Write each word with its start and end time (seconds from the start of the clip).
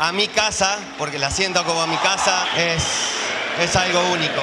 a 0.00 0.12
mi 0.12 0.28
casa, 0.28 0.78
porque 0.96 1.18
la 1.18 1.30
siento 1.30 1.62
como 1.62 1.86
mi 1.86 1.96
casa, 1.98 2.46
es, 2.56 3.12
es 3.62 3.76
algo 3.76 4.00
único. 4.14 4.40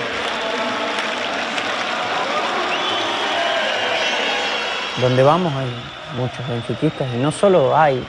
Donde 5.01 5.23
vamos 5.23 5.51
hay 5.55 5.73
muchos 6.15 6.47
benfiquistas 6.47 7.07
y 7.11 7.17
no 7.17 7.31
solo 7.31 7.75
hay, 7.75 8.05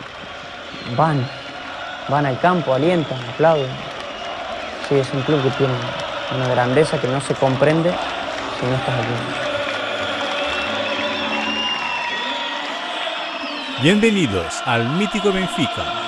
van, 0.95 1.27
van 2.09 2.27
al 2.27 2.39
campo, 2.39 2.75
alientan, 2.75 3.19
aplauden. 3.31 3.71
Sí, 4.87 4.97
es 4.97 5.09
un 5.15 5.23
club 5.23 5.43
que 5.43 5.51
tiene 5.53 5.73
una 6.37 6.49
grandeza 6.49 7.01
que 7.01 7.09
no 7.09 7.19
se 7.23 7.35
comprende 7.35 7.91
si 8.61 8.67
no 8.67 8.75
estás 8.75 8.95
aquí. 8.95 9.15
Bienvenidos 13.81 14.61
al 14.67 14.87
mítico 14.91 15.33
Benfica 15.33 16.08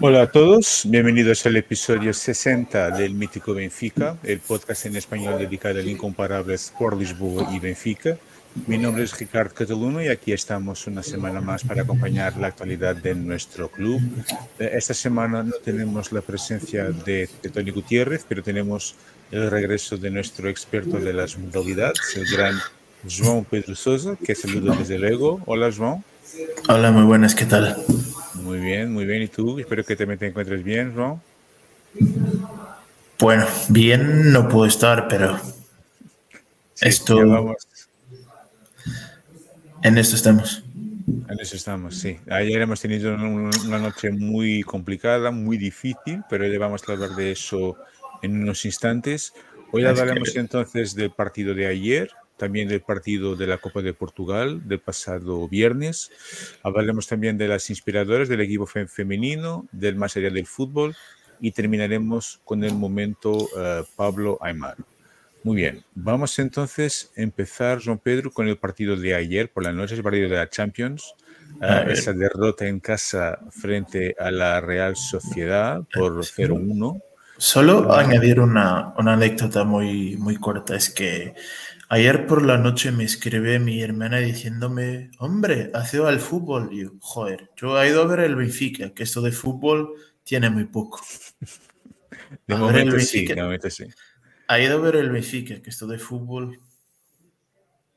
Hola 0.00 0.22
a 0.22 0.26
todos, 0.30 0.82
bienvenidos 0.86 1.44
al 1.44 1.56
episodio 1.56 2.14
60 2.14 2.90
del 2.92 3.14
Mítico 3.14 3.52
Benfica, 3.52 4.16
el 4.22 4.38
podcast 4.38 4.86
en 4.86 4.94
español 4.94 5.40
dedicado 5.40 5.80
al 5.80 5.88
incomparable 5.88 6.54
Sport 6.54 7.00
Lisboa 7.00 7.48
y 7.52 7.58
Benfica. 7.58 8.16
Mi 8.68 8.78
nombre 8.78 9.02
es 9.02 9.18
Ricardo 9.18 9.52
Cataluno 9.52 10.00
y 10.00 10.06
aquí 10.06 10.32
estamos 10.32 10.86
una 10.86 11.02
semana 11.02 11.40
más 11.40 11.64
para 11.64 11.82
acompañar 11.82 12.36
la 12.36 12.46
actualidad 12.46 12.94
de 12.94 13.16
nuestro 13.16 13.68
club. 13.68 14.00
Eh, 14.60 14.70
esta 14.74 14.94
semana 14.94 15.42
no 15.42 15.54
tenemos 15.64 16.12
la 16.12 16.20
presencia 16.20 16.84
de, 16.84 17.28
Tony 17.52 17.72
Gutiérrez, 17.72 18.24
pero 18.28 18.40
tenemos 18.40 18.94
el 19.32 19.50
regreso 19.50 19.96
de 19.96 20.10
nuestro 20.10 20.48
experto 20.48 20.98
de 20.98 21.12
las 21.12 21.36
modalidades, 21.36 21.98
el 22.14 22.26
gran 22.30 22.54
João 23.04 23.44
Pedro 23.44 23.74
Sousa, 23.74 24.16
que 24.16 24.36
saludo 24.36 24.76
desde 24.76 24.96
luego. 24.96 25.40
Hola 25.44 25.70
João. 25.70 26.04
Hola, 26.68 26.92
muy 26.92 27.04
buenas, 27.04 27.34
¿qué 27.34 27.46
tal? 27.46 27.76
Muy 28.42 28.58
bien, 28.58 28.92
muy 28.92 29.04
bien. 29.04 29.22
¿Y 29.22 29.28
tú? 29.28 29.58
Espero 29.58 29.84
que 29.84 29.96
también 29.96 30.18
te 30.18 30.26
encuentres 30.26 30.62
bien, 30.62 30.94
¿no? 30.94 31.22
Bueno, 33.18 33.46
bien 33.68 34.32
no 34.32 34.48
puedo 34.48 34.66
estar, 34.66 35.08
pero 35.08 35.38
esto... 36.80 37.54
En 39.82 39.96
esto 39.96 40.16
estamos. 40.16 40.64
En 41.28 41.40
eso 41.40 41.56
estamos, 41.56 41.96
sí. 41.96 42.18
Ayer 42.30 42.60
hemos 42.62 42.80
tenido 42.80 43.14
una 43.14 43.78
noche 43.78 44.10
muy 44.10 44.62
complicada, 44.62 45.30
muy 45.30 45.56
difícil, 45.56 46.22
pero 46.28 46.46
ya 46.46 46.58
vamos 46.58 46.82
a 46.86 46.92
hablar 46.92 47.10
de 47.10 47.32
eso 47.32 47.76
en 48.22 48.42
unos 48.42 48.64
instantes. 48.64 49.32
Hoy 49.72 49.84
hablaremos 49.84 50.34
entonces 50.36 50.94
del 50.94 51.10
partido 51.10 51.54
de 51.54 51.66
ayer, 51.66 52.10
también 52.38 52.68
del 52.68 52.80
partido 52.80 53.36
de 53.36 53.46
la 53.46 53.58
Copa 53.58 53.82
de 53.82 53.92
Portugal 53.92 54.66
del 54.66 54.80
pasado 54.80 55.46
viernes. 55.48 56.10
Hablaremos 56.62 57.06
también 57.06 57.36
de 57.36 57.48
las 57.48 57.68
inspiradoras 57.68 58.28
del 58.28 58.40
equipo 58.40 58.66
femenino, 58.66 59.66
del 59.72 59.96
más 59.96 60.16
allá 60.16 60.30
del 60.30 60.46
fútbol 60.46 60.96
y 61.40 61.52
terminaremos 61.52 62.40
con 62.44 62.64
el 62.64 62.74
momento 62.74 63.48
eh, 63.56 63.84
Pablo 63.96 64.38
Aymar. 64.40 64.76
Muy 65.44 65.56
bien, 65.56 65.84
vamos 65.94 66.38
entonces 66.38 67.12
a 67.16 67.22
empezar, 67.22 67.82
Juan 67.82 67.98
Pedro, 67.98 68.32
con 68.32 68.48
el 68.48 68.56
partido 68.56 68.96
de 68.96 69.14
ayer 69.14 69.50
por 69.50 69.62
la 69.62 69.72
noche, 69.72 69.94
el 69.94 70.02
partido 70.02 70.28
de 70.28 70.36
la 70.36 70.48
Champions. 70.48 71.14
Eh, 71.62 71.86
esa 71.90 72.12
derrota 72.12 72.66
en 72.66 72.78
casa 72.78 73.38
frente 73.50 74.14
a 74.18 74.30
la 74.30 74.60
Real 74.60 74.96
Sociedad 74.96 75.82
por 75.94 76.18
0-1. 76.18 77.02
Solo 77.38 77.94
añadir 77.94 78.40
una, 78.40 78.92
una 78.98 79.12
anécdota 79.12 79.62
muy, 79.62 80.16
muy 80.16 80.36
corta, 80.36 80.74
es 80.74 80.90
que 80.90 81.34
Ayer 81.90 82.26
por 82.26 82.44
la 82.44 82.58
noche 82.58 82.92
me 82.92 83.04
escribe 83.04 83.58
mi 83.58 83.82
hermana 83.82 84.18
diciéndome, 84.18 85.10
hombre, 85.18 85.70
¿has 85.72 85.94
ido 85.94 86.06
al 86.06 86.20
fútbol? 86.20 86.68
Y 86.70 86.82
yo, 86.82 86.90
joder, 87.00 87.50
yo 87.56 87.80
he 87.80 87.88
ido 87.88 88.02
a 88.02 88.06
ver 88.06 88.20
el 88.20 88.36
Benfica, 88.36 88.92
que 88.92 89.04
esto 89.04 89.22
de 89.22 89.32
fútbol 89.32 89.94
tiene 90.22 90.50
muy 90.50 90.64
poco. 90.64 91.00
De 92.46 92.56
momento 92.56 92.98
sí, 93.00 93.26
de 93.26 93.42
momento 93.42 93.70
sí. 93.70 93.86
Ha 94.48 94.60
ido 94.60 94.76
a 94.76 94.80
ver 94.80 94.96
el 94.96 95.10
Benfica, 95.10 95.62
que 95.62 95.70
esto 95.70 95.86
de 95.86 95.98
fútbol... 95.98 96.60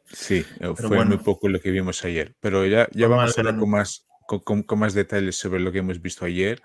Sí, 0.06 0.46
fue 0.76 1.04
muy 1.04 1.18
poco 1.18 1.50
lo 1.50 1.60
que 1.60 1.72
vimos 1.72 2.04
ayer. 2.06 2.34
Pero 2.40 2.66
ya, 2.66 2.88
ya 2.92 3.08
vamos 3.08 3.38
a 3.38 3.42
hablar 3.42 3.58
con 3.58 3.70
más, 3.70 4.06
con, 4.26 4.64
con, 4.64 4.80
más 4.80 4.94
detalles 4.94 5.36
sobre 5.36 5.60
lo 5.60 5.72
que 5.72 5.80
hemos 5.80 6.02
visto 6.02 6.24
ayer. 6.24 6.62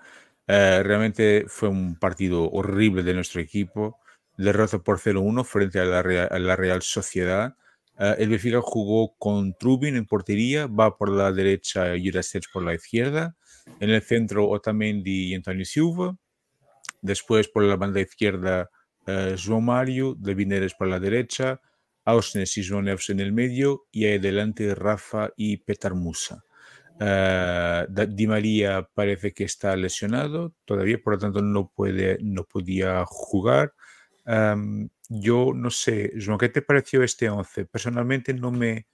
Eh, 0.47 0.81
realmente 0.83 1.45
fue 1.47 1.67
un 1.67 1.97
partido 1.97 2.49
horrible 2.49 3.03
de 3.03 3.13
nuestro 3.13 3.41
equipo 3.41 3.99
derrota 4.37 4.79
por 4.79 4.99
0-1 4.99 5.43
frente 5.43 5.79
a 5.79 5.85
la, 5.85 6.55
Real, 6.55 6.81
Sociedad. 6.81 7.55
Eh, 7.99 8.15
el 8.19 8.29
Benfica 8.29 8.61
jugó 8.61 9.15
con 9.17 9.55
Trubin 9.55 9.95
en 9.95 10.05
portería, 10.05 10.67
va 10.67 10.95
por 10.95 11.09
la 11.09 11.31
derecha, 11.31 11.93
Jurasech 12.01 12.45
por 12.53 12.63
la 12.63 12.75
izquierda. 12.75 13.35
En 13.79 13.89
el 13.89 14.01
centro, 14.01 14.47
Otamendi 14.47 15.29
y 15.29 15.35
Antonio 15.35 15.65
Silva. 15.65 16.15
Después, 17.01 17.47
por 17.47 17.63
la 17.63 17.75
banda 17.75 17.99
izquierda, 17.99 18.69
uh, 19.07 19.35
João 19.35 19.61
Mario, 19.61 20.15
De 20.17 20.33
Vineres 20.33 20.73
por 20.73 20.87
la 20.87 20.99
derecha, 20.99 21.59
Ausnes 22.05 22.57
y 22.57 22.63
João 22.63 22.81
Neves 22.81 23.09
en 23.09 23.19
el 23.19 23.33
medio. 23.33 23.85
Y 23.91 24.05
adelante, 24.05 24.73
Rafa 24.73 25.31
y 25.35 25.57
Petar 25.57 25.95
Musa. 25.95 26.43
Uh, 26.99 27.85
Di 28.07 28.25
María 28.25 28.87
parece 28.93 29.31
que 29.31 29.43
está 29.43 29.75
lesionado 29.75 30.55
todavía, 30.65 30.97
por 31.03 31.13
lo 31.13 31.19
tanto 31.19 31.41
no, 31.41 31.71
puede, 31.75 32.17
no 32.21 32.43
podía 32.45 33.03
jugar 33.05 33.73
yo 35.09 35.51
no 35.55 35.69
sé, 35.69 36.13
Joan, 36.23 36.37
¿qué 36.37 36.49
te 36.49 36.61
pareció 36.61 37.03
este 37.03 37.29
11? 37.29 37.65
Personalmente 37.65 38.33
no 38.33 38.51
me, 38.51 38.87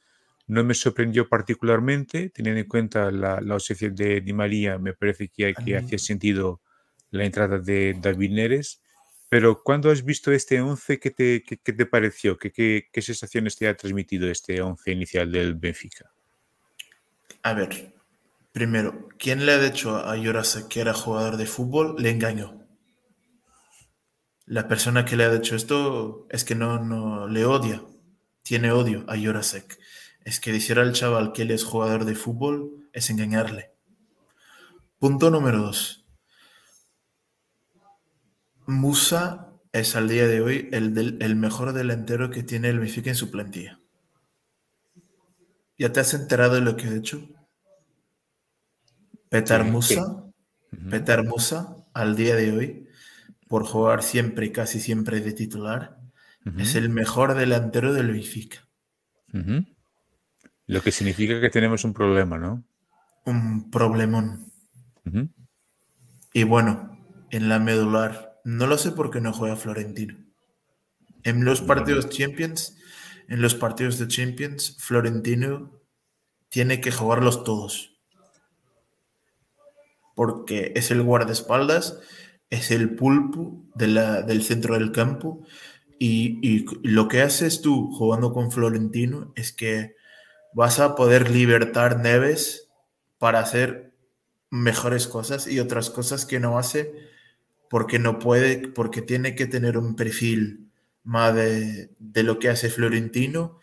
no 0.47 0.63
me 0.63 0.73
sorprendió 0.73 1.27
particularmente, 1.27 2.29
teniendo 2.29 2.61
en 2.61 2.67
cuenta 2.67 3.11
la, 3.11 3.41
la 3.41 3.55
ausencia 3.55 3.89
de 3.89 4.21
Di 4.21 4.33
María, 4.33 4.77
me 4.77 4.93
parece 4.93 5.29
que, 5.29 5.53
que 5.53 5.77
hacía 5.77 5.97
sentido 5.97 6.61
la 7.09 7.25
entrada 7.25 7.57
de 7.57 7.95
David 7.99 8.31
Neres. 8.31 8.81
Pero 9.29 9.63
cuando 9.63 9.89
has 9.89 10.05
visto 10.05 10.31
este 10.31 10.61
11, 10.61 10.99
¿qué 10.99 11.09
te, 11.09 11.43
qué, 11.43 11.57
te 11.57 11.85
pareció? 11.87 12.37
¿Qué, 12.37 12.51
¿Qué, 12.51 12.89
qué, 12.91 13.01
sensaciones 13.01 13.57
te 13.57 13.67
ha 13.67 13.75
transmitido 13.75 14.29
este 14.29 14.61
11 14.61 14.91
inicial 14.91 15.31
del 15.31 15.55
Benfica? 15.55 16.11
A 17.41 17.53
ver, 17.53 17.93
primero, 18.51 19.09
¿quién 19.17 19.47
le 19.47 19.53
ha 19.53 19.59
dicho 19.59 19.97
a 19.97 20.15
Llorasa 20.15 20.69
que 20.69 20.81
era 20.81 20.93
jugador 20.93 21.37
de 21.37 21.47
fútbol? 21.47 21.95
Le 21.97 22.11
engañó 22.11 22.62
la 24.45 24.67
persona 24.67 25.05
que 25.05 25.15
le 25.15 25.23
ha 25.23 25.29
dicho 25.29 25.55
esto 25.55 26.27
es 26.29 26.43
que 26.43 26.55
no, 26.55 26.83
no 26.83 27.27
le 27.27 27.45
odia, 27.45 27.83
tiene 28.41 28.71
odio 28.71 29.05
a 29.07 29.15
Yorasek. 29.15 29.79
Es 30.25 30.39
que 30.39 30.51
decir 30.51 30.79
al 30.79 30.93
chaval 30.93 31.33
que 31.33 31.43
él 31.43 31.51
es 31.51 31.63
jugador 31.63 32.05
de 32.05 32.15
fútbol 32.15 32.87
es 32.93 33.09
engañarle. 33.09 33.71
Punto 34.99 35.29
número 35.29 35.59
dos. 35.59 36.05
Musa 38.65 39.51
es 39.73 39.95
al 39.95 40.07
día 40.07 40.27
de 40.27 40.41
hoy 40.41 40.69
el, 40.71 41.17
el 41.21 41.35
mejor 41.35 41.73
delantero 41.73 42.29
que 42.29 42.43
tiene 42.43 42.69
el 42.69 42.79
Benfica 42.79 43.09
en 43.09 43.15
su 43.15 43.31
plantilla. 43.31 43.79
¿Ya 45.77 45.91
te 45.91 45.99
has 45.99 46.13
enterado 46.13 46.55
de 46.55 46.61
lo 46.61 46.77
que 46.77 46.87
ha 46.87 46.95
hecho? 46.95 47.27
Petar 49.29 49.63
Musa, 49.63 50.23
Petar 50.89 51.25
Musa, 51.25 51.75
al 51.93 52.15
día 52.15 52.35
de 52.35 52.51
hoy, 52.51 52.82
por 53.53 53.67
jugar 53.67 54.01
siempre, 54.01 54.51
casi 54.51 54.79
siempre 54.79 55.21
de 55.21 55.31
titular, 55.31 55.99
Es 56.57 56.73
el 56.73 56.89
mejor 56.89 57.35
delantero 57.35 57.93
del 57.93 58.11
Benfica. 58.11 58.67
Lo 60.65 60.81
que 60.81 60.91
significa 60.91 61.39
que 61.39 61.51
tenemos 61.51 61.83
un 61.83 61.93
problema, 61.93 62.39
¿no? 62.39 62.63
Un 63.25 63.69
problemón. 63.69 64.51
Y 66.33 66.45
bueno, 66.45 66.97
en 67.29 67.47
la 67.47 67.59
medular, 67.59 68.41
no 68.43 68.65
lo 68.65 68.79
sé 68.79 68.91
por 68.91 69.11
qué 69.11 69.21
no 69.21 69.31
juega 69.31 69.55
Florentino. 69.55 70.17
En 71.21 71.45
los 71.45 71.61
partidos 71.61 72.09
Champions, 72.09 72.75
en 73.29 73.39
los 73.43 73.53
partidos 73.53 73.99
de 73.99 74.07
Champions, 74.07 74.77
Florentino 74.79 75.79
tiene 76.49 76.81
que 76.81 76.91
jugarlos 76.91 77.43
todos. 77.43 78.01
Porque 80.15 80.73
es 80.75 80.89
el 80.89 81.03
guardaespaldas, 81.03 81.99
es 82.49 82.71
el 82.71 82.95
pulpo 82.95 83.63
del 83.75 84.43
centro 84.43 84.75
del 84.75 84.91
campo. 84.91 85.45
Y, 85.99 86.39
y, 86.41 86.65
lo 86.83 87.07
que 87.07 87.21
haces 87.21 87.61
tú 87.61 87.91
jugando 87.91 88.33
con 88.33 88.51
Florentino 88.51 89.31
es 89.35 89.51
que 89.53 89.95
vas 90.53 90.79
a 90.79 90.95
poder 90.95 91.29
libertar 91.31 91.99
Neves 91.99 92.69
para 93.17 93.39
hacer 93.39 93.93
mejores 94.49 95.07
cosas 95.07 95.47
y 95.47 95.59
otras 95.59 95.89
cosas 95.89 96.25
que 96.25 96.39
no 96.39 96.57
hace 96.57 96.93
porque 97.73 97.97
no 97.97 98.19
puede, 98.19 98.67
porque 98.67 99.01
tiene 99.01 99.33
que 99.33 99.47
tener 99.47 99.79
un 99.79 99.95
perfil 99.95 100.69
más 101.03 101.33
de, 101.33 101.89
lo 102.21 102.37
que 102.37 102.49
hace 102.49 102.69
Florentino 102.69 103.57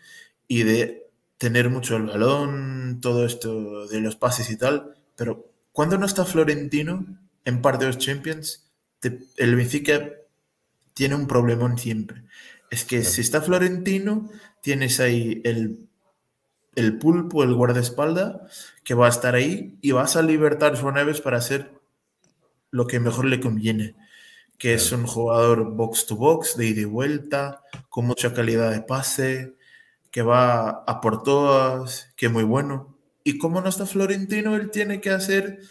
y 0.49 0.63
de 0.63 1.09
tener 1.37 1.69
mucho 1.69 1.95
el 1.95 2.07
balón, 2.07 2.99
todo 3.01 3.25
esto 3.25 3.87
de 3.87 4.01
los 4.01 4.17
pases 4.17 4.49
y 4.49 4.57
tal, 4.57 4.95
pero 5.15 5.49
cuando 5.71 5.97
no 5.97 6.05
está 6.05 6.25
Florentino 6.25 7.05
en 7.45 7.61
parte 7.61 7.85
de 7.85 7.93
los 7.93 7.99
Champions, 7.99 8.70
el 9.37 9.55
Benfica 9.55 10.11
tiene 10.93 11.15
un 11.15 11.27
problemón 11.27 11.77
siempre. 11.77 12.23
Es 12.69 12.85
que 12.85 13.03
si 13.03 13.21
está 13.21 13.41
Florentino, 13.41 14.29
tienes 14.61 14.99
ahí 14.99 15.41
el, 15.43 15.87
el 16.75 16.97
pulpo, 16.97 17.43
el 17.43 17.53
guardaespaldas, 17.53 18.73
que 18.83 18.93
va 18.93 19.07
a 19.07 19.09
estar 19.09 19.35
ahí 19.35 19.77
y 19.81 19.91
vas 19.91 20.15
a 20.15 20.21
libertar 20.21 20.75
a 20.75 20.91
Neves 20.91 21.21
para 21.21 21.37
hacer 21.37 21.71
lo 22.69 22.87
que 22.87 22.99
mejor 22.99 23.25
le 23.25 23.39
conviene 23.39 23.95
que 24.61 24.75
es 24.75 24.91
un 24.91 25.07
jugador 25.07 25.71
box 25.73 26.05
to 26.05 26.15
box, 26.15 26.55
de 26.55 26.67
ida 26.67 26.81
y 26.81 26.85
vuelta, 26.85 27.63
con 27.89 28.05
mucha 28.05 28.31
calidad 28.31 28.69
de 28.69 28.81
pase, 28.81 29.55
que 30.11 30.21
va 30.21 30.83
a 30.85 31.01
por 31.01 31.23
todas, 31.23 32.13
que 32.15 32.27
es 32.27 32.31
muy 32.31 32.43
bueno. 32.43 32.95
Y 33.23 33.39
como 33.39 33.59
no 33.59 33.69
está 33.69 33.87
Florentino, 33.87 34.55
él 34.55 34.69
tiene 34.69 35.01
que 35.01 35.09
hacer 35.09 35.61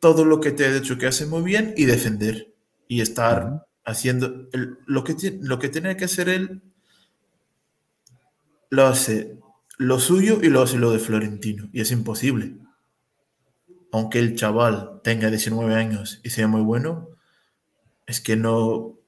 todo 0.00 0.24
lo 0.24 0.40
que 0.40 0.52
te 0.52 0.66
he 0.66 0.72
dicho 0.72 0.98
que 0.98 1.06
hace 1.06 1.26
muy 1.26 1.42
bien 1.42 1.74
y 1.76 1.84
defender. 1.84 2.52
Y 2.88 3.00
estar 3.00 3.66
haciendo 3.84 4.48
lo, 4.86 5.04
que, 5.04 5.38
lo 5.40 5.58
que 5.58 5.68
tiene 5.68 5.96
que 5.96 6.04
hacer 6.04 6.28
él, 6.28 6.62
lo 8.70 8.86
hace 8.86 9.38
lo 9.78 10.00
suyo 10.00 10.40
y 10.42 10.48
lo 10.48 10.62
hace 10.62 10.78
lo 10.78 10.90
de 10.90 10.98
Florentino. 10.98 11.68
Y 11.72 11.80
es 11.80 11.90
imposible. 11.90 12.56
Aunque 13.92 14.18
el 14.18 14.36
chaval 14.36 15.00
tenga 15.02 15.30
19 15.30 15.74
años 15.74 16.20
y 16.22 16.30
sea 16.30 16.48
muy 16.48 16.62
bueno, 16.62 17.08
es 18.06 18.20
que 18.20 18.36
no 18.36 18.98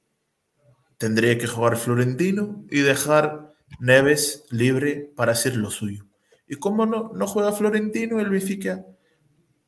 tendría 0.97 1.37
que 1.37 1.47
jugar 1.47 1.77
Florentino 1.77 2.65
y 2.69 2.79
dejar 2.79 3.53
Neves 3.79 4.45
libre 4.49 5.11
para 5.15 5.33
hacer 5.33 5.55
lo 5.55 5.69
suyo. 5.69 6.05
Y 6.47 6.55
como 6.55 6.85
no, 6.85 7.11
no 7.13 7.27
juega 7.27 7.51
Florentino, 7.51 8.19
el 8.19 8.29
Benfica 8.29 8.83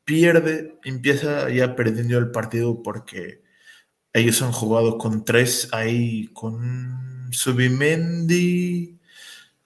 pierde, 0.04 0.78
empieza 0.84 1.48
ya 1.50 1.76
perdiendo 1.76 2.18
el 2.18 2.30
partido 2.30 2.82
porque 2.82 3.42
ellos 4.12 4.42
han 4.42 4.52
jugado 4.52 4.98
con 4.98 5.24
tres 5.24 5.68
ahí, 5.72 6.28
con 6.32 7.30
Subimendi. 7.32 8.98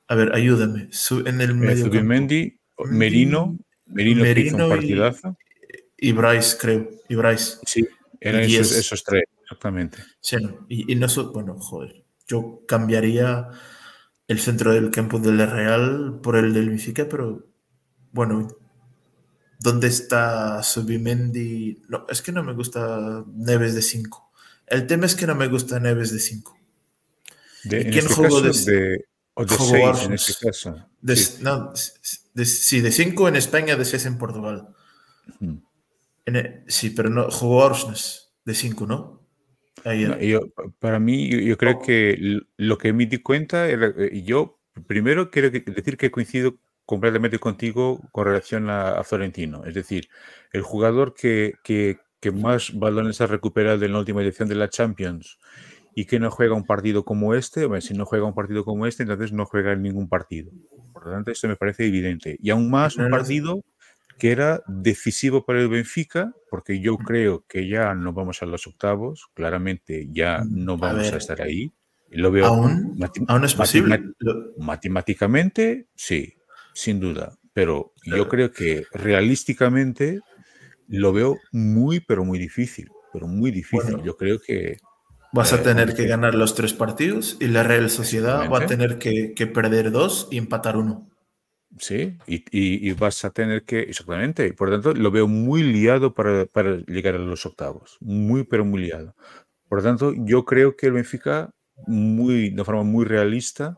A 0.09 0.15
ver, 0.15 0.35
ayúdame. 0.35 0.89
en 1.27 1.41
el 1.41 1.51
eh, 1.51 1.55
medio 1.55 1.87
Subimendi, 1.87 2.59
Merino, 2.87 3.59
Merino, 3.87 4.25
Merino 4.25 4.77
y, 4.77 6.09
y, 6.09 6.13
Bryce, 6.13 6.57
creo. 6.59 6.91
Y 7.09 7.15
Bryce. 7.17 7.59
Sí, 7.67 7.87
eran 8.21 8.43
esos 8.43 9.03
tres. 9.03 9.25
Exactamente. 9.43 9.99
Sí, 10.21 10.37
y, 10.69 10.93
y 10.93 10.97
no, 10.97 11.07
bueno, 11.33 11.57
joder, 11.59 12.05
yo 12.27 12.63
cambiaría 12.67 13.49
el 14.29 14.41
centro 14.41 14.73
del 14.73 14.91
campo 14.91 15.19
del 15.19 15.39
Real 15.39 16.21
por 16.23 16.37
el 16.37 16.53
del 16.53 16.69
Benfica, 16.69 17.07
pero 17.09 17.47
bueno, 18.13 18.49
¿dónde 19.59 19.89
está 19.89 20.63
Subimendi? 20.63 21.83
No, 21.89 22.07
es 22.09 22.23
que 22.23 22.33
no 22.33 22.43
me 22.43 22.53
gusta 22.53 23.25
Neves 23.35 23.75
de 23.75 23.83
5. 23.83 24.33
El 24.67 24.87
tema 24.87 25.07
es 25.07 25.15
que 25.15 25.27
no 25.27 25.35
me 25.35 25.49
gusta 25.49 25.79
Neves 25.81 26.13
de 26.13 26.19
5. 26.19 26.57
¿Quién 27.69 27.89
este 27.89 28.15
jugó 28.15 28.41
de, 28.41 29.05
o 29.35 29.45
de 29.45 29.57
6 29.57 30.03
en 30.05 30.13
este 30.13 30.35
caso? 30.47 30.89
sí. 31.15 31.39
No, 31.43 31.73
sí, 31.75 32.81
de 32.81 32.93
5 32.93 33.29
en 33.29 33.37
España, 33.37 33.77
de 33.77 33.85
6 33.85 34.07
en 34.07 34.19
Portugal. 34.19 34.69
sí, 36.67 36.91
pero 36.91 37.11
no, 37.11 37.31
jugó 37.31 37.65
Orsnes 37.65 38.33
de 38.45 38.55
5, 38.55 38.87
¿no? 38.87 39.17
yo, 39.95 40.41
para 40.79 40.99
mí, 40.99 41.29
yo, 41.47 41.57
creo 41.57 41.81
que 41.81 42.41
lo 42.57 42.79
que 42.79 42.93
me 42.93 43.07
di 43.07 43.19
cuenta, 43.19 43.69
era, 43.69 43.93
eh, 43.97 44.23
yo 44.25 44.59
primero 44.87 45.31
quiero 45.31 45.51
decir 45.51 45.97
que 45.97 46.11
coincido 46.11 46.57
completamente 46.87 47.39
contigo 47.39 48.01
con 48.13 48.27
relación 48.27 48.71
a, 48.71 49.03
Florentino. 49.05 49.65
Es 49.65 49.75
decir, 49.75 50.09
el 50.53 50.63
jugador 50.63 51.15
que, 51.15 51.55
que, 51.63 51.99
que, 52.21 52.31
más 52.31 52.73
balones 52.73 53.21
ha 53.21 53.27
recuperado 53.27 53.85
en 53.85 53.93
la 53.93 53.99
última 53.99 54.23
edición 54.23 54.49
de 54.49 54.55
la 54.55 54.71
Champions 54.71 55.39
y 55.95 56.05
que 56.05 56.21
no 56.21 56.31
juega 56.31 56.55
un 56.55 56.65
partido 56.65 57.05
como 57.05 57.35
este, 57.35 57.69
si 57.81 57.95
no 57.95 58.07
juega 58.07 58.27
un 58.27 58.35
partido 58.35 58.65
como 58.65 58.87
este, 58.87 59.03
entonces 59.03 59.33
no 59.33 59.47
juega 59.47 59.73
en 59.73 59.83
ningún 59.83 60.09
partido. 60.09 60.53
Por 60.93 61.07
lo 61.07 61.13
tanto, 61.13 61.31
esto 61.31 61.49
me 61.49 61.57
parece 61.57 61.87
evidente. 61.87 62.39
Y 62.41 62.51
aún 62.51 62.71
más 62.71 62.97
un 62.97 63.11
partido 63.11 63.63
que 64.19 64.31
era 64.31 64.63
decisivo 64.67 65.45
para 65.45 65.61
el 65.61 65.69
Benfica, 65.69 66.33
porque 66.51 66.81
yo 66.81 66.97
creo 66.97 67.45
que 67.49 67.69
ya 67.69 67.95
no 67.95 68.13
vamos 68.13 68.43
a 68.43 68.47
los 68.47 68.67
octavos, 68.67 69.29
claramente 69.35 70.09
ya 70.11 70.43
mm, 70.45 70.65
no 70.65 70.77
vamos 70.77 71.13
a, 71.13 71.17
estar 71.17 71.43
ahí. 71.43 71.73
Lo 72.11 72.31
veo 72.31 72.47
aún, 72.47 72.99
aún 73.27 73.45
es 73.45 73.55
posible. 73.55 74.03
matemáticamente, 74.59 75.89
sí, 75.95 76.36
sin 76.77 77.01
duda. 77.01 77.37
Pero 77.53 77.93
yo 78.05 78.29
creo 78.29 78.53
que 78.53 78.85
realísticamente 78.93 80.21
lo 80.89 81.13
veo 81.13 81.39
muy, 81.53 82.01
pero 82.01 82.25
muy 82.25 82.39
difícil. 82.39 82.89
Pero 83.13 83.27
muy 83.27 83.51
difícil. 83.51 84.03
yo 84.03 84.17
creo 84.17 84.39
que. 84.41 84.77
Vas 85.33 85.53
a 85.53 85.57
eh, 85.57 85.63
tener 85.65 85.95
que 85.95 86.07
ganar 86.07 86.35
los 86.35 86.55
tres 86.55 86.75
partidos 86.75 87.37
y 87.41 87.49
la 87.49 87.63
Real 87.63 87.91
Sociedad 87.91 88.51
va 88.51 88.61
a 88.61 88.67
tener 88.67 88.99
que, 88.99 89.33
que 89.35 89.47
perder 89.47 89.91
dos 89.91 90.29
y 90.31 90.39
empatar 90.39 90.77
uno. 90.77 91.09
Sí, 91.79 92.17
y, 92.27 92.93
vas 92.93 93.25
a 93.25 93.31
tener 93.31 93.65
que, 93.65 93.81
exactamente, 93.81 94.53
por 94.55 94.71
lo 94.71 94.81
tanto, 94.81 94.99
lo 94.99 95.11
veo 95.11 95.29
muy 95.29 95.63
liado 95.63 96.15
para, 96.15 96.47
llegar 96.87 97.17
a 97.17 97.19
los 97.19 97.45
octavos, 97.45 97.99
muy, 98.01 98.45
pero 98.45 98.65
muy 98.65 98.83
liado. 98.83 99.15
Por 99.69 99.79
lo 99.79 99.85
tanto, 99.85 100.15
yo 100.17 100.45
creo 100.45 100.77
que 100.77 100.87
el 100.87 100.93
Benfica, 100.95 101.51
muy, 101.87 102.51
de 102.51 102.65
forma 102.65 102.83
muy 102.83 103.05
realista, 103.05 103.77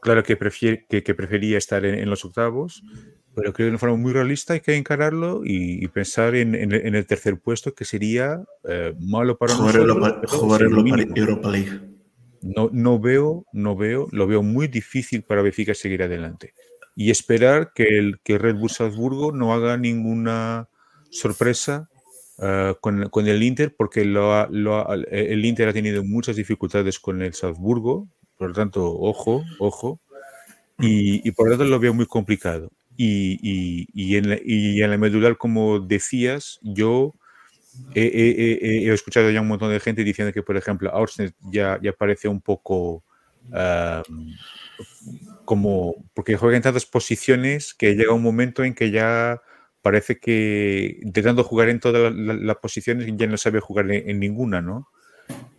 claro 0.00 0.22
que, 0.22 0.36
prefiere, 0.36 0.86
que, 0.86 1.14
prefería 1.14 1.58
estar 1.58 1.84
en, 1.84 2.08
los 2.08 2.24
octavos, 2.24 2.82
pero 3.34 3.52
creo 3.52 3.68
que 3.68 3.72
de 3.72 3.78
forma 3.78 3.96
muy 3.96 4.12
realista 4.12 4.54
hay 4.54 4.60
que 4.60 4.76
encararlo 4.76 5.42
y, 5.44 5.86
pensar 5.88 6.34
en, 6.34 6.54
el 6.54 7.06
tercer 7.06 7.38
puesto, 7.40 7.74
que 7.74 7.84
sería 7.84 8.42
eh, 8.68 8.94
malo 8.98 9.36
para 9.38 9.54
nosotros. 9.54 10.30
jugar 10.30 10.62
Europa 10.62 11.50
League. 11.50 11.80
No, 12.40 12.70
no 12.72 13.00
veo, 13.00 13.46
no 13.52 13.76
veo, 13.76 14.06
lo 14.12 14.26
veo 14.26 14.42
muy 14.42 14.68
difícil 14.68 15.22
para 15.22 15.42
Benfica 15.42 15.74
seguir 15.74 16.02
adelante 16.02 16.54
y 16.98 17.12
esperar 17.12 17.70
que 17.72 17.96
el 17.96 18.18
que 18.24 18.38
Red 18.38 18.56
Bull 18.56 18.70
Salzburgo 18.70 19.30
no 19.30 19.54
haga 19.54 19.76
ninguna 19.76 20.68
sorpresa 21.10 21.88
uh, 22.38 22.74
con, 22.80 23.08
con, 23.08 23.28
el 23.28 23.40
Inter, 23.44 23.72
porque 23.76 24.04
lo 24.04 24.48
lo 24.50 24.84
el 24.92 25.44
Inter 25.44 25.68
ha 25.68 25.72
tenido 25.72 26.02
muchas 26.02 26.34
dificultades 26.34 26.98
con 26.98 27.22
el 27.22 27.34
Salzburgo, 27.34 28.08
por 28.38 28.48
lo 28.48 28.54
tanto, 28.54 28.84
ojo, 28.86 29.44
ojo, 29.58 30.00
y, 30.78 31.28
y 31.28 31.32
por 31.32 31.46
lo 31.48 31.52
tanto 31.52 31.64
lo 31.64 31.78
veo 31.78 31.92
muy 31.92 32.06
complicado. 32.06 32.70
Y, 32.96 33.38
y, 33.42 33.88
y, 33.92 34.16
en, 34.16 34.30
la, 34.30 34.38
y 34.42 34.82
en 34.82 34.90
la 34.90 34.98
medular, 34.98 35.36
como 35.36 35.78
decías, 35.80 36.58
yo 36.62 37.14
he, 37.94 38.02
he, 38.02 38.88
he, 38.88 38.92
escuchado 38.92 39.30
ya 39.30 39.40
un 39.40 39.48
montón 39.48 39.70
de 39.70 39.78
gente 39.80 40.02
diciendo 40.02 40.32
que, 40.32 40.42
por 40.42 40.56
ejemplo, 40.56 40.90
Aursnet 40.90 41.34
ya, 41.52 41.78
ya 41.82 41.92
parece 41.92 42.28
un 42.28 42.40
poco... 42.40 43.04
Uh, 43.50 44.02
como 45.44 45.94
porque 46.14 46.36
juega 46.36 46.56
en 46.56 46.62
tantas 46.62 46.86
posiciones 46.86 47.72
que 47.74 47.94
llega 47.94 48.12
un 48.12 48.22
momento 48.22 48.64
en 48.64 48.74
que 48.74 48.90
ya 48.90 49.40
parece 49.82 50.18
que 50.18 50.98
intentando 51.02 51.44
jugar 51.44 51.70
en 51.70 51.80
todas 51.80 52.12
las 52.14 52.56
posiciones 52.56 53.10
ya 53.16 53.26
no 53.26 53.38
sabe 53.38 53.60
jugar 53.60 53.90
en, 53.90 54.20
ninguna, 54.20 54.60
¿no? 54.60 54.88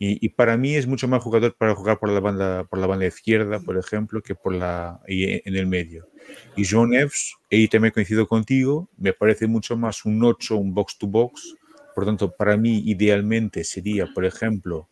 Y, 0.02 0.30
para 0.30 0.56
mí 0.56 0.76
es 0.76 0.88
mucho 0.88 1.10
más 1.10 1.22
jugador 1.22 1.54
para 1.58 1.76
jugar 1.76 2.00
por 2.00 2.10
la 2.10 2.22
banda 2.22 2.64
por 2.64 2.80
la 2.80 2.88
banda 2.88 3.06
izquierda, 3.06 3.60
por 3.60 3.78
ejemplo, 3.78 4.22
que 4.22 4.34
por 4.34 4.56
la 4.56 5.02
en 5.08 5.56
el 5.58 5.68
medio. 5.68 6.08
Y 6.56 6.66
John 6.66 6.94
Evans, 6.94 7.36
ahí 7.52 7.68
también 7.68 7.94
coincido 7.94 8.26
contigo, 8.26 8.88
me 8.98 9.12
parece 9.12 9.46
mucho 9.46 9.76
más 9.76 10.06
un 10.06 10.24
8, 10.24 10.56
un 10.56 10.74
box 10.74 10.98
to 10.98 11.08
box. 11.08 11.54
Por 11.94 12.06
tanto, 12.06 12.32
para 12.32 12.56
mí 12.56 12.82
idealmente 12.86 13.66
sería, 13.66 14.08
por 14.16 14.24
ejemplo, 14.24 14.88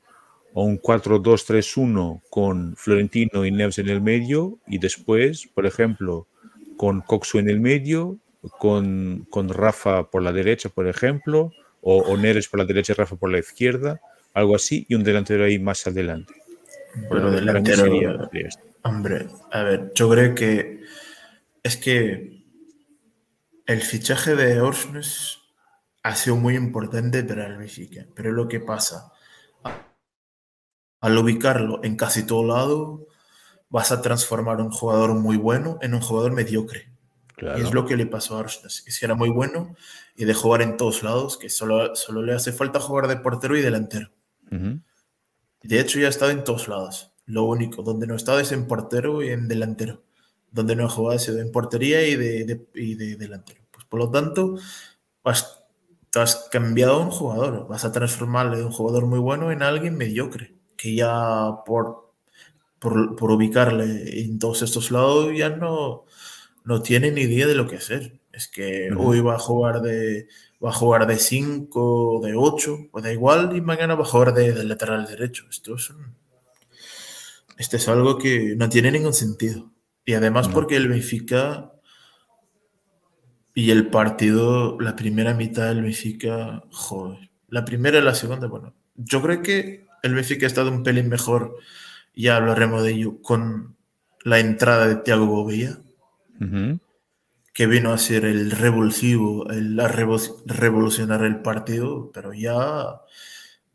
un 0.54 0.78
4-2-3-1 0.82 2.22
con 2.30 2.76
Florentino 2.76 3.46
y 3.46 3.52
Neves 3.52 3.80
en 3.80 3.88
el 3.88 4.02
medio 4.02 4.60
y 4.68 4.78
después, 4.78 5.48
por 5.54 5.66
ejemplo, 5.66 6.28
con 6.76 7.00
Coxu 7.00 7.40
en 7.40 7.50
el 7.50 7.62
medio, 7.62 8.18
con, 8.60 9.26
con 9.30 9.48
Rafa 9.48 10.10
por 10.10 10.22
la 10.22 10.34
derecha, 10.34 10.68
por 10.68 10.88
ejemplo, 10.88 11.54
o, 11.80 12.00
o, 12.00 12.18
Neres 12.18 12.50
por 12.50 12.60
la 12.60 12.66
derecha 12.66 12.92
y 12.92 12.96
Rafa 12.96 13.16
por 13.16 13.32
la 13.32 13.40
izquierda, 13.40 14.02
algo 14.38 14.56
así, 14.56 14.86
y 14.88 14.96
un 14.96 15.04
delantero 15.04 15.46
ahí 15.46 15.58
más 15.58 15.86
adelante. 15.88 16.34
Pero 17.10 17.32
delantero, 17.32 17.86
hombre, 18.84 19.28
a 19.52 19.64
ver, 19.64 19.92
yo 19.96 20.10
creo 20.10 20.36
que 20.36 20.82
es 21.64 21.78
que 21.78 22.44
el 23.66 23.82
fichaje 23.82 24.36
de 24.36 24.62
Orsnes 24.62 25.40
ha 26.04 26.16
sido 26.16 26.36
muy 26.38 26.56
importante 26.56 27.24
para 27.24 27.48
el 27.48 27.58
Benfica, 27.58 28.06
pero 28.16 28.32
lo 28.32 28.48
que 28.48 28.60
pasa, 28.60 29.12
al 31.02 31.18
ubicarlo 31.18 31.84
en 31.84 31.98
casi 31.98 32.24
todo 32.24 32.46
lado, 32.46 33.08
vas 33.70 33.92
a 33.92 34.02
transformar 34.02 34.62
un 34.62 34.72
jugador 34.72 35.14
muy 35.16 35.38
bueno 35.38 35.80
en 35.82 35.94
un 35.94 36.02
jugador 36.02 36.32
mediocre. 36.32 36.92
Y 37.40 37.62
es 37.62 37.72
lo 37.72 37.86
que 37.86 37.98
le 37.98 38.08
pasó 38.08 38.36
a 38.36 38.40
Orsnes, 38.40 38.82
que 38.82 38.92
si 38.92 39.06
era 39.06 39.14
muy 39.14 39.30
bueno 39.30 39.76
y 40.16 40.26
de 40.26 40.34
jugar 40.34 40.64
en 40.64 40.76
todos 40.76 41.04
lados, 41.04 41.38
que 41.38 41.50
solo, 41.50 41.96
solo 41.96 42.24
le 42.24 42.34
hace 42.34 42.52
falta 42.52 42.80
jugar 42.80 43.08
de 43.08 43.18
portero 43.18 43.56
y 43.56 43.62
delantero. 43.62 44.10
De 44.50 45.80
hecho, 45.80 46.00
ya 46.00 46.08
ha 46.08 46.10
estado 46.10 46.32
en 46.32 46.44
todos 46.44 46.68
lados. 46.68 47.14
Lo 47.26 47.44
único, 47.44 47.84
donde 47.84 48.08
no 48.08 48.14
ha 48.14 48.18
estado 48.18 48.40
es 48.40 48.52
en 48.52 48.68
portero 48.68 49.22
y 49.22 49.30
en 49.30 49.48
delantero. 49.48 50.04
Donde 50.52 50.76
no 50.76 50.86
ha 50.86 50.90
jugado 50.90 51.16
ha 51.16 51.20
sido 51.20 51.40
en 51.40 51.52
portería 51.52 52.08
y 52.08 52.16
de, 52.16 52.66
y 52.74 52.96
de 52.96 53.16
delantero. 53.16 53.62
Pues 53.72 53.86
por 53.86 54.00
lo 54.00 54.10
tanto, 54.10 54.58
te 56.10 56.20
has 56.20 56.48
cambiado 56.52 57.02
un 57.02 57.12
jugador. 57.12 57.68
Vas 57.68 57.86
a 57.86 57.92
transformarle 57.92 58.58
de 58.58 58.64
un 58.64 58.72
jugador 58.72 59.06
muy 59.06 59.20
bueno 59.20 59.52
en 59.52 59.62
alguien 59.62 59.98
mediocre 59.98 60.56
que 60.78 60.96
ya 60.96 61.64
por, 61.66 62.14
por, 62.80 63.32
ubicarle 63.32 64.22
en 64.22 64.40
todos 64.40 64.62
estos 64.62 64.92
lados 64.92 65.36
ya 65.36 65.50
no, 65.50 66.06
no 66.64 66.82
tiene 66.82 67.12
ni 67.12 67.22
idea 67.22 67.48
de 67.48 67.56
lo 67.56 67.68
que 67.68 67.78
hacer. 67.78 68.20
Es 68.32 68.48
que 68.48 68.92
hoy 68.96 69.20
va 69.20 69.36
a 69.36 69.40
jugar 69.40 69.82
de 69.82 70.28
va 70.64 70.70
a 70.70 70.74
jugar 70.74 71.06
de 71.08 71.18
5, 71.18 72.22
de 72.24 72.34
8, 72.36 72.90
o 72.92 73.02
da 73.02 73.12
igual, 73.12 73.56
y 73.56 73.62
mañana 73.62 73.96
va 73.96 74.04
a 74.04 74.08
jugar 74.08 74.34
de, 74.34 74.64
lateral 74.64 75.06
derecho. 75.06 75.46
Esto 75.50 75.76
es, 75.76 75.94
esto 77.58 77.78
es 77.78 77.88
algo 77.88 78.18
que 78.18 78.56
no 78.56 78.70
tiene 78.70 78.92
ningún 78.92 79.14
sentido. 79.14 79.72
Y 80.06 80.14
además 80.14 80.48
porque 80.48 80.78
el 80.78 80.88
Benfica 80.88 81.72
y 83.54 83.72
el 83.72 83.88
partido, 83.90 84.80
la 84.80 84.96
primera 84.96 85.34
mitad 85.34 85.68
del 85.68 85.82
Benfica, 85.82 86.64
joder, 86.72 87.30
la 87.50 87.66
primera 87.66 88.00
y 88.00 88.02
la 88.02 88.16
segunda, 88.16 88.48
bueno, 88.48 88.74
yo 88.96 89.22
creo 89.22 89.42
que 89.42 89.86
el 90.04 90.16
Benfica 90.16 90.46
ha 90.46 90.48
estado 90.48 90.72
un 90.72 90.84
pelín 90.84 91.10
mejor, 91.10 91.58
ya 92.16 92.38
hablaremos 92.38 92.84
de 92.84 92.92
ello, 92.92 93.22
con 93.22 93.76
la 94.24 94.40
entrada 94.40 94.88
de 94.88 94.96
Thiago 94.98 95.26
Bobilla, 95.26 95.80
que 97.58 97.66
vino 97.66 97.92
a 97.92 97.98
ser 97.98 98.24
el 98.24 98.52
revulsivo, 98.52 99.50
el 99.50 99.80
a 99.80 99.88
revolucionar 99.88 101.24
el 101.24 101.42
partido, 101.42 102.12
pero 102.14 102.32
ya 102.32 103.02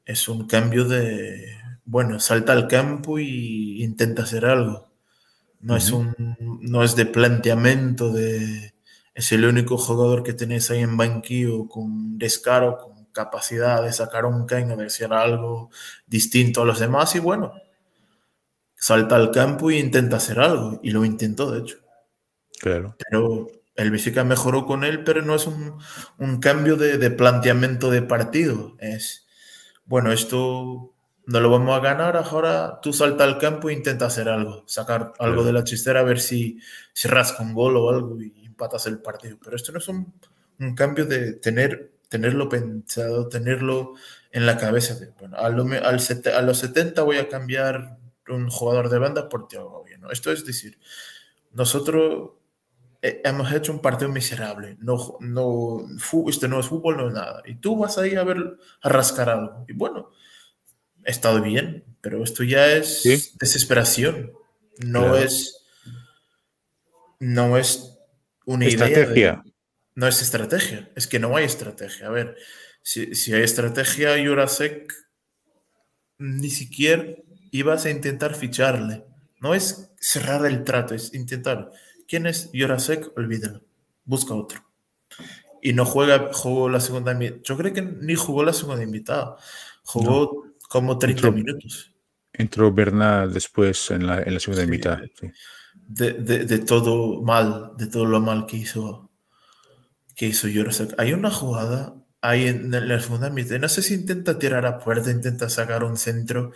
es 0.04 0.28
un 0.28 0.46
cambio 0.46 0.84
de, 0.84 1.56
bueno, 1.84 2.20
salta 2.20 2.52
al 2.52 2.68
campo 2.68 3.18
y 3.18 3.82
intenta 3.82 4.22
hacer 4.22 4.44
algo. 4.44 4.88
No, 5.58 5.76
es, 5.76 5.90
un, 5.90 6.14
no 6.60 6.84
es 6.84 6.94
de 6.94 7.06
planteamiento 7.06 8.12
de... 8.12 8.72
Es 9.16 9.32
el 9.32 9.44
único 9.44 9.76
jugador 9.76 10.22
que 10.22 10.32
tenéis 10.32 10.70
ahí 10.70 10.78
en 10.78 10.96
banquillo 10.96 11.66
con 11.66 12.18
descaro, 12.18 12.78
con 12.78 13.06
capacidad 13.06 13.82
de 13.82 13.92
sacar 13.92 14.26
un 14.26 14.46
caño, 14.46 14.76
de 14.76 14.86
hacer 14.86 15.12
algo 15.12 15.70
distinto 16.06 16.62
a 16.62 16.66
los 16.66 16.78
demás 16.78 17.16
y 17.16 17.18
bueno, 17.18 17.52
salta 18.76 19.16
al 19.16 19.32
campo 19.32 19.72
e 19.72 19.80
intenta 19.80 20.18
hacer 20.18 20.38
algo 20.38 20.78
y 20.84 20.92
lo 20.92 21.04
intentó 21.04 21.50
de 21.50 21.62
hecho. 21.62 21.78
Claro. 22.60 22.94
Pero 23.10 23.61
el 23.76 23.90
Benfica 23.90 24.24
mejoró 24.24 24.66
con 24.66 24.84
él, 24.84 25.04
pero 25.04 25.22
no 25.22 25.34
es 25.34 25.46
un, 25.46 25.78
un 26.18 26.40
cambio 26.40 26.76
de, 26.76 26.98
de, 26.98 27.10
planteamiento 27.10 27.90
de 27.90 28.02
partido. 28.02 28.76
Es, 28.80 29.26
bueno, 29.84 30.12
esto 30.12 30.94
no 31.26 31.40
lo 31.40 31.50
vamos 31.50 31.76
a 31.76 31.80
ganar, 31.80 32.16
ahora 32.16 32.80
tú 32.82 32.92
salta 32.92 33.24
al 33.24 33.38
campo 33.38 33.70
e 33.70 33.74
intenta 33.74 34.06
hacer 34.06 34.28
algo, 34.28 34.64
sacar 34.66 35.12
algo 35.18 35.44
de 35.44 35.52
la 35.52 35.64
chistera 35.64 36.00
a 36.00 36.04
ver 36.04 36.20
si, 36.20 36.58
si 36.92 37.08
rasca 37.08 37.42
un 37.42 37.54
gol 37.54 37.76
o 37.76 37.90
algo 37.90 38.20
y 38.20 38.44
empatas 38.44 38.86
el 38.86 39.00
partido. 39.00 39.38
Pero 39.42 39.56
esto 39.56 39.72
no 39.72 39.78
es 39.78 39.88
un, 39.88 40.12
un 40.58 40.74
cambio 40.74 41.06
de 41.06 41.34
tener 41.34 41.92
tenerlo 42.12 42.50
pensado, 42.50 43.30
tenerlo 43.30 43.94
en 44.32 44.44
la 44.44 44.58
cabeza. 44.58 44.94
De, 44.96 45.08
bueno, 45.18 45.38
al, 45.38 45.54
a 45.54 46.42
los 46.42 46.58
70 46.58 47.02
voy 47.02 47.16
a 47.16 47.28
cambiar 47.28 47.96
un 48.28 48.50
jugador 48.50 48.90
de 48.90 48.98
banda 48.98 49.30
por 49.30 49.48
Thiago 49.48 49.82
¿no? 49.98 50.10
Esto 50.10 50.30
es 50.30 50.44
decir, 50.44 50.78
nosotros 51.52 52.32
hemos 53.02 53.52
hecho 53.52 53.72
un 53.72 53.80
partido 53.80 54.10
miserable. 54.10 54.76
No, 54.80 55.16
no, 55.20 55.84
este 56.28 56.48
no 56.48 56.60
es 56.60 56.66
fútbol, 56.66 56.96
no 56.96 57.08
es 57.08 57.14
nada. 57.14 57.42
Y 57.44 57.56
tú 57.56 57.76
vas 57.76 57.98
ahí 57.98 58.14
a 58.14 58.22
ver, 58.22 58.56
a 58.80 58.88
rascar 58.88 59.28
algo. 59.28 59.64
Y 59.68 59.72
bueno, 59.72 60.10
he 61.04 61.10
estado 61.10 61.42
bien, 61.42 61.84
pero 62.00 62.22
esto 62.22 62.44
ya 62.44 62.72
es 62.72 63.02
desesperación. 63.38 64.32
No 64.78 65.16
es. 65.16 65.66
No 67.18 67.56
es 67.56 67.98
una 68.46 68.66
Estrategia. 68.66 69.42
No 69.94 70.08
es 70.08 70.22
estrategia, 70.22 70.90
es 70.96 71.06
que 71.06 71.18
no 71.18 71.36
hay 71.36 71.44
estrategia. 71.44 72.06
A 72.06 72.10
ver, 72.10 72.36
si, 72.82 73.14
si 73.14 73.34
hay 73.34 73.42
estrategia, 73.42 74.16
Jurasek 74.16 74.90
ni 76.18 76.48
siquiera 76.48 77.04
ibas 77.50 77.84
a 77.84 77.90
intentar 77.90 78.34
ficharle. 78.34 79.04
No 79.40 79.54
es 79.54 79.90
cerrar 80.00 80.46
el 80.46 80.64
trato, 80.64 80.94
es 80.94 81.12
intentar. 81.12 81.70
¿Quién 82.08 82.26
es 82.26 82.50
Jurasek? 82.52 83.16
Olvídalo. 83.16 83.62
Busca 84.04 84.34
otro. 84.34 84.60
Y 85.62 85.72
no 85.72 85.84
juega, 85.84 86.32
jugó 86.32 86.68
la 86.68 86.80
segunda 86.80 87.14
mitad. 87.14 87.36
Yo 87.44 87.56
creo 87.56 87.72
que 87.72 87.82
ni 87.82 88.14
jugó 88.14 88.44
la 88.44 88.52
segunda 88.52 88.82
invitada. 88.82 89.36
Jugó 89.84 90.46
como 90.68 90.98
30 90.98 91.30
minutos. 91.30 91.94
Entró 92.32 92.72
Bernal 92.72 93.32
después 93.32 93.90
en 93.90 94.06
la, 94.06 94.22
en 94.22 94.34
la 94.34 94.40
segunda 94.40 94.66
mitad. 94.66 94.98
De, 95.74 96.12
de, 96.14 96.44
de, 96.44 96.58
todo 96.58 97.22
mal, 97.22 97.72
de 97.76 97.86
todo 97.86 98.06
lo 98.06 98.20
mal 98.20 98.46
que 98.46 98.56
hizo 98.56 99.10
que 100.14 100.26
hizo 100.26 100.48
Jurasek. 100.52 100.94
Hay 100.98 101.12
una 101.12 101.30
jugada 101.30 101.94
ahí 102.20 102.46
en, 102.46 102.70
la 102.70 103.00
segunda 103.00 103.30
mitad. 103.30 103.58
No 103.58 103.68
sé 103.68 103.82
si 103.82 103.94
intenta 103.94 104.38
tirar 104.38 104.66
a 104.66 104.78
puerta, 104.78 105.10
intenta 105.10 105.48
sacar 105.48 105.84
un 105.84 105.96
centro. 105.96 106.52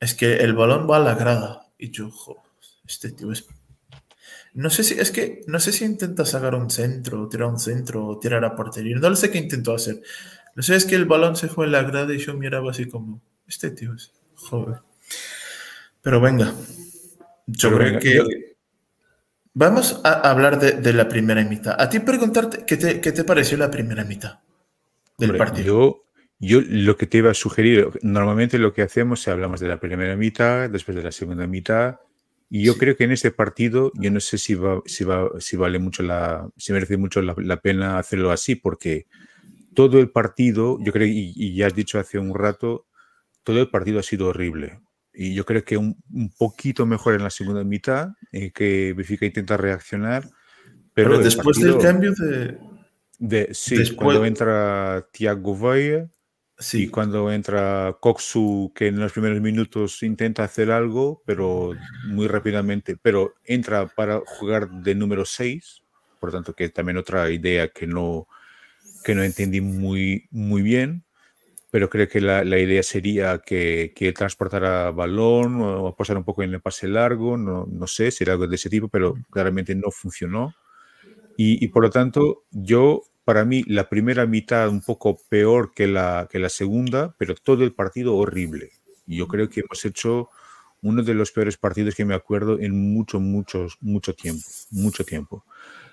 Es 0.00 0.14
que 0.14 0.36
el 0.36 0.54
balón 0.54 0.88
va 0.90 0.96
a 0.96 1.00
la 1.00 1.14
grada. 1.14 1.68
Y 1.78 1.90
yo, 1.90 2.10
este 2.86 3.12
tío 3.12 3.32
es. 3.32 3.46
No 4.54 4.68
sé 4.70 4.84
si 4.84 4.94
es 4.94 5.10
que 5.10 5.40
no 5.46 5.58
sé 5.60 5.72
si 5.72 5.84
intenta 5.84 6.24
sacar 6.24 6.54
un 6.54 6.70
centro, 6.70 7.28
tirar 7.28 7.48
un 7.48 7.58
centro 7.58 8.06
o 8.06 8.18
tirar 8.18 8.44
a 8.44 8.54
portería. 8.54 8.96
No 8.96 9.08
lo 9.08 9.16
sé 9.16 9.30
qué 9.30 9.38
intentó 9.38 9.74
hacer. 9.74 10.02
No 10.54 10.62
sé, 10.62 10.76
es 10.76 10.84
que 10.84 10.94
el 10.94 11.06
balón 11.06 11.36
se 11.36 11.48
fue 11.48 11.66
en 11.66 11.72
la 11.72 11.82
grada 11.82 12.12
y 12.12 12.18
yo 12.18 12.34
miraba 12.34 12.70
así 12.70 12.86
como, 12.86 13.22
este 13.46 13.70
tío 13.70 13.94
es 13.94 14.12
joder. 14.34 14.80
Pero 16.02 16.20
venga, 16.20 16.52
yo 17.46 17.74
creo 17.74 17.98
que 17.98 18.52
Vamos 19.54 20.00
a 20.02 20.30
hablar 20.30 20.58
de, 20.58 20.92
la 20.94 21.08
primera 21.08 21.44
mitad. 21.44 21.78
A 21.78 21.88
ti 21.88 21.98
preguntarte 22.00 22.64
qué 22.66 22.78
te, 22.78 23.00
qué 23.00 23.12
te 23.12 23.24
pareció 23.24 23.58
la 23.58 23.70
primera 23.70 24.02
mitad 24.02 24.40
del 25.18 25.36
partido. 25.36 25.66
Yo, 26.38 26.60
yo 26.60 26.60
lo 26.66 26.96
que 26.96 27.06
te 27.06 27.18
iba 27.18 27.30
a 27.30 27.34
sugerir, 27.34 27.90
normalmente 28.00 28.58
lo 28.58 28.72
que 28.72 28.80
hacemos 28.80 29.20
es 29.20 29.28
hablamos 29.28 29.60
de 29.60 29.68
la 29.68 29.78
primera 29.78 30.16
mitad, 30.16 30.70
después 30.70 30.96
de 30.96 31.02
la 31.02 31.12
segunda 31.12 31.46
mitad, 31.46 32.00
y 32.54 32.64
yo 32.64 32.76
creo 32.76 32.98
que 32.98 33.04
en 33.04 33.12
este 33.12 33.30
partido, 33.30 33.92
yo 33.94 34.10
no 34.10 34.20
sé 34.20 34.36
si, 34.36 34.54
va, 34.54 34.82
si, 34.84 35.04
va, 35.04 35.30
si 35.38 35.56
vale 35.56 35.78
mucho 35.78 36.02
la, 36.02 36.46
si 36.58 36.74
merece 36.74 36.98
mucho 36.98 37.22
la, 37.22 37.56
pena 37.62 37.98
hacerlo 37.98 38.30
así, 38.30 38.56
porque 38.56 39.06
todo 39.74 39.98
el 39.98 40.10
partido, 40.10 40.78
yo 40.84 40.92
creo, 40.92 41.06
y, 41.06 41.32
y 41.34 41.56
ya 41.56 41.68
has 41.68 41.74
dicho 41.74 41.98
hace 41.98 42.18
un 42.18 42.34
rato, 42.34 42.86
todo 43.42 43.58
el 43.58 43.70
partido 43.70 44.00
ha 44.00 44.02
sido 44.02 44.28
horrible 44.28 44.80
y 45.14 45.34
yo 45.34 45.46
creo 45.46 45.64
que 45.64 45.78
un, 45.78 45.96
un, 46.12 46.30
poquito 46.30 46.84
mejor 46.86 47.14
en 47.14 47.22
la 47.22 47.30
segunda 47.30 47.64
mitad, 47.64 48.10
en 48.30 48.50
que 48.50 48.92
Benfica 48.94 49.26
intenta 49.26 49.56
reaccionar. 49.56 50.28
Pero, 50.94 51.18
después 51.18 51.58
del 51.58 51.78
cambio 51.78 52.12
de... 52.12 52.58
de 53.18 53.48
sí, 53.52 53.94
cuando 53.94 54.26
entra 54.26 55.06
Thiago 55.10 55.56
Valle 55.56 56.08
sí. 56.58 56.88
cuando 56.88 57.32
entra 57.32 57.96
Coxu, 58.00 58.72
que 58.74 58.88
en 58.88 58.98
los 58.98 59.12
primeros 59.12 59.40
minutos 59.40 60.02
intenta 60.02 60.44
hacer 60.44 60.70
algo, 60.70 61.22
pero 61.26 61.72
muy 62.06 62.28
rápidamente, 62.28 62.96
pero 63.00 63.34
entra 63.44 63.86
para 63.86 64.20
jugar 64.24 64.70
de 64.70 64.94
número 64.94 65.24
6, 65.24 65.82
por 66.20 66.32
tanto 66.32 66.54
que 66.54 66.68
también 66.68 66.98
otra 66.98 67.30
idea 67.30 67.68
que 67.68 67.86
no, 67.86 68.28
que 69.04 69.14
no 69.14 69.22
entendí 69.22 69.60
muy, 69.60 70.28
muy 70.30 70.62
bien 70.62 71.04
pero 71.72 71.88
creo 71.88 72.06
que 72.06 72.20
la, 72.20 72.44
la 72.44 72.58
idea 72.58 72.82
sería 72.82 73.38
que, 73.38 73.94
que 73.96 74.12
transportara 74.12 74.90
balón 74.90 75.62
o 75.62 75.88
apostar 75.88 76.18
un 76.18 76.22
poco 76.22 76.42
en 76.42 76.52
el 76.52 76.60
pase 76.60 76.86
largo, 76.86 77.38
no, 77.38 77.66
no 77.66 77.86
sé, 77.86 78.10
si 78.10 78.24
era 78.24 78.34
algo 78.34 78.46
de 78.46 78.56
ese 78.56 78.68
tipo, 78.68 78.88
pero 78.88 79.14
claramente 79.30 79.74
no 79.74 79.90
funcionó. 79.90 80.54
Y, 81.38 81.64
y, 81.64 81.68
por 81.68 81.84
lo 81.84 81.88
tanto, 81.88 82.44
yo, 82.50 83.00
para 83.24 83.44
mí, 83.44 83.62
la 83.66 83.88
primera 83.88 84.26
mitad 84.26 84.68
un 84.68 84.80
poco 84.80 85.18
peor 85.28 85.72
que 85.74 85.86
la, 85.86 86.28
que 86.30 86.38
la 86.38 86.48
segunda, 86.48 87.14
pero 87.18 87.34
todo 87.34 87.64
el 87.64 87.72
partido 87.72 88.16
horrible. 88.16 88.70
Yo 89.06 89.28
creo 89.28 89.48
que 89.48 89.60
hemos 89.60 89.84
hecho 89.84 90.28
uno 90.82 91.02
de 91.02 91.14
los 91.14 91.30
peores 91.30 91.56
partidos 91.56 91.94
que 91.94 92.04
me 92.04 92.14
acuerdo 92.14 92.58
en 92.58 92.92
mucho, 92.92 93.20
mucho, 93.20 93.68
mucho 93.80 94.14
tiempo, 94.14 94.42
mucho 94.70 95.04
tiempo. 95.04 95.44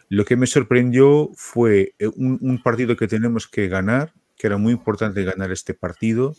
Lo 0.09 0.25
que 0.25 0.35
me 0.35 0.47
sorprendió 0.47 1.29
fue 1.35 1.93
eh, 1.99 2.07
un, 2.07 2.61
partido 2.63 2.97
que 2.97 3.07
tenemos 3.07 3.47
que 3.47 3.67
ganar, 3.67 4.13
que 4.35 4.47
era 4.47 4.57
muy 4.57 4.73
importante 4.73 5.23
ganar 5.23 5.51
este 5.51 5.75
partido, 5.75 6.35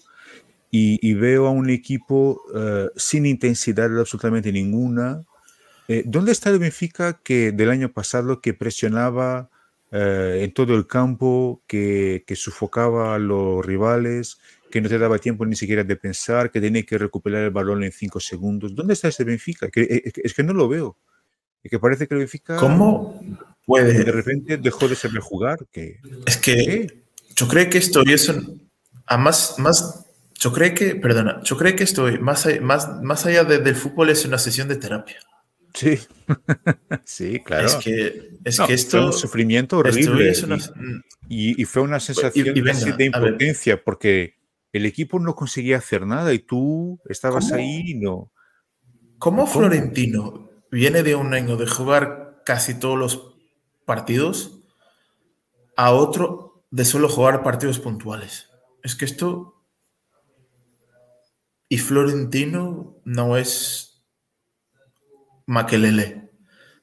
y, 0.73 1.15
veo 1.15 1.49
a 1.49 1.51
un 1.51 1.69
equipo 1.69 2.43
eh, 2.55 2.89
sin 2.95 3.27
intensidad 3.27 3.99
absolutamente 3.99 4.53
ninguna. 4.53 5.25
Eh, 5.89 6.05
¿Dónde 6.07 6.31
está 6.31 6.51
el 6.51 6.61
Benfica 6.61 7.21
que 7.25 7.51
del 7.51 7.71
año 7.71 7.93
pasado 7.93 8.41
que 8.41 8.55
presionaba 8.55 9.51
en 9.93 10.53
todo 10.53 10.75
el 10.75 10.87
campo, 10.87 11.63
que, 11.67 12.25
que 12.27 12.37
sufocaba 12.37 13.15
a 13.15 13.19
los 13.19 13.65
rivales, 13.65 14.39
que 14.71 14.81
no 14.81 14.89
te 14.89 14.99
daba 14.99 15.19
tiempo 15.19 15.45
ni 15.45 15.57
siquiera 15.57 15.85
de 15.85 15.97
pensar, 15.97 16.51
que 16.51 16.61
tenía 16.61 16.85
que 16.85 16.97
recuperar 16.97 17.45
el 17.45 17.51
balón 17.51 17.83
en 17.83 17.93
cinco 17.93 18.21
segundos. 18.21 18.75
¿Dónde 18.75 18.95
está 18.95 19.09
ese 19.09 19.25
Benfica? 19.25 19.69
Que, 19.69 20.13
es 20.15 20.35
que 20.35 20.43
no 20.43 20.53
lo 20.53 20.69
veo. 20.69 20.97
Y 21.63 21.69
que 21.69 21.79
parece 21.79 22.07
que 22.07 22.15
el 22.15 22.21
Benfica. 22.21 22.57
¿Cómo 22.57 23.21
puede.? 23.67 24.05
De 24.05 24.13
repente 24.13 24.57
dejó 24.57 24.89
de 24.89 24.95
saber 24.95 25.21
jugar. 25.21 25.59
Que, 25.71 25.99
es 26.27 26.37
que 26.37 27.03
yo 27.37 27.49
creo 27.49 27.69
que 27.69 27.79
esto 27.79 28.03
y 28.07 28.13
eso. 28.13 28.35
A 29.07 29.17
más, 29.17 29.59
más, 29.59 30.07
yo 30.35 30.53
creo 30.53 30.73
que, 30.73 30.95
perdona, 30.95 31.43
yo 31.43 31.57
creo 31.57 31.75
que 31.75 31.83
estoy 31.83 32.19
más, 32.19 32.47
más, 32.61 33.03
más 33.03 33.27
allá 33.27 33.43
del 33.43 33.75
fútbol 33.75 34.11
es 34.11 34.25
una 34.25 34.39
sesión 34.39 34.69
de 34.69 34.77
terapia. 34.77 35.19
Sí, 35.75 35.99
sí, 37.05 37.41
claro. 37.41 37.67
Es 37.67 37.77
que, 37.77 38.39
es 38.45 38.61
que 38.61 38.73
esto. 38.73 38.99
Fue 38.99 39.07
un 39.07 39.13
sufrimiento 39.13 39.79
horrible. 39.79 40.33
y, 41.29 41.65
fue 41.65 41.83
una 41.83 42.01
sensación 42.01 42.55
de 42.55 43.05
impotencia, 43.05 43.83
porque 43.83 44.37
el 44.73 44.87
equipo 44.87 45.19
no 45.19 45.35
conseguía 45.35 45.79
hacer 45.79 46.07
nada 46.07 46.33
y 46.33 46.39
tú 46.41 47.01
estabas 47.09 47.53
ahí 47.53 47.83
y 47.87 47.95
no. 47.95 48.33
¿Cómo, 49.19 49.47
Florentino 49.47 50.51
viene 50.71 51.03
de 51.03 51.15
un 51.15 51.35
año 51.35 51.57
de 51.57 51.67
jugar 51.67 52.43
casi 52.45 52.79
todos 52.79 52.99
los 52.99 53.35
partidos 53.85 54.63
a 55.77 55.93
otro 55.93 56.65
de 56.71 56.85
solo 56.85 57.09
jugar 57.09 57.43
partidos 57.43 57.79
puntuales? 57.79 58.49
Es 58.83 58.95
que 58.95 59.05
esto. 59.05 59.57
Y 61.69 61.79
Florentino 61.79 63.01
no 63.05 63.37
es 63.37 63.90
Maquelele. 65.51 66.31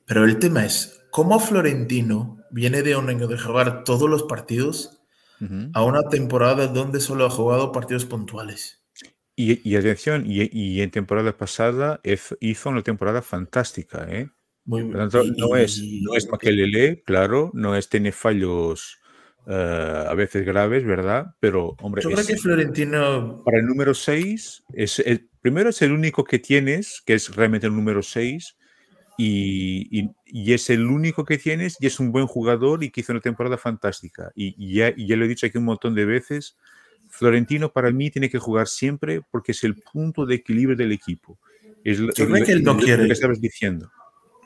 Pero 0.06 0.26
el 0.26 0.40
tema 0.40 0.66
es, 0.66 1.06
¿cómo 1.12 1.40
Florentino 1.40 2.38
viene 2.52 2.82
de 2.84 2.96
un 2.96 3.10
año 3.10 3.28
de 3.28 3.38
jugar 3.38 3.84
todos 3.84 4.10
los 4.10 4.24
partidos 4.24 4.98
a 5.74 5.84
una 5.84 6.02
temporada 6.10 6.68
donde 6.68 7.00
solo 7.00 7.26
ha 7.26 7.30
jugado 7.30 7.72
partidos 7.72 8.06
puntuales. 8.06 8.84
Y, 9.36 9.76
atención, 9.76 10.24
y, 10.26 10.82
en 10.82 10.90
temporada 10.90 11.38
pasada 11.38 12.02
hizo 12.40 12.70
una 12.70 12.82
temporada 12.82 13.22
fantástica, 13.22 14.08
¿eh? 14.10 14.30
Muy, 14.66 14.84
Por 14.84 14.98
tanto, 14.98 15.24
no 15.38 15.56
es, 15.56 15.82
no 16.02 16.16
es 16.16 16.28
Makelele, 16.28 17.04
claro, 17.06 17.52
no 17.54 17.76
es, 17.76 17.88
tiene 17.88 18.12
fallos 18.12 18.98
eh, 19.46 20.06
a 20.10 20.14
veces 20.16 20.44
graves, 20.44 20.84
¿verdad? 20.84 21.36
Pero, 21.40 21.76
hombre, 21.82 22.02
yo 22.02 22.10
creo 22.10 22.26
que 22.26 22.36
Florentino. 22.36 23.44
Para 23.46 23.60
el 23.60 23.66
número 23.66 23.94
6, 23.94 24.64
es 24.74 25.00
el, 25.00 25.30
primero 25.48 25.70
es 25.70 25.82
el 25.82 25.94
único 25.94 26.26
que 26.26 26.40
tienes, 26.40 27.02
que 27.06 27.14
es 27.14 27.34
realmente 27.34 27.68
el 27.68 27.74
número 27.74 28.04
6, 28.04 28.58
y, 29.18 30.10
es 30.26 30.70
el 30.70 30.86
único 30.86 31.24
que 31.24 31.38
tienes 31.38 31.78
y 31.80 31.88
es 31.88 32.02
un 32.02 32.12
buen 32.12 32.28
jugador 32.28 32.84
y 32.84 32.92
que 32.92 33.00
hizo 33.00 33.14
una 33.14 33.22
temporada 33.22 33.58
fantástica. 33.58 34.30
Y, 34.36 34.76
ya, 34.76 34.94
lo 34.98 35.24
he 35.24 35.28
dicho 35.30 35.46
aquí 35.46 35.58
un 35.58 35.64
montón 35.64 35.96
de 35.96 36.04
veces, 36.04 36.58
Florentino 37.08 37.72
para 37.72 37.92
mí 37.92 38.12
tiene 38.12 38.30
que 38.30 38.40
jugar 38.40 38.68
siempre 38.68 39.22
porque 39.32 39.54
es 39.54 39.64
el 39.64 39.76
punto 39.76 40.26
de 40.26 40.36
equilibrio 40.36 40.76
del 40.76 40.92
equipo. 40.92 41.40
Es, 41.86 41.98
Yo 41.98 42.28
creo 42.28 42.46
que 42.46 42.52
él 42.52 42.64
no 42.64 42.78
quiere. 42.78 43.08
que 43.08 43.14
estabas 43.14 43.40
diciendo. 43.40 43.90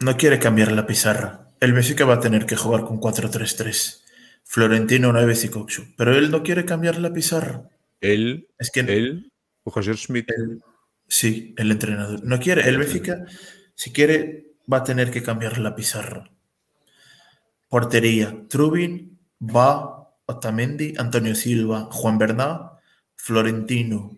No 0.01 0.15
quiere 0.17 0.37
cambiar 0.37 0.71
la 0.71 0.85
pizarra. 0.85 1.47
El 1.59 1.73
México 1.73 2.05
va 2.05 2.15
a 2.15 2.19
tener 2.19 2.45
que 2.45 2.55
jugar 2.55 2.81
con 2.81 2.99
4-3-3. 2.99 4.03
Florentino, 4.43 5.11
Neves 5.11 5.45
y 5.45 5.49
Coxu. 5.49 5.95
Pero 5.97 6.15
él 6.15 6.29
no 6.29 6.43
quiere 6.43 6.63
cambiar 6.63 6.99
la 6.99 7.11
pizarra. 7.11 7.63
Él, 8.01 8.47
es 8.59 8.69
que 8.69 8.81
él 8.81 9.31
o 9.63 9.71
José 9.71 9.95
Smith. 9.95 10.27
Sí, 11.11 11.53
el 11.57 11.71
entrenador. 11.71 12.23
No 12.23 12.39
quiere. 12.39 12.67
El 12.67 12.79
México, 12.79 13.13
si 13.75 13.91
quiere 13.91 14.53
va 14.71 14.77
a 14.77 14.83
tener 14.83 15.11
que 15.11 15.21
cambiar 15.21 15.57
la 15.57 15.75
pizarra. 15.75 16.31
Portería, 17.67 18.45
Trubin, 18.47 19.19
Va, 19.41 20.15
Otamendi, 20.25 20.93
Antonio 20.97 21.35
Silva, 21.35 21.89
Juan 21.91 22.17
Bernat, 22.17 22.79
Florentino, 23.15 24.17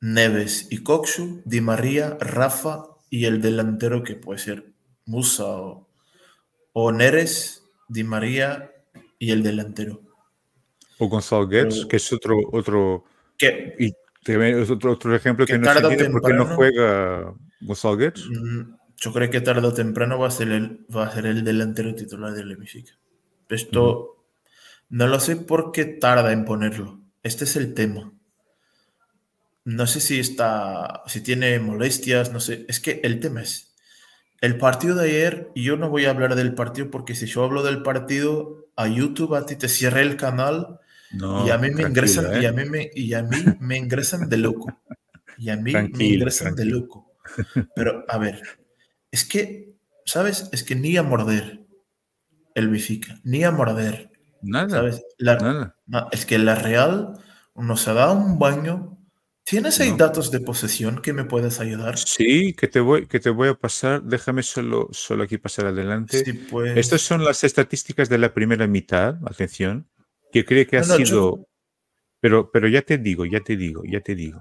Neves 0.00 0.68
y 0.70 0.82
Coxu, 0.82 1.42
Di 1.44 1.60
María, 1.60 2.16
Rafa 2.18 2.84
y 3.10 3.26
el 3.26 3.42
delantero 3.42 4.02
que 4.02 4.14
puede 4.14 4.38
ser 4.38 4.72
Musa 5.04 5.44
o, 6.72 6.92
Neres, 6.92 7.64
Di 7.88 8.04
María 8.04 8.70
y 9.18 9.32
el 9.32 9.42
delantero. 9.42 10.00
O 10.98 11.08
Gonzalo 11.08 11.46
Guedes, 11.46 11.84
que 11.86 11.96
es 11.96 12.12
otro, 12.12 12.38
otro, 12.52 13.04
que, 13.36 13.74
y 13.78 13.92
es 14.24 14.70
otro, 14.70 14.92
otro 14.92 15.14
ejemplo 15.14 15.46
que, 15.46 15.58
no 15.58 15.72
se 15.72 16.10
porque 16.10 16.34
no 16.34 16.46
juega 16.46 17.34
Gonzalo 17.60 17.96
Guedes. 17.96 18.26
Mm, 18.28 18.74
yo 18.96 19.12
creo 19.12 19.30
que 19.30 19.40
tarde 19.40 19.66
o 19.66 19.72
temprano 19.72 20.18
va 20.18 20.28
a 20.28 20.30
ser 20.30 20.50
el, 20.50 20.86
va 20.94 21.06
a 21.06 21.12
ser 21.12 21.26
el 21.26 21.44
delantero 21.44 21.94
titular 21.94 22.32
del 22.32 22.56
Benfica. 22.56 22.92
Esto 23.48 24.24
no 24.90 25.06
lo 25.06 25.20
sé 25.20 25.36
por 25.36 25.72
qué 25.72 25.84
tarda 25.84 26.32
en 26.32 26.44
ponerlo. 26.44 27.00
Este 27.22 27.44
es 27.44 27.56
el 27.56 27.74
tema. 27.74 28.12
No 29.64 29.86
sé 29.86 30.00
si 30.00 30.18
está, 30.18 31.02
si 31.06 31.20
tiene 31.20 31.58
molestias, 31.58 32.32
no 32.32 32.40
sé. 32.40 32.64
Es 32.68 32.80
que 32.80 33.00
el 33.04 33.20
tema 33.20 33.42
es 33.42 33.74
el 34.40 34.58
partido 34.58 34.94
de 34.96 35.08
ayer. 35.08 35.50
Y 35.54 35.62
yo 35.62 35.76
no 35.76 35.90
voy 35.90 36.06
a 36.06 36.10
hablar 36.10 36.34
del 36.34 36.54
partido 36.54 36.90
porque 36.90 37.14
si 37.14 37.26
yo 37.26 37.44
hablo 37.44 37.62
del 37.62 37.82
partido 37.82 38.66
a 38.76 38.88
YouTube 38.88 39.34
a 39.34 39.44
ti 39.44 39.56
te 39.56 39.68
cierra 39.68 40.00
el 40.00 40.16
canal 40.16 40.80
y 41.10 41.50
a 41.50 41.58
mí 41.58 41.70
me 41.70 41.82
ingresan 41.82 42.42
y 42.42 42.46
a 42.46 42.50
¿eh? 42.50 42.52
mí 42.52 42.64
me 42.64 42.90
y 42.94 43.14
a 43.14 43.22
mí 43.22 43.36
me 43.60 43.76
ingresan 43.78 44.28
de 44.28 44.36
loco 44.36 44.66
y 45.38 45.50
a 45.50 45.56
mí 45.56 45.72
me 45.72 46.04
ingresan 46.04 46.54
de 46.54 46.64
loco. 46.66 47.14
Pero 47.74 48.04
a 48.08 48.18
ver, 48.18 48.42
es 49.10 49.24
que, 49.24 49.76
¿sabes? 50.04 50.48
Es 50.52 50.64
que 50.64 50.74
ni 50.74 50.96
a 50.96 51.02
morder 51.02 51.64
el 52.54 52.68
Bifica, 52.68 53.18
ni 53.24 53.44
a 53.44 53.50
morder. 53.50 54.10
Nada. 54.42 54.68
¿Sabes? 54.68 55.02
nada. 55.18 55.74
es 56.12 56.26
que 56.26 56.38
la 56.38 56.54
Real 56.54 57.14
nos 57.54 57.88
ha 57.88 57.94
dado 57.94 58.14
un 58.14 58.38
baño. 58.38 58.98
¿Tienes 59.44 59.80
ahí 59.80 59.94
datos 59.96 60.30
de 60.30 60.40
posesión 60.40 61.00
que 61.00 61.14
me 61.14 61.24
puedes 61.24 61.58
ayudar? 61.58 61.96
Sí, 61.96 62.52
que 62.52 62.68
te 62.68 62.80
voy, 62.80 63.06
que 63.06 63.18
te 63.18 63.30
voy 63.30 63.48
a 63.48 63.54
pasar. 63.54 64.02
Déjame 64.02 64.42
solo, 64.42 64.88
solo 64.92 65.24
aquí 65.24 65.38
pasar 65.38 65.66
adelante. 65.66 66.22
pues... 66.50 66.76
Estas 66.76 67.00
son 67.00 67.24
las 67.24 67.44
estadísticas 67.44 68.10
de 68.10 68.18
la 68.18 68.34
primera 68.34 68.66
mitad, 68.66 69.16
atención, 69.26 69.88
que 70.32 70.44
creo 70.44 70.66
que 70.66 70.78
ha 70.78 70.84
sido... 70.84 71.46
Pero, 72.20 72.50
pero 72.50 72.66
ya 72.68 72.82
te 72.82 72.98
digo, 72.98 73.24
ya 73.24 73.40
te 73.40 73.56
digo, 73.56 73.82
ya 73.84 74.00
te 74.00 74.14
digo. 74.14 74.40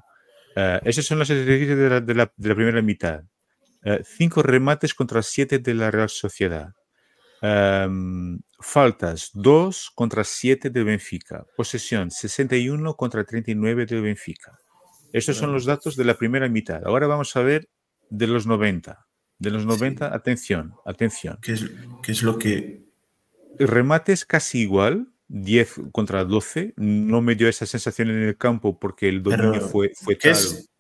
Uh, 0.56 0.80
esas 0.84 1.06
son 1.06 1.20
las 1.20 1.30
estadísticas 1.30 1.78
de 1.78 1.90
la, 1.90 2.02
de 2.02 2.16
la, 2.16 2.34
de 2.36 2.50
la 2.50 2.56
primera 2.56 2.82
mitad. 2.82 3.24
Eh, 3.84 4.04
cinco 4.04 4.44
remates 4.44 4.94
contra 4.94 5.22
siete 5.22 5.60
de 5.60 5.74
la 5.74 5.92
Real 5.92 6.10
Sociedad. 6.10 6.74
Faltas, 8.60 9.30
dos 9.34 9.92
contra 9.94 10.24
siete 10.24 10.70
de 10.70 10.84
Benfica. 10.84 11.46
Posesión, 11.56 12.10
61 12.12 12.96
contra 12.96 13.24
39 13.24 13.86
de 13.86 14.02
Benfica. 14.02 14.60
Estos 15.14 15.38
son 15.38 15.54
los 15.54 15.66
datos 15.66 15.96
de 15.96 16.04
la 16.04 16.18
primera 16.18 16.50
mitad. 16.50 16.82
Ahora 16.86 17.08
vamos 17.08 17.36
a 17.36 17.42
ver 17.42 17.70
de 18.10 18.28
los 18.28 18.46
90. 18.46 19.06
De 19.40 19.52
los 19.52 19.66
90, 19.66 20.14
atención, 20.14 20.74
atención. 20.86 21.38
¿Qué 21.42 21.54
es, 21.54 21.66
¿Qué 22.04 22.12
es, 22.12 22.24
lo 22.24 22.40
que...? 22.40 22.84
El 23.60 23.68
remate 23.68 24.12
es 24.12 24.26
casi 24.26 24.60
igual, 24.60 25.14
10 25.28 25.82
contra 25.92 26.24
12. 26.24 26.74
No 26.78 27.22
me 27.22 27.36
dio 27.36 27.48
esa 27.48 27.66
sensación 27.66 28.10
en 28.10 28.24
el 28.24 28.38
campo 28.38 28.80
porque 28.80 29.10
el 29.10 29.24
dominio 29.24 29.62
fue, 29.62 29.92
fue 29.96 30.16
tal 30.16 30.36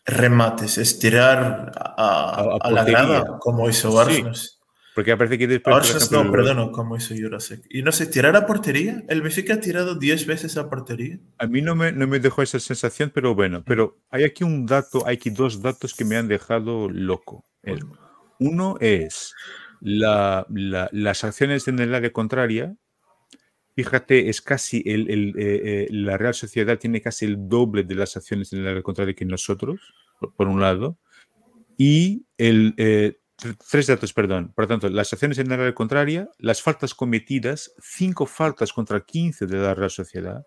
remates, 0.07 0.77
es 0.77 0.99
tirar 0.99 1.71
a, 1.75 2.69
la 2.71 2.83
grada, 2.85 3.37
como 3.39 3.69
hizo 3.69 3.91
Barça. 3.91 4.57
Porque 4.95 5.15
parece 5.15 5.37
que 5.37 5.45
después. 5.45 6.11
no, 6.11 6.31
perdón, 6.31 6.71
como 6.71 6.97
hizo 6.97 7.13
Jurasek. 7.15 7.63
Y 7.69 7.83
no 7.83 7.91
sé, 7.91 8.07
tirar 8.07 8.35
a 8.35 8.47
portería. 8.47 9.03
El 9.09 9.21
Benfica 9.21 9.53
ha 9.53 9.59
tirado 9.59 9.93
10 9.93 10.25
veces 10.25 10.57
a 10.57 10.71
portería. 10.71 11.19
A 11.37 11.45
mí 11.45 11.61
no 11.61 11.75
me, 11.75 11.91
no 11.91 12.07
me 12.07 12.19
dejó 12.19 12.41
esa 12.41 12.59
sensación, 12.59 13.11
pero 13.13 13.35
bueno. 13.35 13.63
Pero 13.63 13.99
hay 14.09 14.23
aquí 14.23 14.43
un 14.43 14.65
dato, 14.65 15.05
hay 15.05 15.17
aquí 15.17 15.29
dos 15.29 15.61
datos 15.61 15.93
que 15.93 16.03
me 16.03 16.17
han 16.17 16.27
dejado 16.27 16.89
loco. 16.89 17.45
Uno 18.39 18.77
es 18.79 19.35
la, 19.81 20.47
las 20.49 21.23
acciones 21.23 21.67
en 21.67 21.77
el 21.77 21.93
área 21.93 22.11
contraria. 22.11 22.75
Fíjate, 23.77 24.27
es 24.27 24.41
casi 24.41 24.81
el, 24.87 25.07
el, 25.11 25.35
eh, 25.37 25.61
eh, 25.63 25.87
la 25.91 26.17
Real 26.17 26.33
Sociedad 26.33 26.79
tiene 26.79 26.99
casi 26.99 27.25
el 27.25 27.47
doble 27.47 27.83
de 27.83 27.93
las 27.93 28.17
acciones 28.17 28.51
en 28.51 28.65
área 28.65 28.81
contraria 28.81 29.13
que 29.13 29.23
nosotros, 29.23 29.79
por, 30.35 30.47
un 30.47 30.59
lado. 30.59 30.97
Y 31.77 32.25
el, 32.39 32.73
eh, 32.77 33.19
tres 33.69 33.85
datos, 33.85 34.13
perdón. 34.13 34.51
Por 34.55 34.63
lo 34.63 34.67
tanto, 34.67 34.89
las 34.89 35.13
acciones 35.13 35.37
en 35.37 35.51
el 35.51 35.59
área 35.59 35.75
contraria, 35.75 36.27
las 36.39 36.59
faltas 36.59 36.95
cometidas, 36.95 37.71
cinco 37.79 38.25
faltas 38.25 38.73
contra 38.73 39.05
15 39.05 39.45
de 39.45 39.57
la 39.59 39.75
Real 39.75 39.91
Sociedad. 39.91 40.43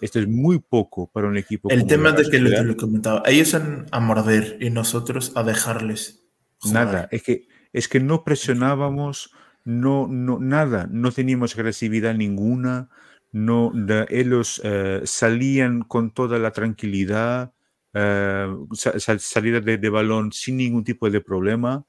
Esto 0.00 0.18
es 0.18 0.26
muy 0.26 0.58
poco 0.58 1.10
para 1.12 1.28
un 1.28 1.36
equipo. 1.36 1.68
El 1.68 1.86
tema 1.86 2.12
de 2.12 2.30
que 2.30 2.38
lo, 2.38 2.76
comentaba, 2.78 3.22
ellos 3.26 3.52
han 3.52 3.88
a 3.90 4.00
morder 4.00 4.56
y 4.58 4.70
nosotros 4.70 5.32
a 5.34 5.42
dejarles. 5.42 6.24
Nada, 6.72 7.08
es 7.10 7.22
que, 7.24 7.46
es 7.74 7.88
que 7.88 8.00
no 8.00 8.24
presionábamos, 8.24 9.34
no, 9.64 10.06
no, 10.08 10.38
nada, 10.38 10.88
no 10.90 11.12
teníamos 11.12 11.54
agresividad 11.54 12.14
ninguna, 12.14 12.88
no, 13.32 13.72
ellos 14.08 14.60
eh, 14.64 15.02
salían 15.04 15.82
con 15.82 16.10
toda 16.10 16.38
la 16.38 16.50
tranquilidad, 16.50 17.52
eh, 17.94 18.48
salida 18.74 19.60
de, 19.60 19.78
de, 19.78 19.88
balón 19.88 20.32
sin 20.32 20.56
ningún 20.56 20.84
tipo 20.84 21.08
de 21.08 21.20
problema. 21.20 21.84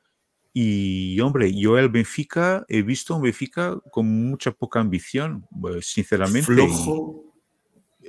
Y 0.54 1.20
hombre, 1.22 1.54
yo 1.54 1.78
el 1.78 1.90
Benfica 1.90 2.66
he 2.68 2.82
visto 2.82 3.16
un 3.16 3.24
Benfica 3.24 3.80
con 3.92 4.08
mucha 4.30 4.52
poca 4.52 4.82
ambición, 4.82 5.48
pues, 5.60 5.88
sinceramente. 5.88 6.46
Flojo. 6.46 7.34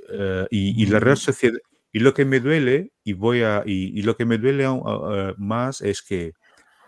Eh, 0.09 0.47
y, 0.51 0.85
la 0.87 0.99
Real 0.99 1.15
mm. 1.15 1.17
Sociedad, 1.17 1.59
y 1.91 1.99
lo 1.99 2.13
que 2.13 2.25
me 2.25 2.39
duele, 2.39 2.91
y 3.03 3.13
voy 3.13 3.41
a, 3.41 3.63
y, 3.65 4.01
lo 4.03 4.15
que 4.15 4.25
me 4.25 4.37
duele 4.37 4.67
más 5.37 5.81
es 5.81 6.01
que, 6.01 6.33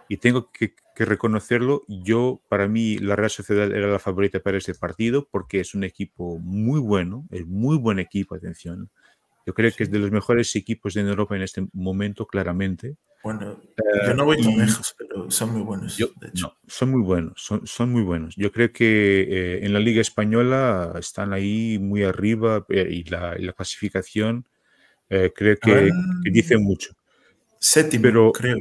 y 0.09 0.17
tengo 0.17 0.51
que, 0.51 0.75
reconocerlo, 1.03 1.83
yo, 1.89 2.41
para 2.47 2.69
mí, 2.69 2.97
la 2.97 3.17
Real 3.17 3.29
Sociedad 3.29 3.69
era 3.69 3.87
la 3.87 3.99
favorita 3.99 4.39
para 4.39 4.57
este 4.57 4.73
partido 4.73 5.27
porque 5.29 5.59
es 5.59 5.75
un 5.75 5.83
equipo 5.83 6.39
muy 6.39 6.79
bueno, 6.79 7.27
es 7.31 7.45
muy 7.45 7.77
buen 7.77 7.99
equipo, 7.99 8.35
atención. 8.35 8.89
Yo 9.45 9.53
creo 9.53 9.71
que 9.75 9.83
es 9.83 9.91
de 9.91 9.99
los 9.99 10.11
mejores 10.11 10.55
equipos 10.55 10.93
de 10.93 11.01
Europa 11.01 11.35
en 11.35 11.41
este 11.41 11.67
momento, 11.73 12.25
claramente. 12.25 12.95
Bueno, 13.23 13.59
yo 14.05 14.13
no 14.13 14.23
voy 14.23 14.41
tan 14.41 14.55
lejos, 14.55 14.95
pero 14.97 15.29
son 15.29 15.51
muy 15.51 15.63
buenos. 15.63 15.97
son 16.67 16.91
muy 16.91 17.01
buenos, 17.01 17.33
son, 17.35 17.65
son, 17.65 17.91
muy 17.91 18.03
buenos. 18.03 18.35
Yo 18.35 18.51
creo 18.51 18.71
que 18.71 19.21
eh, 19.21 19.65
en 19.65 19.73
la 19.73 19.79
Liga 19.79 19.99
Española 19.99 20.93
están 20.99 21.33
ahí 21.33 21.79
muy 21.79 22.03
arriba 22.03 22.65
eh, 22.69 22.87
y, 22.89 23.03
la, 23.05 23.35
la, 23.37 23.53
clasificación 23.53 24.45
eh, 25.09 25.31
creo 25.35 25.57
que, 25.57 25.91
dice 26.23 26.57
mucho. 26.57 26.93
Séptimo, 27.59 28.03
pero, 28.03 28.31
creo. 28.31 28.57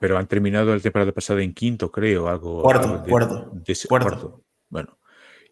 Pero 0.00 0.18
han 0.18 0.26
terminado 0.26 0.74
la 0.74 0.80
temporada 0.80 1.12
pasada 1.12 1.42
en 1.42 1.54
quinto, 1.54 1.90
creo, 1.90 2.28
algo. 2.28 2.62
Cuarto, 2.62 3.02
cuarto, 3.08 3.52
cuarto. 3.88 4.44
Bueno, 4.68 4.98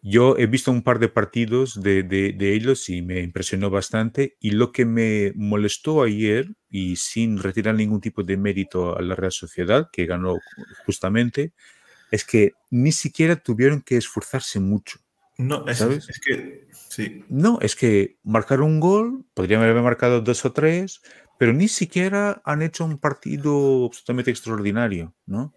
yo 0.06 0.36
he 0.36 0.46
visto 0.46 0.70
un 0.70 0.82
par 0.82 0.98
de 0.98 1.08
partidos 1.08 1.80
de, 1.80 2.02
de, 2.02 2.54
ellos 2.54 2.90
y 2.90 3.00
me 3.00 3.20
impresionó 3.20 3.70
bastante. 3.70 4.36
Y 4.38 4.50
lo 4.50 4.70
que 4.70 4.84
me 4.84 5.32
molestó 5.34 6.02
ayer, 6.02 6.54
y 6.68 6.96
sin 6.96 7.38
retirar 7.38 7.74
ningún 7.74 8.02
tipo 8.02 8.22
de 8.22 8.36
mérito 8.36 8.98
a 8.98 9.00
la 9.00 9.14
Real 9.14 9.32
Sociedad, 9.32 9.88
que 9.90 10.04
ganó 10.04 10.36
justamente, 10.84 11.54
es 12.10 12.24
que 12.24 12.52
ni 12.70 12.92
siquiera 12.92 13.36
tuvieron 13.36 13.80
que 13.80 13.96
esforzarse 13.96 14.60
mucho. 14.60 14.98
No, 15.38 15.66
es, 15.66 15.78
¿sabes? 15.78 16.06
es 16.08 16.20
que 16.20 16.68
sí. 16.90 17.24
No, 17.30 17.58
es 17.62 17.74
que 17.74 18.18
marcar 18.22 18.60
un 18.60 18.80
gol, 18.80 19.24
podrían 19.32 19.62
haber 19.62 19.82
marcado 19.82 20.20
dos 20.20 20.44
o 20.44 20.52
tres, 20.52 21.00
pero 21.38 21.52
ni 21.52 21.68
siquiera 21.68 22.40
han 22.44 22.62
hecho 22.62 22.84
un 22.84 22.98
partido 22.98 23.86
absolutamente 23.86 24.30
extraordinario, 24.30 25.14
¿no? 25.26 25.54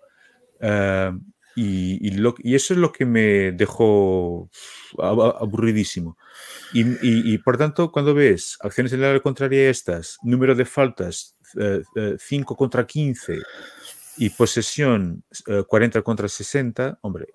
Uh, 0.59 1.19
y, 1.59 2.55
eso 2.55 2.75
es 2.75 2.79
lo 2.79 2.91
que 2.91 3.05
me 3.05 3.51
dejó 3.51 4.47
aburridísimo. 4.99 6.17
Y, 6.71 7.37
por 7.39 7.57
tanto, 7.57 7.91
cuando 7.91 8.13
ves 8.13 8.57
acciones 8.61 8.93
en 8.93 9.01
la 9.01 9.19
contraria 9.19 9.67
estas, 9.67 10.17
número 10.21 10.53
de 10.53 10.65
faltas 10.65 11.35
5 11.53 11.59
eh, 11.59 12.15
eh, 12.29 12.43
contra 12.55 12.85
15 12.85 13.39
y 14.17 14.29
posesión 14.29 15.23
40 15.67 15.97
eh, 15.97 16.03
contra 16.03 16.27
60, 16.27 16.99
hombre, 17.01 17.27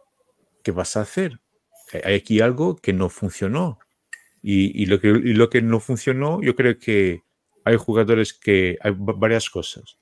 ¿qué 0.62 0.70
vas 0.70 0.96
a 0.96 1.00
hacer? 1.00 1.40
Hay 2.05 2.14
aquí 2.14 2.40
algo 2.40 2.76
que 2.76 2.92
no 2.92 3.09
funcionó. 3.09 3.81
Y 4.40 4.87
lo 4.87 5.00
que 5.50 5.62
no 5.62 5.81
funcionó, 5.81 6.40
yo 6.42 6.55
creo 6.55 6.78
que 6.78 7.22
hay 7.64 7.77
jugadores 7.77 8.33
que, 8.33 8.79
hay 8.81 8.92
varias 8.96 9.51
cosas. 9.51 9.98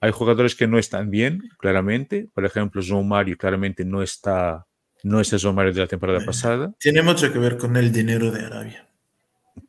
Hay 0.00 0.12
jugadores 0.12 0.54
que 0.54 0.66
no 0.66 0.78
están 0.78 1.10
bien, 1.10 1.42
claramente. 1.58 2.28
Por 2.32 2.44
ejemplo, 2.44 2.80
João 2.80 3.04
Mario 3.04 3.36
claramente 3.36 3.84
no 3.84 4.02
está, 4.02 4.66
no 5.02 5.20
es 5.20 5.32
el 5.32 5.38
João 5.38 5.52
Mario 5.52 5.74
de 5.74 5.80
la 5.80 5.86
temporada 5.86 6.24
pasada. 6.24 6.72
Tiene 6.78 7.02
mucho 7.02 7.30
que 7.32 7.38
ver 7.38 7.58
con 7.58 7.76
el 7.76 7.92
dinero 7.92 8.30
de 8.30 8.46
Arabia. 8.46 8.88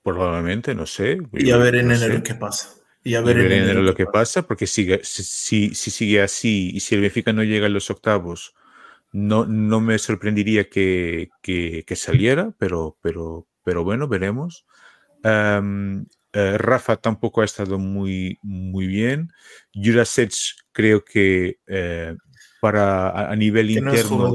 Probablemente, 0.04 0.74
no 0.74 0.86
sé. 0.86 1.18
Y 1.34 1.52
a 1.52 1.58
ver 1.58 1.76
en 1.76 1.92
enero 1.92 2.24
qué 2.24 2.36
pasa. 2.36 2.70
Y 3.04 3.16
a 3.16 3.22
ver, 3.22 3.40
en 3.40 3.52
enero, 3.52 3.82
lo 3.82 3.96
que 3.96 4.06
pasa, 4.06 4.44
porque 4.44 4.68
sigue, 4.68 5.02
si, 5.04 5.74
si, 5.74 5.92
sigue 5.92 6.22
así 6.22 6.70
y 6.74 6.80
si 6.82 6.94
el 6.94 7.02
Benfica 7.02 7.34
no 7.34 7.44
llega 7.44 7.66
a 7.66 7.70
los 7.70 7.90
octavos, 7.90 8.54
no, 9.12 9.46
no 9.46 9.82
me 9.82 9.98
sorprendería 9.98 10.70
que, 10.70 11.30
que, 11.42 11.96
saliera, 11.96 12.54
pero, 12.60 12.98
pero, 13.02 13.48
pero 13.64 13.84
bueno, 13.84 14.08
veremos. 14.08 14.66
Eh, 16.34 16.58
Rafa 16.58 16.96
tampoco 16.96 17.42
ha 17.42 17.46
estado 17.46 17.78
muy, 17.78 18.40
muy 18.42 18.88
bien. 18.88 19.32
Jurasech 19.74 20.34
creo 20.72 21.04
que 21.04 21.60
eh, 21.68 22.16
para 22.62 23.30
a, 23.30 23.36
nivel 23.36 23.72
interno 23.72 24.32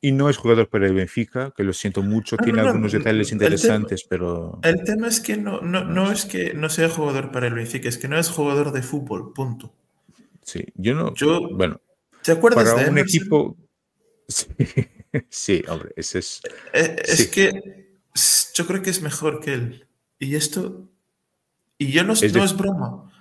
y, 0.00 0.12
no 0.12 0.30
es 0.30 0.36
jugador 0.38 0.68
para 0.68 0.86
el 0.86 0.94
Benfica, 0.94 1.52
que 1.54 1.62
lo 1.62 1.72
siento 1.72 2.02
mucho, 2.02 2.36
tiene 2.38 2.60
algunos 2.60 2.92
detalles 2.92 3.32
interesantes, 3.32 4.04
pero... 4.08 4.58
El 4.62 4.82
tema 4.82 5.08
es 5.08 5.20
que 5.20 5.36
no, 5.36 5.60
no, 5.60 5.84
no, 5.84 6.10
es 6.10 6.24
que 6.24 6.54
no 6.54 6.70
sea 6.70 6.88
jugador 6.88 7.30
para 7.30 7.48
el 7.48 7.54
Benfica, 7.54 7.88
es 7.88 7.98
que 7.98 8.08
no 8.08 8.18
es 8.18 8.30
jugador 8.30 8.72
de 8.72 8.82
fútbol, 8.82 9.34
punto. 9.34 9.74
Sí, 10.42 10.64
yo 10.74 10.94
no... 10.94 11.14
Yo, 11.14 11.50
bueno, 11.52 11.82
¿te 12.22 12.32
acuerdas 12.32 12.72
para 12.72 12.90
un 12.90 12.98
equipo... 12.98 13.56
Sí, 15.30 15.62
hombre, 15.68 15.90
ese 15.96 16.18
es... 16.18 16.42
Eh, 16.74 16.96
es, 17.02 17.20
es 17.20 17.28
que 17.28 17.88
yo 18.54 18.66
creo 18.66 18.82
que 18.82 18.90
es 18.90 19.00
mejor 19.00 19.40
que 19.40 19.54
él. 19.54 19.87
Y 20.18 20.34
esto, 20.34 20.88
y 21.78 21.92
yo 21.92 22.04
no, 22.04 22.12
es, 22.14 22.34
no 22.34 22.44
es 22.44 22.56
broma, 22.56 23.12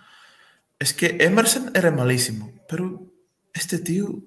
es 0.80 0.94
que 0.94 1.18
Emerson 1.20 1.72
era 1.74 1.92
malísimo, 1.92 2.52
pero 2.68 3.12
este 3.54 3.80
tío 3.80 4.24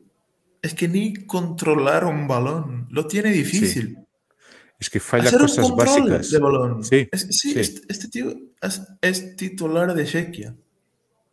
es 0.63 0.75
que 0.75 0.89
ni 0.89 1.15
controlar 1.15 2.05
un 2.05 2.29
balón 2.29 2.87
lo 2.91 3.07
tiene 3.07 3.31
difícil. 3.31 3.99
Es 4.79 4.89
que 4.89 4.99
falla 4.99 5.31
cosas 5.31 5.71
básicas. 5.77 6.31
De 6.31 6.39
balón. 6.39 6.83
Sí, 6.83 7.09
sí, 7.13 7.59
este, 7.59 7.83
este, 7.89 8.09
tío 8.09 8.35
es, 9.03 9.37
titular 9.37 9.93
de 9.95 10.07
Chequia. 10.07 10.57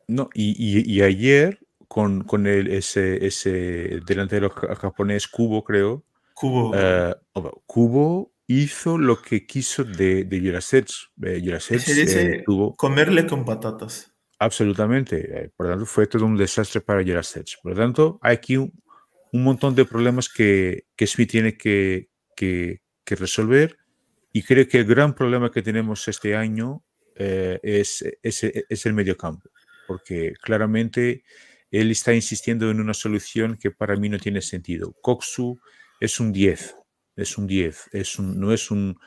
No, 0.08 0.30
y, 0.34 0.54
y, 0.60 1.02
ayer 1.02 1.60
con, 1.88 2.24
con 2.24 2.48
el, 2.48 2.68
ese, 2.68 3.26
ese 3.26 4.00
delantero 4.06 4.50
japonés 4.50 5.28
Kubo, 5.28 5.64
creo. 5.64 6.04
Kubo. 6.34 6.72
Uh, 6.72 7.62
Kubo 7.66 8.32
hizo 8.48 8.98
lo 8.98 9.22
que 9.22 9.46
quiso 9.46 9.84
de, 9.84 10.24
de 10.24 10.40
Jurasech. 10.40 10.90
Eh, 11.24 11.42
eh, 11.44 12.44
tuvo... 12.46 12.76
comerle 12.76 13.28
con 13.28 13.46
patatas. 13.46 14.14
Absolutamente. 14.40 15.18
Eh, 15.18 15.52
por 15.56 15.68
lo 15.68 15.74
tanto, 15.74 15.86
fue 15.86 16.08
todo 16.08 16.26
un 16.26 16.38
desastre 16.38 16.82
para 16.82 17.04
Jurasech. 17.04 17.62
Por 17.62 17.74
lo 17.74 17.78
tanto, 17.78 18.20
hay 18.22 18.36
aquí 18.36 18.58
un, 18.58 18.72
montón 19.34 19.76
de 19.76 19.86
problemas 19.86 20.30
que, 20.30 20.86
que 20.96 21.06
Smith 21.06 21.30
tiene 21.30 21.58
que, 21.58 22.10
que, 22.36 22.80
resolver. 23.06 23.78
Y 24.32 24.44
creo 24.44 24.68
que 24.68 24.80
el 24.80 24.86
gran 24.86 25.14
problema 25.14 25.52
que 25.52 25.62
tenemos 25.62 26.08
este 26.08 26.36
año 26.36 26.84
es, 27.16 28.04
es, 28.22 28.44
es, 28.44 28.86
el 28.86 28.94
mediocampo. 28.94 29.50
Porque 29.88 30.34
claramente 30.42 31.24
él 31.72 31.92
está 31.92 32.14
insistiendo 32.14 32.70
en 32.70 32.80
una 32.80 32.94
solución 32.94 33.58
que 33.58 33.72
para 33.72 33.96
mí 33.96 34.10
no 34.10 34.20
tiene 34.20 34.42
sentido. 34.42 34.96
Coxu 35.02 35.60
es 36.00 36.20
un 36.20 36.32
10 36.32 36.76
es 37.18 37.38
un 37.38 37.48
10, 37.48 37.90
es 37.92 38.20
un, 38.20 38.40
no 38.40 38.54
es 38.54 38.72
un, 38.72 38.98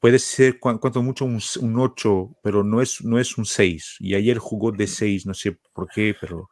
puede 0.00 0.18
ser 0.18 0.58
cuanto 0.58 1.02
mucho 1.02 1.24
un, 1.24 1.40
8, 1.78 2.36
pero 2.42 2.64
no 2.64 2.82
es, 2.82 3.02
no 3.04 3.18
es 3.18 3.38
un 3.38 3.44
6. 3.44 3.96
Y 4.00 4.14
ayer 4.14 4.38
jugó 4.38 4.72
de 4.72 4.86
6, 4.86 5.26
no 5.26 5.34
sé 5.34 5.56
por 5.72 5.88
qué, 5.88 6.14
pero 6.20 6.50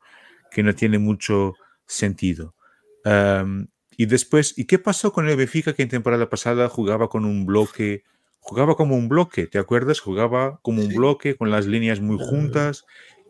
que 0.50 0.62
no 0.62 0.74
tiene 0.74 0.98
mucho 0.98 1.54
sentido. 1.87 2.54
y 3.96 4.07
después, 4.07 4.57
¿y 4.57 4.66
qué 4.66 4.78
pasó 4.78 5.12
con 5.12 5.28
el 5.28 5.37
Benfica 5.37 5.72
que 5.72 5.83
en 5.83 5.88
temporada 5.88 6.28
pasada 6.28 6.68
jugaba 6.68 7.09
con 7.09 7.24
un 7.24 7.46
bloque? 7.46 8.04
Jugaba 8.40 8.76
como 8.76 8.96
un 8.96 9.09
bloque, 9.09 9.46
¿te 9.46 9.59
acuerdas? 9.59 10.00
Jugaba 10.00 10.61
como 10.62 10.83
un 10.83 10.94
bloque 10.94 11.37
con 11.37 11.50
las 11.50 11.66
líneas 11.66 12.00
muy 12.00 12.18
juntas. 12.18 12.85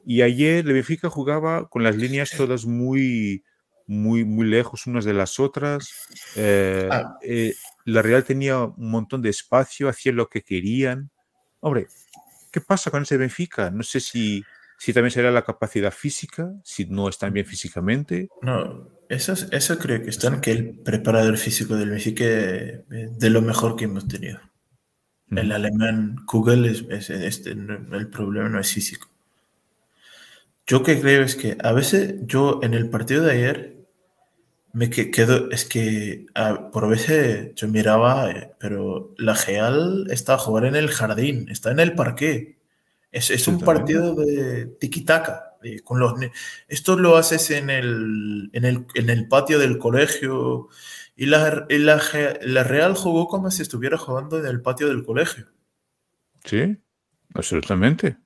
Y 0.05 0.23
ayer 0.23 0.67
el 0.67 0.73
Benfica 0.73 1.09
jugaba 1.09 1.69
con 1.69 1.83
las 1.83 1.97
líneas 1.97 2.33
todas 2.37 2.67
muy, 2.67 3.45
muy, 3.87 4.25
muy 4.25 4.47
lejos 4.47 4.87
unas 4.87 5.05
de 5.05 5.15
las 5.15 5.41
otras. 5.41 5.91
Eh, 6.37 6.89
ah. 6.91 7.19
eh, 7.23 7.55
la 7.89 8.03
Real 8.03 8.25
tenía 8.25 8.59
un 8.59 8.91
montón 8.91 9.23
de 9.23 9.31
espacio, 9.31 9.89
hacía 9.89 10.13
lo 10.13 10.29
que 10.29 10.43
querían. 10.43 11.11
Hombre, 11.61 11.87
¿qué 12.53 12.61
pasa 12.61 12.91
con 12.91 13.03
ese 13.03 13.17
Benfica? 13.17 13.71
No 13.71 13.83
sé 13.83 14.01
si, 14.01 14.45
si 14.79 14.93
también 14.93 15.11
será 15.11 15.31
la 15.31 15.45
capacidad 15.45 15.93
física, 15.93 16.53
si 16.65 16.85
no 16.85 17.09
están 17.09 17.33
bien 17.33 17.47
físicamente. 17.47 18.29
No, 18.43 18.89
eso, 19.09 19.33
eso 19.51 19.79
creo 19.79 20.03
que 20.03 20.11
está 20.11 20.29
en 20.29 20.41
que 20.41 20.53
el 20.53 20.79
preparador 20.81 21.39
físico 21.39 21.77
del 21.77 21.91
Benfica 21.91 22.25
es 22.25 23.19
de 23.19 23.31
lo 23.31 23.41
mejor 23.41 23.77
que 23.77 23.85
hemos 23.85 24.07
tenido. 24.07 24.39
El 25.31 25.53
alemán 25.53 26.25
Kugel 26.27 26.65
es, 26.65 27.11
este, 27.11 27.51
el 27.51 28.09
problema 28.09 28.49
no 28.49 28.61
es 28.61 28.73
físico. 28.73 29.09
Yo 30.67 30.83
que 30.83 31.01
creo 31.01 31.23
es 31.23 31.37
que 31.37 31.57
a 31.63 31.73
veces 31.73 32.17
yo 32.27 32.61
en 32.63 32.75
el 32.75 32.89
partido 32.89 33.25
de 33.25 33.33
ayer 33.33 33.78
me 34.73 34.91
quedo, 34.91 35.51
es 35.51 35.65
que 35.65 36.27
por 36.73 36.89
veces 36.89 37.55
yo 37.55 37.69
miraba, 37.69 38.31
eh, 38.31 38.53
pero 38.59 39.15
la 39.19 39.35
Geal 39.35 40.07
está 40.11 40.35
a 40.35 40.39
jugar 40.39 40.67
en 40.67 40.77
el 40.77 40.89
jardín, 40.89 41.49
está 41.49 41.71
en 41.71 41.81
el 41.81 41.95
parque. 41.95 42.59
Es, 43.11 43.31
es 43.31 43.49
un 43.49 43.61
partido 43.61 44.15
de 44.15 44.67
tiki-taka. 44.79 45.57
Con 45.83 45.99
los, 45.99 46.15
esto 46.69 46.97
lo 46.97 47.17
haces 47.17 47.51
en 47.51 47.71
el, 47.71 48.51
en 48.53 48.65
el, 48.65 48.87
en 48.95 49.11
el 49.11 49.27
patio 49.27 49.59
del 49.59 49.79
colegio 49.79 50.69
y 51.17 51.27
la, 51.27 51.67
la, 51.69 52.01
la, 52.43 52.63
Real 52.63 52.95
jugó 52.95 53.27
como 53.27 53.51
si 53.51 53.63
estuviera 53.63 53.99
jugando 53.99 54.39
en 54.39 54.47
el 54.47 54.63
patio 54.63 54.87
del 54.87 55.05
colegio. 55.05 55.47
Sí, 56.45 56.79
absolutamente. 57.35 58.19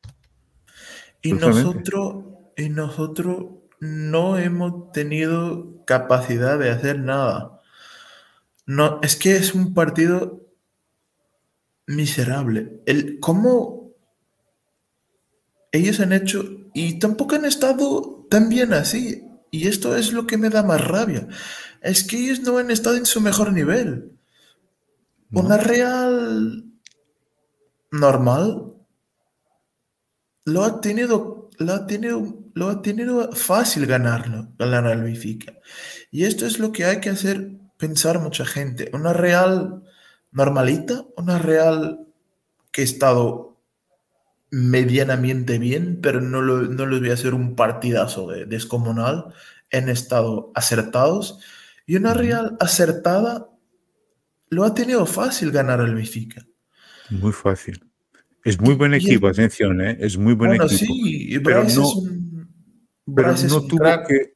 Y 1.23 1.33
nosotros, 1.33 2.25
y 2.55 2.69
nosotros 2.69 3.62
no 3.83 4.39
hemos 4.39 4.93
tenido 4.93 5.85
capacidad 5.87 6.57
de 6.57 6.71
hacer 6.71 7.01
nada. 7.01 7.61
No, 8.65 9.01
es 9.03 9.17
que 9.17 9.35
es 9.35 9.55
un 9.55 9.75
partido 9.75 10.47
miserable. 11.89 12.81
El, 12.87 13.19
¿Cómo 13.19 13.91
ellos 15.73 15.99
han 15.99 16.13
hecho 16.13 16.45
y 16.73 17.01
tampoco 17.01 17.35
han 17.35 17.45
estado 17.45 18.25
tan 18.31 18.49
bien 18.49 18.73
así? 18.73 19.25
Y 19.51 19.67
esto 19.67 19.97
es 19.97 20.13
lo 20.13 20.29
que 20.29 20.39
me 20.39 20.49
da 20.49 20.63
más 20.63 20.87
rabia. 20.87 21.27
Es 21.81 22.05
que 22.05 22.19
ellos 22.19 22.39
no 22.39 22.59
han 22.59 22.71
estado 22.71 22.97
en 22.97 23.05
su 23.05 23.21
mejor 23.21 23.53
nivel. 23.53 24.13
Una 25.33 25.57
Real 25.57 26.67
normal 27.91 28.75
lo 30.45 30.63
ha 30.63 30.81
tenido, 30.81 31.51
lo 31.59 31.73
ha 31.73 31.87
tenido 31.89 32.42
lo 32.55 32.69
ha 32.69 32.83
tenido 32.83 33.33
fácil 33.33 33.87
ganarlo, 33.87 34.49
ganar 34.59 34.87
al 34.87 35.03
Benfica. 35.03 35.55
Y 36.11 36.25
esto 36.25 36.47
es 36.47 36.59
lo 36.59 36.73
que 36.73 36.85
hay 36.85 37.01
que 37.01 37.11
hacer 37.11 37.53
pensar 37.77 38.21
mucha 38.21 38.45
gente. 38.45 38.91
Una 38.93 39.13
Real 39.13 39.83
normalita, 40.31 41.05
una 41.17 41.39
Real 41.39 42.07
que 42.71 42.83
ha 42.83 42.85
estado 42.85 43.61
medianamente 44.51 45.59
bien, 45.59 46.01
pero 46.03 46.21
no, 46.21 46.43
lo, 46.43 46.63
no 46.63 46.87
les 46.87 47.01
voy 47.01 47.11
a 47.11 47.15
hacer 47.15 47.35
un 47.35 47.57
partidazo 47.57 48.29
de, 48.29 48.47
descomunal. 48.47 49.35
Han 49.73 49.89
estado 49.89 50.53
acertados. 50.55 51.39
Y 51.87 51.97
una 51.97 52.15
Real 52.15 52.57
acertada 52.61 53.49
lo 54.49 54.65
ha 54.65 54.75
tenido 54.75 55.07
fácil 55.07 55.51
ganar 55.51 55.81
al 55.81 55.95
Benfica. 55.95 56.47
Muy 57.11 57.33
fácil. 57.33 57.83
Es 58.45 58.61
muy 58.61 58.75
buen 58.75 58.93
equipo, 58.93 59.29
atención, 59.29 59.81
¿eh? 59.81 59.97
es 60.01 60.19
muy 60.19 60.35
buen 60.35 60.55
equipo. 60.55 60.69
Sí, 60.69 61.39
pero 61.45 61.63
no, 61.63 61.93
pero 63.07 63.33
no 63.33 63.67
tuvo 63.67 64.05
que, 64.07 64.35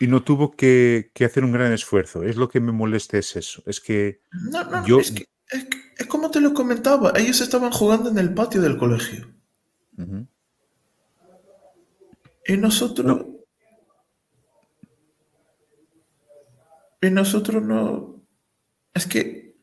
y 0.00 0.06
no 0.06 0.22
tuvo 0.22 0.50
que, 0.50 1.12
hacer 1.24 1.44
un 1.44 1.52
gran 1.52 1.72
esfuerzo. 1.72 2.22
Es 2.22 2.36
lo 2.36 2.48
que 2.48 2.58
me 2.58 2.72
molesta, 2.72 3.18
es 3.18 3.36
eso. 3.36 3.62
Es 3.66 3.80
que 3.80 4.22
yo... 4.86 4.98
Es, 4.98 5.12
como 6.08 6.30
te 6.30 6.40
lo 6.40 6.54
comentaba, 6.54 7.12
ellos 7.16 7.40
estaban 7.42 7.70
jugando 7.70 8.08
en 8.08 8.18
el 8.18 8.32
patio 8.32 8.62
del 8.62 8.78
colegio. 8.78 9.28
Y 12.46 12.56
nosotros... 12.56 13.26
Y 17.02 17.10
nosotros 17.10 17.62
no... 17.62 18.22
Es 18.94 19.06
que 19.06 19.56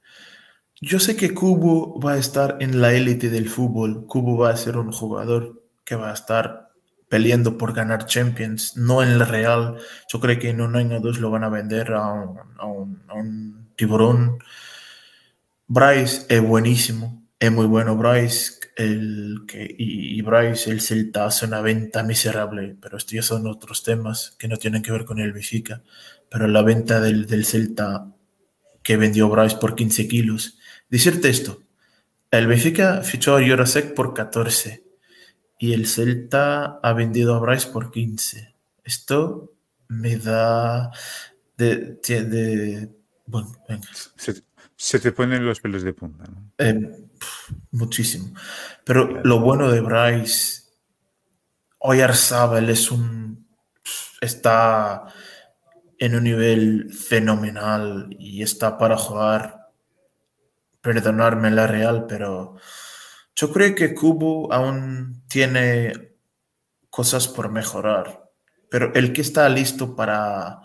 yo 0.80 1.00
sé 1.00 1.16
que 1.16 1.34
Cubo 1.34 2.00
va 2.00 2.14
a 2.14 2.18
estar 2.18 2.58
en 2.60 2.80
la 2.80 2.94
élite 2.94 3.30
del 3.32 3.50
fútbol. 3.50 4.06
Cubo 4.06 4.38
va 4.38 4.52
a 4.52 4.58
ser 4.58 4.78
un 4.78 4.92
jugador 4.92 5.64
que 5.84 5.96
va 5.96 6.12
a 6.12 6.14
estar 6.14 6.67
peleando 7.10 7.58
por 7.58 7.74
ganar 7.74 8.06
Champions, 8.06 8.76
no 8.78 9.02
en 9.02 9.10
el 9.10 9.28
Real. 9.28 9.78
Yo 10.12 10.20
creo 10.20 10.40
que 10.40 10.50
en 10.50 10.62
un 10.62 10.76
año 10.76 10.98
o 10.98 11.00
dos 11.00 11.20
lo 11.20 11.32
van 11.32 11.44
a 11.44 11.50
vender 11.50 11.94
a 11.94 12.12
un, 12.66 13.68
tiburón. 13.76 14.40
Bryce 15.68 16.26
es 16.30 16.42
buenísimo, 16.42 17.24
es 17.40 17.52
muy 17.52 17.66
bueno 17.66 17.96
Bryce. 17.96 18.54
El 18.76 19.46
que, 19.48 19.76
y, 19.78 20.22
Bryce, 20.22 20.70
el 20.70 20.82
Celta 20.82 21.26
hace 21.26 21.46
una 21.48 21.62
venta 21.62 22.04
miserable, 22.04 22.78
pero 22.80 22.98
estos 22.98 23.26
son 23.26 23.48
otros 23.48 23.84
temas 23.84 24.36
que 24.38 24.48
no 24.48 24.58
tienen 24.58 24.84
que 24.84 24.92
ver 24.92 25.06
con 25.06 25.20
el 25.20 25.34
Benfica. 25.34 25.82
Pero 26.30 26.48
la 26.48 26.62
venta 26.62 27.00
del, 27.00 27.26
del 27.26 27.46
Celta 27.46 28.08
que 28.84 28.98
vendió 28.98 29.30
Bryce 29.30 29.58
por 29.58 29.76
15 29.76 30.08
kilos. 30.08 30.60
Decirte 30.90 31.30
esto, 31.30 31.64
el 32.32 32.48
Benfica 32.48 33.02
fichó 33.02 33.36
a 33.36 33.42
Jurasek 33.42 33.94
por 33.94 34.14
14 34.14 34.87
y 35.58 35.74
el 35.74 35.88
Celta 35.88 36.80
ha 36.82 36.94
vendido 36.94 37.36
a 37.36 37.40
Bryce 37.40 37.68
por 37.68 37.92
15. 37.92 38.56
Esto 38.84 39.54
me 39.88 40.18
da 40.18 40.92
de, 41.58 42.90
bueno, 43.26 43.52
venga. 43.68 43.88
Se, 44.76 45.00
te 45.00 45.12
ponen 45.12 45.46
los 45.46 45.60
pelos 45.60 45.84
de 45.84 45.94
punta, 45.94 46.26
¿no? 46.26 46.52
Eh, 46.60 47.10
muchísimo. 47.72 48.34
Pero 48.84 49.24
lo 49.24 49.40
bueno 49.40 49.72
de 49.72 49.82
Bryce, 49.82 50.64
Oyarzabal 51.80 52.70
es 52.70 52.92
un 52.92 53.48
está 54.22 55.06
en 56.00 56.16
un 56.16 56.24
nivel 56.24 56.92
fenomenal 56.94 58.08
y 58.20 58.44
está 58.44 58.78
para 58.78 58.98
jugar, 58.98 59.70
perdonarme 60.82 61.52
la 61.52 61.68
Real, 61.68 62.06
pero 62.08 62.56
yo 63.38 63.54
creo 63.54 63.76
que 63.76 63.94
Kubo 63.94 64.52
aún 64.52 65.24
tiene 65.28 66.16
cosas 66.90 67.28
por 67.28 67.52
mejorar, 67.52 68.32
pero 68.70 68.92
el 68.96 69.14
que 69.14 69.22
está 69.22 69.48
listo 69.48 69.96
para 69.96 70.62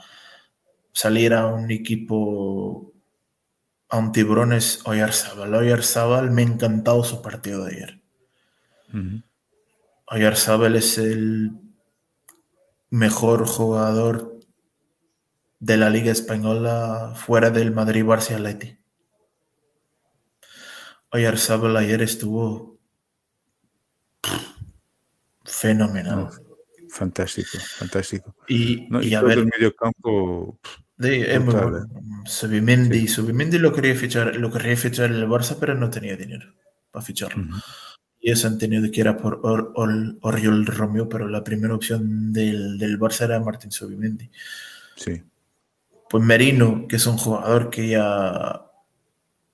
salir 0.93 1.35
a 1.35 1.47
un 1.49 1.71
equipo, 1.71 2.95
a 3.91 3.99
un 3.99 4.11
tiburón 4.11 4.55
es 4.55 4.81
Oyarzabal. 4.87 5.55
Oyarzabal 5.55 6.31
me 6.31 6.43
ha 6.43 6.47
encantado 6.47 7.05
su 7.05 7.21
partido 7.21 7.65
de 7.67 7.77
ayer. 7.77 8.03
Oyarzabal 10.07 10.75
es 10.75 10.97
el 10.97 11.53
mejor 12.89 13.47
jugador 13.47 14.41
de 15.61 15.77
la 15.77 15.91
Liga 15.91 16.11
Española 16.11 17.13
fuera 17.17 17.51
del 17.51 17.71
Madrid-Barça 17.73 18.82
Atleti. 21.13 21.27
Oyarzabal 21.27 21.77
ayer 21.77 22.03
estuvo 22.03 22.79
fenomenal. 25.45 26.31
fantástico, 26.89 27.59
fantástico. 27.79 28.35
Y, 28.49 29.15
a 29.15 29.23
ver, 29.23 29.39
el 29.39 29.47
medio 29.47 29.75
campo. 29.75 30.59
De, 30.97 31.41
Subimendi, 32.27 33.09
Subimendi 33.09 33.59
lo 33.59 33.73
quería 33.73 33.95
fichar, 33.95 34.37
lo 34.37 34.53
quería 34.53 34.77
fichar 34.77 35.11
en 35.11 35.17
el 35.17 35.27
Barça, 35.27 35.57
pero 35.59 35.75
no 35.75 35.91
tenía 35.91 36.17
dinero 36.17 36.55
para 36.91 37.05
ficharlo. 37.05 37.45
Y 38.21 38.31
eso 38.31 38.47
han 38.47 38.57
tenido 38.57 38.89
que 38.93 39.01
ir 39.01 39.17
por 39.17 39.41
Oriol 39.43 40.67
Romeo, 40.67 41.09
pero 41.09 41.27
la 41.27 41.43
primera 41.43 41.75
opción 41.75 42.33
del, 42.33 42.79
del 42.79 43.01
Barça 43.01 43.25
era 43.25 43.41
Martín 43.41 43.73
Subimendi. 43.73 44.31
Sí. 44.95 45.21
Pues 46.09 46.23
Merino, 46.23 46.87
que 46.87 46.97
es 46.97 47.07
un 47.07 47.17
jugador 47.17 47.69
que 47.69 47.89
ya 47.89 48.72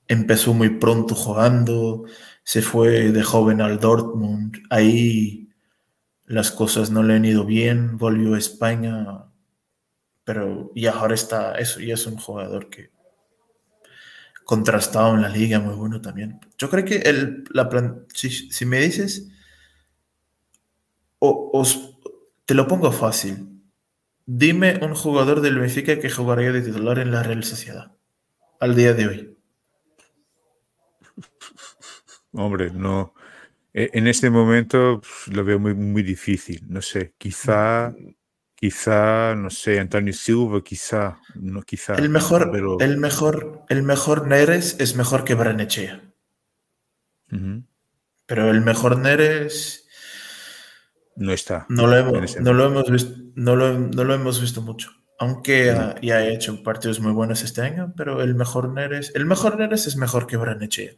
empezó 0.09 0.55
muy 0.55 0.71
pronto 0.71 1.14
jugando, 1.14 2.05
se 2.42 2.62
fue 2.62 3.12
de 3.12 3.23
joven 3.23 3.61
al 3.61 3.79
Dortmund, 3.79 4.57
ahí 4.71 5.51
las 6.25 6.51
cosas 6.51 6.90
no 6.90 7.03
le 7.03 7.14
han 7.14 7.25
ido 7.25 7.44
bien, 7.44 7.99
volvió 7.99 8.35
a 8.35 8.38
España, 8.38 9.25
pero 10.25 10.73
y 10.75 10.87
ahora 10.87 11.14
está, 11.14 11.55
eso 11.55 11.81
y 11.81 11.90
es 11.90 12.07
un 12.07 12.16
jugador 12.16 12.68
que 12.68 12.90
contrastado 14.44 15.14
en 15.14 15.21
la 15.21 15.29
liga, 15.29 15.61
muy 15.61 15.75
bueno 15.75 16.01
también. 16.01 16.40
Yo 16.57 16.71
creo 16.71 16.83
que 16.83 16.97
el, 16.97 17.44
la 17.51 17.68
si, 18.14 18.64
me 18.64 18.81
dices, 18.81 19.29
os, 21.18 21.99
te 22.47 22.55
lo 22.55 22.66
pongo 22.66 22.90
fácil, 22.90 23.61
dime 24.25 24.81
un 24.83 24.94
jugador 24.94 25.42
del 25.42 25.59
Benfica 25.59 25.99
que 25.99 26.09
jugaría 26.09 26.51
de 26.51 26.62
titular 26.62 26.99
en 26.99 27.11
la 27.11 27.23
Real 27.23 27.44
Sociedad 27.44 27.92
al 28.59 28.75
día 28.75 28.94
de 28.94 29.07
hoy. 29.07 29.38
Hombre, 32.32 32.70
no. 32.70 33.14
E, 33.72 33.90
en 33.92 34.06
este 34.06 34.30
momento 34.30 35.00
lo 35.30 35.44
veo 35.44 35.58
muy, 35.58 35.74
muy 35.74 36.02
difícil. 36.02 36.64
No 36.68 36.82
sé, 36.82 37.14
quizá, 37.18 37.94
quizá, 38.54 39.34
no 39.34 39.50
sé, 39.50 39.78
Antonio 39.78 40.12
Silva, 40.12 40.62
quizá, 40.62 41.18
no, 41.34 41.62
quizá. 41.62 41.94
El 41.94 42.08
mejor, 42.08 42.50
el 42.80 42.98
mejor, 42.98 43.64
el 43.68 43.82
mejor 43.82 44.26
Neres 44.26 44.76
es 44.80 44.96
mejor 44.96 45.24
que 45.24 45.34
Branechea. 45.34 46.02
Pero 48.26 48.50
el 48.50 48.62
mejor 48.62 48.98
Neres 48.98 49.86
no 51.16 51.32
está. 51.32 51.66
No 51.68 51.86
lo 51.86 51.96
hemos, 51.96 52.40
no 52.40 52.52
lo 52.52 52.66
hemos 52.66 52.90
visto, 52.90 53.14
no 53.34 53.54
lo, 53.54 53.78
no 53.78 54.04
lo 54.04 54.14
hemos 54.14 54.40
visto 54.40 54.62
mucho. 54.62 54.90
Aunque 55.20 55.74
ya 56.00 56.16
ha 56.16 56.28
hecho 56.28 56.62
partidos 56.62 57.00
muy 57.00 57.12
buenos 57.12 57.42
este 57.42 57.60
año, 57.60 57.92
pero 57.96 58.22
el 58.22 58.34
mejor 58.34 58.70
Neres, 58.72 59.12
el 59.14 59.26
mejor 59.26 59.58
Neres 59.58 59.86
es 59.86 59.96
mejor 59.96 60.26
que 60.26 60.36
Branechea. 60.36 60.92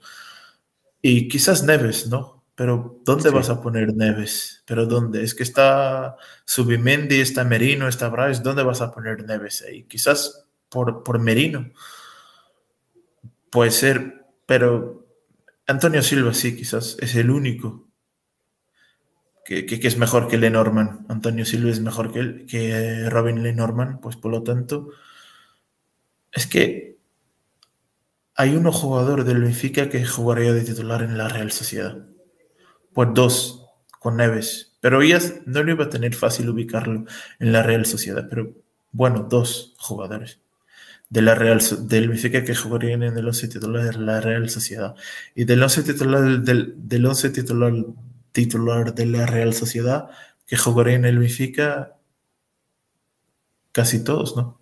Y 1.02 1.28
quizás 1.28 1.64
Neves, 1.64 2.08
¿no? 2.08 2.44
Pero 2.54 3.00
¿dónde 3.04 3.30
vas 3.30 3.48
a 3.48 3.62
poner 3.62 3.94
Neves? 3.94 4.62
¿Pero 4.66 4.84
dónde? 4.84 5.22
Es 5.22 5.34
que 5.34 5.42
está 5.42 6.16
Subimendi, 6.44 7.20
está 7.20 7.42
Merino, 7.42 7.88
está 7.88 8.08
Bryce. 8.08 8.42
¿Dónde 8.42 8.62
vas 8.62 8.82
a 8.82 8.92
poner 8.92 9.24
Neves 9.24 9.62
ahí? 9.62 9.84
Quizás 9.84 10.44
por, 10.68 11.02
por 11.02 11.18
Merino. 11.18 11.70
Puede 13.48 13.70
ser, 13.70 14.26
pero 14.44 15.06
Antonio 15.66 16.02
Silva 16.02 16.34
sí, 16.34 16.54
quizás 16.54 16.96
es 17.00 17.14
el 17.16 17.30
único 17.30 17.88
que, 19.44 19.66
que, 19.66 19.80
es 19.86 19.96
mejor 19.96 20.28
que 20.28 20.36
Lenormand. 20.36 21.10
Antonio 21.10 21.44
Silva 21.44 21.70
es 21.70 21.80
mejor 21.80 22.12
que, 22.12 22.44
que 22.46 23.08
Robin 23.08 23.42
Lenormand, 23.42 24.00
pues 24.00 24.16
por 24.16 24.30
lo 24.32 24.42
tanto, 24.42 24.90
es 26.30 26.46
que 26.46 26.89
hay 28.40 28.56
uno 28.56 28.72
jugador 28.72 29.24
del 29.24 29.42
Benfica 29.42 29.90
que 29.90 30.06
jugaría 30.06 30.54
de 30.54 30.62
titular 30.62 31.02
en 31.02 31.18
la 31.18 31.28
Real 31.28 31.52
Sociedad. 31.52 32.06
Pues 32.94 33.10
dos, 33.12 33.66
con 33.98 34.16
Neves. 34.16 34.78
Pero 34.80 35.02
ya 35.02 35.18
no 35.44 35.62
le 35.62 35.72
iba 35.72 35.84
a 35.84 35.90
tener 35.90 36.14
fácil 36.14 36.48
ubicarlo 36.48 37.04
en 37.38 37.52
la 37.52 37.62
Real 37.62 37.84
Sociedad. 37.84 38.26
Pero 38.30 38.54
bueno, 38.92 39.26
dos 39.28 39.74
jugadores 39.78 40.40
de 41.10 41.20
la 41.20 41.34
Real, 41.34 41.60
del 41.82 42.08
Benfica 42.08 42.42
que 42.42 42.54
jugarían 42.54 43.02
en 43.02 43.18
el 43.18 43.26
11 43.26 43.48
titular 43.48 43.84
de 43.84 43.98
la 43.98 44.22
Real 44.22 44.48
Sociedad. 44.48 44.94
Y 45.34 45.44
del 45.44 45.62
11 45.62 45.82
titular, 45.82 46.40
del, 46.40 46.74
del 46.78 47.04
11 47.04 47.28
titular, 47.28 47.74
titular 48.32 48.94
de 48.94 49.04
la 49.04 49.26
Real 49.26 49.52
Sociedad 49.52 50.08
que 50.46 50.56
jugarían 50.56 51.00
en 51.00 51.10
el 51.10 51.18
Benfica 51.18 51.98
casi 53.70 54.02
todos, 54.02 54.34
¿no? 54.34 54.58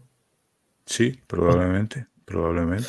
Sí, 0.85 1.21
probablemente, 1.29 2.09
probablemente. 2.25 2.89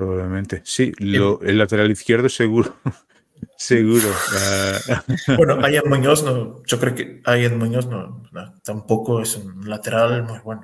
Probablemente. 0.00 0.62
Sí, 0.64 0.94
lo, 0.98 1.42
el 1.42 1.58
lateral 1.58 1.90
izquierdo 1.90 2.30
seguro. 2.30 2.74
seguro. 3.58 4.08
Ah. 4.32 5.04
bueno, 5.36 5.62
Ayan 5.62 5.90
Muñoz 5.90 6.24
no, 6.24 6.62
yo 6.64 6.80
creo 6.80 6.94
que 6.94 7.20
Ayan 7.26 7.58
Muñoz 7.58 7.86
no, 7.86 8.22
tampoco 8.64 9.20
es 9.20 9.36
un 9.36 9.68
lateral 9.68 10.22
muy 10.22 10.38
bueno, 10.38 10.62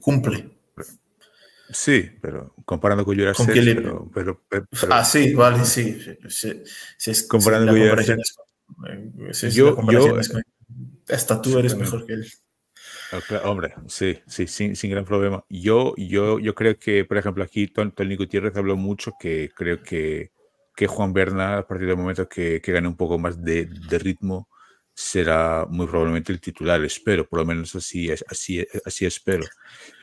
cumple. 0.00 0.48
Sí, 1.70 2.08
pero 2.22 2.54
comparando 2.64 3.04
con 3.04 3.14
Jurasek, 3.14 3.52
pero, 3.52 4.10
pero, 4.14 4.42
pero, 4.48 4.66
Ah, 4.88 5.04
sí, 5.04 5.34
vale, 5.34 5.66
sí. 5.66 6.00
sí, 6.30 6.62
sí 6.96 7.10
es, 7.10 7.28
comparando 7.28 7.72
con 7.72 7.78
Jurasek. 7.78 8.20
Yo, 9.50 9.76
yo, 9.90 10.16
hasta 11.10 11.42
tú 11.42 11.58
eres 11.58 11.76
mejor 11.76 12.06
que 12.06 12.14
él. 12.14 12.32
Hombre, 13.44 13.74
sí, 13.86 14.18
sí, 14.26 14.46
sin, 14.46 14.76
sin, 14.76 14.90
gran 14.90 15.04
problema. 15.04 15.44
Yo, 15.48 15.94
yo, 15.96 16.38
yo 16.38 16.54
creo 16.54 16.78
que, 16.78 17.04
por 17.04 17.16
ejemplo, 17.16 17.42
aquí 17.42 17.66
Tony 17.66 18.16
Gutiérrez 18.16 18.56
habló 18.56 18.76
mucho 18.76 19.12
que 19.18 19.50
creo 19.54 19.82
que, 19.82 20.32
que 20.76 20.86
Juan 20.86 21.12
Berna, 21.12 21.58
a 21.58 21.66
partir 21.66 21.86
del 21.86 21.96
momento 21.96 22.28
que, 22.28 22.60
que 22.60 22.72
gane 22.72 22.88
un 22.88 22.96
poco 22.96 23.18
más 23.18 23.42
de, 23.42 23.64
de, 23.66 23.98
ritmo, 23.98 24.48
será 24.92 25.66
muy 25.70 25.86
probablemente 25.86 26.32
el 26.32 26.40
titular. 26.40 26.84
Espero, 26.84 27.26
por 27.26 27.40
lo 27.40 27.46
menos 27.46 27.74
así, 27.74 28.10
así, 28.10 28.66
así 28.84 29.06
espero. 29.06 29.44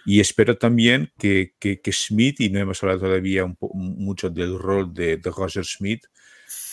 Y 0.05 0.19
espero 0.19 0.57
también 0.57 1.11
que, 1.17 1.53
que, 1.59 1.81
que 1.81 1.91
Schmidt, 1.91 2.41
y 2.41 2.49
no 2.49 2.59
hemos 2.59 2.81
hablado 2.81 3.01
todavía 3.01 3.45
un 3.45 3.57
mucho 3.59 4.29
del 4.31 4.57
rol 4.57 4.93
de, 4.93 5.17
de 5.17 5.31
Roger 5.31 5.63
Schmidt, 5.63 6.05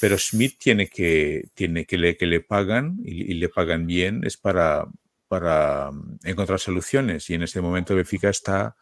pero 0.00 0.16
Schmidt 0.16 0.58
tiene 0.58 0.88
que, 0.88 1.48
tiene 1.54 1.84
que, 1.84 1.98
le, 1.98 2.16
que 2.16 2.26
le 2.26 2.40
pagan 2.40 2.98
y, 3.04 3.32
y 3.32 3.34
le 3.34 3.48
pagan 3.48 3.86
bien, 3.86 4.24
es 4.24 4.36
para, 4.36 4.86
para 5.32 5.90
mm, 5.90 6.18
encontrar 6.24 6.58
soluciones 6.58 7.30
y 7.30 7.34
en 7.34 7.42
este 7.42 7.62
momento 7.62 7.96
Benfica 7.96 8.28
está 8.28 8.76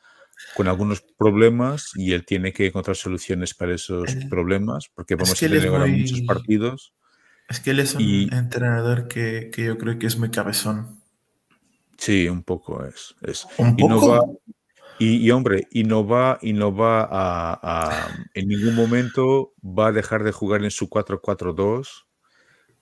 con 0.56 0.66
algunos 0.66 1.00
problemas 1.00 1.92
y 1.94 2.12
él 2.12 2.26
tiene 2.26 2.52
que 2.52 2.66
encontrar 2.66 2.96
soluciones 2.96 3.54
para 3.54 3.72
esos 3.72 4.16
problemas 4.28 4.90
porque 4.92 5.14
vamos 5.14 5.30
a 5.30 5.46
tener 5.46 5.68
ahora 5.68 5.86
muchos 5.86 6.22
partidos. 6.22 6.92
Es 7.48 7.60
que 7.60 7.70
él 7.70 7.78
es 7.78 7.94
un 7.94 8.00
y, 8.02 8.28
entrenador 8.32 9.06
que, 9.06 9.50
que, 9.54 9.66
yo 9.66 9.78
creo 9.78 9.96
que 10.00 10.08
es 10.08 10.18
muy 10.18 10.32
cabezón. 10.32 11.00
Sí, 11.96 12.28
un 12.28 12.42
poco 12.42 12.84
es. 12.84 13.14
es. 13.22 13.46
¿Un 13.56 13.76
y, 13.78 13.82
poco? 13.82 13.94
No 13.94 14.08
va, 14.08 14.20
y, 14.98 15.18
y, 15.18 15.30
hombre, 15.30 15.68
y 15.70 15.84
no 15.84 16.04
va, 16.04 16.36
y 16.42 16.52
no 16.52 16.74
va 16.74 17.02
a, 17.02 17.60
a, 17.62 18.08
en 18.34 18.48
ningún 18.48 18.74
momento 18.74 19.52
va 19.62 19.88
a 19.88 19.92
dejar 19.92 20.24
de 20.24 20.32
jugar 20.32 20.64
en 20.64 20.72
su 20.72 20.88
4-4-2. 20.88 22.06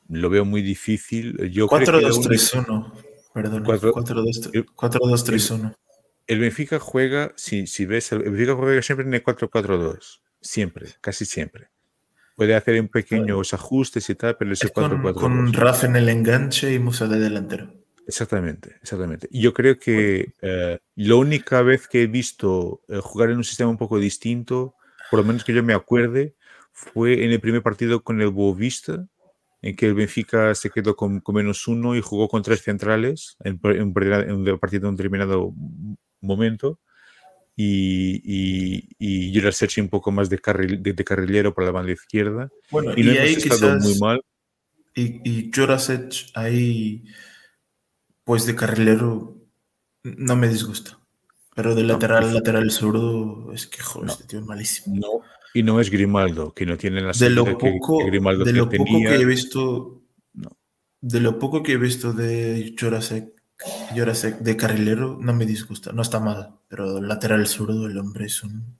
Lo 0.08 0.30
veo 0.30 0.46
muy 0.46 0.62
difícil. 0.62 1.36
4-2-3-1. 1.36 3.07
Perdón, 3.34 3.64
4-2-3-1. 3.64 5.74
El 6.26 6.40
Benfica 6.40 6.78
juega, 6.78 7.32
si, 7.36 7.66
si 7.66 7.86
ves, 7.86 8.12
el 8.12 8.18
Benfica 8.20 8.54
juega 8.54 8.82
siempre 8.82 9.06
en 9.06 9.14
el 9.14 9.24
4-4-2. 9.24 10.20
Siempre, 10.40 10.90
casi 11.00 11.24
siempre. 11.24 11.70
Puede 12.36 12.54
hacer 12.54 12.80
un 12.80 12.88
pequeños 12.88 13.54
ajustes 13.54 14.08
y 14.10 14.14
tal, 14.14 14.36
pero 14.36 14.52
ese 14.52 14.72
4-4-2. 14.72 15.02
Con, 15.02 15.14
con 15.14 15.52
Rafa 15.52 15.86
en 15.86 15.96
el 15.96 16.08
enganche 16.08 16.72
y 16.72 16.78
Musa 16.78 17.08
de 17.08 17.18
delantero. 17.18 17.72
Exactamente, 18.08 18.76
exactamente. 18.80 19.28
Yo 19.30 19.52
creo 19.52 19.78
que 19.78 20.32
eh, 20.40 20.78
la 20.96 21.14
única 21.16 21.60
vez 21.60 21.86
que 21.86 22.04
he 22.04 22.06
visto 22.06 22.80
eh, 22.88 23.00
jugar 23.02 23.28
en 23.28 23.36
un 23.36 23.44
sistema 23.44 23.68
un 23.68 23.76
poco 23.76 23.98
distinto, 23.98 24.74
por 25.10 25.20
lo 25.20 25.26
menos 25.26 25.44
que 25.44 25.52
yo 25.52 25.62
me 25.62 25.74
acuerde, 25.74 26.34
fue 26.72 27.24
en 27.24 27.32
el 27.32 27.40
primer 27.40 27.62
partido 27.62 28.02
con 28.02 28.22
el 28.22 28.30
Boavista, 28.30 29.06
en 29.62 29.76
que 29.76 29.86
el 29.86 29.94
Benfica 29.94 30.54
se 30.54 30.70
quedó 30.70 30.94
con, 30.94 31.20
con, 31.20 31.34
menos 31.34 31.66
uno 31.66 31.96
y 31.96 32.00
jugó 32.00 32.28
con 32.28 32.42
tres 32.42 32.62
centrales 32.62 33.36
en, 33.42 33.60
en, 33.64 33.92
en 33.94 34.32
un 34.32 34.58
partido 34.58 34.86
en 34.86 34.90
un 34.90 34.96
determinado 34.96 35.52
momento. 36.20 36.78
Y, 37.56 38.22
y, 38.22 38.88
y 39.00 39.34
Jurasek 39.34 39.78
un 39.78 39.88
poco 39.88 40.12
más 40.12 40.30
de, 40.30 40.38
carril, 40.38 40.80
de, 40.80 40.92
de, 40.92 41.04
carrilero 41.04 41.52
por 41.52 41.64
la 41.64 41.72
banda 41.72 41.90
izquierda. 41.90 42.48
Bueno, 42.70 42.92
y, 42.96 43.02
no 43.02 43.12
y 43.12 43.16
hemos 43.16 43.28
ahí 43.28 43.34
estado 43.34 43.78
quizás, 43.78 43.82
muy 43.82 43.98
mal. 43.98 44.20
Y, 44.94 45.28
y 45.28 45.50
Jurasek 45.52 46.12
ahí, 46.34 47.04
pues 48.22 48.46
de 48.46 48.54
carrilero, 48.54 49.36
no 50.04 50.36
me 50.36 50.48
disgusta. 50.48 51.00
Pero 51.56 51.74
de 51.74 51.82
lateral, 51.82 52.28
no, 52.28 52.34
lateral 52.34 52.70
zurdo, 52.70 53.52
es 53.52 53.66
que 53.66 53.82
joder, 53.82 54.06
no, 54.06 54.12
este 54.12 54.24
tío 54.28 54.38
es 54.38 54.46
malísimo. 54.46 54.94
No, 54.94 55.24
y 55.54 55.62
no 55.62 55.80
es 55.80 55.90
Grimaldo, 55.90 56.52
que 56.52 56.66
no 56.66 56.76
tiene 56.76 57.00
la 57.00 57.12
de 57.12 57.30
lo 57.30 57.44
poco, 57.58 57.98
que, 57.98 58.04
que 58.04 58.10
Grimaldo 58.10 58.44
de 58.44 58.52
lo 58.52 58.68
que 58.68 58.78
poco 58.78 58.90
tenía. 58.92 59.10
que 59.10 59.16
he 59.16 59.24
visto 59.24 60.02
no. 60.34 60.56
de 61.00 61.20
lo 61.20 61.38
poco 61.38 61.62
que 61.62 61.72
he 61.72 61.76
visto 61.78 62.12
de 62.12 62.74
Jurasek, 62.78 63.32
Jurasek 63.94 64.38
de 64.38 64.56
carrilero 64.56 65.18
no 65.20 65.32
me 65.32 65.46
disgusta, 65.46 65.92
no 65.92 66.02
está 66.02 66.20
mal, 66.20 66.56
pero 66.68 67.00
lateral 67.00 67.46
zurdo 67.46 67.86
el 67.86 67.98
hombre 67.98 68.26
es 68.26 68.42
un 68.42 68.78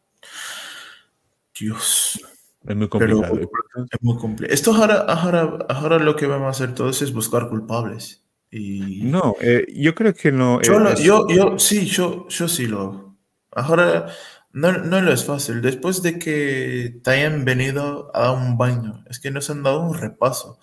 Dios. 1.59 2.21
Es 2.67 2.77
muy 2.77 2.89
complicado. 2.89 3.35
Pero 3.35 3.87
es 3.91 4.03
muy 4.03 4.17
complicado. 4.17 4.55
Esto 4.55 4.75
ahora, 4.75 5.01
ahora, 5.01 5.59
ahora 5.69 5.99
lo 5.99 6.17
que 6.17 6.27
vamos 6.27 6.47
a 6.47 6.51
hacer 6.51 6.75
todos 6.75 7.03
es 7.03 7.13
buscar 7.13 7.49
culpables. 7.49 8.25
Y... 8.51 9.03
No, 9.03 9.37
eh, 9.41 9.67
yo 9.75 9.95
creo 9.95 10.15
que 10.15 10.33
no. 10.33 10.61
Yo, 10.63 10.79
lo, 10.79 10.95
yo, 10.95 11.27
yo, 11.29 11.59
sí, 11.59 11.87
yo, 11.87 12.29
yo 12.29 12.49
sí 12.49 12.67
lo 12.67 12.81
hago. 12.81 13.17
Ahora, 13.53 14.07
no, 14.53 14.73
no 14.73 15.01
lo 15.01 15.13
es 15.13 15.25
fácil. 15.25 15.63
Después 15.63 16.03
de 16.03 16.19
que 16.19 17.01
te 17.03 17.11
hayan 17.11 17.45
venido 17.45 18.11
a 18.15 18.23
dar 18.23 18.37
un 18.37 18.57
baño, 18.57 19.05
es 19.09 19.21
que 19.21 19.31
nos 19.31 19.51
han 19.51 19.63
dado 19.63 19.83
un 19.83 19.95
repaso. 19.95 20.59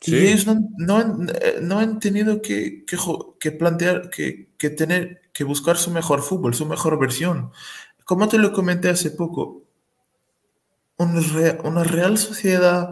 Sí. 0.00 0.14
Y 0.14 0.26
ellos 0.28 0.46
no, 0.46 0.68
no, 0.78 0.96
han, 0.96 1.32
no 1.62 1.78
han 1.78 1.98
tenido 2.00 2.42
que, 2.42 2.84
que, 2.84 2.96
que 3.40 3.52
plantear, 3.52 4.10
que, 4.10 4.50
que, 4.58 4.70
tener, 4.70 5.22
que 5.32 5.44
buscar 5.44 5.76
su 5.76 5.90
mejor 5.90 6.22
fútbol, 6.22 6.54
su 6.54 6.66
mejor 6.66 6.98
versión. 6.98 7.50
Como 8.04 8.28
te 8.28 8.38
lo 8.38 8.52
comenté 8.52 8.88
hace 8.88 9.10
poco, 9.10 9.64
una, 10.98 11.20
re, 11.20 11.58
una 11.64 11.84
real 11.84 12.18
sociedad 12.18 12.90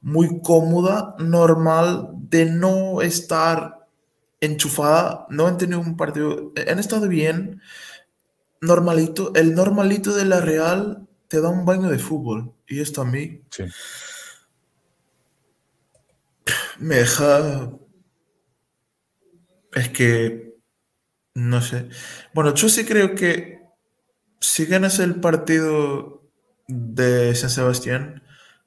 muy 0.00 0.42
cómoda, 0.42 1.14
normal, 1.18 2.10
de 2.12 2.46
no 2.46 3.02
estar 3.02 3.86
enchufada, 4.40 5.26
no 5.30 5.46
han 5.46 5.56
tenido 5.56 5.80
un 5.80 5.96
partido, 5.96 6.52
han 6.68 6.78
estado 6.80 7.08
bien, 7.08 7.62
normalito, 8.62 9.34
el 9.34 9.54
normalito 9.54 10.14
de 10.14 10.24
la 10.24 10.40
Real 10.40 11.06
te 11.28 11.40
da 11.40 11.50
un 11.50 11.66
baño 11.66 11.90
de 11.90 11.98
fútbol. 11.98 12.54
Y 12.66 12.80
esto 12.80 13.02
a 13.02 13.04
mí 13.04 13.42
sí. 13.50 13.64
me 16.78 16.96
deja. 16.96 17.70
Es 19.72 19.88
que. 19.90 20.52
No 21.34 21.60
sé. 21.60 21.88
Bueno, 22.34 22.54
yo 22.54 22.68
sí 22.68 22.84
creo 22.84 23.14
que 23.14 23.62
si 24.38 24.66
ganas 24.66 24.98
el 24.98 25.16
partido 25.16 26.30
de 26.68 27.34
San 27.34 27.48
Sebastián, 27.50 28.22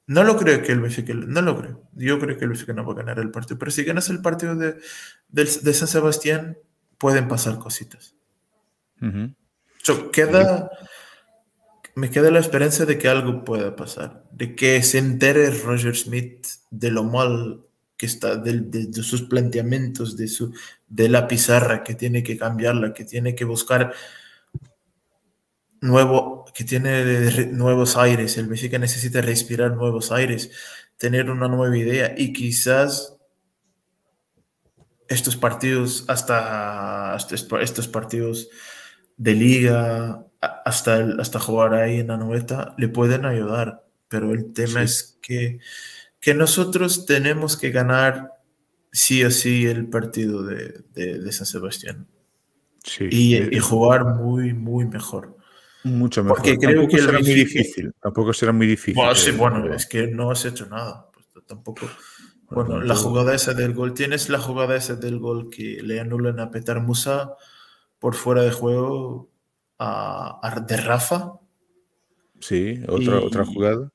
no 0.06 0.24
lo 0.24 0.36
creo 0.36 0.62
que 0.62 0.72
el 0.72 0.80
Benfica, 0.80 1.14
no 1.14 1.42
lo 1.42 1.56
creo. 1.56 1.88
Yo 1.92 2.18
creo 2.18 2.36
que 2.36 2.44
el 2.44 2.50
Benfica 2.50 2.72
no 2.72 2.84
va 2.84 2.92
a 2.92 2.96
ganar 2.96 3.18
el 3.20 3.30
partido, 3.30 3.58
pero 3.58 3.70
si 3.70 3.84
ganas 3.84 4.10
el 4.10 4.20
partido 4.20 4.56
de, 4.56 4.78
de, 5.28 5.44
de 5.44 5.74
San 5.74 5.88
Sebastián, 5.88 6.58
pueden 6.98 7.28
pasar 7.28 7.58
cositas. 7.58 8.16
Uh 9.00 9.06
-huh. 9.06 9.34
So, 9.86 10.10
queda, 10.10 10.68
me 11.94 12.10
queda 12.10 12.32
la 12.32 12.40
esperanza 12.40 12.86
de 12.86 12.98
que 12.98 13.06
algo 13.06 13.44
pueda 13.44 13.76
pasar, 13.76 14.24
de 14.32 14.56
que 14.56 14.82
se 14.82 14.98
entere 14.98 15.48
Roger 15.52 15.94
Smith 15.94 16.44
de 16.72 16.90
lo 16.90 17.04
mal 17.04 17.64
que 17.96 18.06
está, 18.06 18.34
de, 18.34 18.62
de, 18.62 18.86
de, 18.86 19.02
sus 19.04 19.22
planteamientos, 19.22 20.16
de, 20.16 20.26
su, 20.26 20.52
de 20.88 21.08
la 21.08 21.28
pizarra, 21.28 21.84
que 21.84 21.94
tiene 21.94 22.24
que 22.24 22.36
cambiarla, 22.36 22.92
que 22.94 23.04
tiene 23.04 23.36
que 23.36 23.44
buscar 23.44 23.94
nuevo, 25.80 26.46
que 26.52 26.64
tiene 26.64 27.46
nuevos 27.52 27.96
aires, 27.96 28.36
el 28.38 28.48
Benfica 28.48 28.80
necesita 28.80 29.20
respirar 29.20 29.76
nuevos 29.76 30.10
aires, 30.10 30.50
tener 30.96 31.30
una 31.30 31.46
nueva 31.46 31.78
idea 31.78 32.12
y 32.18 32.32
quizás 32.32 33.18
estos 35.06 35.36
partidos, 35.36 36.04
hasta, 36.08 37.14
hasta 37.14 37.36
estos 37.60 37.86
partidos 37.86 38.48
de 39.16 39.34
liga 39.34 40.26
hasta, 40.40 40.98
hasta 41.18 41.40
jugar 41.40 41.74
ahí 41.74 42.00
en 42.00 42.08
la 42.08 42.16
noveta 42.16 42.74
le 42.78 42.88
pueden 42.88 43.24
ayudar, 43.24 43.84
pero 44.08 44.32
el 44.32 44.52
tema 44.52 44.82
es 44.82 45.18
que, 45.22 45.58
que 46.20 46.34
nosotros 46.34 47.06
tenemos 47.06 47.56
que 47.56 47.70
ganar 47.70 48.32
sí 48.92 49.24
o 49.24 49.30
sí 49.30 49.66
el 49.66 49.88
partido 49.88 50.42
de, 50.42 50.82
de, 50.94 51.32
San 51.32 51.46
Sebastián. 51.46 52.06
Sí, 52.82 53.08
y, 53.10 53.56
y, 53.56 53.58
jugar 53.58 54.04
muy, 54.04 54.54
muy 54.54 54.86
mejor. 54.86 55.36
Mucho 55.82 56.22
mejor. 56.22 56.38
Porque 56.38 56.56
creo 56.56 56.86
que 56.86 56.98
será 56.98 57.18
muy 57.18 57.34
difícil. 57.34 57.92
Tampoco 58.00 58.32
será 58.32 58.52
muy 58.52 58.66
difícil. 58.66 58.94
Bueno, 58.94 59.14
sí, 59.14 59.30
bueno, 59.32 59.74
es 59.74 59.86
que 59.86 60.06
no 60.06 60.30
has 60.30 60.44
hecho 60.44 60.66
nada. 60.66 61.10
Pues 61.12 61.44
tampoco. 61.46 61.88
Bueno, 62.48 62.80
la 62.80 62.94
jugada 62.94 63.34
esa 63.34 63.54
del 63.54 63.74
gol. 63.74 63.92
Tienes 63.92 64.28
la 64.28 64.38
jugada 64.38 64.76
esa 64.76 64.94
del 64.94 65.18
gol 65.18 65.50
que 65.50 65.80
le 65.82 65.98
anulan 65.98 66.38
a 66.38 66.50
Petar 66.50 66.80
Musa 66.80 67.34
por 67.98 68.14
fuera 68.14 68.42
de 68.42 68.50
juego 68.50 69.30
a, 69.78 70.64
de 70.66 70.76
Rafa. 70.76 71.40
Sí, 72.40 72.80
otra, 72.88 73.20
otra 73.20 73.44
jugada. 73.44 73.92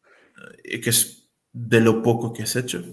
Que 0.64 0.90
es 0.90 1.30
de 1.54 1.82
lo 1.82 2.02
poco 2.02 2.34
que 2.34 2.44
has 2.44 2.56
hecho. 2.56 2.84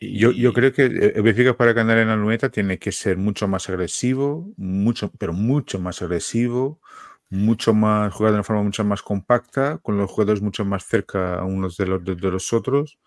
Yo, 0.00 0.30
yo, 0.30 0.52
creo 0.52 0.72
que 0.72 0.84
el 0.84 1.02
eh, 1.02 1.20
Benfica 1.20 1.56
para 1.56 1.72
ganar 1.72 1.98
en 1.98 2.08
la 2.08 2.16
luneta 2.16 2.48
tiene 2.48 2.78
que 2.78 2.92
ser 2.92 3.18
mucho 3.18 3.46
más 3.46 3.68
agresivo, 3.68 4.50
mucho, 4.56 5.12
pero 5.18 5.34
mucho 5.34 5.78
más 5.78 6.00
agresivo, 6.00 6.80
mucho 7.28 7.74
más, 7.74 8.12
jugar 8.12 8.32
de 8.32 8.36
una 8.38 8.44
forma 8.44 8.62
mucho 8.62 8.84
más 8.84 9.02
compacta, 9.02 9.78
con 9.78 9.98
los 9.98 10.10
jugadores 10.10 10.40
mucho 10.42 10.64
más 10.64 10.86
cerca 10.86 11.42
unos 11.44 11.76
de 11.76 11.86
los, 11.86 12.04
de, 12.04 12.14
los 12.16 12.52
otros, 12.52 12.98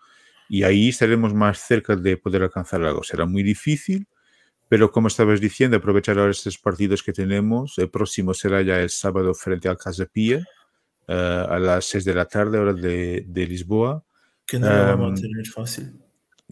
y 0.48 0.62
ahí 0.62 0.90
estaremos 0.90 1.34
más 1.34 1.58
cerca 1.58 1.96
de 1.96 2.16
poder 2.16 2.42
alcanzar 2.42 2.84
algo. 2.84 3.02
Será 3.02 3.26
muy 3.26 3.42
difícil, 3.42 4.06
pero 4.70 4.92
como 4.92 5.08
estabas 5.08 5.40
diciendo, 5.40 5.78
aprovechar 5.78 6.16
ahora 6.16 6.30
estos 6.30 6.56
partidos 6.56 7.02
que 7.02 7.12
tenemos. 7.12 7.76
El 7.76 7.90
próximo 7.90 8.34
será 8.34 8.62
ya 8.62 8.78
el 8.78 8.88
sábado 8.88 9.34
frente 9.34 9.68
al 9.68 9.76
Casapía, 9.76 10.46
uh, 11.08 11.12
a 11.12 11.58
las 11.58 11.86
6 11.86 12.04
de 12.04 12.14
la 12.14 12.24
tarde, 12.26 12.56
hora 12.56 12.72
de, 12.72 13.24
de 13.26 13.46
Lisboa. 13.48 14.04
Que 14.46 14.60
no 14.60 14.68
lo 14.68 14.84
vamos 14.84 15.06
a 15.06 15.26
em, 15.26 15.28
tener 15.28 15.46
fácil. 15.48 16.00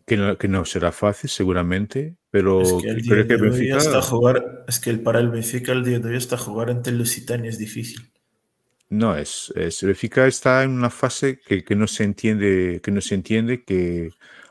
Que 0.05 0.17
no, 0.17 0.37
que 0.37 0.49
no, 0.49 0.65
será 0.65 0.91
fácil, 0.91 1.31
seguramente, 1.31 2.17
pero 2.29 2.63
es 2.63 2.73
que, 2.83 2.89
el 2.89 3.03
día 3.03 3.23
de 3.23 3.37
Benfica... 3.37 3.77
hasta 3.77 4.03
jugar, 4.03 4.65
es 4.67 4.81
que 4.81 4.91
el, 4.91 5.01
para 5.01 5.21
el 5.21 5.29
Benfica 5.29 5.71
el 5.71 5.85
día 5.85 6.01
de 6.01 6.09
hoy 6.09 6.17
hasta 6.17 6.37
jugar 6.37 6.71
ante 6.71 6.91
el 6.91 6.99
Lusitania 6.99 7.49
es 7.49 7.59
difícil. 7.59 8.11
No, 8.91 9.15
es, 9.15 9.53
es 9.55 9.81
Benfica 9.81 10.27
está 10.27 10.65
en 10.65 10.71
una 10.71 10.91
fase 10.91 11.39
que, 11.39 11.63
que, 11.63 11.77
no 11.77 11.87
se 11.87 12.03
entiende, 12.03 12.81
que 12.83 12.91
no 12.91 13.01
se 13.01 13.15
entiende, 13.15 13.63
que 13.63 14.11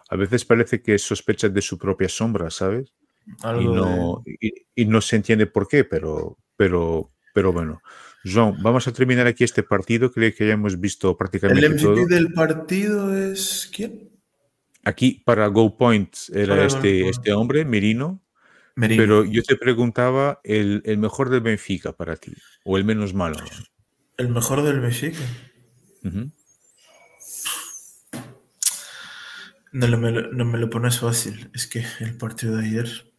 a 0.10 0.16
veces 0.16 0.46
parece 0.46 0.82
que 0.82 0.98
sospecha 0.98 1.50
de 1.50 1.62
su 1.62 1.78
propia 1.78 2.08
sombra, 2.08 2.50
¿sabes? 2.50 2.94
Y, 3.60 3.66
no, 3.66 4.24
y, 4.76 4.86
no 4.86 5.02
se 5.02 5.18
entiende 5.18 5.48
por 5.48 5.68
qué, 5.68 5.84
pero, 5.84 6.38
pero, 6.56 7.12
pero 7.34 7.54
bueno. 7.54 7.82
Joan, 8.26 8.62
vamos 8.62 8.88
a 8.88 8.94
terminar 8.94 9.28
aquí 9.28 9.44
este 9.44 9.64
partido. 9.64 10.12
Creo 10.12 10.34
que 10.34 10.48
ya 10.48 10.54
hemos 10.54 10.80
visto 10.80 11.16
prácticamente 11.16 11.66
¿El 11.66 11.74
MVP 11.76 12.08
del 12.08 12.34
partido 12.34 13.16
es 13.16 13.70
quién? 13.74 14.10
Aquí 14.84 15.22
para 15.26 15.48
Go 15.48 15.78
Points 15.78 16.30
era 16.30 16.66
este, 16.66 17.10
este 17.10 17.34
hombre, 17.34 17.66
Merino. 17.66 18.22
Pero 18.76 19.26
yo 19.26 19.42
te 19.44 19.56
preguntaba 19.56 20.40
el, 20.44 20.84
el, 20.86 21.00
mejor 21.00 21.30
del 21.30 21.42
Benfica 21.42 21.94
para 21.94 22.16
ti, 22.16 22.32
o 22.64 22.78
el 22.78 22.86
menos 22.86 23.14
malo. 23.14 23.38
El 24.18 24.30
mejor 24.30 24.62
del 24.62 24.80
Benfica. 24.80 25.18
no, 26.04 26.32
me 29.72 30.12
lo, 30.12 30.32
no, 30.32 30.46
me 30.46 30.60
lo, 30.60 30.70
pones 30.70 31.00
fácil. 31.00 31.50
Es 31.56 31.66
que 31.66 31.84
el 32.00 32.18
partido 32.18 32.58
de 32.58 32.68
ayer. 32.68 33.14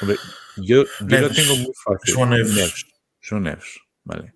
Hombre, 0.00 0.18
yo, 0.56 0.84
yo 1.06 1.20
lo 1.20 1.30
tengo 1.30 1.56
muy 1.56 1.72
fácil. 1.84 2.14
Son 3.20 3.42
Nevs. 3.42 3.80
Vale. 4.04 4.34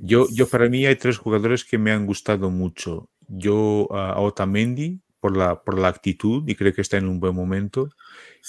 Yo, 0.00 0.26
yo 0.32 0.48
para 0.48 0.68
mí 0.68 0.86
hay 0.86 0.96
tres 0.96 1.18
jugadores 1.18 1.64
que 1.64 1.78
me 1.78 1.92
han 1.92 2.06
gustado 2.06 2.50
mucho 2.50 3.10
yo 3.30 3.88
a 3.92 4.20
Otamendi 4.20 5.00
por 5.20 5.36
la, 5.36 5.62
por 5.62 5.78
la 5.78 5.88
actitud 5.88 6.48
y 6.48 6.54
creo 6.54 6.72
que 6.74 6.80
está 6.80 6.96
en 6.96 7.08
un 7.08 7.20
buen 7.20 7.34
momento. 7.34 7.90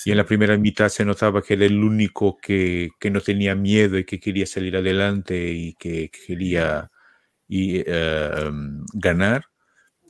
Y 0.06 0.12
en 0.12 0.18
la 0.18 0.26
primera 0.26 0.58
mitad 0.58 0.90
se 0.90 1.06
notaba 1.06 1.42
que 1.42 1.54
era 1.54 1.66
el 1.66 1.84
único 1.84 2.38
que, 2.38 2.92
que, 3.00 3.12
no 3.12 3.22
tenía 3.22 3.56
miedo 3.56 3.98
y 3.98 4.06
que 4.06 4.20
quería 4.20 4.46
salir 4.46 4.76
adelante 4.78 5.52
y 5.52 5.74
que, 5.74 6.10
quería 6.10 6.90
y, 7.48 7.82
uh, 7.82 8.86
ganar. 8.94 9.46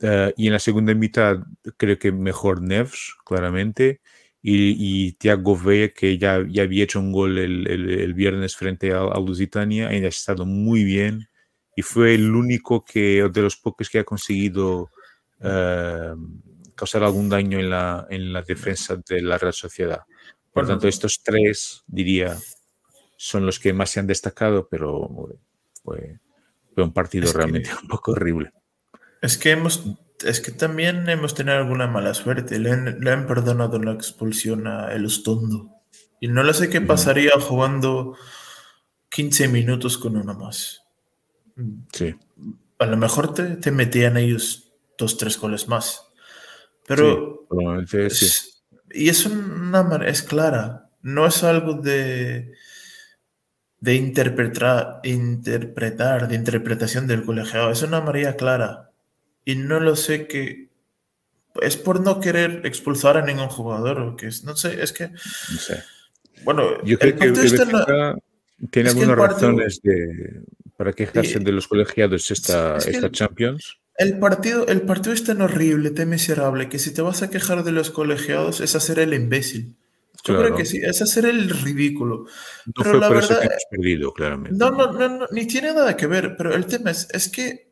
Uh, 0.01 0.31
y 0.37 0.47
en 0.47 0.53
la 0.53 0.59
segunda 0.59 0.93
mitad 0.93 1.39
creo 1.77 1.97
que 1.97 2.11
mejor 2.11 2.61
Neves, 2.61 3.15
claramente. 3.25 4.01
Y, 4.43 4.75
y 5.07 5.11
Thiago 5.13 5.55
Vea, 5.55 5.89
que 5.89 6.17
ya, 6.17 6.43
ya 6.49 6.63
había 6.63 6.83
hecho 6.83 6.99
un 6.99 7.11
gol 7.11 7.37
el, 7.37 7.67
el, 7.67 7.89
el 7.91 8.13
viernes 8.13 8.55
frente 8.55 8.91
a, 8.91 9.01
a 9.01 9.19
Lusitania, 9.19 9.89
ha 9.89 9.93
estado 9.93 10.45
muy 10.45 10.83
bien 10.83 11.27
y 11.75 11.81
fue 11.83 12.15
el 12.15 12.33
único 12.35 12.83
que, 12.83 13.29
de 13.31 13.41
los 13.41 13.57
pocos 13.57 13.89
que 13.89 13.99
ha 13.99 14.03
conseguido 14.03 14.91
uh, 15.39 16.15
causar 16.75 17.03
algún 17.03 17.29
daño 17.29 17.59
en 17.59 17.69
la, 17.69 18.07
en 18.09 18.33
la 18.33 18.41
defensa 18.41 18.97
de 19.07 19.21
la 19.21 19.37
Real 19.37 19.53
Sociedad. 19.53 20.01
Por 20.51 20.63
lo 20.63 20.69
tanto, 20.69 20.87
estos 20.87 21.21
tres, 21.23 21.83
diría, 21.87 22.37
son 23.15 23.45
los 23.45 23.59
que 23.59 23.71
más 23.71 23.89
se 23.89 23.99
han 23.99 24.07
destacado, 24.07 24.67
pero 24.69 25.09
fue, 25.83 26.19
fue 26.73 26.83
un 26.83 26.93
partido 26.93 27.25
es 27.25 27.33
realmente 27.33 27.69
que, 27.69 27.75
un 27.81 27.87
poco 27.87 28.11
horrible. 28.11 28.51
Es 29.21 29.37
que 29.37 29.51
hemos, 29.51 29.85
es 30.23 30.41
que 30.41 30.51
también 30.51 31.07
hemos 31.09 31.33
tenido 31.35 31.57
alguna 31.57 31.87
mala 31.87 32.13
suerte. 32.13 32.59
Le 32.59 32.71
han, 32.71 32.99
le 32.99 33.11
han 33.11 33.27
perdonado 33.27 33.79
la 33.79 33.93
expulsión 33.93 34.67
a 34.67 34.93
El 34.93 35.05
Ostondo. 35.05 35.69
Y 36.19 36.27
no 36.27 36.43
lo 36.43 36.53
sé 36.53 36.69
qué 36.69 36.81
pasaría 36.81 37.31
jugando 37.39 38.15
15 39.09 39.47
minutos 39.47 39.97
con 39.97 40.17
uno 40.17 40.33
más. 40.35 40.83
Sí. 41.91 42.15
A 42.79 42.85
lo 42.85 42.97
mejor 42.97 43.33
te, 43.33 43.55
te 43.57 43.71
metían 43.71 44.17
ellos 44.17 44.71
dos, 44.97 45.17
tres 45.17 45.39
goles 45.39 45.67
más. 45.67 46.07
Pero. 46.87 47.47
es, 47.91 48.63
Y 48.91 49.09
es 49.09 49.25
una 49.25 49.83
manera, 49.83 50.09
es 50.09 50.21
clara. 50.21 50.89
No 51.01 51.25
es 51.25 51.43
algo 51.43 51.73
de, 51.73 52.53
de 53.79 53.95
interpretar, 53.95 54.99
interpretar, 55.03 56.27
de 56.27 56.35
interpretación 56.35 57.07
del 57.07 57.23
colegiado. 57.23 57.71
Es 57.71 57.81
una 57.81 58.01
manera 58.01 58.35
clara. 58.35 58.90
Y 59.45 59.55
no 59.55 59.79
lo 59.79 59.95
sé 59.95 60.27
que. 60.27 60.69
Es 61.61 61.75
por 61.75 62.01
no 62.01 62.19
querer 62.19 62.61
expulsar 62.65 63.17
a 63.17 63.25
ningún 63.25 63.49
jugador. 63.49 63.99
O 63.99 64.15
que 64.15 64.27
es, 64.27 64.43
no 64.43 64.55
sé, 64.55 64.81
es 64.81 64.93
que. 64.93 65.09
No 65.09 65.57
sé. 65.59 65.83
Bueno, 66.43 66.83
yo 66.83 66.97
creo 66.97 67.15
que 67.17 67.31
tiene 68.69 68.89
algunas 68.89 69.17
razones 69.17 69.81
de, 69.81 70.43
para 70.77 70.93
quejarse 70.93 71.39
de 71.39 71.51
los 71.51 71.67
colegiados 71.67 72.29
esta, 72.31 72.77
esta 72.77 73.11
Champions. 73.11 73.77
El 73.97 74.19
partido, 74.19 74.65
el 74.67 74.81
partido 74.81 75.13
es 75.13 75.23
tan 75.23 75.41
horrible, 75.41 75.91
tan 75.91 76.09
miserable, 76.09 76.69
que 76.69 76.79
si 76.79 76.93
te 76.93 77.01
vas 77.01 77.21
a 77.21 77.29
quejar 77.29 77.63
de 77.63 77.71
los 77.71 77.91
colegiados 77.91 78.61
es 78.61 78.75
hacer 78.75 78.99
el 78.99 79.13
imbécil. 79.13 79.75
Yo 80.23 80.37
creo 80.37 80.55
que 80.55 80.65
sí, 80.65 80.79
es 80.83 81.01
hacer 81.01 81.25
el 81.25 81.49
ridículo. 81.49 82.25
No 82.65 82.73
pero 82.77 82.91
fue 82.91 82.99
la 82.99 83.07
por 83.07 83.17
verdad, 83.17 83.31
eso 83.31 83.39
que 83.41 83.47
hemos 83.47 83.65
perdido, 83.69 84.13
claramente. 84.13 84.57
No, 84.57 84.69
no, 84.69 84.91
no, 84.91 85.27
ni 85.31 85.47
tiene 85.47 85.73
nada 85.73 85.97
que 85.97 86.07
ver, 86.07 86.35
pero 86.37 86.53
el 86.53 86.65
tema 86.67 86.91
es, 86.91 87.07
es 87.11 87.29
que 87.29 87.70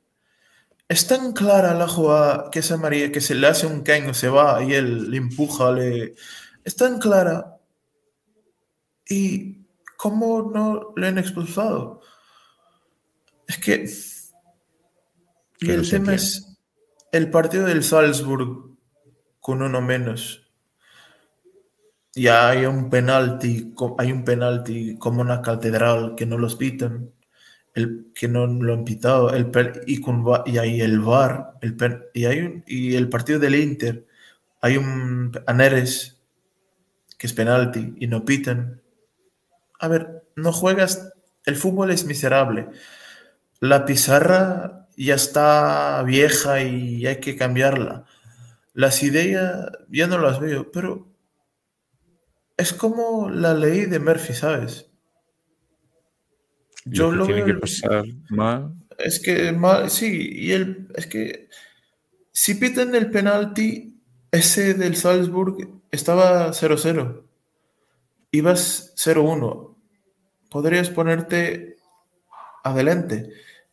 es 0.90 1.06
tan 1.06 1.34
clara 1.34 1.76
la 1.76 1.88
jugada 1.88 2.50
que 2.52 2.60
esa 2.60 2.76
María, 2.76 3.12
que 3.12 3.22
se 3.22 3.36
le 3.36 3.46
hace 3.46 3.68
un 3.68 3.82
caño, 3.82 4.16
se 4.16 4.28
va 4.28 4.64
y 4.64 4.74
él 4.74 5.12
le 5.12 5.18
empuja, 5.18 5.72
le... 5.72 6.16
es 6.64 6.76
tan 6.76 6.98
clara. 6.98 7.58
¿Y 9.08 9.68
cómo 9.98 10.52
no 10.52 10.94
le 10.96 11.08
han 11.08 11.20
expulsado? 11.20 12.02
Es 13.48 13.58
que. 13.60 13.88
Y 15.60 15.72
el 15.72 15.88
tema 15.88 16.16
es 16.16 16.58
el 17.12 17.30
partido 17.30 17.66
del 17.66 17.84
Salzburg 17.84 18.78
con 19.40 19.62
uno 19.62 19.82
menos. 19.82 20.52
Ya 22.16 22.50
hay 22.50 22.66
un 22.66 22.90
penalti, 22.90 23.74
hay 23.98 24.12
un 24.12 24.24
penalti 24.24 24.98
como 24.98 25.22
una 25.22 25.42
catedral 25.42 26.16
que 26.16 26.26
no 26.26 26.38
los 26.38 26.56
pitan, 26.56 27.12
el 27.74 28.12
que 28.14 28.28
no 28.28 28.48
lo 28.48 28.74
han 28.74 28.86
pitado, 28.86 29.34
el 29.34 29.52
y, 29.86 30.02
con, 30.02 30.26
y 30.46 30.58
hay 30.58 30.82
el 30.82 31.00
VAR, 31.00 31.54
el 31.62 31.78
y 32.14 32.26
hay 32.26 32.40
un, 32.40 32.64
y 32.68 32.96
el 32.96 33.10
partido 33.10 33.40
del 33.40 33.56
Inter, 33.56 34.06
hay 34.62 34.78
un 34.78 35.32
Aneres 35.48 36.22
que 37.18 37.28
es 37.28 37.34
penalti 37.34 37.96
y 37.98 38.08
no 38.08 38.26
pitan. 38.26 38.82
A 39.80 39.88
ver, 39.88 40.24
no 40.36 40.52
juegas, 40.52 41.14
el 41.46 41.56
fútbol 41.56 41.92
es 41.92 42.06
miserable 42.06 42.70
la 43.60 43.86
pizarra 43.86 44.88
ya 44.96 45.16
está 45.16 46.04
vieja 46.04 46.62
y 46.62 47.06
hay 47.06 47.20
que 47.20 47.36
cambiarla. 47.36 48.06
Las 48.74 49.04
ideas 49.04 49.72
ya 49.90 50.08
no 50.08 50.18
las 50.18 50.40
veo, 50.40 50.72
pero 50.72 51.08
es 52.58 52.74
como 52.74 53.30
la 53.30 53.54
ley 53.54 53.86
de 53.86 54.00
Murphy, 54.00 54.34
¿sabes? 54.34 54.89
Yo 56.86 57.12
lo 57.12 57.26
tiene 57.26 57.46
que 57.46 57.54
pasar 57.56 58.06
mal. 58.30 58.74
Es 58.98 59.20
que 59.20 59.52
mal, 59.52 59.90
sí, 59.90 60.30
y 60.32 60.52
el, 60.52 60.88
es 60.96 61.08
que 61.08 61.50
si 62.32 62.56
piten 62.56 62.96
el 62.96 63.10
penalti, 63.12 64.02
ese 64.32 64.74
del 64.74 64.96
Salzburg 64.96 65.82
estaba 65.92 66.52
0-0. 66.52 67.24
Ibas 68.32 68.94
0-1. 68.96 69.76
podrías 70.50 70.90
ponerte 70.90 71.78
adelante. 72.64 73.30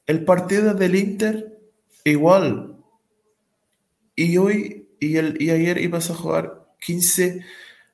El 0.07 0.25
partido 0.25 0.75
del 0.75 0.95
Inter, 0.95 1.59
igual. 2.05 2.77
Y 4.15 4.37
hoy 4.39 4.89
y, 4.99 5.17
el, 5.17 5.41
y 5.41 5.51
ayer 5.51 5.79
ibas 5.79 6.11
a 6.11 6.15
jugar 6.15 6.67
15 6.81 7.45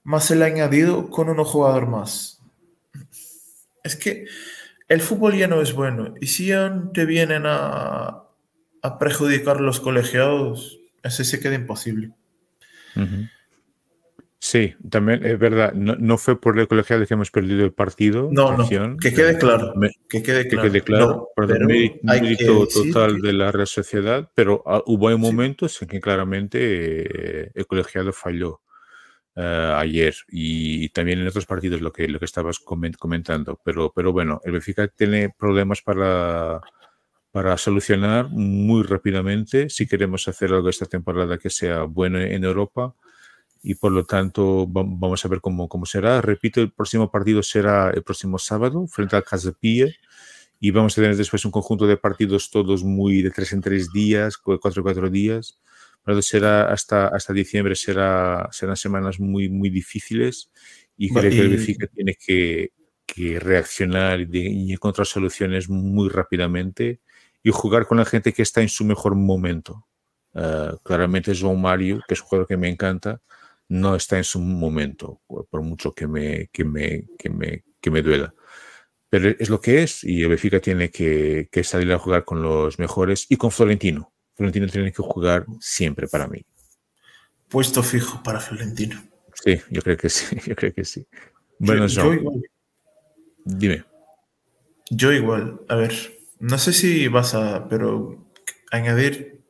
más 0.05 0.31
el 0.31 0.43
añadido 0.43 1.11
con 1.11 1.29
uno 1.29 1.45
jugador 1.45 1.87
más. 1.87 2.41
Es 3.83 3.97
que 3.97 4.27
el 4.93 5.01
fútbol 5.01 5.37
ya 5.37 5.49
no 5.49 5.63
es 5.63 5.73
bueno. 5.73 6.15
Y 6.21 6.27
si 6.27 6.51
te 6.93 7.07
vienen 7.07 7.45
a, 7.47 8.25
a 8.83 8.99
perjudicar 8.99 9.61
los 9.61 9.81
colegiados, 9.81 10.81
ese 11.03 11.25
se 11.25 11.41
queda 11.41 11.55
imposible. 11.55 12.13
Sí, 14.39 14.75
también 14.91 15.25
es 15.25 15.39
verdad, 15.39 15.73
no, 15.73 16.19
fue 16.19 16.39
por 16.39 16.59
el 16.59 16.67
colegiado 16.67 17.07
que 17.07 17.15
hemos 17.15 17.31
perdido 17.31 17.65
el 17.65 17.73
partido. 17.73 18.29
No, 18.33 18.57
no, 18.57 18.69
que 18.99 19.15
quede 19.15 19.39
claro. 19.39 19.73
que 20.09 20.23
quede 20.23 20.49
claro. 20.49 20.65
Que 20.65 20.71
quede 20.71 20.83
claro, 20.83 21.29
pero 21.37 21.67
mérito 22.03 22.67
total 22.67 23.21
de 23.21 23.33
la 23.33 23.53
Real 23.53 23.69
Sociedad, 23.69 24.31
pero 24.35 24.63
ah, 24.67 24.83
hubo 24.87 25.17
momentos 25.17 25.81
en 25.81 25.89
que 25.89 26.01
claramente 26.01 27.45
eh, 27.45 27.51
el 27.55 27.67
colegiado 27.67 28.13
falló. 28.13 28.62
Eh, 29.35 29.75
ayer. 29.77 30.15
Y, 30.29 30.91
también 30.91 31.21
en 31.21 31.29
otros 31.29 31.47
partidos 31.47 31.81
lo 31.81 31.93
que, 31.93 32.09
lo 32.09 32.19
que 32.19 32.25
estabas 32.27 32.59
comentando. 32.59 33.59
Pero, 33.65 33.93
pero 33.95 34.13
bueno, 34.13 34.41
el 34.45 34.53
Benfica 34.53 34.89
tiene 34.89 35.31
problemas 35.31 35.83
para, 35.83 36.61
para 37.31 37.57
solucionar 37.57 38.29
muy 38.31 38.83
rápidamente. 38.83 39.71
Si 39.71 39.87
queremos 39.87 40.29
hacer 40.29 40.53
algo 40.53 40.69
esta 40.69 40.87
temporada 40.87 41.39
que 41.39 41.51
sea 41.51 41.85
bueno 41.85 42.21
en 42.21 42.45
Europa. 42.45 42.95
Y 43.65 43.77
por 43.77 43.93
lo 43.93 44.05
tanto 44.05 44.67
vamos 44.69 45.25
a 45.25 45.29
ver 45.29 45.41
cómo, 45.41 45.69
cómo 45.69 45.87
será. 45.87 46.21
Repito, 46.21 46.61
el 46.61 46.73
próximo 46.73 47.11
partido 47.11 47.43
será 47.43 47.91
el 47.91 48.03
próximo 48.03 48.39
sábado 48.39 48.87
frente 48.89 49.15
al 49.17 49.25
Casapille 49.25 49.97
y 50.59 50.73
vamos 50.73 50.95
a 50.95 51.03
tener 51.03 51.17
después 51.17 51.45
un 51.45 51.53
conjunto 51.53 51.87
de 51.87 51.97
partidos 51.97 52.51
todos 52.51 52.83
muy 52.83 53.23
de 53.23 53.31
tres 53.31 53.53
en 53.53 53.61
tres 53.61 53.93
días, 53.93 54.37
cuatro 54.37 54.81
en 54.81 54.83
cuatro 54.83 55.11
días 55.11 55.61
pero 56.05 56.21
será 56.23 56.73
hasta, 56.73 57.09
hasta 57.09 57.33
diciembre 57.33 57.75
será, 57.77 58.49
serán 58.51 58.77
semanas 58.77 59.21
muy, 59.21 59.49
muy 59.49 59.71
difíciles 59.71 60.51
y 60.97 61.11
creo 61.11 61.31
que 61.31 61.41
el 61.41 61.49
Benfica 61.51 61.87
tiene 61.87 62.15
que, 62.15 62.73
que 63.07 63.39
reaccionar 63.39 64.21
y, 64.21 64.73
encontrar 64.73 65.07
soluciones 65.07 65.69
muy 65.69 66.09
rápidamente 66.09 67.01
y 67.43 67.51
jugar 67.51 67.87
con 67.87 67.99
la 67.99 68.05
gente 68.05 68.33
que 68.33 68.43
está 68.43 68.63
en 68.63 68.69
su 68.69 68.85
mejor 68.85 69.15
momento. 69.15 69.87
Uh, 70.35 70.79
claramente 70.83 71.35
João 71.35 71.57
Mario, 71.57 72.01
que 72.09 72.15
es 72.15 72.21
un 72.21 72.27
jugador 72.27 72.49
que 72.49 72.57
me 72.57 72.69
encanta, 72.69 73.21
no 73.69 73.97
está 73.97 74.17
en 74.17 74.25
su 74.25 74.41
momento, 74.41 75.21
por 75.27 75.63
mucho 75.63 75.93
que 75.93 76.07
me, 76.07 76.49
que 76.53 76.65
me, 76.65 77.07
que 77.19 77.31
me, 77.31 77.65
que 77.81 77.91
me 77.91 78.03
duela. 78.03 78.35
Pero 79.11 79.29
es 79.29 79.51
lo 79.51 79.61
que 79.61 79.83
es 79.83 80.05
y 80.05 80.23
el 80.23 80.29
Benfica 80.29 80.61
tiene 80.61 80.91
que, 80.91 81.49
que 81.53 81.65
salir 81.65 81.93
a 81.93 81.99
jugar 81.99 82.25
con 82.25 82.43
los 82.43 82.79
mejores 82.79 83.27
y 83.29 83.37
con 83.37 83.51
Florentino. 83.51 84.13
Florentino 84.35 84.67
tiene 84.67 84.93
que 84.93 85.03
jugar 85.03 85.47
siempre 85.61 86.09
para 86.09 86.27
mí. 86.27 86.45
Puesto 87.49 87.83
fijo 87.83 88.23
para 88.23 88.41
Florentino. 88.41 89.03
Sí, 89.35 89.61
yo 89.71 89.83
creo 89.83 89.97
que 89.97 90.09
sí, 90.09 90.37
yo 90.47 90.55
creo 90.55 90.73
que 90.73 90.85
sí. 90.85 91.07
Bueno, 91.59 91.87
yo, 91.87 92.13
igual. 92.13 92.43
Dime. 93.45 93.85
Yo 94.91 95.13
igual, 95.13 95.61
a 95.69 95.77
ver, 95.77 95.95
no 96.39 96.59
sé 96.59 96.73
si 96.73 97.09
vas 97.09 97.35
a, 97.35 97.69
pero 97.69 98.31
añadir 98.71 99.43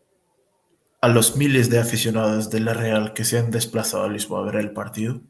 a 1.01 1.09
los 1.09 1.37
miles 1.37 1.69
de 1.69 1.81
aficionados 1.81 2.51
de 2.51 2.61
la 2.61 2.75
Real 2.75 3.13
que 3.13 3.25
se 3.25 3.39
han 3.39 3.51
desplazado 3.51 4.05
a 4.05 4.09
Lisboa 4.09 4.41
a 4.41 4.45
ver 4.45 4.57
el 4.57 4.73
partido. 4.73 5.21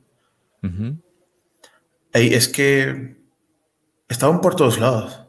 es 2.13 2.49
que 2.49 3.17
estaban 4.09 4.41
por 4.41 4.55
todos 4.55 4.79
lados. 4.79 5.25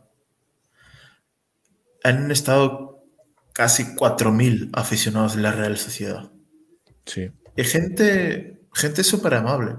Han 2.04 2.30
estado 2.30 2.93
casi 3.54 3.96
4.000 3.96 4.72
aficionados 4.74 5.36
de 5.36 5.42
la 5.44 5.52
Real 5.52 5.78
Sociedad. 5.78 6.32
Sí. 7.06 7.30
Y 7.56 7.64
gente, 7.64 8.62
gente 8.74 9.04
súper 9.04 9.36
amable. 9.36 9.76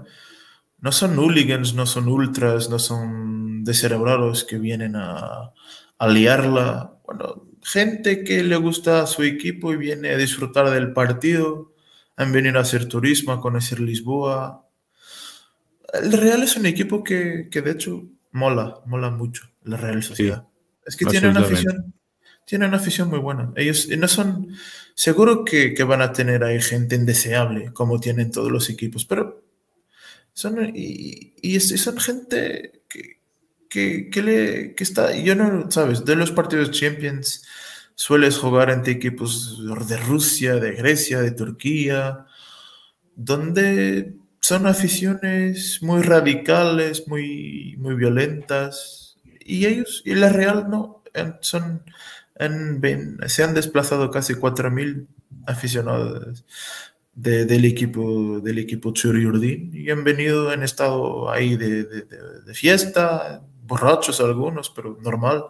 No 0.79 0.93
son 0.93 1.17
hooligans, 1.19 1.75
no 1.75 1.87
son 1.87 2.09
ultras, 2.09 2.71
no 2.71 2.79
son 2.79 3.65
descerebrados 3.65 4.45
que 4.45 4.59
vienen 4.59 4.97
a, 4.97 5.53
a 5.99 6.09
liarla. 6.09 6.95
Bueno, 7.05 7.47
gente 7.63 8.23
que 8.23 8.45
le 8.45 8.57
gusta 8.57 9.03
a 9.03 9.07
su 9.07 9.23
equipo 9.23 9.73
y 9.73 9.77
viene 9.77 10.11
a 10.11 10.17
disfrutar 10.17 10.71
del 10.71 10.93
partido. 10.93 11.73
Han 12.17 12.33
venido 12.33 12.59
a 12.59 12.63
hacer 12.63 12.87
turismo, 12.87 13.33
a 13.33 13.41
conocer 13.41 13.81
Lisboa. 13.81 14.69
El 15.93 16.13
Real 16.13 16.43
es 16.43 16.57
un 16.57 16.67
equipo 16.67 17.03
que, 17.03 17.49
que 17.51 17.63
de 17.63 17.73
hecho 17.73 18.05
mola, 18.31 18.81
mola 18.87 19.11
mucho, 19.11 19.51
la 19.63 19.77
Real 19.77 20.03
Sociedad. 20.03 20.47
es 20.85 20.97
que 20.97 21.07
tiene 21.07 21.29
una 21.29 21.41
afición 21.41 21.95
tienen 22.45 22.69
una 22.69 22.79
afición 22.79 23.09
muy 23.09 23.19
buena. 23.19 23.53
Ellos 23.57 23.89
no 23.89 24.09
son, 24.09 24.57
seguro 24.95 25.45
que, 25.45 25.75
van 25.85 26.03
a 26.03 26.13
tener 26.13 26.45
ahí 26.45 26.61
gente 26.61 26.97
indeseable, 26.97 27.73
como 27.73 28.01
tienen 28.01 28.31
todos 28.31 28.51
los 28.51 28.69
equipos, 28.71 29.05
pero 29.05 29.43
son, 30.33 30.73
y, 30.75 31.35
y 31.41 31.61
son 31.61 31.99
gente 31.99 32.83
que, 32.89 33.19
que, 33.69 34.75
que, 34.77 34.85
está, 34.85 35.15
yo 35.17 35.35
no, 35.35 35.71
sabes, 35.71 36.05
de 36.05 36.17
los 36.17 36.31
partidos 36.31 36.71
Champions 36.71 37.45
sueles 37.95 38.39
jugar 38.39 38.71
ante 38.71 38.93
equipos 38.93 39.61
de 39.89 39.97
Rusia, 39.97 40.57
de 40.57 40.73
Grecia, 40.73 41.21
de 41.21 41.31
Turquía, 41.31 42.27
donde 43.17 44.15
son 44.41 44.67
aficiones 44.67 45.83
muy 45.83 46.03
radicales, 46.03 47.09
muy, 47.09 47.77
muy 47.79 47.95
violentas, 47.95 49.17
y 49.41 49.67
ellos, 49.67 50.03
y 50.05 50.15
la 50.15 50.29
Real 50.31 50.67
no, 50.69 51.03
son 51.41 51.83
se 52.37 53.45
han 53.45 53.55
desplazado 53.55 54.11
casi 54.11 54.35
4.000 54.35 55.07
aficionados 55.47 56.45
del 57.15 57.65
equipo 57.65 58.41
del 58.41 58.59
equipo 58.59 58.93
Churi 58.93 59.71
y 59.73 59.91
han 59.91 60.03
venido 60.03 60.53
en 60.53 60.65
estado 60.65 61.31
ahí 61.31 61.57
de, 61.57 61.85
de, 61.85 62.55
fiesta, 62.55 63.41
borrachos 63.63 64.21
algunos, 64.21 64.71
pero 64.71 64.99
normal. 65.01 65.45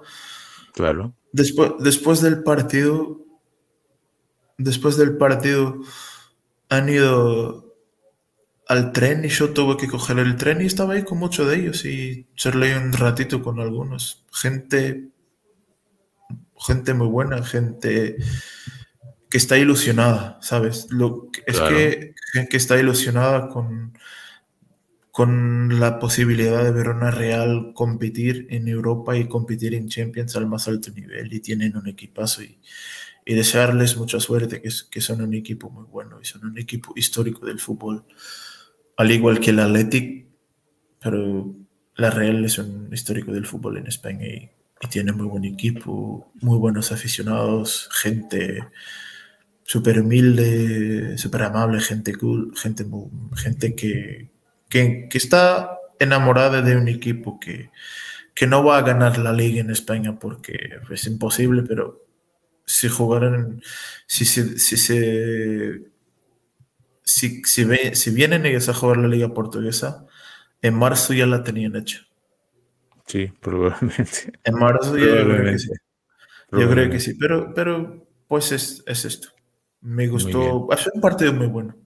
Claro. 0.74 1.14
Después, 1.32 1.72
después 1.80 2.20
del 2.20 2.43
partido, 2.43 3.24
después 4.59 4.99
del 4.99 5.16
partido 5.16 5.80
han 6.68 6.89
ido 6.91 7.74
al 8.68 8.93
tren 8.93 9.24
y 9.24 9.28
yo 9.28 9.51
tuve 9.51 9.76
que 9.76 9.89
coger 9.89 10.18
el 10.18 10.37
tren 10.37 10.61
y 10.61 10.66
estaba 10.66 10.95
ahí 10.95 11.05
con 11.05 11.18
muchos 11.18 11.49
de 11.49 11.57
ellos 11.57 11.85
y 11.85 12.26
charlé 12.35 12.76
un 12.76 12.93
ratito 12.93 13.43
con 13.43 13.59
algunos. 13.59 14.24
Gente 14.32 15.14
gente 16.59 16.95
muy 16.95 17.09
buena, 17.09 17.43
gente 17.43 18.17
que 19.31 19.39
está 19.39 19.59
ilusionada, 19.59 20.39
¿sabes? 20.43 20.87
Lo, 20.91 21.29
es 21.47 21.61
que, 21.61 22.15
que 22.49 22.57
está 22.57 22.79
ilusionada 22.79 23.49
con, 23.49 23.99
con 25.11 25.81
la 25.81 25.99
posibilidad 25.99 26.63
de 26.63 26.73
ver 26.73 26.89
una 26.89 27.11
Real 27.11 27.73
competir 27.75 28.47
en 28.51 28.69
Europa 28.69 29.17
y 29.17 29.27
competir 29.27 29.75
en 29.75 29.89
Champions 29.89 30.37
al 30.37 30.47
más 30.47 30.69
alto 30.69 30.91
nivel 30.93 31.33
y 31.33 31.41
tienen 31.41 31.77
un 31.77 31.89
equipazo 31.89 32.43
y, 32.43 32.61
y 33.25 33.35
desearles 33.35 33.97
mucha 33.97 34.21
suerte, 34.21 34.61
que, 34.61 34.71
que 34.91 35.01
son 35.01 35.23
un 35.23 35.35
equipo 35.35 35.71
muy 35.71 35.85
bueno 35.85 36.21
y 36.21 36.25
son 36.25 36.45
un 36.45 36.59
equipo 36.59 36.93
histórico 36.95 37.47
del 37.47 37.59
fútbol, 37.59 38.05
al 38.97 39.11
igual 39.11 39.41
que 39.41 39.51
el 39.51 39.61
Athletic, 39.61 40.27
pero 41.01 41.55
la 41.97 42.11
Real 42.11 42.45
es 42.45 42.59
un 42.59 42.89
histórico 42.93 43.33
del 43.33 43.47
fútbol 43.47 43.79
en 43.79 43.87
España 43.87 44.27
y 44.27 44.51
y 44.81 44.89
tiene 44.89 45.12
muy 45.12 45.27
buen 45.27 45.45
equipo, 45.45 46.33
muy 46.41 46.59
buenos 46.59 46.93
aficionados, 46.93 47.89
gente 47.93 48.68
súper 49.62 50.01
humilde, 50.01 51.16
súper 51.18 51.43
amable, 51.43 51.81
gente 51.81 52.14
cool, 52.14 52.53
gente, 52.57 52.87
gente 53.37 53.75
que, 53.75 54.31
que, 54.68 55.09
que, 55.09 55.18
está 55.18 55.79
enamorada 55.99 56.61
de 56.62 56.77
un 56.77 56.89
equipo 56.89 57.41
que, 57.41 57.70
que 58.35 58.47
no 58.47 58.64
va 58.64 58.79
a 58.79 58.83
ganar 58.83 59.18
la 59.18 59.33
liga 59.33 59.61
en 59.61 59.70
España 59.70 60.18
porque 60.18 60.81
es 60.91 61.07
imposible, 61.07 61.62
pero 61.62 62.05
si 62.66 62.89
jugaran, 62.89 63.62
si 64.07 64.25
se, 64.25 64.59
si 64.59 64.77
se 64.77 65.95
si, 67.05 67.43
si, 67.45 67.66
si 67.95 68.11
vienen 68.11 68.47
ellos 68.47 68.68
a 68.68 68.75
jugar 68.75 68.97
la 68.97 69.09
liga 69.09 69.33
portuguesa, 69.33 70.07
en 70.62 70.75
marzo 70.75 71.12
ya 71.12 71.27
la 71.27 71.45
tenían 71.45 71.77
hecha. 71.77 72.07
Sí, 73.07 73.31
probablemente. 73.41 74.33
En 74.45 74.55
marzo 74.55 74.97
yo 74.97 75.25
creo 75.25 75.45
que 75.45 75.59
sí. 75.59 75.71
Yo 76.53 76.71
creo 76.71 76.91
que 76.91 77.01
sí, 77.01 77.15
pero, 77.15 77.53
pero 77.55 78.07
pues 78.29 78.53
es, 78.53 78.83
es 78.87 79.05
esto. 79.05 79.29
Me 79.81 80.09
gustó. 80.09 80.73
Ha 80.73 80.77
sido 80.77 80.93
un 80.95 81.01
partido 81.01 81.33
muy 81.33 81.47
bueno. 81.47 81.77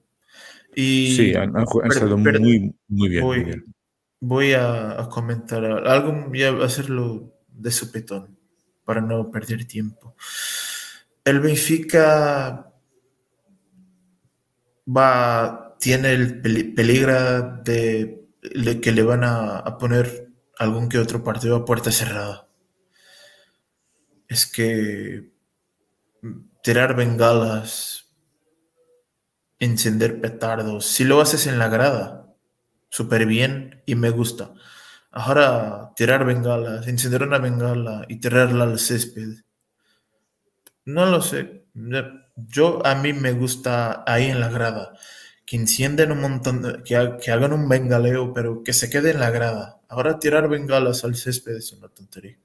Y, 0.75 1.15
sí, 1.15 1.35
han, 1.35 1.53
estado 1.57 2.17
muy, 2.17 2.73
muy 2.87 3.09
bien. 3.09 3.23
Voy, 3.23 3.63
voy 4.19 4.53
a, 4.53 5.07
comentar 5.09 5.65
algo, 5.65 6.27
voy 6.27 6.43
a 6.43 6.51
hacerlo 6.63 7.33
de 7.47 7.71
supetón 7.71 8.37
para 8.85 9.01
no 9.01 9.31
perder 9.31 9.65
tiempo. 9.65 10.15
El 11.25 11.39
Benfica 11.39 12.71
va, 14.87 15.75
tiene 15.79 16.13
el 16.13 16.41
peligro 16.41 17.61
de, 17.63 18.27
que 18.81 18.91
le 18.91 19.03
van 19.03 19.23
a, 19.23 19.57
a 19.57 19.77
poner 19.77 20.28
algún 20.59 20.89
que 20.89 20.99
otro 20.99 21.23
partido 21.23 21.55
a 21.55 21.65
puerta 21.65 21.91
cerrada. 21.91 22.47
Es 24.27 24.45
que 24.45 25.31
tirar 26.61 26.95
bengalas, 26.95 28.05
encender 29.57 30.21
petardos, 30.21 30.85
si 30.85 31.03
lo 31.03 31.21
haces 31.21 31.47
en 31.47 31.57
la 31.57 31.69
grada, 31.69 32.27
súper 32.89 33.25
bien 33.25 33.81
y 33.87 33.95
me 33.95 34.11
gusta. 34.11 34.53
Ahora 35.11 35.93
tirar 35.95 36.25
bengalas, 36.25 36.87
encender 36.87 37.23
una 37.23 37.39
bengala 37.39 38.05
y 38.07 38.19
tirarla 38.19 38.65
al 38.65 38.79
césped, 38.79 39.39
no 40.85 41.05
lo 41.05 41.21
sé. 41.21 41.65
Yo 42.35 42.85
a 42.85 42.95
mí 42.95 43.13
me 43.13 43.31
gusta 43.31 44.03
ahí 44.05 44.25
en 44.25 44.39
la 44.39 44.49
grada 44.49 44.93
que 45.49 45.55
encienden 45.55 46.11
un 46.11 46.21
montón, 46.21 46.83
que, 46.85 46.95
hagan 46.95 47.53
un 47.53 47.67
bengaleo, 47.67 48.33
pero 48.33 48.63
que 48.63 48.71
se 48.71 48.87
quede 48.89 49.11
en 49.11 49.19
la 49.19 49.31
grada. 49.31 49.78
Ahora 49.89 50.19
tirar 50.19 50.47
bengalas 50.47 51.03
al 51.03 51.15
césped 51.15 51.57
es 51.57 51.73
una 51.73 51.89
tontería. 51.89 52.37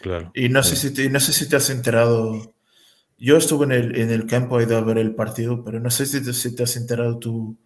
Claro. 0.00 0.30
Y 0.34 0.48
no, 0.48 0.62
sé, 0.62 0.76
si 0.76 0.92
te, 0.92 1.08
no 1.08 1.20
sé 1.20 1.32
si 1.32 1.48
te 1.48 1.56
has 1.56 1.70
enterado. 1.70 2.54
Yo 3.18 3.36
estuve 3.38 3.64
en 3.64 3.72
el, 3.72 3.96
en 3.96 4.10
el 4.10 4.26
campo, 4.26 4.60
he 4.60 4.64
ido 4.64 4.76
a 4.76 4.82
ver 4.82 4.98
el 4.98 5.14
partido, 5.14 5.64
pero 5.64 5.80
no 5.80 5.90
sé 5.90 6.04
si 6.04 6.22
te, 6.22 6.32
si 6.34 6.54
te 6.54 6.64
has 6.64 6.76
enterado 6.76 7.18
tú 7.18 7.56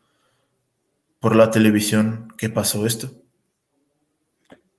por 1.18 1.34
la 1.34 1.50
televisión 1.50 2.28
qué 2.38 2.48
pasó 2.50 2.86
esto. 2.86 3.10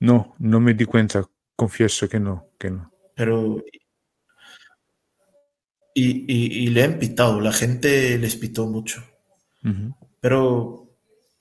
No, 0.00 0.34
no 0.38 0.60
me 0.60 0.74
di 0.74 0.86
cuenta. 0.86 1.24
Confieso 1.54 2.08
que 2.08 2.18
no, 2.18 2.48
que 2.58 2.70
no. 2.70 2.90
Pero 3.14 3.62
y, 5.94 6.64
y, 6.64 6.68
le 6.68 6.84
han 6.84 6.98
pitado, 6.98 7.40
la 7.40 7.52
gente 7.52 8.16
les 8.18 8.36
pitó 8.36 8.66
mucho. 8.66 9.04
Pero 10.20 10.81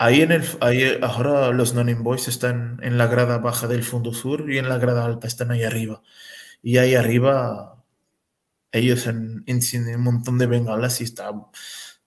ahí 0.02 0.22
en 0.22 0.32
el 0.32 0.44
ahí 0.62 0.98
ahora 1.02 1.52
los 1.52 1.76
non-invoice 1.76 2.32
están 2.32 2.80
en 2.82 2.98
la 2.98 3.06
grada 3.06 3.38
baja 3.38 3.68
del 3.68 3.84
fondo 3.84 4.14
sur 4.14 4.52
y 4.52 4.58
en 4.58 4.68
la 4.68 4.80
grada 4.80 5.06
alta 5.06 5.28
están 5.28 5.52
ahí 5.52 5.64
arriba. 5.64 6.02
Y 6.64 6.78
ahí 6.80 6.96
arriba 6.96 7.84
ellos 8.72 9.06
han 9.06 9.44
encienden 9.46 9.98
un 9.98 10.04
montón 10.04 10.40
de 10.40 10.48
bengalas 10.48 11.02
y 11.02 11.04
está 11.04 11.32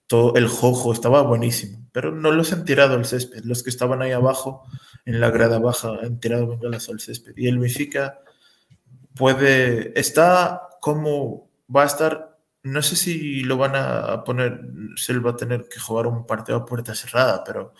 todo 0.07 0.35
el 0.35 0.47
jojo 0.47 0.91
estaba 0.91 1.21
buenísimo, 1.21 1.87
pero 1.93 2.11
no 2.11 2.31
los 2.31 2.51
han 2.51 2.65
tirado 2.65 2.95
al 2.95 3.05
césped. 3.05 3.45
Los 3.45 3.63
que 3.63 3.69
estaban 3.69 4.01
ahí 4.01 4.11
abajo 4.11 4.63
en 5.05 5.21
la 5.21 5.29
grada 5.29 5.59
baja 5.59 5.91
han 6.03 6.19
tirado 6.19 6.47
bengalas 6.47 6.89
al 6.89 6.99
césped. 6.99 7.33
Y 7.37 7.47
el 7.47 7.59
Benfica 7.59 8.19
puede 9.15 9.97
está 9.97 10.67
como 10.81 11.49
va 11.73 11.83
a 11.83 11.87
estar 11.87 12.34
no 12.65 12.81
sé 12.81 12.95
si 12.95 13.41
lo 13.41 13.57
van 13.57 13.75
a 13.75 14.23
poner, 14.23 14.59
se 14.95 15.17
va 15.19 15.31
a 15.31 15.35
tener 15.35 15.67
que 15.69 15.79
jugar 15.79 16.07
un 16.07 16.25
partido 16.25 16.57
a 16.57 16.65
puerta 16.65 16.95
cerrada, 16.95 17.43
pero 17.43 17.73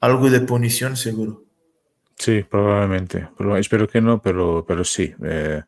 algo 0.00 0.28
de 0.28 0.40
punición 0.40 0.96
seguro. 0.96 1.44
Sí, 2.16 2.42
probablemente. 2.42 3.30
espero 3.58 3.88
que 3.88 4.02
no, 4.02 4.20
pero, 4.20 4.64
pero 4.68 4.84
sí. 4.84 5.14
Eh, 5.24 5.62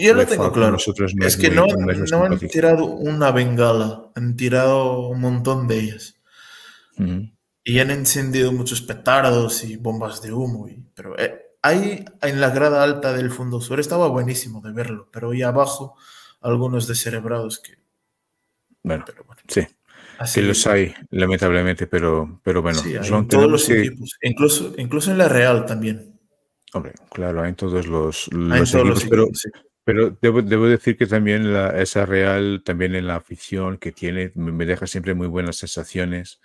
Yo 0.00 0.14
lo 0.14 0.24
tengo 0.24 0.52
claro. 0.52 0.76
es 0.76 1.36
que 1.36 1.50
no, 1.50 1.64
han 1.64 2.38
tirado 2.38 2.86
una 2.86 3.32
bengala, 3.32 4.10
han 4.14 4.36
tirado 4.36 5.08
un 5.08 5.20
montón 5.20 5.66
de 5.66 5.80
ellas. 5.80 6.16
Y 7.64 7.78
han 7.80 7.90
encendido 7.90 8.52
muchos 8.52 8.82
petardos 8.82 9.64
y 9.64 9.76
bombas 9.76 10.22
de 10.22 10.32
humo. 10.32 10.68
Y, 10.68 10.84
pero 10.94 11.18
eh, 11.18 11.56
ahí 11.62 12.04
en 12.22 12.40
la 12.40 12.50
grada 12.50 12.84
alta 12.84 13.12
del 13.12 13.32
fondo 13.32 13.60
sur 13.60 13.80
estaba 13.80 14.06
buenísimo 14.06 14.60
de 14.60 14.72
verlo, 14.72 15.08
pero 15.10 15.30
ahí 15.30 15.42
abajo 15.42 15.96
algunos 16.40 16.86
descerebrados 16.86 17.58
que 17.58 17.79
bueno, 18.82 19.04
sí. 19.48 19.66
Así 20.18 20.42
los 20.42 20.66
hay, 20.66 20.92
lamentablemente, 21.10 21.86
pero, 21.86 22.40
pero 22.44 22.60
bueno. 22.60 22.78
son 23.02 23.26
todos 23.26 23.50
los 23.50 23.68
equipos, 23.70 24.18
incluso, 24.20 24.74
incluso 24.76 25.10
en 25.10 25.16
la 25.16 25.30
Real 25.30 25.64
también. 25.64 26.20
Hombre, 26.74 26.92
claro, 27.10 27.42
hay 27.42 27.48
en 27.48 27.54
todos 27.54 27.86
los, 27.86 28.28
equipos, 28.28 29.08
pero, 29.08 29.28
pero 30.20 30.42
debo, 30.42 30.66
decir 30.66 30.98
que 30.98 31.06
también 31.06 31.54
la, 31.54 31.70
esa 31.80 32.04
Real, 32.04 32.62
también 32.62 32.94
en 32.94 33.06
la 33.06 33.16
afición 33.16 33.78
que 33.78 33.92
tiene, 33.92 34.30
me 34.34 34.66
deja 34.66 34.86
siempre 34.86 35.14
muy 35.14 35.26
buenas 35.26 35.56
sensaciones 35.56 36.38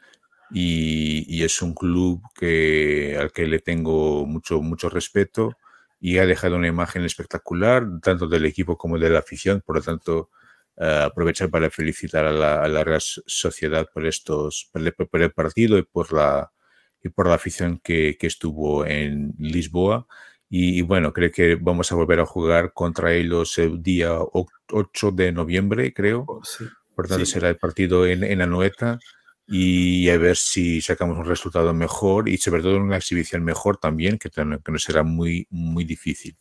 y, 0.52 1.26
y, 1.28 1.44
es 1.44 1.62
un 1.62 1.74
club 1.74 2.22
que, 2.34 3.18
al 3.20 3.34
que 3.34 3.46
le 3.46 3.60
tengo 3.60 4.26
mucho, 4.26 4.62
mucho 4.62 4.90
respeto 4.90 5.58
y 6.00 6.18
ha 6.18 6.26
dejado 6.26 6.56
una 6.56 6.68
imagen 6.68 7.04
espectacular, 7.04 7.86
tanto 8.02 8.28
del 8.28 8.46
equipo 8.46 8.78
como 8.78 8.98
de 8.98 9.10
la 9.10 9.20
afición, 9.20 9.62
por 9.66 9.76
lo 9.76 9.82
tanto 9.82 10.30
eh, 10.78 11.04
aprovechar 11.06 11.50
para 11.50 11.70
felicitar 11.70 12.26
a 12.26 12.32
la, 12.32 12.84
Real 12.84 13.02
Sociedad 13.02 13.88
por 13.94 14.06
estos 14.06 14.70
por 14.72 15.22
el, 15.22 15.32
partido 15.32 15.78
y 15.78 15.84
por 15.84 16.12
la 16.12 16.52
y 17.02 17.10
por 17.10 17.28
la 17.28 17.36
afición 17.36 17.80
que, 17.84 18.18
estuvo 18.20 18.86
en 18.86 19.34
Lisboa. 19.38 20.08
Y, 20.50 20.82
bueno, 20.82 21.14
creo 21.14 21.32
que 21.32 21.56
vamos 21.56 21.92
a 21.92 21.96
volver 21.96 22.20
a 22.20 22.26
jugar 22.26 22.74
contra 22.74 23.14
ellos 23.14 23.58
el 23.58 23.82
día 23.82 24.12
8 24.12 25.12
de 25.12 25.32
noviembre, 25.32 25.94
creo. 25.94 26.26
Oh, 26.28 26.42
por 26.96 27.08
tanto, 27.08 27.26
será 27.26 27.50
el 27.50 27.58
partido 27.58 28.06
en, 28.08 28.24
en 28.24 28.42
Anoeta 28.42 29.00
y 29.48 30.10
a 30.10 30.18
ver 30.18 30.36
si 30.36 30.82
sacamos 30.82 31.18
un 31.18 31.26
resultado 31.26 31.74
mejor 31.74 32.30
y 32.30 32.38
sobre 32.38 32.62
todo 32.62 32.78
una 32.78 32.98
exhibición 32.98 33.44
mejor 33.44 33.78
también, 33.78 34.18
que, 34.18 34.30
que 34.30 34.44
no 34.44 34.80
será 34.80 35.04
muy, 35.04 35.48
muy 35.50 35.84
difícil. 35.84 36.36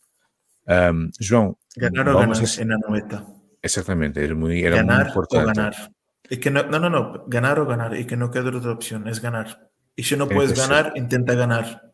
Um, 0.67 1.11
João, 1.19 1.55
ganar 1.75 2.09
o 2.09 2.17
ganar 2.17 2.41
en 2.57 2.71
Anoeta. 2.71 3.34
Exactamente, 3.65 4.23
es 4.23 4.35
muy, 4.35 4.61
era 4.61 4.77
ganar 4.77 4.99
muy 4.99 5.07
importante. 5.07 5.43
O 5.43 5.47
ganar. 5.47 5.91
Y 6.29 6.37
que 6.37 6.51
no, 6.51 6.63
no, 6.63 6.79
no, 6.79 6.89
no, 6.91 7.23
ganar 7.25 7.59
o 7.59 7.65
ganar 7.65 7.97
y 7.97 8.05
que 8.05 8.15
no 8.15 8.29
quede 8.29 8.55
otra 8.55 8.71
opción, 8.71 9.07
es 9.07 9.19
ganar. 9.19 9.71
Y 9.95 10.03
si 10.03 10.15
no 10.15 10.29
puedes 10.29 10.55
ganar, 10.55 10.93
intenta 10.95 11.33
ganar. 11.33 11.91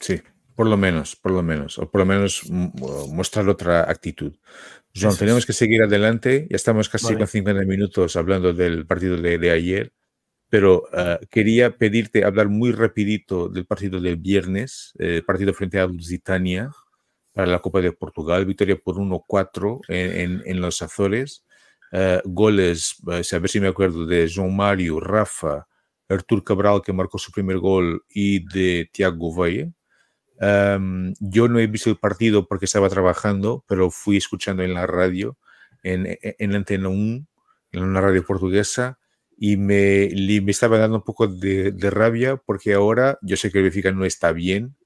Sí, 0.00 0.20
por 0.56 0.66
lo 0.66 0.76
menos, 0.76 1.14
por 1.14 1.30
lo 1.30 1.44
menos, 1.44 1.78
o 1.78 1.88
por 1.88 2.00
lo 2.00 2.06
menos 2.06 2.42
mostrar 2.50 3.48
otra 3.48 3.88
actitud. 3.88 4.34
Joan, 4.94 5.16
tenemos 5.16 5.46
que 5.46 5.52
seguir 5.52 5.80
adelante, 5.82 6.48
ya 6.50 6.56
estamos 6.56 6.88
casi 6.88 7.14
con 7.14 7.26
50 7.28 7.62
minutos 7.62 8.16
hablando 8.16 8.52
del 8.52 8.84
partido 8.84 9.16
de, 9.16 9.50
ayer, 9.52 9.92
pero 10.50 10.88
ah, 10.92 11.20
quería 11.30 11.76
pedirte 11.78 12.24
hablar 12.24 12.48
muy 12.48 12.72
rapidito 12.72 13.48
del 13.48 13.64
partido 13.64 14.00
del 14.00 14.16
viernes, 14.16 14.92
el 14.98 15.18
eh, 15.18 15.22
partido 15.22 15.54
frente 15.54 15.78
a 15.78 15.86
Lusitania, 15.86 16.70
para 17.32 17.46
la 17.46 17.60
Copa 17.60 17.80
de 17.80 17.92
Portugal, 17.92 18.44
victoria 18.44 18.76
por 18.76 18.96
1-4 18.96 19.80
en, 19.88 20.42
en, 20.44 20.60
los 20.60 20.82
Azores. 20.82 21.44
Uh, 21.92 22.20
goles, 22.24 22.96
a 23.06 23.38
ver 23.38 23.48
si 23.48 23.60
me 23.60 23.68
acuerdo, 23.68 24.06
de 24.06 24.26
João 24.26 24.50
Mário, 24.50 24.98
Rafa, 25.00 25.66
Artur 26.08 26.42
Cabral, 26.42 26.82
que 26.82 26.92
marcó 26.92 27.18
su 27.18 27.32
primer 27.32 27.58
gol, 27.58 28.04
y 28.08 28.46
de 28.48 28.88
Tiago 28.92 29.16
Gouveia. 29.16 29.70
Um, 30.40 31.14
yo 31.20 31.48
no 31.48 31.58
he 31.58 31.66
visto 31.66 31.90
el 31.90 31.98
partido 31.98 32.46
porque 32.46 32.64
estaba 32.64 32.88
trabajando, 32.88 33.64
pero 33.68 33.90
fui 33.90 34.16
escuchando 34.16 34.62
en 34.62 34.74
la 34.74 34.86
radio, 34.86 35.38
en, 35.82 36.18
en 36.22 36.54
Antena 36.54 36.88
1, 36.88 37.26
en 37.72 37.82
una 37.82 38.00
radio 38.00 38.24
portuguesa, 38.24 38.98
y 39.36 39.56
me, 39.56 40.08
me 40.14 40.50
estaba 40.50 40.78
dando 40.78 40.98
un 40.98 41.02
poco 41.02 41.26
de, 41.26 41.72
de 41.72 41.90
rabia 41.90 42.36
porque 42.36 42.74
ahora 42.74 43.18
yo 43.22 43.36
sé 43.36 43.50
que 43.50 43.58
el 43.58 43.64
Benfica 43.64 43.92
no 43.92 44.04
está 44.04 44.32
bien, 44.32 44.76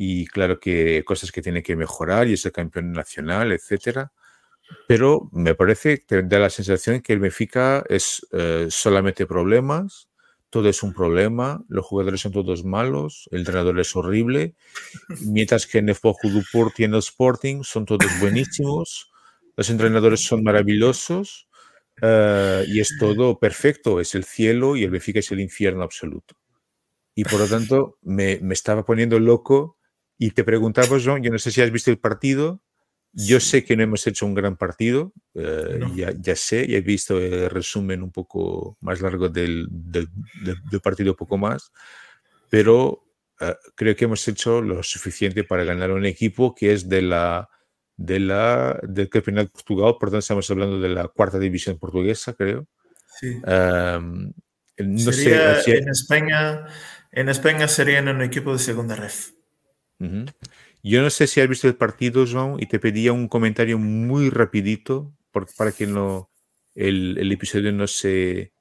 y 0.00 0.26
claro 0.28 0.60
que 0.60 1.02
cosas 1.04 1.32
que 1.32 1.42
tiene 1.42 1.60
que 1.60 1.74
mejorar 1.74 2.28
y 2.28 2.34
es 2.34 2.46
el 2.46 2.52
campeón 2.52 2.92
nacional, 2.92 3.50
etcétera. 3.50 4.12
Pero 4.86 5.28
me 5.32 5.56
parece 5.56 6.04
que 6.06 6.22
da 6.22 6.38
la 6.38 6.50
sensación 6.50 7.00
que 7.00 7.14
el 7.14 7.18
Benfica 7.18 7.84
es 7.88 8.24
eh, 8.30 8.68
solamente 8.70 9.26
problemas, 9.26 10.08
todo 10.50 10.68
es 10.68 10.84
un 10.84 10.94
problema, 10.94 11.64
los 11.68 11.84
jugadores 11.84 12.20
son 12.20 12.30
todos 12.30 12.64
malos, 12.64 13.28
el 13.32 13.40
entrenador 13.40 13.80
es 13.80 13.96
horrible, 13.96 14.54
mientras 15.22 15.66
que 15.66 15.78
en 15.78 15.88
el 15.88 15.96
Duport 15.96 16.78
y 16.78 16.84
en 16.84 16.94
el 16.94 17.00
Sporting 17.00 17.64
son 17.64 17.84
todos 17.84 18.08
buenísimos, 18.20 19.10
los 19.56 19.68
entrenadores 19.68 20.22
son 20.22 20.44
maravillosos 20.44 21.48
eh, 22.00 22.64
y 22.68 22.78
es 22.78 22.96
todo 23.00 23.40
perfecto, 23.40 23.98
es 23.98 24.14
el 24.14 24.22
cielo 24.22 24.76
y 24.76 24.84
el 24.84 24.90
Benfica 24.90 25.18
es 25.18 25.32
el 25.32 25.40
infierno 25.40 25.82
absoluto. 25.82 26.36
Y 27.16 27.24
por 27.24 27.40
lo 27.40 27.48
tanto 27.48 27.98
me, 28.02 28.38
me 28.40 28.54
estaba 28.54 28.84
poniendo 28.84 29.18
loco 29.18 29.77
y 30.18 30.32
te 30.32 30.44
preguntaba, 30.44 30.98
John, 31.02 31.22
yo 31.22 31.30
no 31.30 31.38
sé 31.38 31.50
si 31.52 31.62
has 31.62 31.70
visto 31.70 31.90
el 31.90 31.98
partido. 31.98 32.60
Yo 33.12 33.40
sé 33.40 33.64
que 33.64 33.76
no 33.76 33.82
hemos 33.82 34.06
hecho 34.06 34.26
un 34.26 34.34
gran 34.34 34.56
partido, 34.56 35.14
eh, 35.34 35.80
ya, 35.96 36.12
ya, 36.20 36.36
sé, 36.36 36.66
y 36.68 36.76
he 36.76 36.82
visto 36.82 37.18
el 37.18 37.48
resumen 37.48 38.02
un 38.02 38.12
poco 38.12 38.76
más 38.80 39.00
largo 39.00 39.30
del, 39.30 39.66
del, 39.70 40.08
del, 40.70 40.80
partido, 40.80 41.12
un 41.12 41.16
poco 41.16 41.38
más, 41.38 41.72
pero 42.50 43.06
uh, 43.40 43.54
creo 43.74 43.96
que 43.96 44.04
hemos 44.04 44.28
hecho 44.28 44.60
lo 44.60 44.82
suficiente 44.82 45.42
para 45.42 45.64
ganar 45.64 45.90
un 45.90 46.04
equipo 46.04 46.54
que 46.54 46.74
es 46.74 46.86
de 46.86 47.00
la, 47.00 47.48
de 47.96 48.20
la, 48.20 48.78
del 48.82 49.08
campeonato 49.08 49.52
Portugal, 49.52 49.96
por 49.98 50.10
tanto 50.10 50.18
estamos 50.18 50.50
hablando 50.50 50.78
de 50.78 50.90
la 50.90 51.08
cuarta 51.08 51.38
división 51.38 51.78
portuguesa, 51.78 52.34
creo. 52.34 52.66
Sí. 53.18 53.40
Um, 53.46 54.32
no 54.76 55.12
sería, 55.12 55.62
sé, 55.62 55.78
en, 55.78 55.88
España, 55.88 56.66
en 57.10 57.30
España 57.30 57.66
serían 57.68 58.08
un 58.08 58.20
equipo 58.20 58.52
de 58.52 58.58
segunda 58.58 58.94
ref. 58.94 59.37
Yo 60.82 61.02
no 61.02 61.10
sé 61.10 61.26
si 61.26 61.40
has 61.40 61.48
visto 61.48 61.66
el 61.66 61.74
partido, 61.74 62.24
João, 62.24 62.56
y 62.60 62.66
te 62.66 62.78
pedía 62.78 63.12
un 63.12 63.28
comentario 63.28 63.78
muy 63.78 64.30
rapidito 64.30 65.12
para 65.56 65.72
que 65.72 65.86
no, 65.86 66.30
el, 66.74 67.18
el 67.18 67.32
episodio 67.32 67.72
no, 67.72 67.86
se, 67.86 68.52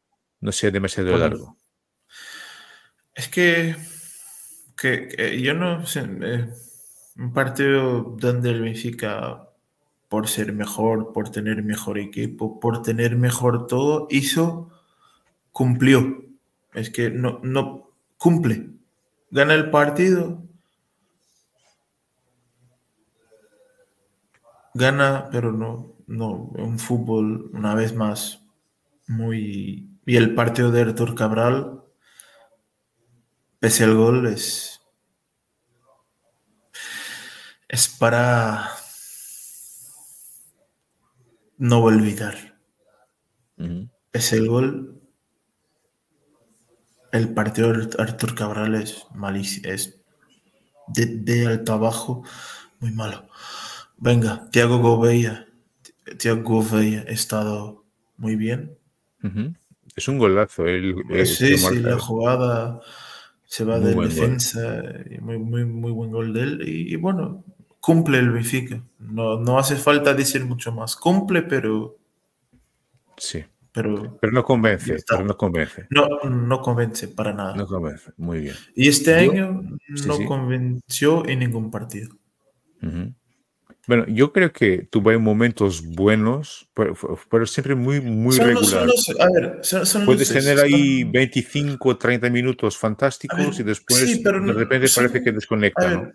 no 0.42 0.52
sea 0.52 0.72
demasiado 0.72 1.16
largo. 1.18 1.58
Es 3.14 3.28
que, 3.28 3.76
que, 4.76 5.40
yo 5.42 5.54
no 5.54 5.86
sé, 5.86 6.08
eh, 6.22 6.50
Un 7.16 7.34
partido 7.34 8.16
donde 8.20 8.52
el 8.52 8.62
Benfica, 8.62 9.50
por 10.08 10.28
ser 10.28 10.54
mejor, 10.54 11.14
por 11.14 11.30
tener 11.30 11.64
mejor 11.64 11.98
equipo, 11.98 12.60
por 12.60 12.82
tener 12.84 13.16
mejor 13.16 13.68
todo, 13.68 14.08
hizo, 14.12 14.72
cumplió. 15.52 16.24
Es 16.74 16.90
que 16.92 17.10
no, 17.10 17.40
no 17.44 17.92
cumple. 18.18 18.70
Gana 19.32 19.56
el 19.56 19.72
partido, 19.72 20.44
gana, 24.78 25.30
pero 25.32 25.52
no, 25.52 25.96
no, 26.08 26.32
un 26.32 26.80
fútbol 26.80 27.50
una 27.54 27.76
vez 27.76 27.94
más 27.94 28.42
muy... 29.08 29.90
Y 30.06 30.16
el 30.16 30.36
partido 30.36 30.72
de 30.72 30.82
Artur 30.82 31.16
Cabral, 31.16 31.84
pese 33.60 33.84
al 33.84 33.96
gol, 33.96 34.28
es... 34.28 34.80
Es 37.68 37.90
para 37.90 38.70
no 41.58 41.84
olvidar. 41.84 42.36
Es 44.14 44.32
el 44.34 44.48
gol. 44.48 45.02
El 47.12 47.34
partido 47.34 47.74
de 47.74 47.90
Artur 48.02 48.36
Cabral 48.36 48.76
es 48.76 49.06
malísimo. 49.14 49.70
Es 49.70 50.02
de, 50.88 51.06
de 51.06 51.48
alto 51.48 51.74
abajo, 51.74 52.24
muy 52.80 52.92
malo. 52.92 53.28
Venga, 53.98 54.48
Tiago 54.52 54.78
Gouveia. 54.80 55.48
Tiago 56.18 56.44
Gouveia 56.44 57.02
ha 57.08 57.12
estado 57.12 57.84
muy 58.18 58.36
bien. 58.36 58.78
Es 59.96 60.08
un 60.08 60.18
golazo. 60.18 60.66
sí, 61.26 61.58
sí, 61.58 61.80
la 61.80 61.98
jugada 62.00 62.80
se 63.46 63.64
va 63.64 63.80
de 63.80 63.96
defensa. 63.96 64.84
muy, 65.22 65.38
muy, 65.38 65.66
muy 65.66 65.92
buen 65.92 66.12
gol 66.12 66.34
de 66.34 66.42
él. 66.42 66.64
Y, 66.68 66.96
bueno, 66.96 67.44
cumple 67.80 68.20
el 68.20 68.32
Benfica. 68.32 68.82
No, 69.00 69.40
no 69.40 69.58
hace 69.58 69.76
falta 69.76 70.14
decir 70.14 70.46
mucho 70.46 70.72
más. 70.72 70.96
Cumple, 70.96 71.42
pero. 71.44 71.98
Sí. 73.18 73.44
Pero, 73.72 74.18
pero 74.20 74.34
no 74.34 74.44
convence, 74.44 74.98
pero 75.08 75.24
no 75.24 75.38
convence. 75.38 75.86
No, 75.92 76.08
no 76.28 76.62
convence 76.62 77.10
para 77.10 77.32
nada. 77.32 77.56
No 77.56 77.68
convence, 77.68 78.12
muy 78.18 78.40
bien. 78.40 78.56
Y 78.76 78.88
este 78.88 79.14
año 79.14 79.62
no 80.08 80.26
convenció 80.26 81.28
en 81.28 81.40
ningún 81.40 81.70
partido. 81.70 82.10
Bueno, 83.88 84.06
yo 84.08 84.34
creo 84.34 84.52
que 84.52 84.86
tuve 84.92 85.18
momentos 85.18 85.82
buenos, 85.82 86.70
pero, 86.74 87.46
siempre 87.46 87.74
muy, 87.74 88.02
muy 88.02 88.38
regulares. 88.38 89.16
a 89.18 89.28
ver, 89.32 89.60
son, 89.64 90.06
Puedes 90.06 90.30
tener 90.30 90.60
ahí 90.60 91.06
25, 91.06 91.98
30 91.98 92.30
minutos 92.30 92.78
fantásticos 92.78 93.60
y 93.60 93.64
después 93.64 94.22
de 94.22 94.54
repente 94.54 94.88
parece 94.94 95.24
que 95.24 95.32
desconecta, 95.32 95.90
¿no? 95.90 96.12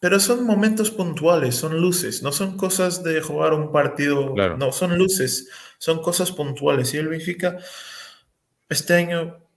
Pero 0.00 0.20
son 0.20 0.44
momentos 0.44 0.92
puntuales, 0.92 1.56
son 1.56 1.80
luces, 1.80 2.22
no 2.22 2.30
son 2.30 2.56
cosas 2.56 3.02
de 3.02 3.20
jugar 3.20 3.52
un 3.52 3.72
partido. 3.72 4.34
No, 4.56 4.70
son 4.70 4.96
luces, 4.96 5.50
son 5.78 6.00
cosas 6.00 6.30
puntuales. 6.30 6.94
Y 6.94 6.98
el 6.98 7.08
Benfica 7.08 7.58
este 8.68 8.94
año 8.94 9.47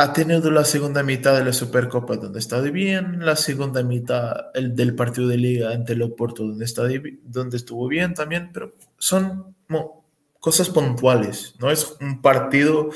ha 0.00 0.12
tenido 0.12 0.50
la 0.52 0.64
segunda 0.64 1.02
mitad 1.02 1.36
de 1.36 1.44
la 1.44 1.52
Supercopa 1.52 2.16
donde 2.16 2.38
está 2.38 2.60
bien, 2.60 3.26
la 3.26 3.34
segunda 3.34 3.82
mitad 3.82 4.46
el 4.54 4.76
del 4.76 4.94
partido 4.94 5.26
de 5.26 5.36
liga 5.36 5.72
ante 5.72 5.94
el 5.94 6.02
Oporto 6.02 6.44
donde, 6.44 6.64
está, 6.64 6.84
donde 7.24 7.56
estuvo 7.56 7.88
bien 7.88 8.14
también, 8.14 8.50
pero 8.52 8.74
son 8.96 9.56
cosas 10.38 10.70
puntuales, 10.70 11.56
no 11.58 11.68
es 11.72 11.96
un 12.00 12.22
partido 12.22 12.90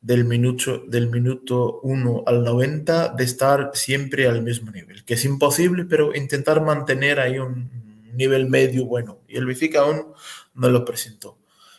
del 0.00 0.24
minuto, 0.24 0.82
del 0.88 1.08
minuto 1.10 1.78
1 1.84 2.24
al 2.26 2.42
90 2.42 3.10
de 3.10 3.22
estar 3.22 3.70
siempre 3.72 4.26
al 4.26 4.42
mismo 4.42 4.72
nivel, 4.72 5.04
que 5.04 5.14
es 5.14 5.24
imposible, 5.24 5.84
pero 5.84 6.12
intentar 6.12 6.60
mantener 6.60 7.20
ahí 7.20 7.38
un 7.38 7.70
nivel 8.14 8.50
medio 8.50 8.84
bueno. 8.86 9.20
Y 9.28 9.36
el 9.36 9.46
Benfica 9.46 9.82
aún 9.82 10.06
no 10.54 10.68
lo 10.68 10.84
presentó. 10.84 11.38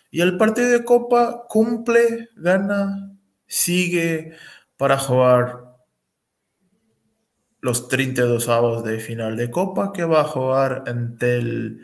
Y 0.09 0.21
el 0.21 0.37
partido 0.37 0.69
de 0.69 0.85
Copa 0.85 1.45
cumple, 1.49 2.29
gana, 2.37 3.12
sigue 3.53 4.33
para 4.77 4.97
jugar 4.97 5.75
los 7.61 7.87
32 7.87 8.49
avos 8.49 8.83
de 8.83 8.99
final 8.99 9.37
de 9.37 9.51
Copa, 9.51 9.93
que 9.93 10.03
va 10.03 10.21
a 10.21 10.25
jugar 10.25 10.83
ante 10.87 11.37
el 11.37 11.81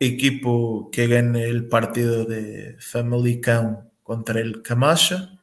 equipo 0.00 0.90
que 0.90 1.06
gane 1.06 1.44
el 1.44 1.68
partido 1.68 2.24
de 2.24 2.76
Family 2.80 3.40
Count 3.40 3.80
contra 4.02 4.40
el 4.40 4.62
Camacha. 4.62 5.38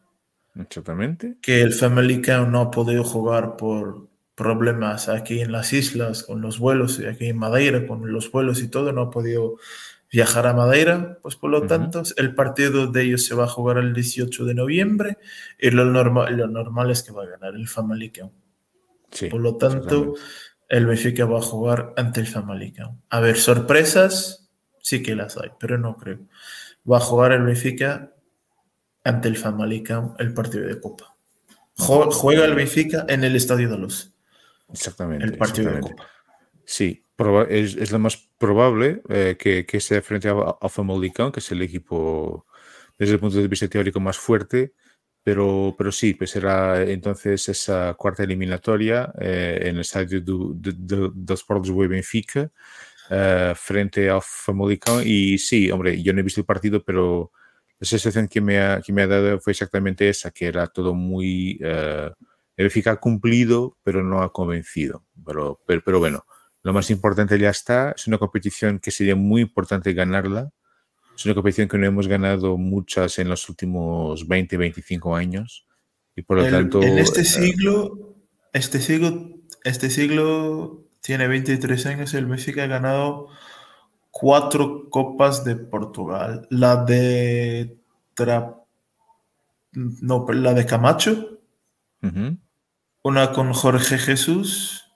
Exactamente. 0.55 1.37
Que 1.41 1.61
el 1.61 1.73
Family 1.73 2.21
Count 2.21 2.49
no 2.49 2.61
ha 2.61 2.71
podido 2.71 3.03
jugar 3.03 3.55
por 3.55 4.09
problemas 4.33 5.09
aquí 5.09 5.41
en 5.41 5.51
las 5.51 5.73
islas, 5.73 6.23
con 6.23 6.41
los 6.41 6.57
vuelos, 6.57 6.99
y 6.99 7.05
aquí 7.05 7.27
en 7.27 7.37
Madeira, 7.37 7.85
con 7.85 8.11
los 8.11 8.31
vuelos 8.31 8.61
y 8.61 8.67
todo, 8.67 8.91
no 8.91 9.01
ha 9.01 9.09
podido 9.11 9.57
viajar 10.11 10.45
a 10.45 10.53
Madeira, 10.53 11.17
pues 11.21 11.35
por 11.37 11.49
lo 11.49 11.65
tanto 11.67 12.03
el 12.17 12.35
partido 12.35 12.87
de 12.87 13.03
ellos 13.03 13.25
se 13.25 13.33
va 13.33 13.45
a 13.45 13.47
jugar 13.47 13.77
el 13.77 13.93
18 13.93 14.43
de 14.45 14.53
noviembre 14.53 15.17
y 15.57 15.71
lo 15.71 15.85
normal, 15.85 16.35
lo 16.35 16.47
normal 16.47 16.91
es 16.91 17.01
que 17.01 17.13
va 17.13 17.23
a 17.23 17.27
ganar 17.27 17.55
el 17.55 17.67
Famalicão. 17.67 18.31
por 19.29 19.41
lo 19.41 19.57
tanto, 19.57 20.15
el 20.67 20.85
Benfica 20.85 21.25
va 21.25 21.39
a 21.39 21.41
jugar 21.41 21.93
ante 21.97 22.19
el 22.19 22.27
Famalicão. 22.27 23.01
A 23.09 23.19
ver, 23.19 23.37
sorpresas 23.37 24.49
sí 24.81 25.01
que 25.01 25.15
las 25.15 25.37
hay, 25.37 25.49
pero 25.59 25.77
no 25.77 25.97
creo. 25.97 26.19
Va 26.89 26.97
a 26.97 27.01
jugar 27.01 27.31
el 27.31 27.43
Benfica 27.43 28.13
ante 29.03 29.29
el 29.29 29.37
Famalicão 29.37 30.15
el 30.19 30.33
partido 30.33 30.67
de 30.67 30.79
Copa. 30.79 31.15
Juega 31.77 32.45
el 32.45 32.53
Benfica 32.53 33.05
en 33.07 33.23
el 33.23 33.35
Estadio 33.35 33.69
de 33.69 33.77
Luz. 33.77 34.13
Exactamente. 34.71 35.25
El 35.25 35.37
partido 35.37 35.71
de 35.71 35.79
Copa. 35.81 36.07
Sí, 36.65 37.00
es, 37.49 37.91
lo 37.91 37.99
más 37.99 38.17
probable 38.37 39.01
eh, 39.09 39.35
que, 39.37 39.65
que, 39.65 39.79
sea 39.79 40.01
frente 40.01 40.29
a, 40.29 40.33
a 40.33 41.31
que 41.31 41.39
es 41.39 41.51
el 41.51 41.61
equipo 41.61 42.45
desde 42.97 43.13
el 43.13 43.19
punto 43.19 43.37
de 43.37 43.47
vista 43.47 43.67
teórico 43.67 43.99
más 43.99 44.17
fuerte, 44.17 44.73
pero, 45.23 45.75
pero 45.77 45.91
sí, 45.91 46.13
pues 46.13 46.31
será 46.31 46.83
entonces 46.83 47.47
esa 47.49 47.93
cuarta 47.95 48.23
eliminatoria 48.23 49.13
eh, 49.19 49.59
en 49.63 49.75
el 49.75 49.81
estadio 49.81 50.21
de, 50.21 50.73
de, 50.73 51.11
de, 51.13 51.87
Benfica 51.87 52.51
eh, 53.09 53.53
frente 53.55 54.09
a 54.09 54.19
Famalicão 54.21 55.01
y 55.03 55.37
sí, 55.37 55.69
hombre, 55.71 56.01
yo 56.01 56.13
no 56.13 56.19
he 56.19 56.23
visto 56.23 56.41
el 56.41 56.45
partido, 56.45 56.83
pero 56.83 57.31
la 57.79 57.87
sensación 57.87 58.27
que 58.27 58.41
me 58.41 58.59
ha, 58.59 58.81
que 58.81 58.93
me 58.93 59.03
ha 59.03 59.07
dado 59.07 59.39
fue 59.39 59.51
exactamente 59.51 60.07
esa, 60.09 60.31
que 60.31 60.47
era 60.47 60.67
todo 60.67 60.93
muy... 60.93 61.59
Eh, 61.61 62.11
Benfica 62.55 62.91
ha 62.91 62.95
cumplido, 62.97 63.77
pero 63.83 64.03
no 64.03 64.21
ha 64.21 64.31
convencido. 64.31 65.05
Pero, 65.25 65.59
pero, 65.65 65.81
pero 65.83 65.99
bueno, 65.99 66.25
lo 66.63 66.73
más 66.73 66.89
importante 66.91 67.39
ya 67.39 67.49
está. 67.49 67.91
Es 67.91 68.07
una 68.07 68.17
competición 68.17 68.79
que 68.79 68.91
sería 68.91 69.15
muy 69.15 69.41
importante 69.41 69.93
ganarla. 69.93 70.51
Es 71.15 71.25
una 71.25 71.35
competición 71.35 71.67
que 71.67 71.77
no 71.77 71.87
hemos 71.87 72.07
ganado 72.07 72.57
muchas 72.57 73.19
en 73.19 73.29
los 73.29 73.49
últimos 73.49 74.27
20, 74.27 74.57
25 74.57 75.15
años. 75.15 75.65
Y 76.15 76.21
por 76.21 76.37
lo 76.37 76.49
tanto. 76.49 76.81
En 76.81 76.99
este 76.99 77.21
eh, 77.21 77.25
siglo, 77.25 78.15
este 78.53 78.79
siglo, 78.79 79.29
este 79.63 79.89
siglo 79.89 80.85
tiene 81.01 81.27
23 81.27 81.85
años. 81.87 82.13
El 82.13 82.27
México 82.27 82.61
ha 82.61 82.67
ganado 82.67 83.27
cuatro 84.11 84.89
copas 84.89 85.43
de 85.43 85.55
Portugal. 85.55 86.47
La 86.49 86.83
de 86.83 87.77
no, 89.73 90.27
la 90.31 90.53
de 90.53 90.65
Camacho. 90.65 91.39
Una 93.03 93.31
con 93.31 93.53
Jorge 93.53 93.97
Jesús 93.97 94.90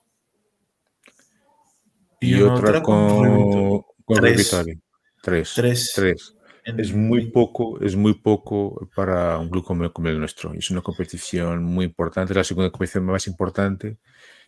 y, 2.20 2.40
otra, 2.42 2.82
con, 2.82 3.82
con 4.04 4.16
tres. 4.16 4.56
Tres. 5.22 5.92
Tres. 5.94 6.36
Es 6.64 6.92
muy 6.92 7.30
poco, 7.30 7.80
es 7.80 7.94
muy 7.94 8.14
poco 8.14 8.88
para 8.94 9.38
un 9.38 9.48
club 9.48 9.64
como, 9.64 10.08
el 10.08 10.18
nuestro. 10.18 10.52
Es 10.54 10.70
una 10.70 10.82
competición 10.82 11.62
muy 11.62 11.84
importante, 11.84 12.34
la 12.34 12.42
segunda 12.42 12.70
competición 12.70 13.04
más 13.04 13.28
importante. 13.28 13.98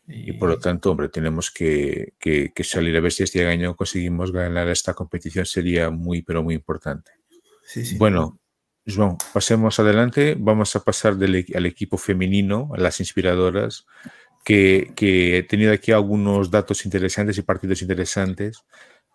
Y, 0.06 0.32
por 0.32 0.48
lo 0.48 0.58
tanto, 0.58 0.90
hombre, 0.90 1.10
tenemos 1.10 1.50
que, 1.50 2.14
que, 2.18 2.52
salir 2.64 2.96
a 2.96 3.00
ver 3.00 3.12
si 3.12 3.22
este 3.22 3.46
año 3.46 3.76
conseguimos 3.76 4.32
ganar 4.32 4.68
esta 4.68 4.94
competición. 4.94 5.46
Sería 5.46 5.90
muy, 5.90 6.22
pero 6.22 6.42
muy 6.42 6.54
importante. 6.54 7.12
Bueno, 7.98 8.40
Joan, 8.86 9.16
pasemos 9.32 9.78
adelante. 9.78 10.34
Vamos 10.36 10.74
a 10.74 10.82
pasar 10.82 11.16
del, 11.16 11.46
al 11.54 11.66
equipo 11.66 11.98
femenino, 11.98 12.70
a 12.74 12.80
las 12.80 13.00
inspiradoras 13.00 13.86
que, 14.48 15.38
he 15.38 15.42
tenido 15.42 15.72
aquí 15.72 15.92
algunos 15.92 16.50
datos 16.50 16.86
interesantes 16.86 17.36
y 17.36 17.42
partidos 17.42 17.82
interesantes. 17.82 18.64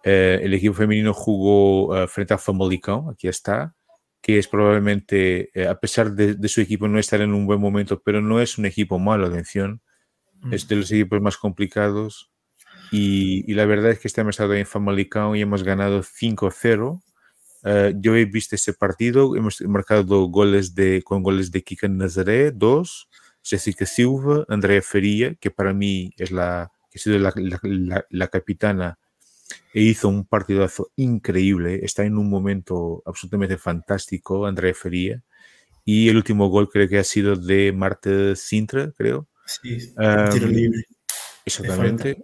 Eh, 0.03 0.39
el 0.43 0.53
equipo 0.53 0.75
femenino 0.75 1.13
jugó 1.13 1.97
eh, 1.97 2.07
frente 2.07 2.33
a 2.33 2.37
Famalicão, 2.37 3.09
aquí 3.09 3.27
está, 3.27 3.73
que 4.21 4.37
es 4.37 4.47
probablemente, 4.47 5.49
eh, 5.53 5.67
a 5.67 5.79
pesar 5.79 6.11
de, 6.11 6.47
su 6.47 6.61
equipo 6.61 6.87
no 6.87 6.99
estar 6.99 7.21
en 7.21 7.33
un 7.33 7.47
buen 7.47 7.59
momento, 7.59 8.01
pero 8.03 8.21
no 8.21 8.41
es 8.41 8.57
un 8.59 8.65
equipo 8.65 8.99
malo, 8.99 9.25
atención, 9.25 9.81
mm. 10.41 10.53
es 10.53 10.67
de 10.67 10.75
los 10.75 10.91
equipos 10.91 11.19
más 11.21 11.37
complicados. 11.37 12.31
Y, 12.91 13.51
la 13.53 13.65
verdad 13.65 13.89
es 13.91 13.99
que 13.99 14.07
este 14.07 14.21
hemos 14.21 14.35
estado 14.35 14.53
en 14.53 14.67
Famalicão 14.67 15.35
y 15.35 15.41
hemos 15.41 15.63
ganado 15.63 16.03
5-0. 16.03 17.01
yo 17.95 18.15
he 18.15 18.25
visto 18.25 18.55
ese 18.55 18.73
partido, 18.73 19.35
hemos 19.35 19.61
marcado 19.61 20.27
goles 20.27 20.75
de, 20.75 21.01
con 21.01 21.23
goles 21.23 21.49
de 21.51 21.63
Kika 21.63 21.87
Nazaré, 21.87 22.51
dos, 22.51 23.09
Jessica 23.43 23.85
Silva, 23.85 24.45
Andrea 24.47 24.81
Faria, 24.81 25.35
que 25.35 25.51
para 25.51 25.73
mí 25.73 26.13
es 26.17 26.31
la 26.31 26.71
que 26.93 26.99
ha 26.99 27.01
sido 27.01 27.17
la, 27.17 28.27
capitana 28.27 28.99
e 29.73 29.81
hizo 29.81 30.07
un 30.07 30.25
partidazo 30.25 30.91
increíble. 30.95 31.79
Está 31.83 32.03
en 32.03 32.17
un 32.19 32.29
momento 32.29 33.01
absolutamente 33.05 33.57
fantástico, 33.57 34.45
Andrea 34.45 34.73
Fería. 34.75 35.23
Y 35.83 36.07
el 36.07 36.17
último 36.17 36.49
gol 36.49 36.69
creo 36.69 36.87
que 36.87 36.99
ha 36.99 37.03
sido 37.03 37.35
de 37.35 37.73
Marte 37.73 38.35
Sintra, 38.35 38.91
creo. 38.95 39.27
Sí, 39.45 39.77
tiro 40.31 40.47
libre. 40.47 40.83
Exactamente. 41.43 42.23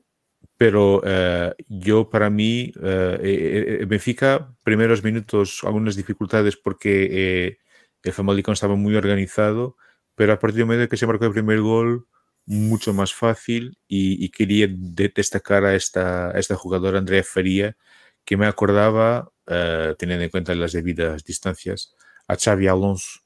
Pero 0.55 1.01
eh, 1.03 1.53
yo, 1.67 2.09
para 2.09 2.29
mí, 2.29 2.71
eh, 2.81 3.85
Benfica, 3.87 4.55
primeros 4.63 5.03
minutos, 5.03 5.61
algunas 5.63 5.95
dificultades 5.95 6.57
porque 6.57 7.57
el 8.03 8.13
Famalicón 8.13 8.53
estaba 8.53 8.75
muy 8.75 8.95
organizado, 8.95 9.77
pero 10.19 10.33
a 10.33 10.37
partir 10.37 10.57
del 10.57 10.65
momento 10.65 10.89
que 10.89 10.97
se 10.97 11.07
marcó 11.07 11.27
el 11.27 11.31
primer 11.31 11.61
gol, 11.61 12.05
mucho 12.45 12.93
más 12.93 13.13
fácil 13.13 13.77
y, 13.87 14.27
quería 14.31 14.67
destacar 14.69 15.63
a 15.63 15.75
esta, 15.75 16.31
esta 16.31 16.57
jugadora, 16.57 16.99
Andrea 16.99 17.23
Fería, 17.23 17.77
que 18.25 18.35
me 18.35 18.45
acordaba, 18.45 19.31
uh, 19.47 19.95
teniendo 19.97 20.25
en 20.25 20.29
cuenta 20.29 20.53
las 20.55 20.73
debidas 20.73 21.23
distancias, 21.23 21.95
a 22.27 22.35
Xavi 22.35 22.67
Alonso 22.67 23.21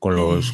con 0.00 0.16
los 0.16 0.52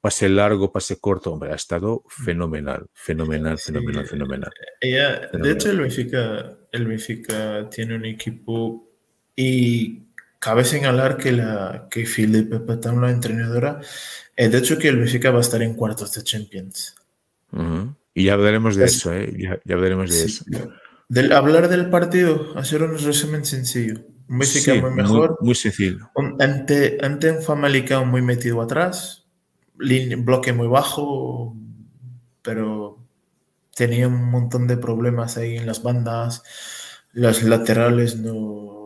pase, 0.00 0.28
largo, 0.28 0.72
pase 0.72 0.98
corto, 0.98 1.32
hombre, 1.32 1.52
ha 1.52 1.54
estado 1.54 2.02
fenomenal, 2.08 2.88
fenomenal, 2.92 3.60
fenomenal, 3.60 4.06
fenomenal. 4.08 4.50
Ella, 4.80 5.30
De 5.32 5.52
hecho, 5.52 5.70
el 5.70 5.82
Benfica, 5.82 6.58
el 6.72 6.88
Benfica 6.88 7.70
tiene 7.70 7.94
un 7.94 8.06
equipo 8.06 8.90
y 9.36 10.02
cabe 10.42 10.64
señalar 10.64 11.16
que, 11.16 11.30
la, 11.30 11.86
que 11.88 12.04
Filipe 12.04 12.58
Petán, 12.58 13.00
la 13.00 13.12
entrenadora, 13.12 13.80
el 14.34 14.50
de 14.50 14.58
hecho 14.58 14.76
que 14.76 14.88
el 14.88 14.96
Benfica 14.96 15.30
va 15.30 15.38
a 15.38 15.40
estar 15.40 15.62
en 15.62 15.74
cuartos 15.74 16.12
de 16.14 16.24
Champions. 16.24 16.96
Y 18.12 18.24
ya 18.24 18.32
hablaremos 18.32 18.74
de 18.74 18.86
eso, 18.86 19.12
¿eh? 19.12 19.32
Ya, 19.38 19.60
hablaremos 19.72 20.10
de 20.10 20.24
eso. 20.24 20.44
Del, 21.08 21.30
hablar 21.30 21.68
del 21.68 21.90
partido, 21.90 22.58
hacer 22.58 22.82
un 22.82 22.98
resumen 22.98 23.44
sencillo. 23.44 24.00
Un 24.28 24.40
Benfica 24.40 24.74
muy 24.74 24.90
mejor. 24.90 25.38
Muy, 25.42 25.54
sencillo. 25.54 26.10
ante, 26.40 26.98
ante 27.00 27.30
un 27.30 27.40
Famalicão 27.40 28.04
muy 28.04 28.22
metido 28.22 28.60
atrás, 28.62 29.28
bloque 29.76 30.52
muy 30.52 30.66
bajo, 30.66 31.56
pero 32.42 32.98
tenía 33.76 34.08
un 34.08 34.28
montón 34.28 34.66
de 34.66 34.76
problemas 34.76 35.36
ahí 35.36 35.56
en 35.56 35.66
las 35.66 35.84
bandas. 35.84 36.42
Las 37.12 37.44
laterales 37.44 38.16
no, 38.16 38.81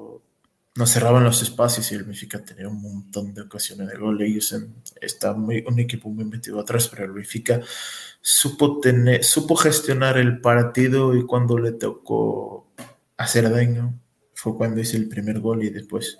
no 0.76 0.86
cerraban 0.86 1.24
los 1.24 1.42
espacios 1.42 1.90
y 1.90 1.94
el 1.94 2.04
Benfica 2.04 2.44
tenía 2.44 2.68
un 2.68 2.80
montón 2.80 3.32
de 3.32 3.42
ocasiones 3.42 3.88
de 3.88 3.96
gol. 3.96 4.20
Ellos 4.22 4.54
está 5.00 5.32
muy, 5.32 5.64
un 5.66 5.78
equipo 5.78 6.10
muy 6.10 6.24
metido 6.24 6.60
atrás, 6.60 6.88
pero 6.88 7.04
el 7.04 7.12
Benfica 7.12 7.60
supo, 8.20 8.80
tener, 8.80 9.24
supo 9.24 9.56
gestionar 9.56 10.18
el 10.18 10.40
partido 10.40 11.16
y 11.16 11.24
cuando 11.24 11.58
le 11.58 11.72
tocó 11.72 12.66
hacer 13.16 13.50
daño 13.50 13.98
fue 14.34 14.56
cuando 14.56 14.80
hice 14.80 14.98
el 14.98 15.08
primer 15.08 15.40
gol 15.40 15.64
y 15.64 15.70
después 15.70 16.18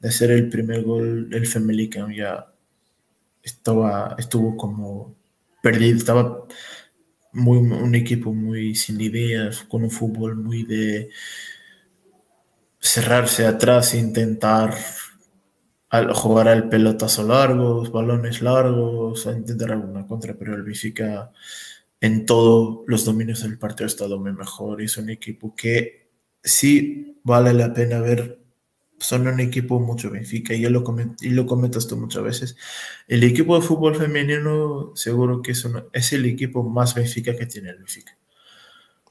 de 0.00 0.08
hacer 0.08 0.30
el 0.30 0.48
primer 0.48 0.82
gol 0.84 1.28
el 1.32 1.46
Famalicão 1.46 2.14
ya 2.14 2.52
estaba, 3.42 4.14
estuvo 4.18 4.56
como 4.56 5.16
perdido, 5.62 5.96
estaba 5.96 6.46
muy, 7.32 7.58
un 7.58 7.94
equipo 7.94 8.32
muy 8.32 8.74
sin 8.76 9.00
ideas, 9.00 9.64
con 9.64 9.82
un 9.82 9.90
fútbol 9.90 10.36
muy 10.36 10.62
de 10.62 11.10
cerrarse 12.86 13.46
atrás 13.46 13.94
e 13.94 13.98
intentar 13.98 14.74
jugar 16.14 16.48
al 16.48 16.68
pelotazo 16.68 17.22
largos, 17.22 17.90
balones 17.90 18.42
largos, 18.42 19.26
a 19.26 19.32
intentar 19.32 19.72
alguna 19.72 20.06
contra, 20.06 20.34
pero 20.34 20.54
el 20.54 20.62
Benfica 20.62 21.32
en 22.00 22.26
todos 22.26 22.84
los 22.86 23.04
dominios 23.04 23.42
del 23.42 23.58
partido 23.58 23.86
ha 23.86 23.88
estado 23.88 24.18
muy 24.18 24.32
mejor. 24.32 24.82
Es 24.82 24.96
un 24.98 25.10
equipo 25.10 25.54
que 25.54 26.10
sí 26.42 27.18
vale 27.24 27.52
la 27.52 27.72
pena 27.72 28.00
ver. 28.00 28.40
Son 28.98 29.26
un 29.26 29.40
equipo 29.40 29.78
mucho 29.80 30.10
Benfica 30.10 30.54
y, 30.54 30.62
lo, 30.68 30.84
y 31.20 31.30
lo 31.30 31.46
comentas 31.46 31.86
tú 31.86 31.96
muchas 31.96 32.22
veces. 32.22 32.56
El 33.08 33.24
equipo 33.24 33.58
de 33.58 33.66
fútbol 33.66 33.96
femenino 33.96 34.92
seguro 34.94 35.42
que 35.42 35.52
es, 35.52 35.66
es 35.92 36.12
el 36.12 36.24
equipo 36.24 36.62
más 36.62 36.94
Benfica 36.94 37.36
que 37.36 37.46
tiene 37.46 37.70
el 37.70 37.78
Benfica. 37.78 38.16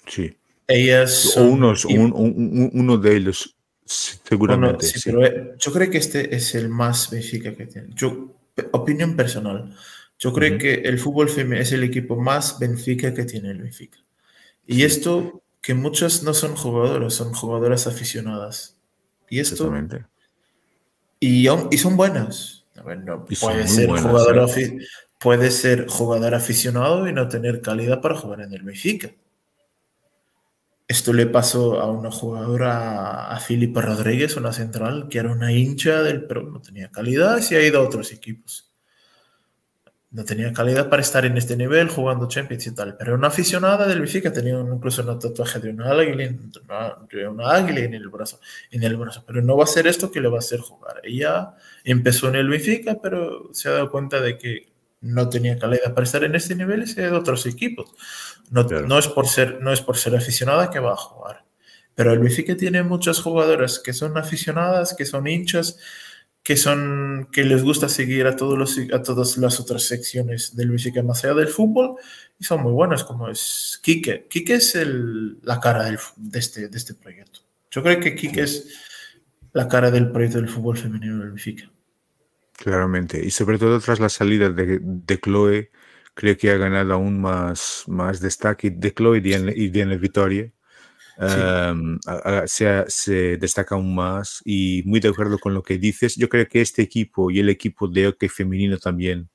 Sí. 0.07 0.38
Ellas 0.67 1.13
son, 1.13 1.63
Unos, 1.63 1.86
uno 1.86 2.97
de 2.97 3.15
ellos 3.15 3.55
Seguramente. 3.86 4.86
sí, 4.86 4.99
Pero 5.05 5.25
eh, 5.25 5.53
yo 5.59 5.71
creo 5.71 5.89
que 5.89 5.99
este 5.99 6.36
es 6.36 6.55
el 6.55 6.69
más 6.69 7.09
Benfica 7.11 7.55
que 7.55 7.67
tiene. 7.67 7.89
Yo, 7.93 8.33
opinión 8.71 9.15
personal, 9.15 9.75
yo 10.17 10.33
creo 10.33 10.57
que 10.57 10.73
el 10.73 10.97
fútbol 10.97 11.29
femenino 11.29 11.61
es 11.61 11.71
el 11.71 11.83
equipo 11.83 12.15
más 12.15 12.57
Benfica 12.57 13.13
que 13.13 13.25
tiene 13.25 13.51
el 13.51 13.61
Benfica. 13.61 13.99
Y 14.65 14.83
esto, 14.83 15.43
que 15.61 15.75
muchas 15.75 16.23
no 16.23 16.33
son 16.33 16.55
jugadoras, 16.55 17.13
son 17.13 17.33
jugadoras 17.33 17.86
aficionadas. 17.86 18.77
Y 19.29 19.39
esto. 19.39 19.71
Y, 21.19 21.47
y 21.47 21.77
son 21.77 21.95
buenas. 21.95 22.65
puede, 23.39 23.67
ser 23.67 23.89
jugador, 23.89 24.49
puede 25.19 25.51
ser 25.51 25.88
jugador 25.88 26.33
aficionado 26.33 27.07
y 27.07 27.13
no 27.13 27.27
tener 27.27 27.61
calidad 27.61 28.01
para 28.01 28.15
jugar 28.15 28.41
en 28.41 28.53
el 28.53 28.63
Benfica. 28.63 29.11
Esto 30.88 31.13
le 31.13 31.25
pasó 31.25 31.79
a 31.81 31.89
una 31.89 32.11
jugadora, 32.11 33.31
a 33.31 33.39
Filipe 33.39 33.81
Rodríguez, 33.81 34.36
una 34.38 34.53
central, 34.53 35.07
que 35.09 35.17
era 35.17 35.31
una 35.31 35.51
hincha 35.51 36.03
del, 36.03 36.25
pero 36.25 36.43
no 36.43 36.61
tenía 36.61 36.91
calidad 36.91 37.39
se 37.39 37.57
ha 37.57 37.65
ido 37.65 37.79
a 37.79 37.83
otros 37.83 38.11
equipos. 38.11 38.71
No 40.11 40.23
tenía 40.23 40.53
calidad 40.53 40.88
para 40.88 41.01
estar 41.01 41.25
en 41.25 41.38
este 41.38 41.57
nivel 41.57 41.89
jugando 41.89 42.27
Champions 42.27 42.67
y 42.67 42.75
tal, 42.75 42.95
pero 42.97 43.15
una 43.15 43.27
aficionada 43.27 43.88
del 43.88 43.99
Benfica 43.99 44.31
tenía 44.31 44.53
incluso 44.59 45.01
un 45.01 45.19
tatuaje 45.19 45.59
de 45.59 45.71
una 45.71 45.89
águila, 45.91 46.33
una, 47.29 47.51
águila 47.51 47.79
en 47.81 47.95
el 47.95 48.07
brazo, 48.07 48.39
en 48.71 48.83
el 48.83 48.95
brazo, 48.95 49.23
pero 49.27 49.41
no 49.41 49.57
va 49.57 49.65
a 49.65 49.67
ser 49.67 49.88
esto 49.88 50.11
que 50.11 50.21
le 50.21 50.29
va 50.29 50.38
a 50.38 50.39
hacer 50.39 50.59
jugar. 50.59 51.01
Ella 51.03 51.55
empezó 51.83 52.29
en 52.29 52.36
el 52.36 52.47
Benfica, 52.47 52.99
pero 53.01 53.49
se 53.53 53.69
ha 53.69 53.73
dado 53.73 53.91
cuenta 53.91 54.21
de 54.21 54.38
que 54.38 54.74
no 55.06 55.30
tenía 55.30 55.58
calidad 55.58 55.93
para 55.93 56.03
estar 56.03 56.24
en 56.24 56.36
este 56.36 56.56
nivel 56.56 56.86
y 56.86 57.01
a 57.01 57.14
otros 57.14 57.45
equipos. 57.45 57.93
No, 58.49 58.99
es 58.99 59.08
por 59.08 59.28
ser, 59.28 59.62
no 59.62 59.72
es 59.72 59.82
por 59.82 59.97
ser 59.97 60.16
aficionada 60.16 60.70
que 60.70 60.80
va 60.80 60.93
a 60.93 60.97
jugar. 60.97 61.45
Pero 61.93 62.12
el 62.12 62.20
Benfica 62.20 62.58
tiene 62.58 62.84
muchas 62.84 63.22
jugadoras 63.22 63.80
que 63.80 63.93
son 63.93 64.18
aficionadas, 64.18 64.95
que 64.95 65.06
son 65.06 65.28
hinchas, 65.28 65.78
que 66.43 66.58
son 66.58 67.30
que 67.32 67.43
les 67.43 67.64
gusta 67.64 67.88
seguir 67.88 68.28
a 68.28 68.36
todos 68.36 68.58
los 68.58 68.78
a 68.93 69.01
todas 69.01 69.38
las 69.38 69.60
otras 69.60 69.84
secciones 69.84 70.56
del 70.56 70.70
Benfica 70.70 71.01
más 71.01 71.24
allá 71.24 71.34
del 71.36 71.47
fútbol 71.47 71.95
y 72.39 72.43
son 72.43 72.62
muy 72.62 72.74
buenas 72.74 73.03
como 73.03 73.30
es 73.30 73.80
Quique. 73.82 74.28
Quique 74.30 74.56
es 74.56 74.76
el, 74.76 75.39
la 75.43 75.60
cara 75.60 75.86
del, 75.86 75.97
de, 76.18 76.39
este, 76.39 76.68
de 76.68 76.78
este 76.78 76.93
proyecto. 76.93 77.39
Yo 77.72 77.82
creo 77.82 77.99
que 77.99 78.16
Quique 78.16 78.41
es 78.41 78.68
la 79.53 79.68
cara 79.68 79.89
del 79.89 80.12
proyecto 80.12 80.39
del 80.39 80.49
fútbol 80.49 80.78
femenino 80.78 81.20
del 81.20 81.30
Benfica. 81.30 81.72
Claramente. 82.58 83.24
Y 83.24 83.32
sobre 83.32 83.58
todo 83.58 83.80
tras 83.80 83.99
la 83.99 84.10
salida 84.10 84.49
de, 84.49 84.80
de 84.82 85.20
Chloe, 85.20 85.72
creo 86.14 86.38
que 86.38 86.49
ha 86.51 86.58
ganado 86.58 86.93
aún 86.93 87.20
más, 87.20 87.84
más 87.88 88.20
destaque 88.20 88.72
de 88.72 88.93
Chloe 88.93 89.18
y 89.18 89.70
Diana 89.70 89.95
Vittoria. 89.95 90.51
Em, 91.18 91.97
se, 92.45 92.84
se, 92.88 93.38
destaca 93.38 93.76
aún 93.76 93.95
más 93.95 94.41
y 94.43 94.84
muy 94.86 94.99
de 94.99 95.10
acuerdo 95.10 95.39
con 95.39 95.53
lo 95.53 95.64
que 95.64 95.78
dices. 95.78 96.16
Yo 96.16 96.28
creo 96.28 96.47
que 96.47 96.62
este 96.62 96.82
equipo 96.82 97.32
y 97.32 97.39
el 97.39 97.49
equipo 97.49 97.88
de 97.88 98.08
hockey 98.08 98.28
femenino 98.28 98.78
también 98.78 99.30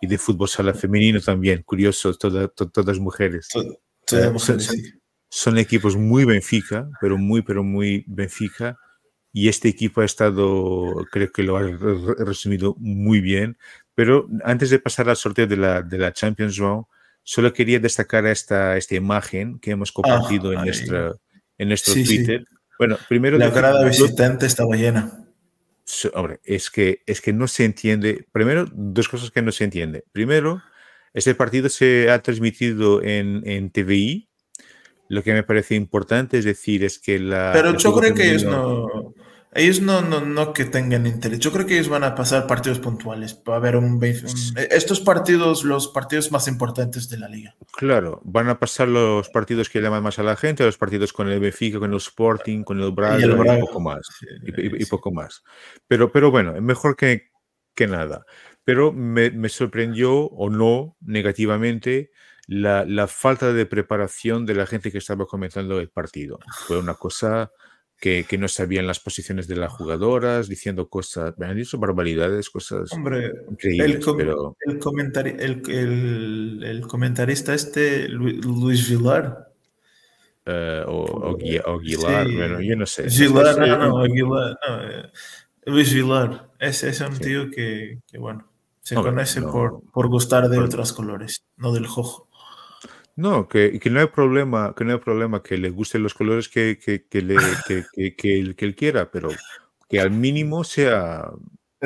y 0.00 0.06
de 0.06 0.18
fútbol 0.18 0.48
sala 0.48 0.74
femenino 0.74 1.20
también, 1.20 1.62
curioso, 1.62 2.14
todas 2.14 2.98
mujeres. 2.98 3.48
Eh, 4.12 4.32
son, 5.30 5.58
equipos 5.58 5.96
muy 5.96 6.24
Benfica, 6.24 6.88
pero 7.00 7.16
muy, 7.16 7.42
pero 7.42 7.64
muy 7.64 8.04
Benfica. 8.06 8.76
Y 9.36 9.48
este 9.48 9.68
equipo 9.68 10.00
ha 10.00 10.04
estado, 10.04 11.06
creo 11.10 11.30
que 11.32 11.42
lo 11.42 11.56
ha 11.56 11.62
resumido 12.18 12.76
muy 12.78 13.20
bien. 13.20 13.58
Pero 13.94 14.28
antes 14.44 14.70
de 14.70 14.78
pasar 14.78 15.08
al 15.08 15.16
sorteo 15.16 15.48
de 15.48 15.56
la, 15.56 15.82
de 15.82 15.98
la 15.98 16.12
Champions 16.12 16.56
League, 16.56 16.84
solo 17.24 17.52
quería 17.52 17.80
destacar 17.80 18.24
esta, 18.26 18.76
esta 18.76 18.94
imagen 18.94 19.58
que 19.58 19.72
hemos 19.72 19.90
compartido 19.90 20.52
en, 20.52 20.60
nuestra, 20.60 21.14
en 21.58 21.68
nuestro 21.68 21.94
Twitter. 21.94 22.44
Bueno, 22.78 22.96
primero... 23.08 23.36
La 23.36 23.50
grada 23.50 23.84
visitante 23.84 24.46
estaba 24.46 24.76
llena. 24.76 25.26
Hombre, 26.14 26.40
es 26.44 26.70
que, 26.70 27.02
es 27.04 27.20
que 27.20 27.32
no 27.32 27.48
se 27.48 27.64
entiende. 27.64 28.26
Primero, 28.32 28.66
dos 28.72 29.08
cosas 29.08 29.30
que 29.30 29.42
no 29.42 29.52
se 29.52 29.64
entiende. 29.64 30.04
Primero, 30.12 30.62
este 31.12 31.34
partido 31.34 31.68
se 31.68 32.10
ha 32.10 32.20
transmitido 32.22 33.02
en, 33.02 33.42
en 33.44 33.70
TVI. 33.70 34.28
Lo 35.08 35.22
que 35.22 35.32
me 35.32 35.42
parece 35.42 35.74
importante 35.74 36.38
es 36.38 36.44
decir, 36.44 36.84
es 36.84 36.98
que 36.98 37.18
la. 37.18 37.50
Pero 37.52 37.76
yo 37.76 37.94
creo 37.94 38.14
que 38.14 38.30
ellos 38.30 38.44
no. 38.44 39.14
Ellos 39.56 39.80
no, 39.80 40.02
no, 40.02 40.20
no 40.20 40.52
que 40.52 40.64
tengan 40.64 41.06
interés. 41.06 41.38
Yo 41.38 41.52
creo 41.52 41.64
que 41.64 41.74
ellos 41.74 41.88
van 41.88 42.02
a 42.02 42.16
pasar 42.16 42.48
partidos 42.48 42.80
puntuales. 42.80 43.40
Va 43.48 43.54
a 43.54 43.56
haber 43.58 43.76
un, 43.76 44.02
estos 44.02 45.00
partidos, 45.00 45.62
los 45.62 45.86
partidos 45.88 46.32
más 46.32 46.48
importantes 46.48 47.08
de 47.08 47.18
la 47.18 47.28
liga. 47.28 47.54
Claro, 47.76 48.20
van 48.24 48.48
a 48.48 48.58
pasar 48.58 48.88
los 48.88 49.28
partidos 49.28 49.68
que 49.68 49.80
llaman 49.80 50.02
más 50.02 50.18
a 50.18 50.24
la 50.24 50.34
gente, 50.34 50.64
los 50.64 50.76
partidos 50.76 51.12
con 51.12 51.28
el 51.28 51.38
Benfica, 51.38 51.78
con 51.78 51.92
el 51.92 51.98
Sporting, 51.98 52.64
con 52.64 52.80
el 52.80 52.90
Braga 52.90 53.24
y, 53.24 53.60
poco 53.60 53.78
más. 53.78 54.08
y, 54.42 54.84
poco 54.86 55.12
más. 55.12 55.44
Pero, 55.86 56.10
pero 56.10 56.32
bueno, 56.32 56.60
mejor 56.60 56.96
que, 56.96 57.28
que 57.76 57.86
nada. 57.86 58.24
Pero 58.64 58.92
me, 58.92 59.30
me 59.30 59.48
sorprendió 59.50 60.16
o 60.16 60.50
no 60.50 60.96
negativamente 61.00 62.10
la, 62.46 62.84
la, 62.84 63.06
falta 63.06 63.52
de 63.52 63.66
preparación 63.66 64.46
de 64.46 64.54
la 64.54 64.66
gente 64.66 64.92
que 64.92 64.98
estaba 64.98 65.26
comenzando 65.26 65.80
el 65.80 65.88
partido. 65.88 66.38
Fue 66.66 66.78
una 66.78 66.94
cosa 66.94 67.50
que, 67.98 68.24
que 68.24 68.38
no 68.38 68.48
sabían 68.48 68.86
las 68.86 69.00
posiciones 69.00 69.48
de 69.48 69.56
las 69.56 69.72
jugadoras, 69.72 70.48
diciendo 70.48 70.88
cosas, 70.88 71.34
me 71.38 71.46
han 71.46 71.56
dicho 71.56 71.78
barbaridades, 71.78 72.50
cosas 72.50 72.92
Hombre, 72.92 73.32
increíbles. 73.50 73.96
El, 73.96 74.04
com 74.04 74.16
pero... 74.16 74.56
el, 74.60 74.78
comentari 74.78 75.30
el, 75.38 75.62
el, 75.68 76.62
el, 76.62 76.86
comentarista 76.86 77.54
este, 77.54 78.08
Luis 78.08 78.88
Villar. 78.88 79.52
Uh, 80.46 80.84
o, 80.86 81.04
o, 81.04 81.30
o, 81.30 81.78
Aguilar, 81.78 82.26
sí. 82.26 82.36
bueno, 82.36 82.60
yo 82.60 82.76
no 82.76 82.84
sé. 82.84 83.04
Villar, 83.04 83.58
no, 83.58 83.78
no, 83.78 83.98
Aguilar, 84.00 84.58
no, 84.68 84.82
eh, 84.82 85.10
Luis 85.64 85.94
Villar, 85.94 86.50
ese 86.58 86.90
es 86.90 87.00
un 87.00 87.16
sí. 87.16 87.24
tío 87.24 87.50
que, 87.50 88.00
que, 88.06 88.18
bueno, 88.18 88.50
se 88.82 88.96
Hombre, 88.96 89.12
conoce 89.12 89.40
no, 89.40 89.50
por, 89.50 89.82
por 89.90 90.08
gustar 90.08 90.50
de 90.50 90.56
por... 90.56 90.66
otros 90.66 90.92
colores, 90.92 91.46
no 91.56 91.72
del 91.72 91.86
jojo. 91.86 92.28
No, 93.16 93.48
que, 93.48 93.78
que, 93.78 93.90
no 93.90 94.00
hay 94.00 94.08
problema, 94.08 94.74
que 94.76 94.84
no 94.84 94.92
hay 94.92 94.98
problema 94.98 95.42
que 95.42 95.56
le 95.56 95.70
gusten 95.70 96.02
los 96.02 96.14
colores 96.14 96.48
que, 96.48 96.78
que, 96.78 97.06
que 97.06 97.22
le, 97.22 97.36
que, 97.66 97.84
que, 97.92 98.14
que, 98.16 98.38
él, 98.40 98.56
que 98.56 98.64
él 98.64 98.74
quiera, 98.74 99.10
pero 99.10 99.28
que 99.88 100.00
al 100.00 100.10
mínimo 100.10 100.64
sea 100.64 101.30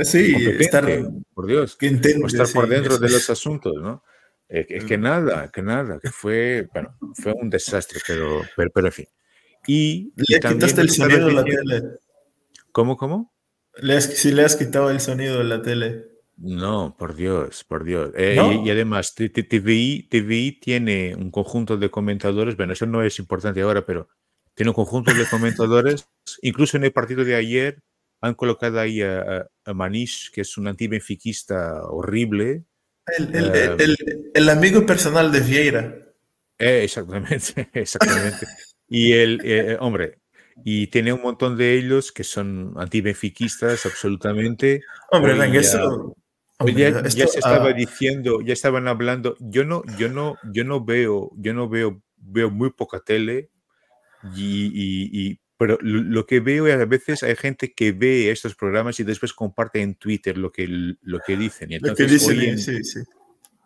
sí, 0.02 0.34
estar, 0.58 0.86
por 1.34 1.46
Dios, 1.46 1.76
que 1.76 1.88
entiende, 1.88 2.24
o 2.24 2.26
estar 2.26 2.46
sí, 2.46 2.54
por 2.54 2.68
dentro 2.68 2.98
de 2.98 3.10
los 3.10 3.28
asuntos, 3.28 3.74
¿no? 3.80 4.02
Es 4.48 4.66
que, 4.66 4.76
es 4.78 4.84
que 4.84 4.96
nada, 4.96 5.50
que 5.50 5.60
nada, 5.60 5.98
que 6.00 6.10
fue, 6.10 6.66
bueno, 6.72 6.96
fue 7.14 7.34
un 7.34 7.50
desastre, 7.50 8.00
pero, 8.06 8.40
pero, 8.56 8.70
pero 8.72 8.86
en 8.86 8.92
fin. 8.92 9.06
Y, 9.66 10.12
y 10.16 10.32
le 10.32 10.40
quitaste 10.40 10.80
el 10.80 10.88
sonido 10.88 11.26
de 11.26 11.32
la 11.34 11.44
tele. 11.44 11.82
¿Cómo, 12.72 12.96
cómo? 12.96 13.34
Le 13.76 13.96
has, 13.96 14.04
si 14.04 14.32
le 14.32 14.44
has 14.44 14.56
quitado 14.56 14.90
el 14.90 15.00
sonido 15.00 15.38
de 15.38 15.44
la 15.44 15.60
tele. 15.60 16.06
No, 16.40 16.94
por 16.96 17.16
Dios, 17.16 17.64
por 17.64 17.84
Dios. 17.84 18.12
Eh, 18.16 18.34
¿No? 18.36 18.52
y, 18.52 18.68
y, 18.68 18.70
además, 18.70 19.14
TVI, 19.14 20.08
TVI 20.08 20.52
tiene 20.60 21.16
un 21.16 21.30
conjunto 21.32 21.76
de 21.76 21.90
comentadores, 21.90 22.56
bueno, 22.56 22.72
eso 22.72 22.86
no 22.86 23.02
es 23.02 23.18
importante 23.18 23.60
ahora, 23.60 23.84
pero 23.84 24.08
tiene 24.54 24.70
un 24.70 24.74
conjunto 24.74 25.12
de 25.12 25.26
comentadores. 25.26 26.08
Incluso 26.42 26.76
en 26.76 26.84
el 26.84 26.92
partido 26.92 27.24
de 27.24 27.34
ayer 27.34 27.82
han 28.20 28.34
colocado 28.34 28.80
ahí 28.80 29.02
a, 29.02 29.48
a 29.64 29.74
Manish, 29.74 30.30
que 30.32 30.42
es 30.42 30.56
un 30.56 30.68
antibenfiquista 30.68 31.82
horrible. 31.84 32.64
El, 33.16 33.34
el, 33.34 33.80
el, 33.80 33.96
el, 34.34 34.48
amigo 34.48 34.84
personal 34.84 35.32
de 35.32 35.40
Vieira. 35.40 35.96
Eh, 36.58 36.82
exactamente, 36.84 37.68
exactamente. 37.72 38.46
y 38.88 39.12
el, 39.12 39.40
eh, 39.44 39.76
hombre, 39.80 40.18
y 40.64 40.88
tiene 40.88 41.12
un 41.12 41.22
montón 41.22 41.56
de 41.56 41.74
ellos 41.74 42.10
que 42.12 42.24
son 42.24 42.74
antibenfiquistas 42.76 43.86
absolutamente. 43.86 44.82
Hombre, 45.10 45.34
venga, 45.34 45.60
eso, 45.60 46.16
Hoy 46.60 46.74
ya, 46.74 46.88
esto, 46.88 47.08
ya, 47.10 47.26
se 47.28 47.38
estaba 47.38 47.70
uh... 47.70 47.74
diciendo, 47.74 48.40
ya 48.40 48.52
estaban 48.52 48.88
hablando, 48.88 49.36
yo 49.38 49.64
no, 49.64 49.82
yo 49.96 50.08
no, 50.08 50.36
yo 50.52 50.64
no 50.64 50.84
veo, 50.84 51.30
yo 51.36 51.54
no 51.54 51.68
veo, 51.68 52.02
veo 52.16 52.50
muy 52.50 52.70
poca 52.70 53.00
tele, 53.00 53.50
y, 54.34 54.66
y, 54.66 55.10
y, 55.12 55.40
pero 55.56 55.78
lo 55.80 56.26
que 56.26 56.40
veo 56.40 56.66
es 56.66 56.74
a 56.74 56.84
veces 56.84 57.22
hay 57.22 57.36
gente 57.36 57.72
que 57.72 57.92
ve 57.92 58.30
estos 58.30 58.56
programas 58.56 58.98
y 58.98 59.04
después 59.04 59.32
comparte 59.32 59.80
en 59.80 59.94
Twitter 59.94 60.36
lo 60.36 60.50
que, 60.50 60.66
lo 61.00 61.20
que 61.20 61.36
dicen. 61.36 61.70
Y 61.70 61.76
entonces, 61.76 62.06
que 62.06 62.12
dicen 62.12 62.38
hoy, 62.38 62.46
en, 62.46 62.58
sí, 62.58 62.84
sí. 62.84 63.00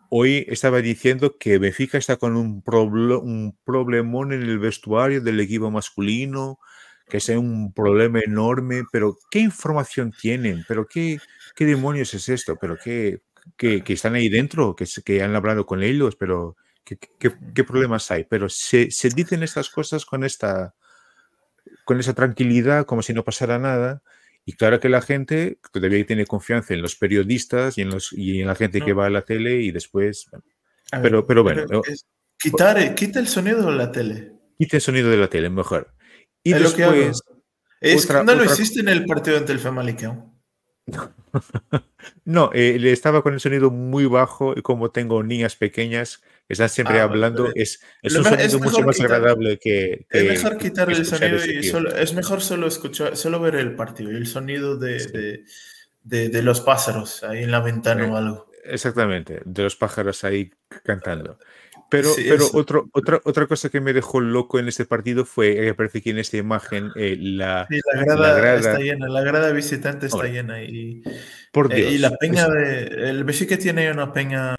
hoy, 0.09 0.45
estaba 0.47 0.81
diciendo 0.81 1.37
que 1.39 1.57
Benfica 1.57 1.97
está 1.97 2.17
con 2.17 2.35
un, 2.35 2.63
un 2.65 3.57
problemón 3.63 4.33
en 4.33 4.43
el 4.43 4.59
vestuario 4.59 5.21
del 5.21 5.39
equipo 5.39 5.71
masculino, 5.71 6.59
que 7.07 7.17
es 7.17 7.29
un 7.29 7.73
problema 7.73 8.19
enorme, 8.19 8.83
pero 8.91 9.17
¿qué 9.29 9.39
información 9.39 10.11
tienen? 10.11 10.65
¿Pero 10.67 10.87
qué, 10.87 11.19
qué 11.55 11.65
demonios 11.65 12.13
es 12.13 12.29
esto? 12.29 12.57
¿Pero 12.59 12.77
qué, 12.83 13.21
qué, 13.57 13.83
que 13.83 13.93
están 13.93 14.15
ahí 14.15 14.29
dentro? 14.29 14.75
¿Que, 14.75 14.85
que 15.03 15.21
han 15.21 15.35
hablado 15.35 15.65
con 15.65 15.83
ellos? 15.83 16.15
¿Pero 16.15 16.55
qué, 16.83 16.97
qué, 17.19 17.33
qué 17.53 17.63
problemas 17.63 18.09
hay? 18.11 18.23
Pero 18.23 18.49
se, 18.49 18.91
se, 18.91 19.09
dicen 19.09 19.43
estas 19.43 19.69
cosas 19.69 20.05
con 20.05 20.23
esta, 20.23 20.73
con 21.85 21.99
esa 21.99 22.13
tranquilidad, 22.13 22.85
como 22.85 23.01
si 23.01 23.13
no 23.13 23.23
pasara 23.23 23.59
nada. 23.59 24.01
Y 24.45 24.53
claro 24.53 24.79
que 24.79 24.89
la 24.89 25.01
gente 25.01 25.59
todavía 25.71 26.05
tiene 26.05 26.25
confianza 26.25 26.73
en 26.73 26.81
los 26.81 26.95
periodistas 26.95 27.77
y 27.77 27.81
en, 27.81 27.89
los, 27.89 28.11
y 28.11 28.41
en 28.41 28.47
la 28.47 28.55
gente 28.55 28.79
no. 28.79 28.85
que 28.85 28.93
va 28.93 29.05
a 29.05 29.09
la 29.09 29.21
tele 29.21 29.61
y 29.61 29.71
después... 29.71 30.27
Bueno, 30.31 30.45
pero, 30.91 31.17
ver, 31.17 31.25
pero 31.27 31.43
bueno... 31.43 31.63
Pero 31.67 31.81
es, 31.87 32.05
quitar, 32.37 32.95
quita 32.95 33.19
el 33.19 33.27
sonido 33.27 33.69
de 33.69 33.77
la 33.77 33.91
tele. 33.91 34.33
Quita 34.57 34.77
el 34.77 34.81
sonido 34.81 35.09
de 35.09 35.17
la 35.17 35.29
tele, 35.29 35.49
mejor. 35.49 35.92
Y 36.43 36.53
es 36.53 36.61
después. 36.61 37.21
Es 37.81 38.05
otra, 38.05 38.23
no 38.23 38.35
lo 38.35 38.45
hiciste 38.45 38.79
en 38.79 38.89
el 38.89 39.05
partido 39.05 39.37
ante 39.37 39.51
el 39.51 39.59
Famalicão. 39.59 40.33
no, 42.25 42.51
eh, 42.53 42.77
le 42.79 42.91
estaba 42.91 43.21
con 43.21 43.33
el 43.33 43.39
sonido 43.39 43.71
muy 43.71 44.05
bajo 44.05 44.53
y 44.55 44.61
como 44.61 44.91
tengo 44.91 45.23
niñas 45.23 45.55
pequeñas 45.55 46.21
que 46.47 46.53
están 46.53 46.69
siempre 46.69 46.99
ah, 46.99 47.03
hablando, 47.03 47.43
vale. 47.43 47.53
es, 47.55 47.81
es 48.01 48.15
un 48.15 48.23
sonido 48.25 48.43
es 48.43 48.59
mucho 48.59 48.81
más 48.81 48.97
quitar, 48.97 49.13
agradable 49.13 49.57
que, 49.57 50.05
que, 50.09 50.33
Es 50.33 50.43
mejor 50.43 50.57
quitar 50.57 50.87
que 50.89 50.93
el 50.95 51.05
sonido 51.05 51.45
y 51.45 51.63
solo, 51.63 51.95
es 51.95 52.13
mejor 52.13 52.41
solo 52.41 52.67
escuchar, 52.67 53.15
solo 53.15 53.39
ver 53.39 53.55
el 53.55 53.75
partido 53.75 54.11
y 54.11 54.15
el 54.15 54.27
sonido 54.27 54.77
de, 54.77 54.99
sí. 54.99 55.11
de, 55.11 55.45
de, 56.03 56.29
de, 56.29 56.41
los 56.41 56.59
pájaros 56.59 57.23
ahí 57.23 57.43
en 57.43 57.51
la 57.51 57.61
ventana 57.61 58.05
eh, 58.05 58.11
o 58.11 58.17
algo. 58.17 58.51
Exactamente, 58.65 59.41
de 59.45 59.63
los 59.63 59.75
pájaros 59.77 60.23
ahí 60.25 60.51
cantando. 60.83 61.39
Pero, 61.93 62.09
sí, 62.09 62.25
pero 62.27 62.47
otro, 62.53 62.89
otra, 62.91 63.21
otra 63.23 63.45
cosa 63.45 63.69
que 63.69 63.79
me 63.79 63.93
dejó 63.93 64.19
loco 64.19 64.57
en 64.57 64.67
este 64.67 64.83
partido 64.83 65.25
fue 65.25 65.53
que 65.53 65.69
aparece 65.69 65.99
aquí 65.99 66.09
en 66.09 66.17
esta 66.17 66.37
imagen 66.37 66.89
eh, 66.95 67.15
la, 67.19 67.67
sí, 67.69 67.79
la, 67.93 68.01
grada 68.03 68.29
la, 68.29 68.35
grada 68.35 68.55
está 68.57 68.79
llena, 68.79 69.07
la 69.07 69.21
grada 69.21 69.51
visitante 69.51 70.07
está 70.07 70.17
Ahora, 70.17 70.29
llena 70.29 70.63
y, 70.63 71.03
por 71.51 71.69
Dios, 71.69 71.91
eh, 71.91 71.93
y 71.93 71.97
la 71.99 72.09
peña 72.17 72.47
es... 72.47 72.51
de 72.51 73.09
el 73.11 73.23
Benfica 73.23 73.59
tiene 73.59 73.91
una 73.91 74.11
peña 74.11 74.55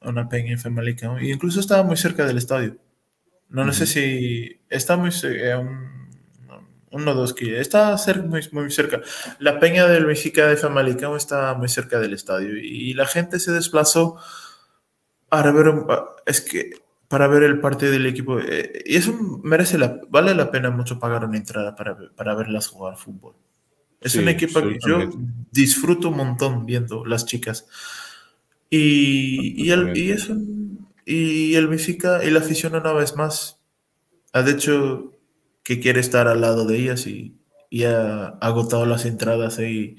una 0.00 0.26
peña 0.30 0.52
en 0.52 0.58
Famalicão 0.58 1.18
e 1.18 1.28
incluso 1.28 1.60
estaba 1.60 1.82
muy 1.82 1.98
cerca 1.98 2.24
del 2.24 2.38
estadio. 2.38 2.78
No, 3.50 3.64
no 3.64 3.72
uh 3.72 3.74
-huh. 3.74 3.78
sé 3.78 3.84
si 3.84 4.62
está 4.70 4.96
muy 4.96 5.10
eh, 5.22 5.54
un, 5.54 6.08
uno 6.92 7.14
dos 7.14 7.34
que 7.34 7.60
está 7.60 7.96
cerca, 7.98 8.22
muy, 8.22 8.40
muy, 8.52 8.70
cerca. 8.70 9.02
La 9.38 9.60
peña 9.60 9.86
del 9.86 10.06
Benfica 10.06 10.46
de 10.46 10.56
Famalicão 10.56 11.14
está 11.14 11.52
muy 11.52 11.68
cerca 11.68 12.00
del 12.00 12.14
estadio 12.14 12.56
y 12.56 12.94
la 12.94 13.06
gente 13.06 13.38
se 13.38 13.52
desplazó 13.52 14.16
para 15.30 15.52
ver, 15.52 15.72
es 16.26 16.42
que 16.42 16.72
para 17.08 17.26
ver 17.26 17.44
el 17.44 17.60
partido 17.60 17.92
del 17.92 18.06
equipo, 18.06 18.38
eh, 18.38 18.82
y 18.84 18.96
eso 18.96 19.12
merece 19.42 19.78
la, 19.78 20.00
vale 20.10 20.34
la 20.34 20.50
pena 20.50 20.70
mucho 20.70 20.98
pagar 20.98 21.24
una 21.24 21.38
entrada 21.38 21.74
para, 21.74 21.96
para 22.14 22.34
verlas 22.34 22.68
jugar 22.68 22.96
fútbol. 22.96 23.34
Es 24.00 24.12
sí, 24.12 24.18
un 24.18 24.28
equipo 24.28 24.60
que 24.60 24.78
yo 24.86 25.10
disfruto 25.50 26.08
un 26.08 26.16
montón 26.16 26.66
viendo 26.66 27.04
las 27.04 27.26
chicas. 27.26 27.66
Y, 28.70 29.64
y, 29.64 29.70
el, 29.70 29.96
y, 29.96 30.10
eso, 30.10 30.36
y 31.04 31.54
el 31.54 31.66
Benfica 31.66 32.22
y 32.24 32.30
la 32.30 32.40
afición 32.40 32.74
una 32.74 32.92
vez 32.92 33.16
más 33.16 33.60
ha 34.32 34.42
dicho 34.42 35.18
que 35.62 35.80
quiere 35.80 36.00
estar 36.00 36.28
al 36.28 36.40
lado 36.40 36.64
de 36.64 36.78
ellas 36.78 37.06
y, 37.06 37.36
y 37.68 37.84
ha 37.84 38.26
agotado 38.40 38.86
las 38.86 39.04
entradas 39.04 39.58
ahí 39.58 39.96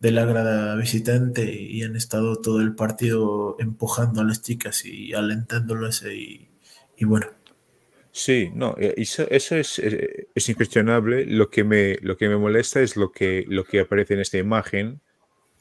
de 0.00 0.10
la 0.10 0.24
grada 0.24 0.74
visitante 0.76 1.44
y 1.44 1.82
han 1.82 1.94
estado 1.94 2.36
todo 2.36 2.60
el 2.60 2.74
partido 2.74 3.56
empujando 3.60 4.22
a 4.22 4.24
las 4.24 4.42
chicas 4.42 4.84
y 4.84 5.12
alentándolas 5.12 6.02
y, 6.04 6.48
y 6.96 7.04
bueno. 7.04 7.26
Sí, 8.12 8.50
no, 8.54 8.74
eso, 8.78 9.28
eso 9.30 9.54
es, 9.56 9.78
es, 9.78 10.48
incuestionable. 10.48 11.26
Lo 11.26 11.48
que, 11.48 11.62
me, 11.62 11.96
lo 12.00 12.16
que 12.16 12.28
me 12.28 12.36
molesta 12.36 12.80
es 12.80 12.96
lo 12.96 13.12
que, 13.12 13.44
lo 13.46 13.64
que 13.64 13.80
aparece 13.80 14.14
en 14.14 14.20
esta 14.20 14.38
imagen, 14.38 15.00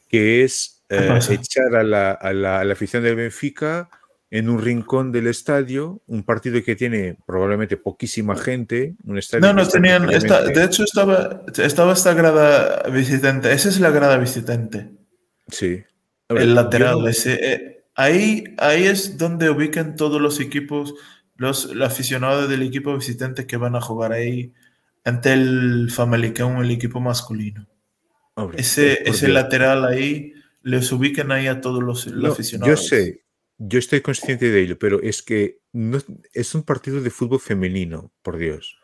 que 0.07 0.43
es 0.43 0.83
eh, 0.89 1.19
echar 1.29 1.75
a 1.75 1.83
la, 1.83 2.11
a, 2.11 2.33
la, 2.33 2.59
a 2.61 2.63
la 2.63 2.73
afición 2.73 3.03
del 3.03 3.17
Benfica 3.17 3.89
en 4.31 4.49
un 4.49 4.61
rincón 4.61 5.11
del 5.11 5.27
estadio, 5.27 6.01
un 6.05 6.23
partido 6.23 6.63
que 6.63 6.75
tiene 6.75 7.17
probablemente 7.25 7.77
poquísima 7.77 8.35
gente, 8.35 8.95
un 9.03 9.17
estadio 9.17 9.41
No, 9.47 9.53
no 9.53 9.67
tenían, 9.67 10.09
esta, 10.11 10.43
de 10.43 10.63
hecho 10.63 10.83
estaba, 10.83 11.43
estaba 11.57 11.93
esta 11.93 12.13
grada 12.13 12.83
visitante, 12.89 13.51
esa 13.51 13.69
es 13.69 13.79
la 13.79 13.89
grada 13.89 14.17
visitante. 14.17 14.91
Sí. 15.47 15.81
Ver, 16.29 16.43
el 16.43 16.53
lateral, 16.53 16.99
no... 16.99 17.07
ese, 17.07 17.53
eh, 17.53 17.85
ahí, 17.95 18.43
ahí 18.59 18.83
es 18.83 19.17
donde 19.17 19.49
ubican 19.49 19.95
todos 19.95 20.21
los 20.21 20.39
equipos, 20.39 20.93
los, 21.35 21.73
los 21.73 21.89
aficionados 21.89 22.47
del 22.49 22.61
equipo 22.61 22.95
visitante 22.95 23.47
que 23.47 23.57
van 23.57 23.75
a 23.75 23.81
jugar 23.81 24.11
ahí 24.11 24.53
ante 25.05 25.33
el 25.33 25.89
Famalicão, 25.89 26.61
el 26.61 26.69
equipo 26.69 26.99
masculino. 26.99 27.67
Hombre, 28.35 28.61
ese, 28.61 29.09
ese 29.09 29.27
lateral 29.27 29.85
ahí, 29.85 30.33
les 30.61 30.91
ubican 30.91 31.31
ahí 31.31 31.47
a 31.47 31.61
todos 31.61 31.81
los, 31.81 32.05
los 32.05 32.23
no, 32.23 32.31
aficionados. 32.31 32.69
Yo 32.69 32.87
sé, 32.87 33.23
yo 33.59 33.77
estoy 33.77 34.01
consciente 34.01 34.49
de 34.49 34.61
ello, 34.61 34.79
pero 34.79 35.01
es 35.01 35.21
que 35.21 35.59
no, 35.73 35.99
es 36.33 36.55
un 36.55 36.63
partido 36.63 37.01
de 37.01 37.09
fútbol 37.09 37.39
femenino, 37.39 38.11
por 38.23 38.37
Dios. 38.37 38.79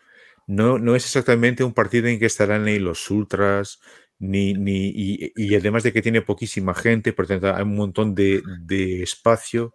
No, 0.48 0.78
no 0.78 0.96
es 0.96 1.06
exactamente 1.06 1.64
un 1.64 1.74
partido 1.74 2.08
en 2.08 2.20
que 2.20 2.28
estarán 2.28 2.66
ahí 2.66 2.78
los 2.78 3.10
ultras, 3.10 3.80
ni, 4.20 4.54
ni, 4.54 4.88
y, 4.88 5.32
y 5.36 5.56
además 5.56 5.84
de 5.84 5.94
que 5.94 6.02
tiene 6.02 6.22
poquísima 6.22 6.76
gente, 6.76 7.14
por 7.14 7.26
tanto 7.26 7.56
hay 7.56 7.64
un 7.64 7.76
montón 7.76 8.14
de, 8.14 8.44
de 8.62 9.02
espacio. 9.02 9.74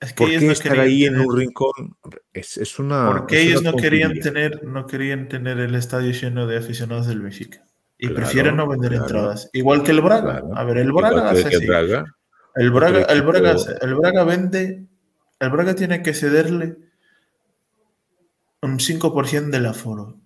Es 0.00 0.14
que 0.14 0.24
¿Por 0.24 0.30
qué 0.30 0.40
no 0.40 0.52
estar 0.52 0.80
ahí 0.80 1.04
tener... 1.04 1.20
en 1.20 1.26
un 1.26 1.38
rincón? 1.38 1.96
Es, 2.32 2.56
es 2.56 2.78
una. 2.78 3.06
Porque 3.06 3.42
ellos 3.42 3.60
una 3.60 3.72
no 3.72 3.76
querían 3.76 4.18
tener, 4.18 4.64
no 4.64 4.86
querían 4.86 5.28
tener 5.28 5.58
el 5.58 5.74
estadio 5.74 6.10
lleno 6.12 6.46
de 6.46 6.56
aficionados 6.56 7.06
del 7.06 7.20
Benfica. 7.20 7.66
Y 7.98 8.06
claro, 8.06 8.22
prefieren 8.22 8.56
no 8.56 8.66
vender 8.66 8.92
claro. 8.92 9.04
entradas. 9.04 9.50
Igual 9.52 9.82
que 9.82 9.90
el 9.90 10.00
Braga. 10.00 10.40
Claro. 10.40 10.56
A 10.56 10.64
ver, 10.64 10.78
el 10.78 10.92
Braga 10.92 11.30
hace 11.30 11.48
así. 11.48 11.56
El 11.56 11.66
Braga, 11.66 12.06
el 12.56 12.70
Braga, 12.70 13.02
el 13.04 13.22
Braga, 13.22 13.56
el 13.80 13.94
Braga 13.94 14.24
vende 14.24 14.86
el 15.40 15.48
Braga 15.48 15.74
tiene 15.74 16.02
que 16.02 16.14
cederle 16.14 16.76
un 18.60 18.78
5% 18.78 19.50
del 19.50 19.66
aforo. 19.66 20.18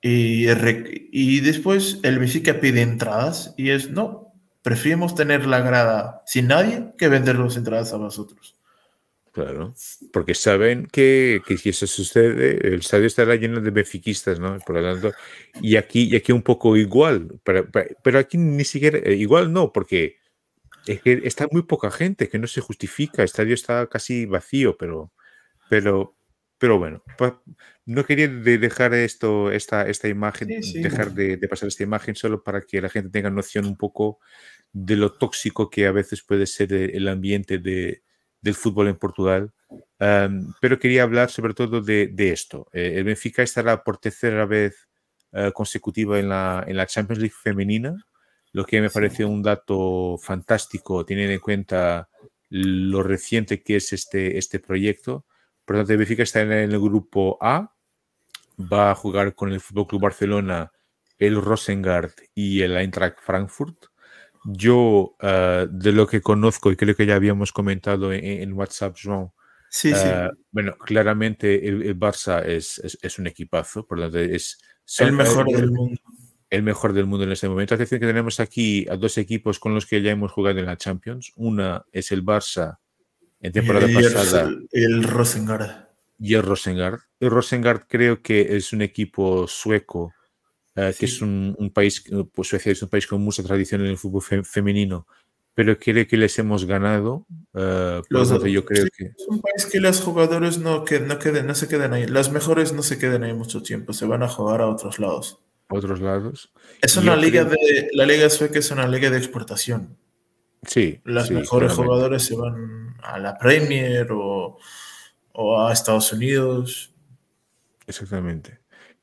Y, 0.00 0.46
y 0.48 1.40
después 1.40 1.98
el 2.04 2.20
Benfica 2.20 2.60
pide 2.60 2.82
entradas 2.82 3.52
y 3.56 3.70
es, 3.70 3.90
no, 3.90 4.32
preferimos 4.62 5.16
tener 5.16 5.44
la 5.44 5.60
grada 5.60 6.22
sin 6.24 6.46
nadie 6.46 6.92
que 6.96 7.08
vender 7.08 7.36
las 7.36 7.56
entradas 7.56 7.92
a 7.92 7.96
vosotros. 7.96 8.54
Claro, 9.32 9.74
porque 10.12 10.34
saben 10.34 10.86
que, 10.86 11.42
que, 11.46 11.58
si 11.58 11.70
eso 11.70 11.86
sucede, 11.86 12.66
el 12.66 12.80
estadio 12.80 13.06
estará 13.06 13.34
lleno 13.34 13.60
de 13.60 13.70
benfiquistas, 13.70 14.38
¿no? 14.38 14.58
Por 14.60 14.76
lo 14.76 14.92
tanto, 14.92 15.16
y 15.60 15.76
aquí, 15.76 16.08
y 16.10 16.16
aquí 16.16 16.32
un 16.32 16.42
poco 16.42 16.76
igual, 16.76 17.38
pero, 17.44 17.68
pero 18.02 18.18
aquí 18.18 18.38
ni 18.38 18.64
siquiera, 18.64 18.98
eh, 18.98 19.14
igual 19.14 19.52
no, 19.52 19.72
porque 19.72 20.16
es 20.88 21.02
que 21.02 21.20
está 21.24 21.46
muy 21.50 21.62
poca 21.62 21.90
gente, 21.90 22.28
que 22.28 22.38
no 22.38 22.46
se 22.46 22.60
justifica, 22.60 23.22
el 23.22 23.26
estadio 23.26 23.54
está 23.54 23.86
casi 23.88 24.26
vacío, 24.26 24.76
pero, 24.76 25.12
pero, 25.68 26.16
pero 26.58 26.78
bueno, 26.78 27.02
no 27.86 28.04
quería 28.04 28.28
dejar 28.28 28.94
esto, 28.94 29.50
esta, 29.52 29.88
esta 29.88 30.08
imagen, 30.08 30.48
dejar 30.48 31.12
de, 31.12 31.36
de, 31.36 31.48
pasar 31.48 31.68
esta 31.68 31.82
imagen 31.82 32.14
solo 32.14 32.42
para 32.42 32.62
que 32.62 32.80
la 32.80 32.88
gente 32.88 33.10
tenga 33.10 33.30
noción 33.30 33.66
un 33.66 33.76
poco 33.76 34.18
de 34.72 34.96
lo 34.96 35.12
tóxico 35.12 35.70
que 35.70 35.86
a 35.86 35.92
veces 35.92 36.22
puede 36.22 36.46
ser 36.46 36.72
el 36.72 37.08
ambiente 37.08 37.58
de, 37.58 38.02
del 38.40 38.54
fútbol 38.54 38.88
en 38.88 38.96
Portugal. 38.96 39.52
pero 40.60 40.78
quería 40.78 41.02
hablar 41.02 41.30
sobre 41.30 41.54
todo 41.54 41.80
de, 41.80 42.08
de 42.08 42.30
esto. 42.30 42.68
Eh, 42.72 42.94
el 42.96 43.04
Benfica 43.04 43.42
estará 43.42 43.82
por 43.82 43.98
tercera 43.98 44.46
vez 44.46 44.88
uh, 45.32 45.52
consecutiva 45.52 46.18
en 46.18 46.28
la, 46.28 46.64
en 46.66 46.76
la 46.76 46.86
Champions 46.86 47.20
League 47.20 47.34
femenina, 47.42 47.96
lo 48.58 48.66
que 48.66 48.80
me 48.80 48.90
parece 48.90 49.24
un 49.24 49.40
dato 49.40 50.18
fantástico 50.18 51.06
teniendo 51.06 51.32
en 51.32 51.38
cuenta 51.38 52.08
lo 52.50 53.04
reciente 53.04 53.62
que 53.62 53.76
es 53.76 53.92
este, 53.92 54.36
este 54.36 54.58
proyecto. 54.58 55.26
Por 55.64 55.76
lo 55.76 55.82
tanto, 55.82 55.96
Benfica 55.96 56.24
está 56.24 56.40
en 56.40 56.50
el 56.50 56.76
grupo 56.80 57.38
A, 57.40 57.72
va 58.58 58.90
a 58.90 58.96
jugar 58.96 59.36
con 59.36 59.52
el 59.52 59.60
Fútbol 59.60 59.86
Club 59.86 60.02
Barcelona, 60.02 60.72
el 61.20 61.40
Rosengard 61.40 62.10
y 62.34 62.62
el 62.62 62.76
Eintracht 62.76 63.20
Frankfurt. 63.20 63.76
Yo, 64.44 65.14
uh, 65.22 65.68
de 65.70 65.92
lo 65.92 66.08
que 66.08 66.20
conozco, 66.20 66.72
y 66.72 66.76
creo 66.76 66.96
que 66.96 67.06
ya 67.06 67.14
habíamos 67.14 67.52
comentado 67.52 68.12
en, 68.12 68.24
en 68.24 68.52
WhatsApp, 68.54 68.96
João, 68.96 69.30
sí, 69.70 69.94
sí. 69.94 70.08
Uh, 70.08 70.36
bueno, 70.50 70.76
claramente 70.78 71.68
el, 71.68 71.82
el 71.84 71.96
Barça 71.96 72.44
es, 72.44 72.78
es, 72.78 72.98
es, 73.00 73.18
un 73.20 73.28
equipazo, 73.28 73.86
por 73.86 73.98
lo 73.98 74.10
tanto, 74.10 74.18
es 74.18 74.58
el 74.98 75.12
mejor 75.12 75.46
el, 75.48 75.56
del 75.60 75.70
mundo. 75.70 76.00
El 76.50 76.62
mejor 76.62 76.92
del 76.92 77.06
mundo 77.06 77.24
en 77.24 77.32
este 77.32 77.48
momento. 77.48 77.74
Atención 77.74 78.00
que 78.00 78.06
tenemos 78.06 78.40
aquí 78.40 78.86
a 78.88 78.96
dos 78.96 79.18
equipos 79.18 79.58
con 79.58 79.74
los 79.74 79.86
que 79.86 80.00
ya 80.00 80.10
hemos 80.10 80.32
jugado 80.32 80.58
en 80.58 80.66
la 80.66 80.76
Champions. 80.76 81.32
Una 81.36 81.84
es 81.92 82.10
el 82.10 82.24
Barça 82.24 82.78
en 83.40 83.52
temporada 83.52 83.90
y 83.90 83.94
pasada. 83.94 84.48
El, 84.48 84.68
el 84.72 85.04
Rosengard. 85.04 85.88
Y 86.18 86.34
el 86.34 86.42
Rosengard. 86.42 87.00
El 87.20 87.30
Rosengard 87.30 87.82
creo 87.86 88.22
que 88.22 88.56
es 88.56 88.72
un 88.72 88.82
equipo 88.82 89.46
sueco 89.46 90.14
Uh, 90.78 90.94
que 90.96 91.06
es 91.06 91.20
un, 91.20 91.56
un, 91.58 91.70
país, 91.70 92.04
pues 92.32 92.48
Suecia 92.48 92.70
es 92.70 92.80
un 92.82 92.88
país 92.88 93.04
con 93.04 93.20
mucha 93.20 93.42
tradición 93.42 93.80
en 93.80 93.88
el 93.88 93.98
fútbol 93.98 94.22
fe 94.22 94.44
femenino, 94.44 95.08
pero 95.52 95.76
creo 95.76 96.06
que 96.06 96.16
les 96.16 96.38
hemos 96.38 96.66
ganado. 96.66 97.26
Por 97.50 98.04
Los, 98.10 98.28
yo 98.44 98.64
creo 98.64 98.84
sí, 98.84 98.90
que. 98.96 99.04
Es 99.06 99.26
un 99.26 99.40
país 99.40 99.66
que 99.66 99.80
los 99.80 100.00
jugadores 100.00 100.58
no, 100.58 100.84
que, 100.84 101.00
no, 101.00 101.18
queden, 101.18 101.48
no 101.48 101.56
se 101.56 101.66
quedan 101.66 101.94
ahí. 101.94 102.06
Las 102.06 102.30
mejores 102.30 102.72
no 102.72 102.84
se 102.84 102.96
quedan 102.96 103.24
ahí 103.24 103.34
mucho 103.34 103.60
tiempo, 103.60 103.92
se 103.92 104.06
van 104.06 104.22
a 104.22 104.28
jugar 104.28 104.60
a 104.60 104.68
otros 104.68 105.00
lados. 105.00 105.40
Otros 105.68 106.00
lados. 106.00 106.52
Es 106.80 106.96
una 106.96 107.14
yo 107.14 107.22
liga 107.22 107.46
creo... 107.46 107.58
de. 107.58 107.88
La 107.92 108.06
liga 108.06 108.30
sueca 108.30 108.58
es 108.58 108.70
una 108.70 108.88
liga 108.88 109.10
de 109.10 109.18
exportación. 109.18 109.96
Sí. 110.62 111.00
Sí, 111.26 111.34
mejores 111.34 111.46
claramente. 111.46 111.74
jugadores 111.74 112.22
se 112.24 112.36
van 112.36 112.96
a 113.02 113.18
la 113.18 113.36
Premier 113.38 114.08
o, 114.12 114.58
o 115.32 115.60
a 115.60 115.72
Estados 115.72 116.12
Unidos. 116.12 116.94
Exactamente. 117.86 118.60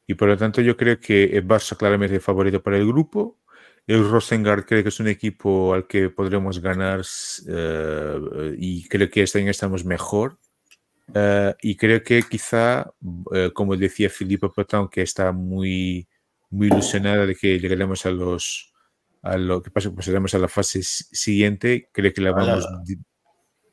Y 0.08 0.14
por 0.14 0.28
lo 0.28 0.38
tanto 0.38 0.62
yo 0.62 0.76
creo 0.78 1.00
que 1.00 1.24
el 1.38 1.48
Barça 1.48 1.76
claramente 1.78 2.18
es 2.18 2.24
favorito 2.24 2.62
para 2.62 2.78
el 2.78 2.86
grupo. 2.86 3.40
El 3.88 4.08
Rosengard 4.10 4.66
creo 4.66 4.84
que 4.84 4.90
es 4.90 5.00
un 5.00 5.08
equipo 5.08 5.74
al 5.74 5.88
que 5.88 6.10
podremos 6.10 6.60
ganar 6.60 7.02
uh, 7.02 8.54
y 8.58 8.88
creo 8.88 9.10
que 9.10 9.24
este 9.24 9.40
año 9.40 9.52
estamos 9.52 9.86
mejor. 9.86 10.38
Uh, 11.10 11.54
y 11.62 11.76
creo 11.76 12.02
que 12.02 12.24
quizá, 12.24 12.92
uh, 13.02 13.52
como 13.54 13.78
decía 13.78 14.10
Filipe 14.10 14.50
Potón, 14.50 14.90
que 14.90 15.04
está 15.04 15.32
muy, 15.32 16.08
muy 16.56 16.68
ilusionada 16.68 17.26
de 17.26 17.36
que 17.36 17.60
llegaremos 17.60 18.06
a 18.06 18.12
los 18.12 18.74
a 19.22 19.38
lo 19.38 19.62
que 19.62 19.72
pasa, 19.72 19.94
pasaremos 19.94 20.36
a 20.36 20.40
la 20.40 20.48
fase 20.48 20.84
siguiente, 20.84 21.90
creo 21.92 22.14
que 22.14 22.22
la 22.22 22.32
vamos 22.32 22.66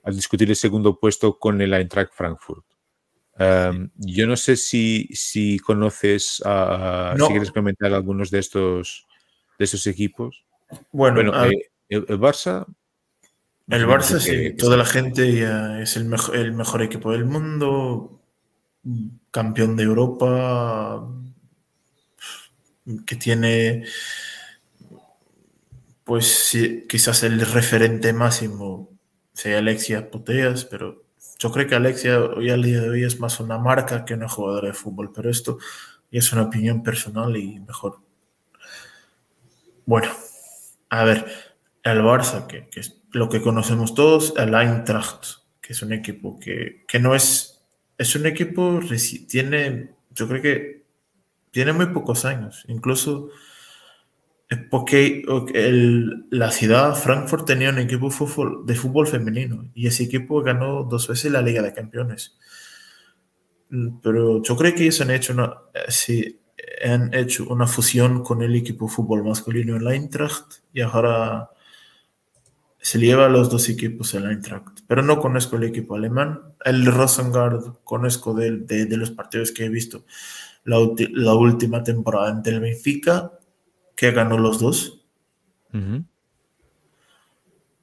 a 0.04 0.10
discutir 0.10 0.48
el 0.48 0.56
segundo 0.56 0.98
puesto 0.98 1.38
con 1.38 1.60
el 1.60 1.74
Eintracht 1.74 2.12
Frankfurt. 2.14 2.64
Um, 3.38 3.90
yo 3.96 4.26
no 4.26 4.36
sé 4.36 4.56
si, 4.56 5.08
si 5.12 5.58
conoces, 5.58 6.42
a, 6.44 7.14
no. 7.16 7.26
si 7.26 7.32
quieres 7.32 7.52
comentar 7.52 7.92
algunos 7.92 8.30
de 8.30 8.38
estos, 8.38 9.06
de 9.58 9.64
estos 9.64 9.86
equipos. 9.86 10.44
Bueno, 10.90 11.16
bueno 11.16 11.44
eh, 11.44 11.70
el, 11.88 12.04
el, 12.08 12.18
Barça. 12.18 12.66
El 13.68 13.86
Barça, 13.86 14.18
sí, 14.18 14.30
que, 14.30 14.50
toda 14.50 14.76
la 14.76 14.84
gente 14.84 15.34
ya 15.34 15.80
es 15.80 15.96
el 15.96 16.06
mejor, 16.06 16.36
el 16.36 16.52
mejor 16.52 16.82
equipo 16.82 17.12
del 17.12 17.24
mundo, 17.24 18.22
campeón 19.30 19.76
de 19.76 19.84
Europa, 19.84 21.08
que 23.06 23.16
tiene, 23.16 23.84
pues 26.04 26.26
sí, 26.26 26.86
quizás 26.88 27.22
el 27.22 27.40
referente 27.40 28.12
máximo 28.12 28.90
sea 29.32 29.58
Alexia 29.58 30.10
Puteas, 30.10 30.64
pero 30.64 31.04
yo 31.38 31.50
creo 31.50 31.66
que 31.66 31.74
Alexia 31.74 32.20
hoy 32.20 32.50
al 32.50 32.62
día 32.62 32.80
de 32.80 32.90
hoy 32.90 33.04
es 33.04 33.18
más 33.18 33.40
una 33.40 33.58
marca 33.58 34.04
que 34.04 34.14
una 34.14 34.28
jugadora 34.28 34.68
de 34.68 34.74
fútbol, 34.74 35.12
pero 35.12 35.30
esto 35.30 35.58
es 36.10 36.32
una 36.32 36.42
opinión 36.42 36.82
personal 36.82 37.36
y 37.36 37.58
mejor. 37.60 37.98
Bueno, 39.86 40.08
a 40.90 41.04
ver, 41.04 41.26
el 41.82 42.00
Barça, 42.02 42.46
que, 42.46 42.68
que 42.68 42.80
es 42.80 43.00
lo 43.10 43.28
que 43.28 43.42
conocemos 43.42 43.94
todos, 43.94 44.34
el 44.36 44.54
Eintracht, 44.54 45.42
que 45.60 45.72
es 45.72 45.82
un 45.82 45.92
equipo 45.92 46.38
que, 46.38 46.84
que 46.86 46.98
no 46.98 47.14
es, 47.14 47.62
es 47.98 48.14
un 48.14 48.26
equipo, 48.26 48.80
tiene, 49.28 49.90
yo 50.10 50.28
creo 50.28 50.42
que 50.42 50.81
tiene 51.52 51.72
muy 51.72 51.86
pocos 51.86 52.24
años, 52.24 52.64
incluso 52.66 53.28
porque 54.70 55.22
la 56.30 56.50
ciudad 56.50 56.94
Frankfurt 56.94 57.46
tenía 57.46 57.70
un 57.70 57.78
equipo 57.78 58.10
de 58.64 58.74
fútbol, 58.74 59.06
femenino 59.06 59.70
y 59.74 59.86
ese 59.86 60.04
equipo 60.04 60.42
ganó 60.42 60.84
dos 60.84 61.08
veces 61.08 61.32
la 61.32 61.42
Liga 61.42 61.62
de 61.62 61.72
Campeones. 61.72 62.36
Pero 64.02 64.42
yo 64.42 64.56
creo 64.56 64.74
que 64.74 64.82
ellos 64.82 65.00
han 65.00 65.10
hecho 65.10 65.32
una, 65.32 65.54
sí, 65.88 66.40
han 66.84 67.14
hecho 67.14 67.46
una 67.48 67.66
fusión 67.66 68.22
con 68.22 68.42
el 68.42 68.54
equipo 68.54 68.86
de 68.86 68.92
fútbol 68.92 69.24
masculino 69.24 69.76
en 69.76 69.84
la 69.84 69.94
Eintracht 69.94 70.56
y 70.74 70.82
ahora 70.82 71.50
se 72.78 72.98
lleva 72.98 73.26
a 73.26 73.30
los 73.30 73.48
dos 73.48 73.68
equipos 73.68 74.12
en 74.14 74.24
la 74.24 74.32
Eintracht. 74.32 74.80
Pero 74.86 75.02
no 75.02 75.18
conozco 75.18 75.56
el 75.56 75.64
equipo 75.64 75.94
alemán. 75.94 76.40
El 76.64 76.84
Rosengard 76.84 77.78
conozco 77.84 78.34
de 78.34 78.96
los 78.96 79.10
partidos 79.12 79.52
que 79.52 79.64
he 79.64 79.68
visto 79.70 80.04
la, 80.64 80.78
la 81.12 81.34
última 81.34 81.82
temporada 81.82 82.30
ante 82.30 82.50
el 82.50 82.60
Benfica 82.60 83.32
que 83.96 84.10
ganó 84.10 84.38
los 84.38 84.60
dos. 84.60 85.04
Uh 85.72 85.78
-huh. 85.78 86.04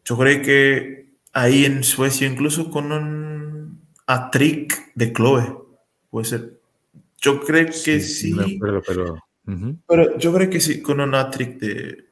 Yo 0.05 0.17
creo 0.17 0.41
que 0.41 1.13
ahí 1.33 1.65
en 1.65 1.83
Suecia, 1.83 2.27
incluso 2.27 2.69
con 2.69 2.91
un 2.91 3.81
a-trick 4.07 4.93
de 4.95 5.13
Chloe, 5.13 5.57
puede 6.09 6.25
ser. 6.25 6.59
Yo 7.21 7.41
creo 7.41 7.67
que 7.67 7.73
sí. 7.73 8.01
sí 8.01 8.33
me 8.33 8.55
acuerdo, 8.55 8.81
pero... 8.87 9.13
Uh 9.45 9.51
-huh. 9.51 9.77
pero 9.87 10.17
yo 10.17 10.33
creo 10.33 10.49
que 10.49 10.59
sí, 10.59 10.81
con 10.81 10.99
un 10.99 11.15
a-trick 11.15 11.59
de. 11.59 12.05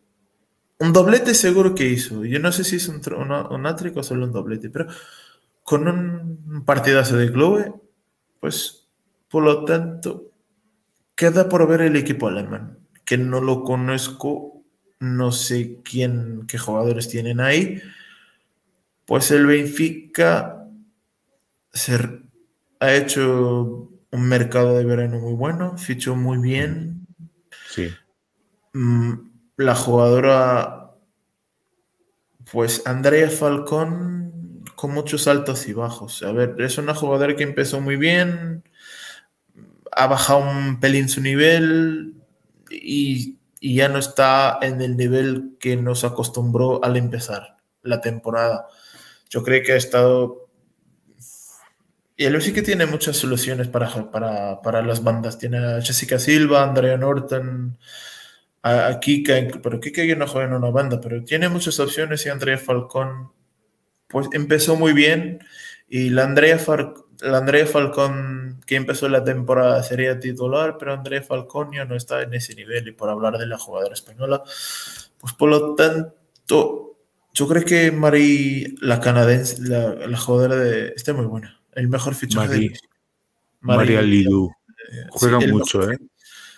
Un 0.80 0.94
doblete 0.94 1.34
seguro 1.34 1.74
que 1.74 1.88
hizo. 1.88 2.24
Yo 2.24 2.40
no 2.40 2.52
sé 2.52 2.64
si 2.64 2.76
es 2.76 2.88
un, 2.88 3.02
una, 3.16 3.50
un 3.50 3.66
a-trick 3.66 3.98
o 3.98 4.04
solo 4.04 4.26
un 4.26 4.32
doblete, 4.32 4.70
pero 4.70 4.88
con 5.64 5.88
un 5.88 6.64
partidazo 6.66 7.18
de 7.18 7.32
Chloe, 7.32 7.74
pues 8.40 8.88
por 9.30 9.44
lo 9.44 9.66
tanto, 9.66 10.32
queda 11.18 11.50
por 11.50 11.68
ver 11.68 11.82
el 11.82 11.98
equipo 11.98 12.30
alemán 12.30 12.78
que 13.08 13.18
no 13.18 13.40
lo 13.40 13.64
conozco, 13.64 14.64
no 15.00 15.32
sé 15.32 15.80
quién, 15.82 16.46
qué 16.46 16.58
jugadores 16.58 17.08
tienen 17.08 17.40
ahí. 17.40 17.82
Pues 19.06 19.32
el 19.32 19.46
Benfica 19.46 20.68
se 21.72 21.98
ha 22.82 22.94
hecho 22.94 23.90
un 24.12 24.28
mercado 24.28 24.78
de 24.78 24.84
verano 24.84 25.20
muy 25.20 25.36
bueno, 25.36 25.78
fichó 25.78 26.18
muy 26.18 26.38
bien. 26.40 27.08
Sí. 27.70 27.90
Mm, 28.74 29.14
La 29.56 29.74
jugadora, 29.74 30.92
pues 32.52 32.84
Andrea 32.86 33.30
Falcón, 33.30 34.64
con 34.76 34.94
muchos 34.94 35.30
altos 35.30 35.66
y 35.70 35.74
bajos. 35.74 36.24
A 36.24 36.34
ver, 36.34 36.56
es 36.60 36.78
una 36.78 36.94
jugadora 36.94 37.38
que 37.38 37.44
empezó 37.44 37.80
muy 37.80 37.96
bien, 37.96 38.64
ha 39.98 40.08
bajado 40.08 40.40
un 40.40 40.80
pelín 40.80 41.10
su 41.10 41.22
nivel, 41.22 42.14
y, 42.70 43.38
ya 43.60 43.90
no 43.90 43.98
está 43.98 44.60
en 44.62 44.82
el 44.82 44.96
nivel 44.96 45.58
que 45.60 45.76
nos 45.76 46.04
acostumbró 46.04 46.84
al 46.84 46.96
empezar 46.96 47.58
la 47.82 48.02
temporada. 48.02 48.68
Yo 49.30 49.44
creo 49.44 49.64
que 49.64 49.74
ha 49.74 49.78
estado 49.78 50.48
y 52.16 52.26
el 52.26 52.42
sí 52.42 52.52
que 52.52 52.64
tiene 52.64 52.88
muchas 52.88 53.18
soluciones 53.18 53.68
para, 53.68 54.12
para, 54.12 54.62
para, 54.62 54.82
las 54.82 55.04
bandas. 55.04 55.38
Tiene 55.38 55.58
a 55.60 55.82
Jessica 55.82 56.18
Silva, 56.18 56.64
Andrea 56.64 56.98
Norton, 56.98 57.78
a, 58.64 59.00
Kika, 59.00 59.34
pero 59.62 59.80
Kika 59.80 60.04
ya 60.04 60.16
no 60.16 60.28
juega 60.28 60.48
en 60.48 60.54
una 60.54 60.72
banda, 60.72 61.00
pero 61.00 61.24
tiene 61.24 61.48
muchas 61.48 61.80
opciones 61.80 62.26
y 62.26 62.30
Andrea 62.30 62.58
Falcón 62.58 63.32
pues 64.08 64.30
empezó 64.34 64.76
muy 64.76 64.94
bien 64.94 65.40
y 65.90 66.10
la 66.10 66.24
Andrea, 66.24 66.58
la 66.58 66.94
Andrea 67.22 67.66
Falcón 67.66 68.62
que 68.66 68.76
empezó 68.76 69.08
la 69.10 69.24
temporada 69.24 69.82
sería 69.84 70.20
titular, 70.20 70.78
pero 70.78 70.94
Andrea 70.94 71.22
Falcón 71.22 71.72
ya 71.74 71.86
no 71.86 71.96
está 71.96 72.22
en 72.22 72.34
ese 72.34 72.56
nivel 72.56 72.88
y 72.88 72.92
por 72.92 73.10
hablar 73.10 73.38
de 73.38 73.48
la 73.48 73.58
jugadora 73.58 73.94
española, 73.94 74.44
pues 75.20 75.34
por 75.34 75.50
lo 75.50 75.76
tanto, 75.76 76.98
yo 77.34 77.48
creo 77.48 77.64
que 77.64 77.92
Mari, 77.92 78.76
la 78.82 79.00
canadiense, 79.00 79.62
la, 79.62 80.18
jugadora 80.18 80.56
de... 80.56 80.94
está 80.96 81.14
muy 81.14 81.26
buena, 81.26 81.60
el 81.74 81.88
mejor 81.88 82.16
fichaje 82.16 82.54
de... 82.54 82.80
María 83.62 84.02
Lidú. 84.02 84.52
Eh, 84.92 85.06
Juega 85.10 85.40
mucho, 85.40 85.90
¿eh? 85.92 85.98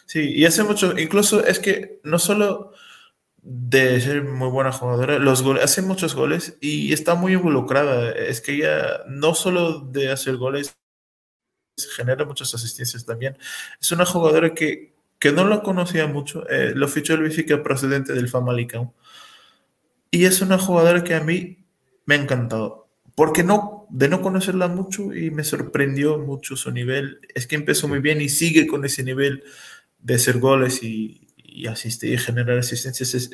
Sí, 0.05 0.33
y 0.33 0.45
hace 0.45 0.63
mucho, 0.63 0.97
incluso 0.97 1.45
es 1.45 1.59
que 1.59 1.99
no 2.03 2.17
solo 2.17 2.73
de 3.41 4.01
ser 4.01 4.23
muy 4.23 4.49
buena 4.49 4.71
jugadora, 4.71 5.19
los 5.19 5.41
goles, 5.41 5.63
hace 5.63 5.81
muchos 5.81 6.15
goles 6.15 6.57
y 6.61 6.93
está 6.93 7.15
muy 7.15 7.33
involucrada. 7.33 8.11
Es 8.11 8.41
que 8.41 8.55
ella 8.55 9.01
no 9.07 9.33
solo 9.33 9.79
de 9.79 10.11
hacer 10.11 10.37
goles, 10.37 10.77
genera 11.95 12.25
muchas 12.25 12.53
asistencias 12.53 13.05
también. 13.05 13.37
Es 13.79 13.91
una 13.91 14.05
jugadora 14.05 14.53
que, 14.53 14.93
que 15.19 15.31
no 15.31 15.47
la 15.47 15.61
conocía 15.61 16.07
mucho, 16.07 16.47
eh, 16.49 16.73
lo 16.75 16.87
fichó 16.87 17.13
el 17.13 17.21
Benfica 17.23 17.61
procedente 17.63 18.13
del 18.13 18.29
Famalicão. 18.29 18.93
Y 20.11 20.25
es 20.25 20.41
una 20.41 20.57
jugadora 20.57 21.03
que 21.03 21.15
a 21.15 21.21
mí 21.21 21.65
me 22.05 22.15
ha 22.15 22.17
encantado. 22.17 22.89
Porque 23.15 23.43
no, 23.43 23.85
de 23.89 24.09
no 24.09 24.21
conocerla 24.21 24.67
mucho 24.67 25.13
y 25.13 25.29
me 25.29 25.43
sorprendió 25.43 26.17
mucho 26.17 26.55
su 26.55 26.71
nivel. 26.71 27.19
Es 27.35 27.47
que 27.47 27.55
empezó 27.55 27.87
muy 27.87 27.99
bien 27.99 28.21
y 28.21 28.29
sigue 28.29 28.65
con 28.65 28.85
ese 28.85 29.03
nivel 29.03 29.43
de 29.99 30.15
hacer 30.15 30.39
goles 30.39 30.81
y, 30.83 31.28
y 31.51 31.67
asistir 31.67 32.13
y 32.13 32.17
generar 32.17 32.59
asistencias. 32.59 33.29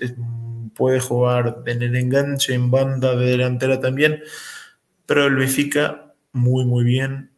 puede 0.73 0.99
jugar 0.99 1.63
en 1.65 1.81
el 1.81 1.95
enganche, 1.95 2.53
en 2.53 2.71
banda 2.71 3.15
de 3.15 3.25
delantera 3.25 3.79
también, 3.79 4.21
pero 5.05 5.25
el 5.25 5.35
Benfica 5.35 6.13
muy, 6.31 6.65
muy 6.65 6.83
bien. 6.83 7.31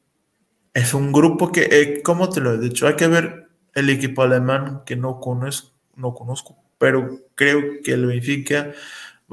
Es 0.74 0.94
un 0.94 1.12
grupo 1.12 1.52
que, 1.52 1.68
eh, 1.72 2.02
como 2.04 2.30
te 2.30 2.42
lo 2.42 2.54
he 2.54 2.58
dicho, 2.58 2.88
hay 2.88 2.96
que 2.96 3.08
ver 3.08 3.48
el 3.74 3.90
equipo 3.90 4.24
alemán 4.24 4.82
que 4.86 4.96
no 4.96 5.20
conozco, 5.20 5.72
no 5.96 6.14
conozco, 6.14 6.58
pero 6.78 7.22
creo 7.36 7.62
que 7.84 7.94
el 7.94 8.06
Benfica 8.06 8.74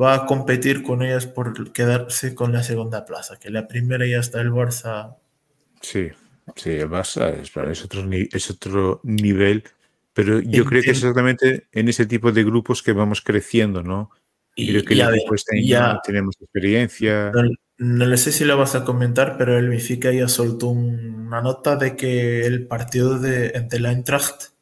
va 0.00 0.14
a 0.14 0.26
competir 0.26 0.82
con 0.82 1.02
ellas 1.02 1.26
por 1.26 1.72
quedarse 1.72 2.34
con 2.34 2.52
la 2.52 2.62
segunda 2.62 3.04
plaza, 3.04 3.38
que 3.38 3.50
la 3.50 3.68
primera 3.68 4.06
ya 4.06 4.18
está 4.18 4.40
el 4.40 4.50
Barça. 4.50 5.16
Sí, 5.80 6.08
sí, 6.56 6.70
el 6.70 6.90
Barça 6.90 7.32
es, 7.40 7.84
otro, 7.84 8.04
es 8.10 8.50
otro 8.50 9.00
nivel 9.04 9.64
pero 10.14 10.40
yo 10.40 10.64
creo 10.64 10.80
que 10.82 10.92
es 10.92 10.98
exactamente 10.98 11.66
en 11.72 11.88
ese 11.88 12.06
tipo 12.06 12.30
de 12.30 12.44
grupos 12.44 12.82
que 12.82 12.92
vamos 12.92 13.20
creciendo, 13.20 13.82
¿no? 13.82 14.10
Y 14.54 14.68
creo 14.68 14.84
que 14.84 14.94
ya, 15.66 16.00
tenemos 16.04 16.36
experiencia. 16.40 17.32
No, 17.76 18.16
sé 18.16 18.30
si 18.30 18.44
lo 18.44 18.56
vas 18.56 18.76
a 18.76 18.84
comentar, 18.84 19.36
pero 19.36 19.58
el 19.58 19.68
Benfica 19.68 20.12
ya 20.12 20.28
soltó 20.28 20.68
una 20.68 21.42
nota 21.42 21.74
de 21.74 21.96
que 21.96 22.46
el 22.46 22.68
partido 22.68 23.18
de, 23.18 23.48
entre 23.56 23.80
la 23.80 23.90
Eintracht 23.90 24.52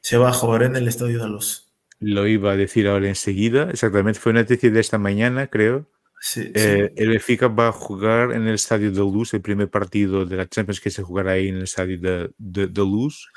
se 0.00 0.16
va 0.16 0.30
a 0.30 0.32
jugar 0.32 0.62
en 0.62 0.76
el 0.76 0.88
Estadio 0.88 1.22
de 1.22 1.28
los. 1.28 1.70
Lo 2.00 2.26
iba 2.26 2.52
a 2.52 2.56
decir 2.56 2.88
ahora 2.88 3.08
enseguida, 3.08 3.68
exactamente, 3.70 4.18
fue 4.18 4.32
una 4.32 4.40
noticia 4.40 4.70
de 4.70 4.80
esta 4.80 4.96
mañana, 4.96 5.48
creo. 5.48 5.86
Sí, 6.22 6.50
eh, 6.54 6.90
El 6.96 7.10
Benfica 7.10 7.48
va 7.48 7.68
a 7.68 7.72
jugar 7.72 8.32
en 8.32 8.46
el 8.46 8.54
Estadio 8.54 8.90
de 8.90 9.00
Luz, 9.00 9.34
el 9.34 9.42
primer 9.42 9.68
partido 9.68 10.24
de 10.24 10.36
la 10.36 10.48
Champions 10.48 10.80
que 10.80 10.90
se 10.90 11.02
jugará 11.02 11.32
ahí 11.32 11.48
en 11.48 11.56
el 11.56 11.64
Estadio 11.64 11.98
de, 11.98 12.30
de, 12.38 12.66
de 12.68 12.80
Luz. 12.80 13.28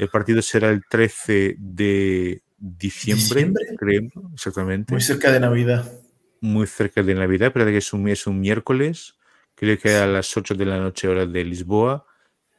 El 0.00 0.08
partido 0.08 0.40
será 0.40 0.70
el 0.70 0.82
13 0.88 1.56
de 1.58 2.42
diciembre, 2.56 3.52
creo, 3.76 4.08
exactamente. 4.32 4.92
Muy 4.92 5.02
cerca 5.02 5.30
de 5.30 5.40
Navidad. 5.40 5.92
Muy 6.40 6.66
cerca 6.66 7.02
de 7.02 7.14
Navidad, 7.14 7.52
pero 7.52 7.66
que 7.66 7.76
es 7.76 7.92
un, 7.92 8.08
es 8.08 8.26
un 8.26 8.40
miércoles, 8.40 9.16
creo 9.54 9.78
que 9.78 9.94
a 9.94 10.06
las 10.06 10.34
8 10.34 10.54
de 10.54 10.64
la 10.64 10.78
noche 10.78 11.06
hora 11.06 11.26
de 11.26 11.44
Lisboa. 11.44 12.06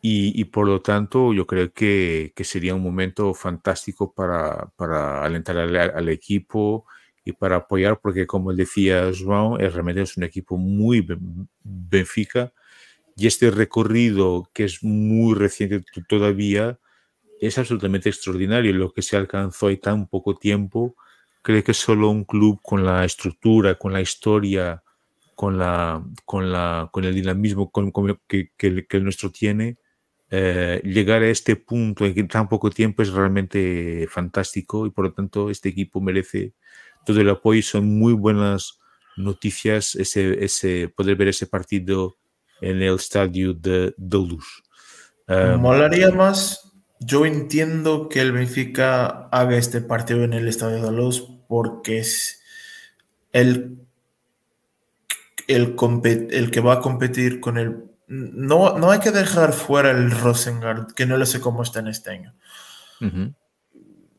Y, 0.04 0.46
por 0.46 0.68
lo 0.68 0.82
tanto, 0.82 1.32
yo 1.32 1.46
creo 1.46 1.72
que, 1.74 2.34
sería 2.44 2.74
un 2.74 2.82
momento 2.82 3.36
fantástico 3.36 4.14
para, 4.14 4.72
para 4.76 5.24
alentar 5.24 5.58
al, 5.58 6.10
equipo 6.10 6.88
y 7.24 7.34
para 7.34 7.58
apoyar, 7.58 8.00
porque 8.02 8.26
como 8.26 8.52
decía 8.52 9.12
João, 9.12 9.58
realmente 9.60 10.02
es 10.02 10.18
un 10.18 10.24
equipo 10.24 10.58
muy 10.58 11.06
Benfica 11.64 12.52
y 13.16 13.28
este 13.28 13.52
recorrido 13.52 14.50
que 14.54 14.64
es 14.64 14.84
muy 14.84 15.36
reciente 15.36 15.84
todavía, 16.08 16.80
es 17.42 17.58
absolutamente 17.58 18.08
extraordinario 18.08 18.72
lo 18.72 18.94
que 18.94 19.02
se 19.02 19.18
alcanzó 19.18 19.72
en 19.72 19.80
tan 19.80 20.08
poco 20.08 20.38
tiempo. 20.38 20.96
Creo 21.42 21.64
que 21.64 21.74
solo 21.74 22.12
un 22.12 22.24
club 22.24 22.60
con 22.62 22.86
la 22.86 23.04
estructura, 23.04 23.76
con 23.76 23.92
la 23.92 24.00
historia, 24.00 24.84
con, 25.34 25.58
la, 25.58 26.06
con, 26.24 26.52
la, 26.52 26.88
con 26.92 27.04
el 27.04 27.16
dinamismo 27.16 27.72
que, 28.28 28.52
que, 28.56 28.86
el 28.92 29.04
nuestro 29.04 29.32
tiene, 29.32 29.78
eh, 30.30 30.82
llegar 30.84 31.24
a 31.24 31.30
este 31.30 31.56
punto 31.56 32.06
en 32.06 32.28
tan 32.28 32.48
poco 32.48 32.70
tiempo 32.70 33.02
es 33.02 33.12
realmente 33.12 34.08
fantástico 34.08 34.86
y 34.86 34.92
por 34.92 35.06
lo 35.06 35.14
tanto 35.14 35.50
este 35.50 35.70
equipo 35.70 36.00
merece 36.00 36.54
todo 37.08 37.20
el 37.20 37.30
apoyo 37.30 37.58
y 37.58 37.64
son 37.64 37.98
muy 37.98 38.14
buenas 38.14 38.78
noticias 39.18 39.96
ese, 39.96 40.46
ese, 40.46 40.90
poder 40.96 41.16
ver 41.16 41.30
ese 41.30 41.48
partido 41.48 42.18
en 42.62 42.84
el 42.84 42.94
estadio 42.94 43.56
de, 43.56 43.96
de 43.98 44.18
Luz. 44.18 44.64
Molaría 45.58 46.12
más 46.12 46.71
yo 47.04 47.26
entiendo 47.26 48.10
que 48.10 48.22
el 48.22 48.32
Benfica 48.32 49.28
haga 49.32 49.58
este 49.58 49.82
partido 49.82 50.24
en 50.24 50.34
el 50.34 50.48
Estadio 50.48 50.84
de 50.84 50.92
Luz 50.92 51.28
porque 51.48 51.98
es 51.98 52.44
el, 53.34 53.80
el, 55.48 55.76
el 56.32 56.52
que 56.52 56.62
va 56.62 56.74
a 56.76 56.80
competir 56.80 57.40
con 57.40 57.58
el... 57.58 57.86
No, 58.08 58.78
no 58.78 58.92
hay 58.92 59.00
que 59.00 59.10
dejar 59.10 59.52
fuera 59.54 59.90
el 59.90 60.12
Rosengard, 60.12 60.94
que 60.94 61.08
no 61.08 61.18
lo 61.18 61.26
sé 61.26 61.42
cómo 61.42 61.64
está 61.64 61.80
en 61.80 61.88
este 61.88 62.12
año. 62.12 62.36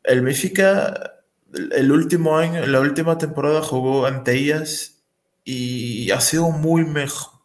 El 0.03 0.23
Benfica, 0.23 1.23
el 1.53 1.93
último 1.93 2.37
año, 2.37 2.67
la 2.67 2.81
última 2.81 3.17
temporada 3.17 3.63
jugó 3.63 4.07
ante 4.07 4.35
ellas 4.35 5.05
y 5.45 6.11
ha 6.11 6.21
sido 6.21 6.51
muy, 6.51 6.85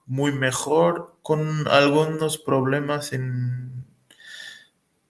muy 0.07 0.31
mejor 0.31 1.19
con 1.21 1.67
algunos 1.67 2.39
problemas 2.39 3.13
en 3.13 3.86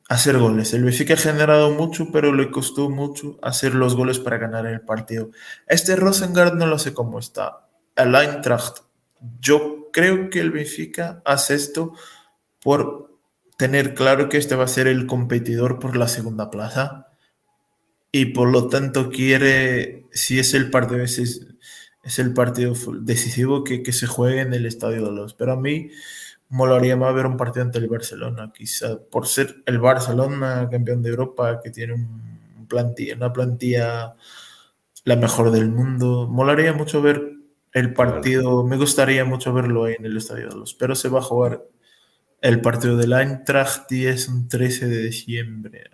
hacer 0.08 0.38
goles. 0.38 0.74
El 0.74 0.84
Benfica 0.84 1.16
ha 1.16 1.18
generado 1.18 1.72
mucho, 1.72 2.12
pero 2.12 2.34
le 2.34 2.50
costó 2.50 2.90
mucho 2.90 3.38
hacer 3.42 3.76
los 3.76 3.96
goles 3.96 4.20
para 4.20 4.38
ganar 4.38 4.66
el 4.66 4.82
partido. 4.82 5.32
Este 5.68 5.96
Rosengard 5.96 6.56
no 6.56 6.66
lo 6.66 6.80
sé 6.80 6.94
cómo 6.94 7.20
está. 7.20 7.68
El 7.96 8.16
Eintracht, 8.16 8.80
yo 9.40 9.90
creo 9.92 10.30
que 10.30 10.40
el 10.40 10.52
Benfica 10.52 11.22
hace 11.26 11.56
esto 11.56 11.94
por 12.62 13.18
tener 13.58 13.96
claro 13.96 14.30
que 14.30 14.38
este 14.38 14.56
va 14.56 14.66
a 14.66 14.70
ser 14.70 14.88
el 14.88 15.08
competidor 15.08 15.80
por 15.80 15.98
la 15.98 16.08
segunda 16.08 16.50
plaza 16.52 17.08
y 18.12 18.26
por 18.26 18.50
lo 18.50 18.68
tanto 18.68 19.10
quiere, 19.10 20.06
si 20.12 20.40
es 20.40 20.54
el 20.54 20.70
partido, 20.70 21.02
es, 21.02 21.42
el 22.18 22.34
partido 22.34 22.74
decisivo 23.02 23.64
que, 23.64 23.84
que 23.84 23.92
se 23.92 24.08
juegue 24.08 24.42
en 24.42 24.54
el 24.54 24.66
Estadio 24.66 25.06
de 25.06 25.12
los. 25.12 25.34
Pero 25.34 25.54
a 25.54 25.58
mí 25.58 25.90
molaría 26.50 26.96
más 26.96 27.14
ver 27.14 27.26
un 27.26 27.38
partido 27.38 27.66
ante 27.66 27.80
el 27.80 27.88
Barcelona, 27.88 28.52
quizá 28.54 29.00
por 29.12 29.28
ser 29.28 29.64
el 29.66 29.80
Barcelona 29.80 30.68
campeón 30.70 31.02
de 31.02 31.10
Europa, 31.10 31.60
que 31.64 31.72
tiene 31.72 31.94
un 31.94 32.68
plantilla, 32.68 33.16
una 33.16 33.34
plantilla 33.34 34.16
la 35.04 35.16
mejor 35.16 35.52
del 35.52 35.70
mundo. 35.70 36.28
Molaría 36.28 36.74
mucho 36.74 37.02
ver 37.02 37.34
el 37.74 37.94
partido, 37.94 38.64
me 38.64 38.78
gustaría 38.78 39.24
mucho 39.26 39.54
verlo 39.54 39.86
ahí 39.86 39.96
en 39.98 40.06
el 40.06 40.18
Estadio 40.18 40.50
de 40.50 40.56
los, 40.56 40.74
pero 40.74 40.96
se 40.96 41.10
va 41.10 41.20
a 41.20 41.24
jugar 41.24 41.64
el 42.42 42.62
partido 42.62 42.98
del 42.98 43.14
Eintracht 43.14 43.92
y 43.92 44.06
es 44.06 44.28
un 44.28 44.48
13 44.48 44.88
de 44.88 45.04
diciembre. 45.04 45.92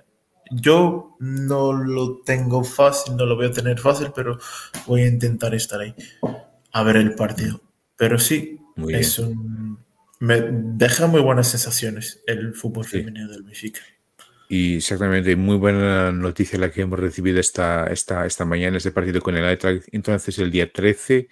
Yo 0.52 1.16
no 1.20 1.74
lo 1.74 2.22
tengo 2.22 2.64
fácil, 2.64 3.16
no 3.16 3.26
lo 3.26 3.36
voy 3.36 3.48
a 3.48 3.52
tener 3.52 3.80
fácil, 3.80 4.08
pero 4.16 4.38
voy 4.86 5.04
a 5.04 5.08
intentar 5.08 5.56
estar 5.56 5.80
ahí 5.80 5.96
a 6.72 6.84
ver 6.84 6.98
el 6.98 7.16
partido. 7.16 7.62
Pero 7.96 8.20
sí, 8.20 8.60
es 8.90 9.20
un 9.20 9.78
me 10.24 10.42
deja 10.42 11.08
muy 11.08 11.20
buenas 11.20 11.50
sensaciones 11.50 12.24
el 12.28 12.54
fútbol 12.54 12.86
femenino 12.86 13.30
del 13.30 13.44
Benfica. 13.44 13.82
Y 14.48 14.78
exactamente, 14.78 15.36
muy 15.36 15.58
buena 15.58 16.14
noticia 16.14 16.58
la 16.58 16.72
que 16.72 16.82
hemos 16.82 16.98
recibido 16.98 17.42
esta, 17.42 17.88
esta, 17.88 18.26
esta 18.26 18.46
mañana, 18.46 18.78
este 18.78 18.92
partido 18.92 19.20
con 19.20 19.36
el 19.36 19.44
Eintracht. 19.44 19.86
Entonces, 19.92 20.40
el 20.40 20.50
día 20.50 20.72
13 20.72 21.28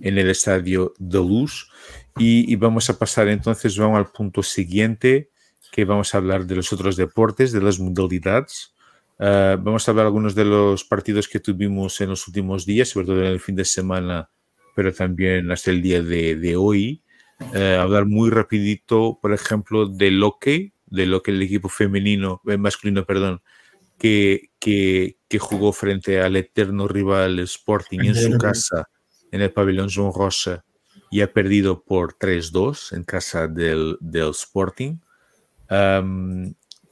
en 0.00 0.18
el 0.18 0.28
estadio 0.28 0.92
de 0.98 1.18
Luz. 1.18 1.70
Y, 2.18 2.56
vamos 2.56 2.90
a 2.90 2.98
pasar 2.98 3.28
entonces, 3.28 3.78
vamos 3.78 3.98
al 3.98 4.10
punto 4.10 4.42
siguiente, 4.42 5.30
que 5.70 5.84
vamos 5.84 6.12
a 6.12 6.18
hablar 6.18 6.44
de 6.44 6.56
los 6.56 6.72
otros 6.72 6.96
deportes, 6.96 7.52
de 7.52 7.60
las 7.60 7.78
modalidades. 7.78 8.74
Ah, 9.20 9.56
vamos 9.56 9.86
a 9.86 9.92
hablar 9.92 10.06
algunos 10.06 10.34
de 10.34 10.46
los 10.46 10.82
partidos 10.82 11.28
que 11.28 11.38
tuvimos 11.38 12.00
en 12.00 12.08
los 12.08 12.26
últimos 12.26 12.66
días, 12.66 12.88
sobre 12.88 13.06
todo 13.06 13.20
en 13.20 13.26
el 13.26 13.38
fin 13.38 13.54
de 13.54 13.64
semana, 13.64 14.30
pero 14.74 14.92
también 14.92 15.48
hasta 15.52 15.70
el 15.70 15.80
día 15.80 16.02
de, 16.02 16.34
de 16.34 16.56
hoy. 16.56 17.02
Eh, 17.54 17.76
hablar 17.80 18.06
muy 18.06 18.30
rapidito, 18.30 19.18
por 19.20 19.32
ejemplo, 19.32 19.86
de 19.86 20.10
Loque, 20.10 20.72
de 20.86 21.06
lo 21.06 21.22
que 21.22 21.30
el 21.30 21.42
equipo 21.42 21.68
femenino, 21.68 22.40
eh, 22.46 22.56
masculino, 22.56 23.04
perdón, 23.04 23.42
que, 23.98 24.50
que, 24.58 25.16
que, 25.28 25.38
jugó 25.38 25.72
frente 25.72 26.20
al 26.20 26.36
eterno 26.36 26.88
rival 26.88 27.38
Sporting 27.40 28.00
en 28.00 28.14
su 28.14 28.38
casa, 28.38 28.88
en 29.30 29.42
el 29.42 29.52
pabellón 29.52 29.90
Joan 29.94 30.12
Rosa, 30.14 30.64
y 31.10 31.20
ha 31.20 31.32
perdido 31.32 31.84
por 31.84 32.16
3-2 32.18 32.96
en 32.96 33.04
casa 33.04 33.46
del, 33.46 33.96
del 34.00 34.30
Sporting. 34.30 34.98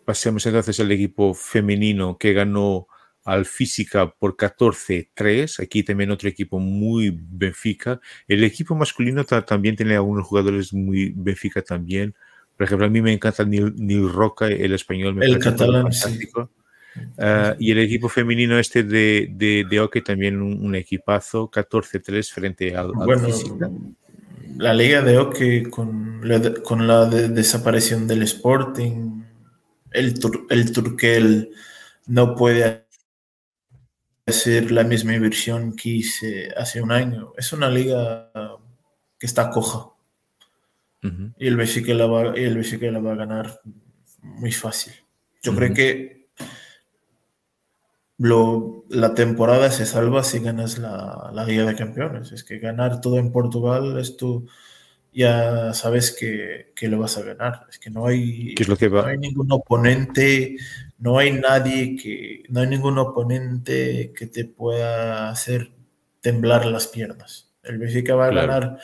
pasemos 0.05 0.47
entonces 0.47 0.79
al 0.81 0.93
equipo 0.93 1.35
femenino 1.35 2.17
que 2.19 2.33
ganó 2.33 2.87
al 3.25 3.47
Física 3.47 4.11
por 4.11 4.37
14-3. 4.37 5.63
Aquí 5.63 5.83
también 5.83 6.11
otro 6.11 6.29
equipo 6.29 6.59
muy 6.59 7.17
Benfica. 7.17 8.01
El 8.27 8.45
equipo 8.45 8.75
masculino 8.75 9.25
también 9.25 9.77
tiene 9.77 9.95
algunos 9.95 10.27
jugadores 10.27 10.73
muy 10.73 11.13
Benfica 11.15 11.63
también. 11.63 12.15
Por 12.57 12.67
ejemplo, 12.67 12.87
a 12.87 12.91
mí 12.91 13.01
me 13.01 13.13
encanta 13.13 13.45
Neil, 13.45 14.09
Roca, 14.13 14.47
el 14.47 14.73
español. 14.75 15.15
Me 15.15 15.27
el 15.27 15.39
catalán, 15.39 15.93
fantástico. 15.93 16.51
Ah, 17.19 17.55
y 17.59 17.71
el 17.71 17.79
equipo 17.79 18.09
femenino 18.09 18.59
este 18.59 18.83
de, 18.83 19.29
de, 19.33 19.65
de 19.69 19.81
Oque 19.81 20.03
también 20.03 20.43
un, 20.43 20.75
equipazo, 20.75 21.51
14-3 21.51 22.33
frente 22.33 22.77
al, 22.77 22.93
bueno, 22.93 23.27
Física. 23.27 23.71
La 24.57 24.75
liga 24.75 25.01
de 25.01 25.17
Oque 25.17 25.71
con 25.71 26.21
la, 26.23 26.55
con 26.63 26.87
la 26.87 27.07
desaparición 27.07 28.07
del 28.07 28.23
Sporting, 28.25 29.23
el, 29.93 30.15
el 30.51 30.73
Turquel 30.73 31.51
no 32.07 32.35
puede 32.35 32.90
ser 34.33 34.71
la 34.71 34.85
misma 34.85 35.15
inversión 35.15 35.75
que 35.75 35.89
hice 35.91 36.51
hace 36.57 36.81
un 36.81 36.93
año. 36.93 37.33
Es 37.37 37.53
una 37.53 37.69
liga 37.69 38.31
que 39.19 39.27
está 39.27 39.51
coja. 39.51 39.91
Y 41.39 41.47
el 41.47 41.57
Benfica 41.57 41.95
la 41.95 42.07
va, 42.07 42.35
el 42.35 42.55
Benfica 42.57 42.91
la 42.91 43.01
va 43.01 43.13
a 43.13 43.17
ganar 43.17 43.61
muy 44.23 44.53
fácil. 44.53 44.93
Yo 45.43 45.55
creo 45.55 45.73
que 45.73 46.29
lo, 48.19 48.85
la 48.91 49.15
temporada 49.15 49.71
se 49.71 49.87
salva 49.87 50.23
si 50.23 50.41
ganas 50.41 50.77
la, 50.77 51.31
la, 51.33 51.45
Liga 51.45 51.65
de 51.65 51.75
Campeones. 51.75 52.33
Es 52.33 52.45
que 52.45 52.59
ganar 52.59 53.01
todo 53.01 53.19
en 53.19 53.33
Portugal, 53.33 53.99
esto 53.99 54.45
ya 55.13 55.73
sabes 55.73 56.15
que, 56.19 56.73
que 56.77 56.89
lo 56.89 56.99
vas 56.99 57.17
a 57.17 57.23
ganar. 57.23 57.67
Es 57.71 57.79
que 57.79 57.89
no 57.89 58.07
hay, 58.07 58.55
es 58.59 58.69
lo 58.69 58.77
que 58.77 58.89
va? 58.89 59.03
no 59.03 59.09
hay 59.09 59.19
ningún 59.19 59.51
oponente 59.51 60.57
no 61.01 61.19
hay 61.19 61.33
nadie 61.33 61.97
que, 61.97 62.45
no 62.51 62.61
hay 62.61 62.69
ningún 62.69 62.99
oponente 62.99 64.13
que 64.17 64.27
te 64.27 64.45
pueda 64.45 65.31
hacer 65.31 65.73
temblar 66.21 66.67
las 66.67 66.87
piernas. 66.87 67.51
El 67.63 67.79
Benfica 67.79 68.15
va 68.15 68.27
a 68.27 68.33
ganar 68.33 68.79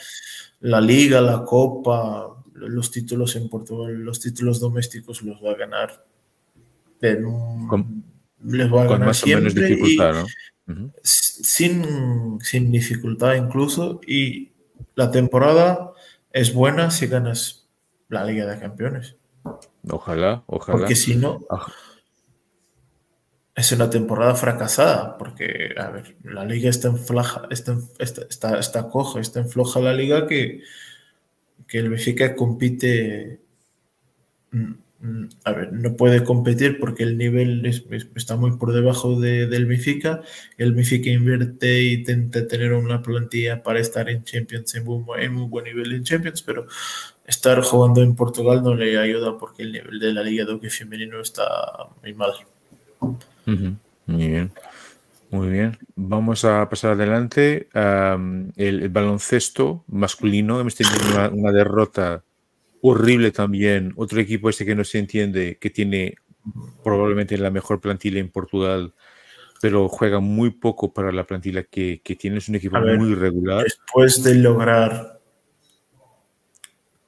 la 0.59 0.81
liga, 0.81 1.21
la 1.21 1.43
copa, 1.43 2.43
los 2.53 2.91
títulos 2.91 3.35
en 3.35 3.49
Portugal, 3.49 3.93
los 3.93 4.19
títulos 4.19 4.59
domésticos 4.59 5.21
los 5.21 5.43
va 5.43 5.51
a 5.51 5.55
ganar. 5.55 6.05
con, 7.69 8.03
les 8.43 8.73
va 8.73 8.81
a 8.81 8.85
ganar 8.85 9.07
más 9.07 9.17
siempre 9.17 9.51
o 9.51 9.53
menos 9.53 9.69
dificultad, 9.69 10.25
¿no? 10.65 10.91
sin, 11.03 12.39
sin 12.41 12.71
dificultad 12.71 13.35
incluso. 13.35 14.01
Y 14.07 14.51
la 14.95 15.11
temporada 15.11 15.91
es 16.31 16.51
buena 16.51 16.89
si 16.89 17.05
ganas 17.05 17.67
la 18.09 18.25
Liga 18.25 18.47
de 18.47 18.59
Campeones. 18.59 19.15
Ojalá, 19.89 20.43
ojalá. 20.47 20.77
Porque 20.77 20.95
si 20.95 21.15
no, 21.15 21.45
es 23.57 23.71
una 23.71 23.89
temporada 23.89 24.35
fracasada, 24.35 25.17
porque, 25.17 25.73
a 25.77 25.89
ver, 25.89 26.15
la 26.23 26.45
liga 26.45 26.69
está 26.69 26.89
en 26.89 26.97
flaja, 26.99 27.47
está, 27.49 27.75
está, 27.97 28.59
está, 28.59 28.87
coja, 28.89 29.19
está 29.19 29.39
en 29.39 29.49
floja 29.49 29.79
la 29.79 29.93
liga 29.93 30.27
que, 30.27 30.61
que 31.67 31.79
el 31.79 31.89
Benfica 31.89 32.35
compite, 32.35 33.39
mm, 34.51 34.73
mm, 34.99 35.29
a 35.43 35.51
ver, 35.53 35.73
no 35.73 35.95
puede 35.95 36.23
competir 36.23 36.79
porque 36.79 37.01
el 37.01 37.17
nivel 37.17 37.65
está 37.65 38.35
muy 38.35 38.57
por 38.57 38.73
debajo 38.73 39.19
de, 39.19 39.47
del 39.47 39.65
Benfica, 39.65 40.21
el 40.59 40.73
Benfica 40.73 41.09
invierte 41.09 41.81
y 41.81 41.93
intenta 41.95 42.47
tener 42.47 42.73
una 42.73 43.01
plantilla 43.01 43.63
para 43.63 43.79
estar 43.79 44.07
en 44.07 44.23
Champions, 44.23 44.75
en 44.75 44.85
muy, 44.85 45.01
en 45.17 45.33
muy 45.33 45.47
buen 45.47 45.65
nivel 45.65 45.93
en 45.93 46.03
Champions, 46.03 46.43
pero 46.43 46.67
estar 47.25 47.59
jugando 47.63 48.03
en 48.03 48.15
Portugal 48.15 48.61
no 48.61 48.75
le 48.75 48.99
ayuda 48.99 49.35
porque 49.39 49.63
el 49.63 49.71
nivel 49.71 49.99
de 49.99 50.13
la 50.13 50.21
liga 50.21 50.45
de 50.45 50.53
hockey 50.53 50.69
femenino 50.69 51.19
está 51.21 51.43
muy 52.03 52.13
mal. 52.13 52.33
Muy 53.47 54.27
bien. 54.27 54.51
Muy 55.29 55.49
bien. 55.49 55.77
Vamos 55.95 56.45
a 56.45 56.67
pasar 56.69 56.91
adelante. 56.91 57.67
el, 57.73 58.89
baloncesto 58.89 59.83
masculino. 59.87 60.59
Hemos 60.59 60.75
tenido 60.75 61.31
una, 61.33 61.51
derrota 61.51 62.23
horrible 62.81 63.31
también. 63.31 63.93
Otro 63.95 64.19
equipo 64.19 64.49
este 64.49 64.65
que 64.65 64.75
no 64.75 64.83
se 64.83 64.99
entiende, 64.99 65.57
que 65.59 65.69
tiene 65.69 66.15
probablemente 66.83 67.37
la 67.37 67.51
mejor 67.51 67.81
plantilla 67.81 68.19
en 68.19 68.29
Portugal, 68.29 68.93
pero 69.61 69.89
juega 69.89 70.19
muy 70.19 70.51
poco 70.51 70.93
para 70.93 71.11
la 71.11 71.25
plantilla 71.25 71.63
que, 71.63 72.01
tiene. 72.19 72.37
Es 72.37 72.47
un 72.47 72.55
equipo 72.55 72.79
muy 72.79 73.13
regular. 73.15 73.63
Después 73.63 74.23
de 74.23 74.35
lograr 74.35 75.19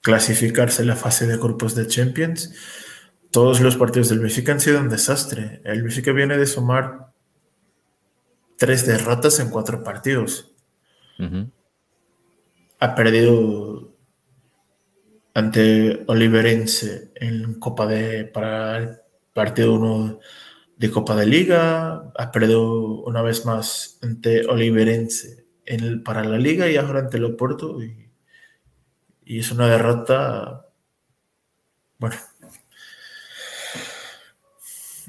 clasificarse 0.01 0.81
en 0.81 0.87
la 0.87 0.95
fase 0.95 1.27
de 1.27 1.37
grupos 1.37 1.75
de 1.75 1.87
Champions, 1.87 2.53
todos 3.31 3.61
los 3.61 3.77
partidos 3.77 4.09
del 4.09 4.19
Benfica 4.19 4.51
han 4.51 4.59
sido 4.59 4.79
un 4.79 4.89
desastre. 4.89 5.61
El 5.63 5.83
Benfica 5.83 6.11
viene 6.11 6.37
de 6.37 6.45
sumar 6.45 7.13
tres 8.57 8.85
derrotas 8.85 9.39
en 9.39 9.49
cuatro 9.49 9.83
partidos. 9.83 10.53
Ha 12.79 12.95
perdido 12.95 13.93
ante 15.33 16.03
Oliverense 16.07 17.11
en 17.15 17.59
Copa 17.59 17.85
de 17.87 18.25
para 18.25 18.77
el 18.77 18.97
partido 19.33 19.73
1 19.73 20.19
de 20.77 20.91
Copa 20.91 21.15
de 21.15 21.25
Liga, 21.25 22.11
ha 22.17 22.31
perdido 22.31 23.01
una 23.03 23.21
vez 23.21 23.45
más 23.45 23.99
ante 24.01 24.45
Oliverense 24.47 25.45
en 25.65 26.03
para 26.03 26.23
la 26.23 26.37
Liga 26.37 26.69
y 26.69 26.77
ahora 26.77 26.99
ante 26.99 27.17
el 27.17 27.25
Oporto 27.25 27.83
y, 27.83 28.09
y 29.25 29.39
es 29.39 29.51
una 29.51 29.67
derrota 29.67 30.65
bueno, 31.97 32.15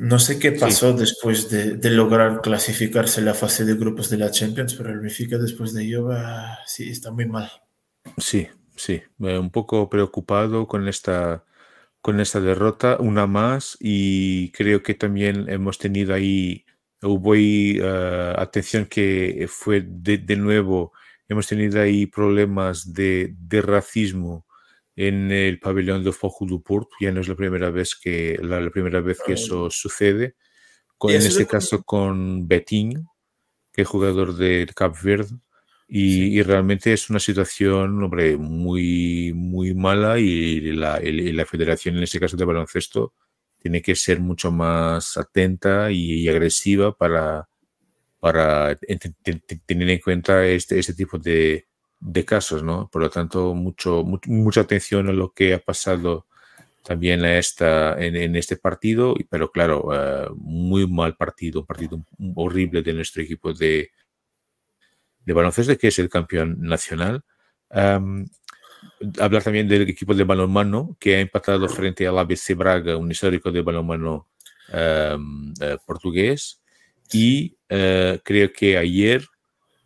no 0.01 0.19
sé 0.19 0.39
qué 0.39 0.53
pasó 0.53 0.95
después 0.95 1.51
de, 1.51 1.91
lograr 1.91 2.41
clasificarse 2.41 3.21
la 3.21 3.35
fase 3.35 3.67
de 3.67 3.75
grupos 3.75 4.09
de 4.09 4.17
la 4.17 4.31
Champions, 4.31 4.75
pero 4.75 4.91
el 4.91 5.01
Benfica 5.01 5.37
después 5.37 5.75
de 5.75 5.85
ello 5.85 6.09
sí 6.67 6.89
está 6.89 7.11
muy 7.11 7.27
mal. 7.27 7.51
Sí, 8.17 8.49
sí, 8.75 9.03
un 9.19 9.51
poco 9.51 9.91
preocupado 9.91 10.67
con 10.67 10.89
esta, 10.89 11.45
con 12.01 12.19
esta 12.19 12.41
derrota, 12.41 12.97
una 12.99 13.27
más, 13.27 13.77
y 13.79 14.51
creo 14.53 14.83
que 14.83 14.95
también 14.95 15.51
hemos 15.51 15.77
tenido 15.77 16.15
ahí, 16.15 16.65
hubo 17.03 17.35
ahí, 17.35 17.79
eh, 17.79 18.35
atención 18.39 18.87
que 18.87 19.47
fue 19.51 19.85
de, 19.87 20.17
de, 20.17 20.37
nuevo, 20.37 20.95
hemos 21.29 21.47
tenido 21.47 21.79
ahí 21.79 22.07
problemas 22.07 22.91
de, 22.95 23.35
de 23.39 23.61
racismo 23.61 24.47
en 25.01 25.33
el 25.33 25.59
pabellón 25.59 26.05
de 26.05 26.13
Porto. 26.13 26.91
Ya 27.01 27.11
no 27.11 27.23
es 27.23 27.29
la 27.29 27.35
primera 27.35 27.71
vez 27.71 27.95
que, 27.95 28.39
la, 28.43 28.69
primera 28.69 29.01
vez 29.01 29.19
que 29.25 29.33
eso 29.33 29.71
sucede. 29.71 30.35
Con, 30.99 31.13
en 31.13 31.23
este 31.23 31.47
caso 31.47 31.83
con 31.83 32.47
Betín, 32.47 33.07
que 33.73 33.83
es 33.83 33.89
jugador 33.89 34.37
del 34.37 34.75
Cap 34.75 34.95
Verde. 35.03 35.39
Y, 35.89 36.43
realmente 36.43 36.93
es 36.93 37.09
una 37.09 37.19
situación 37.19 38.03
hombre, 38.03 38.37
muy, 38.37 39.33
muy 39.35 39.75
mala 39.75 40.19
y 40.19 40.61
la, 40.61 41.01
la, 41.03 41.47
federación, 41.47 41.97
en 41.97 42.03
este 42.03 42.21
caso 42.21 42.37
de 42.37 42.45
baloncesto, 42.45 43.15
tiene 43.59 43.81
que 43.81 43.97
ser 43.97 44.21
mucho 44.21 44.53
más 44.53 45.17
atenta 45.17 45.91
y, 45.91 46.29
agresiva 46.29 46.95
para, 46.95 47.49
para 48.21 48.77
tener 48.77 49.91
en 49.91 49.99
cuenta 49.99 50.47
este, 50.47 50.79
este 50.79 50.93
tipo 50.95 51.19
de, 51.19 51.70
de 52.01 52.25
casos, 52.25 52.63
¿no? 52.63 52.89
Por 52.91 53.03
lo 53.03 53.11
tanto, 53.11 53.55
mucho, 53.55 54.05
mucha 54.27 54.63
atención 54.63 55.09
a 55.09 55.13
lo 55.13 55.33
que 55.33 55.55
ha 55.55 55.59
pasado 55.59 56.27
también 56.83 57.25
en, 57.25 58.37
este 58.37 58.57
partido, 58.57 59.15
pero 59.29 59.51
claro, 59.53 59.91
eh, 59.93 60.29
muy 60.37 60.87
mal 60.87 61.15
partido, 61.17 61.61
un 61.61 61.67
partido 61.67 62.03
horrible 62.35 62.83
de 62.83 62.95
nuestro 62.95 63.23
equipo 63.23 63.53
de, 63.53 63.91
de 65.25 65.33
baloncesto, 65.33 65.77
que 65.77 65.89
es 65.89 65.99
el 65.99 66.09
campeón 66.09 66.57
nacional. 66.61 67.23
hablar 67.71 69.43
también 69.43 69.69
del 69.69 69.89
equipo 69.89 70.15
de 70.15 70.25
balonmano, 70.25 70.97
que 70.99 71.17
ha 71.17 71.21
empatado 71.21 71.69
frente 71.69 72.07
al 72.07 72.19
ABC 72.19 72.55
Braga, 72.57 72.97
un 72.97 73.11
histórico 73.11 73.53
de 73.53 73.63
balonmano 73.63 74.29
eh, 74.73 75.17
portugués, 75.87 76.63
y 77.13 77.57
eh, 77.69 78.21
creo 78.25 78.53
que 78.53 78.79
ayer 78.79 79.25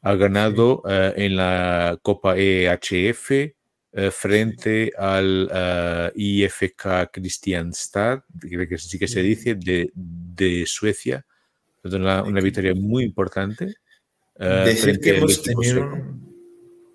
ha 0.05 0.15
ganado 0.17 0.83
uh, 0.85 1.13
en 1.17 1.37
la 1.37 1.99
Copa 2.03 2.37
EHF 2.37 3.31
uh, 3.31 4.11
frente 4.11 4.93
al 4.99 5.51
uh, 5.51 6.13
IFK 6.15 7.11
Kristianstad, 7.11 8.23
creo 8.39 8.69
que 8.69 8.77
sí 8.77 8.99
que 8.99 9.09
se 9.09 9.23
dice, 9.23 9.55
de, 9.55 9.91
de 9.95 10.65
Suecia. 10.67 11.25
Una, 11.85 12.23
una, 12.23 12.41
victoria 12.41 12.75
muy 12.75 13.05
importante. 13.05 13.75
Decir 14.39 15.01
que 15.01 15.19
hemos 15.19 15.43
tenido, 15.43 15.91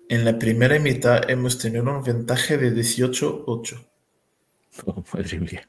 en 0.08 0.24
la 0.24 0.38
primera 0.38 0.78
mitad 0.78 1.28
hemos 1.30 1.58
tenido 1.58 1.84
un 1.84 2.02
ventaja 2.02 2.56
de 2.56 2.72
18-8. 2.72 3.86
madre 5.14 5.38
mía. 5.38 5.68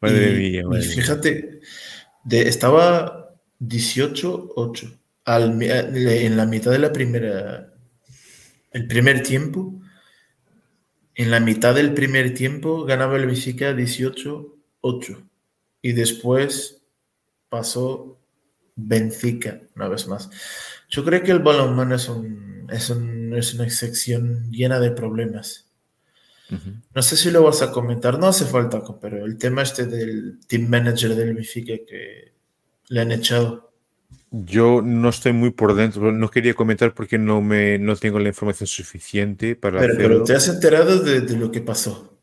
Madre 0.00 0.32
mía, 0.32 0.62
y 0.78 0.82
fíjate, 0.82 1.60
estaba 2.30 3.32
18-8 3.60 4.98
en 5.26 6.36
la 6.36 6.46
mitad 6.46 6.70
de 6.70 6.78
la 6.78 6.92
primera, 6.92 7.74
el 8.72 8.86
primer 8.86 9.22
tiempo. 9.22 9.74
En 11.14 11.30
la 11.30 11.40
mitad 11.40 11.74
del 11.74 11.94
primer 11.94 12.34
tiempo 12.34 12.84
ganaba 12.84 13.16
el 13.16 13.26
Benfica 13.26 13.72
18-8 13.72 15.28
y 15.82 15.92
después 15.92 16.82
pasó 17.48 18.20
Benfica 18.74 19.62
una 19.74 19.88
vez 19.88 20.06
más. 20.06 20.30
Yo 20.88 21.04
creo 21.04 21.22
que 21.22 21.32
el 21.32 21.40
balonmano 21.40 21.94
es, 21.94 22.08
un, 22.08 22.68
es, 22.70 22.90
es 22.90 23.54
una 23.54 23.70
sección 23.70 24.50
llena 24.50 24.78
de 24.78 24.90
problemas. 24.90 25.66
No 26.94 27.02
sé 27.02 27.16
si 27.16 27.32
lo 27.32 27.42
vas 27.42 27.62
a 27.62 27.72
comentar, 27.72 28.20
no 28.20 28.28
hace 28.28 28.44
falta, 28.44 28.80
pero 29.00 29.24
el 29.24 29.36
tema 29.36 29.62
este 29.62 29.86
del 29.86 30.38
team 30.46 30.68
manager 30.68 31.16
del 31.16 31.34
Benfica 31.34 31.74
que 31.86 32.32
le 32.88 33.00
han 33.00 33.10
echado. 33.10 33.65
Yo 34.44 34.82
no 34.82 35.08
estoy 35.08 35.32
muy 35.32 35.50
por 35.50 35.74
dentro, 35.74 36.12
no 36.12 36.30
quería 36.30 36.54
comentar 36.54 36.92
porque 36.92 37.16
no 37.16 37.40
me 37.40 37.78
no 37.78 37.96
tengo 37.96 38.18
la 38.18 38.28
información 38.28 38.66
suficiente 38.66 39.56
para 39.56 39.80
pero, 39.80 39.94
Pero 39.96 40.24
te 40.24 40.34
has 40.34 40.48
enterado 40.48 41.00
de, 41.00 41.22
de 41.22 41.36
lo 41.36 41.50
que 41.50 41.60
pasó. 41.60 42.16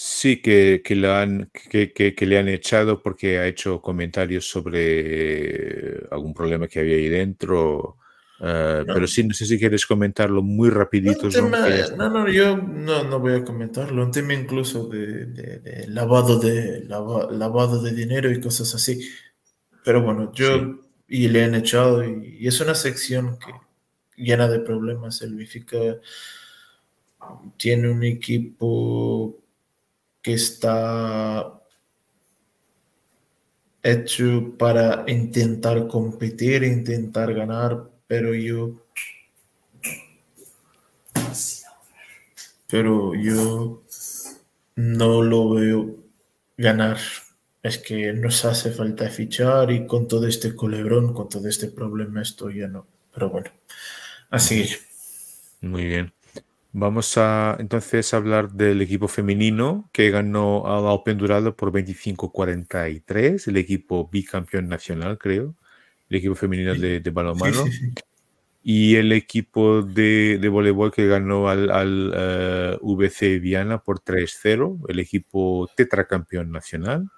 Sí, 0.00 0.40
que, 0.40 0.80
que, 0.84 0.94
le 0.94 1.10
han, 1.12 1.50
que, 1.52 1.92
que, 1.92 2.26
le 2.26 2.38
han 2.38 2.46
echado 2.46 3.02
porque 3.02 3.38
ha 3.38 3.48
hecho 3.48 3.82
comentarios 3.82 4.48
sobre 4.48 6.06
algún 6.12 6.32
problema 6.32 6.68
que 6.68 6.78
había 6.78 6.94
ahí 6.96 7.08
dentro. 7.08 7.96
Uh, 8.38 8.84
no. 8.86 8.94
Pero 8.94 9.08
sí, 9.08 9.24
no 9.24 9.34
sé 9.34 9.44
si 9.44 9.58
quieres 9.58 9.84
comentarlo 9.84 10.40
muy 10.40 10.70
rapidito. 10.70 11.28
Tema, 11.28 11.66
no, 11.96 12.08
no, 12.10 12.28
yo 12.28 12.56
no, 12.56 13.02
no, 13.02 13.18
voy 13.18 13.34
a 13.34 13.44
comentarlo. 13.44 14.04
Un 14.04 14.12
tema 14.12 14.34
incluso 14.34 14.86
de, 14.86 15.26
de, 15.26 15.58
de 15.58 15.88
lavado, 15.88 16.38
de 16.38 16.84
lava, 16.84 17.28
lavado 17.32 17.82
de 17.82 17.92
dinero 17.92 18.30
y 18.30 18.40
cosas 18.40 18.72
así. 18.76 19.00
Pero 19.82 20.00
bueno, 20.02 20.30
yo 20.32 20.58
sí. 20.58 20.87
Y 21.08 21.28
le 21.28 21.44
han 21.44 21.54
echado 21.54 22.04
y, 22.04 22.46
es 22.46 22.60
una 22.60 22.74
sección 22.74 23.38
que 23.38 23.52
llena 24.16 24.48
de 24.48 24.60
problemas. 24.60 25.22
El 25.22 25.34
Bifica 25.34 25.78
tiene 27.56 27.88
un 27.88 28.04
equipo 28.04 29.36
que 30.22 30.34
está 30.34 31.60
hecho 33.82 34.54
para 34.58 35.04
intentar 35.08 35.88
competir, 35.88 36.62
intentar 36.64 37.32
ganar, 37.32 37.90
pero 38.06 38.34
yo 38.34 38.74
pero 42.68 43.14
yo 43.14 43.82
no 44.76 45.22
lo 45.22 45.50
veo 45.54 45.96
ganar. 46.56 46.98
Es 47.68 47.76
que 47.76 48.14
nos 48.14 48.46
hace 48.46 48.70
falta 48.70 49.10
fichar 49.10 49.70
y 49.70 49.86
con 49.86 50.08
todo 50.08 50.26
este 50.26 50.54
culebrón, 50.54 51.12
con 51.12 51.28
todo 51.28 51.46
este 51.48 51.68
problema, 51.68 52.22
esto 52.22 52.48
ya 52.48 52.66
no. 52.66 52.86
Pero 53.12 53.28
bueno, 53.28 53.50
así. 54.30 54.70
Muy 55.60 55.84
bien. 55.84 56.14
Vamos 56.72 57.18
a 57.18 57.58
entonces 57.58 58.14
hablar 58.14 58.52
del 58.52 58.80
equipo 58.80 59.06
femenino 59.06 59.90
que 59.92 60.10
ganó 60.10 60.66
a 60.66 60.80
Open 60.94 61.18
Durado 61.18 61.54
por 61.56 61.70
25-43, 61.70 63.48
el 63.48 63.56
equipo 63.58 64.08
bicampeón 64.10 64.66
nacional, 64.66 65.18
creo, 65.18 65.54
el 66.08 66.16
equipo 66.16 66.36
femenino 66.36 66.74
de, 66.74 67.00
de 67.00 67.10
balonmano. 67.10 67.64
Sí, 67.64 67.72
sí, 67.72 67.78
sí. 67.78 67.94
Y 68.62 68.96
el 68.96 69.12
equipo 69.12 69.82
de, 69.82 70.38
de 70.40 70.48
voleibol 70.48 70.90
que 70.90 71.06
ganó 71.06 71.50
al, 71.50 71.70
al 71.70 72.78
uh, 72.80 72.96
VC 72.96 73.40
Viana 73.40 73.82
por 73.82 74.00
3-0, 74.00 74.86
el 74.88 75.00
equipo 75.00 75.68
tetracampeón 75.76 76.50
nacional 76.50 77.10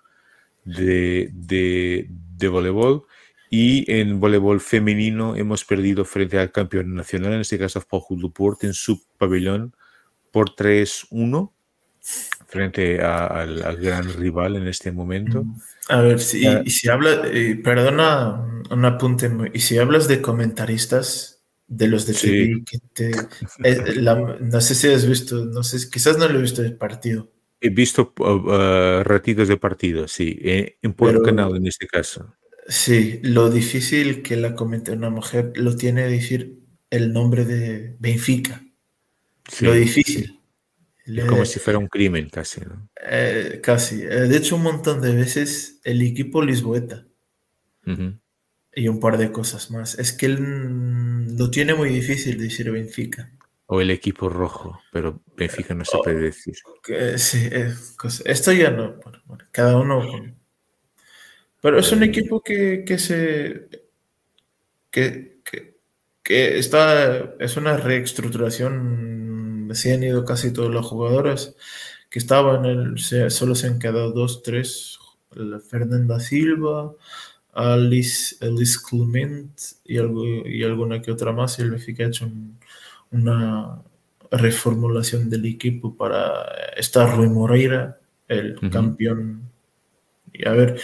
de, 0.64 1.30
de, 1.32 2.08
de 2.08 2.48
voleibol. 2.48 3.04
Y 3.52 3.90
en 3.92 4.20
voleibol 4.20 4.60
femenino 4.60 5.34
hemos 5.34 5.64
perdido 5.64 6.04
frente 6.04 6.38
al 6.38 6.52
campeón 6.52 6.94
nacional, 6.94 7.32
en 7.32 7.40
este 7.40 7.58
caso 7.58 7.80
Paul 7.80 8.20
Duport, 8.20 8.62
en 8.62 8.74
su 8.74 9.02
pabellón 9.18 9.74
por 10.30 10.54
3-1 10.54 11.50
frente 12.46 13.02
a, 13.02 13.26
al, 13.26 13.62
al, 13.62 13.76
gran 13.76 14.12
rival 14.14 14.56
en 14.56 14.66
este 14.66 14.92
momento. 14.92 15.44
A 15.88 16.00
ver, 16.00 16.20
si, 16.20 16.46
uh, 16.46 16.62
y 16.64 16.70
si 16.70 16.88
habla, 16.88 17.22
eh, 17.26 17.60
perdona 17.62 18.62
un 18.70 18.84
apunte, 18.84 19.30
y 19.52 19.60
si 19.60 19.78
hablas 19.78 20.08
de 20.08 20.20
comentaristas 20.20 21.42
de 21.68 21.86
los 21.86 22.06
de 22.06 22.14
TV, 22.14 22.46
sí. 22.46 22.64
que 22.64 22.78
te, 22.92 23.10
eh, 23.62 23.94
la, 23.96 24.14
no 24.40 24.60
sé 24.60 24.74
si 24.74 24.88
has 24.88 25.06
visto, 25.06 25.44
no 25.44 25.62
sé, 25.62 25.88
quizás 25.90 26.18
no 26.18 26.28
lo 26.28 26.38
he 26.38 26.42
visto 26.42 26.62
el 26.62 26.76
partido. 26.76 27.30
He 27.60 27.68
visto 27.70 28.14
uh, 28.18 29.02
ratitos 29.02 29.48
de 29.48 29.56
partido, 29.56 30.08
sí, 30.08 30.38
eh, 30.40 30.78
en 30.82 30.94
por 30.94 31.08
Pero, 31.08 31.22
canal 31.22 31.56
en 31.56 31.66
este 31.66 31.86
caso. 31.86 32.34
Sí, 32.66 33.20
lo 33.22 33.50
difícil 33.50 34.22
que 34.22 34.36
la 34.36 34.54
comente 34.54 34.92
una 34.92 35.10
mujer 35.10 35.52
lo 35.56 35.76
tiene 35.76 36.08
decir 36.08 36.60
el 36.90 37.12
nombre 37.12 37.44
de 37.44 37.96
Benfica. 37.98 38.62
Sí. 39.48 39.64
Lo 39.64 39.72
difícil. 39.72 40.40
Es 41.04 41.24
como 41.24 41.44
si 41.44 41.58
fuera 41.58 41.78
un 41.78 41.88
crimen 41.88 42.28
casi, 42.28 42.60
¿no? 42.60 42.88
Eh, 43.02 43.60
casi. 43.62 44.02
Eh, 44.02 44.28
de 44.28 44.36
hecho, 44.36 44.56
un 44.56 44.62
montón 44.62 45.00
de 45.00 45.14
veces 45.14 45.80
el 45.84 46.02
equipo 46.02 46.42
Lisboeta. 46.42 47.06
Uh 47.86 47.90
-huh. 47.90 48.20
Y 48.74 48.86
un 48.86 49.00
par 49.00 49.18
de 49.18 49.32
cosas 49.32 49.70
más. 49.70 49.98
Es 49.98 50.12
que 50.12 50.26
él 50.26 51.36
lo 51.36 51.50
tiene 51.50 51.74
muy 51.74 51.90
difícil 51.90 52.38
decir 52.38 52.70
Benfica. 52.70 53.32
O 53.72 53.80
el 53.80 53.90
equipo 53.90 54.28
rojo, 54.28 54.80
pero 54.92 55.20
Benfica 55.36 55.74
no 55.74 55.84
se 55.84 55.96
oh, 55.96 56.02
puede 56.02 56.18
decir. 56.18 56.54
Que, 56.82 57.16
sí, 57.18 57.48
eh, 57.50 57.72
esto 58.24 58.52
ya 58.52 58.70
no. 58.70 58.94
Bueno, 59.02 59.22
bueno, 59.26 59.44
cada 59.52 59.78
uno 59.78 60.02
pero 61.60 61.78
es 61.78 61.92
un 61.92 62.02
equipo 62.02 62.42
que, 62.42 62.84
que 62.86 62.98
se. 62.98 63.68
Que, 64.90 65.40
que, 65.44 65.78
que, 66.22 66.58
está. 66.58 67.34
Es 67.38 67.56
una 67.56 67.76
reestructuración. 67.76 69.68
Se 69.74 69.94
han 69.94 70.02
ido 70.02 70.24
casi 70.24 70.52
todos 70.52 70.72
los 70.72 70.86
jugadores 70.86 71.54
que 72.08 72.18
estaban. 72.18 72.64
El, 72.64 72.98
se, 72.98 73.30
solo 73.30 73.54
se 73.54 73.66
han 73.66 73.78
quedado 73.78 74.12
dos, 74.12 74.42
tres. 74.42 74.98
Fernanda 75.68 76.18
Silva, 76.18 76.92
Alice, 77.52 78.36
Alice 78.40 78.78
Clement 78.88 79.52
y, 79.84 79.98
algo, 79.98 80.24
y 80.26 80.64
alguna 80.64 81.00
que 81.02 81.12
otra 81.12 81.32
más. 81.32 81.58
Y 81.58 81.62
el 81.62 81.70
Benfica 81.70 82.04
ha 82.04 82.08
hecho 82.08 82.26
un, 82.26 82.58
una 83.10 83.82
reformulación 84.30 85.28
del 85.28 85.46
equipo 85.46 85.96
para 85.96 86.44
estar 86.76 87.16
Rui 87.16 87.28
Moreira, 87.28 87.98
el 88.28 88.56
uh 88.56 88.60
-huh. 88.60 88.70
campeón. 88.70 89.42
Y 90.32 90.46
a 90.46 90.52
ver, 90.52 90.80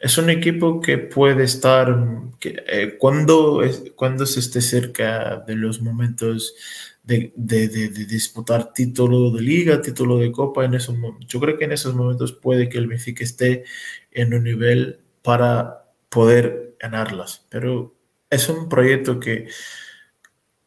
es 0.00 0.18
un 0.18 0.30
equipo 0.30 0.80
que 0.80 0.98
puede 0.98 1.44
estar 1.44 1.96
que, 2.38 2.62
eh, 2.66 2.96
cuando, 2.98 3.62
es, 3.62 3.92
cuando 3.96 4.26
se 4.26 4.40
esté 4.40 4.60
cerca 4.60 5.44
de 5.46 5.56
los 5.56 5.80
momentos 5.80 6.54
de, 7.02 7.32
de, 7.36 7.68
de, 7.68 7.88
de, 7.88 8.06
disputar 8.06 8.72
título 8.72 9.30
de 9.30 9.42
liga, 9.42 9.80
título 9.80 10.18
de 10.18 10.30
copa, 10.30 10.64
en 10.64 10.74
esos, 10.74 10.94
yo 11.26 11.40
creo 11.40 11.56
que 11.56 11.64
en 11.64 11.72
esos 11.72 11.94
momentos 11.94 12.32
puede 12.32 12.68
que 12.68 12.78
el 12.78 12.86
Benfica 12.86 13.24
esté 13.24 13.64
en 14.12 14.34
un 14.34 14.44
nivel 14.44 15.00
para 15.22 15.84
poder 16.10 16.76
ganarlas, 16.78 17.46
pero 17.48 17.94
es 18.30 18.48
un 18.48 18.68
proyecto 18.68 19.18
que, 19.18 19.48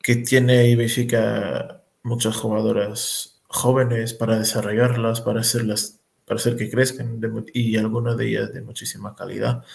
que 0.03 0.17
tiene 0.17 0.75
Benfica 0.75 1.83
muchas 2.03 2.35
jugadoras 2.35 3.41
jóvenes 3.47 4.13
para 4.13 4.39
desarrollarlas, 4.39 5.21
para 5.21 5.41
hacerlas 5.41 6.01
para 6.25 6.39
hacer 6.39 6.55
que 6.55 6.69
crezcan 6.69 7.19
de, 7.19 7.43
y 7.53 7.75
algunas 7.75 8.15
de 8.15 8.29
ellas 8.29 8.53
de 8.53 8.61
muchísima 8.61 9.13
calidad. 9.13 9.65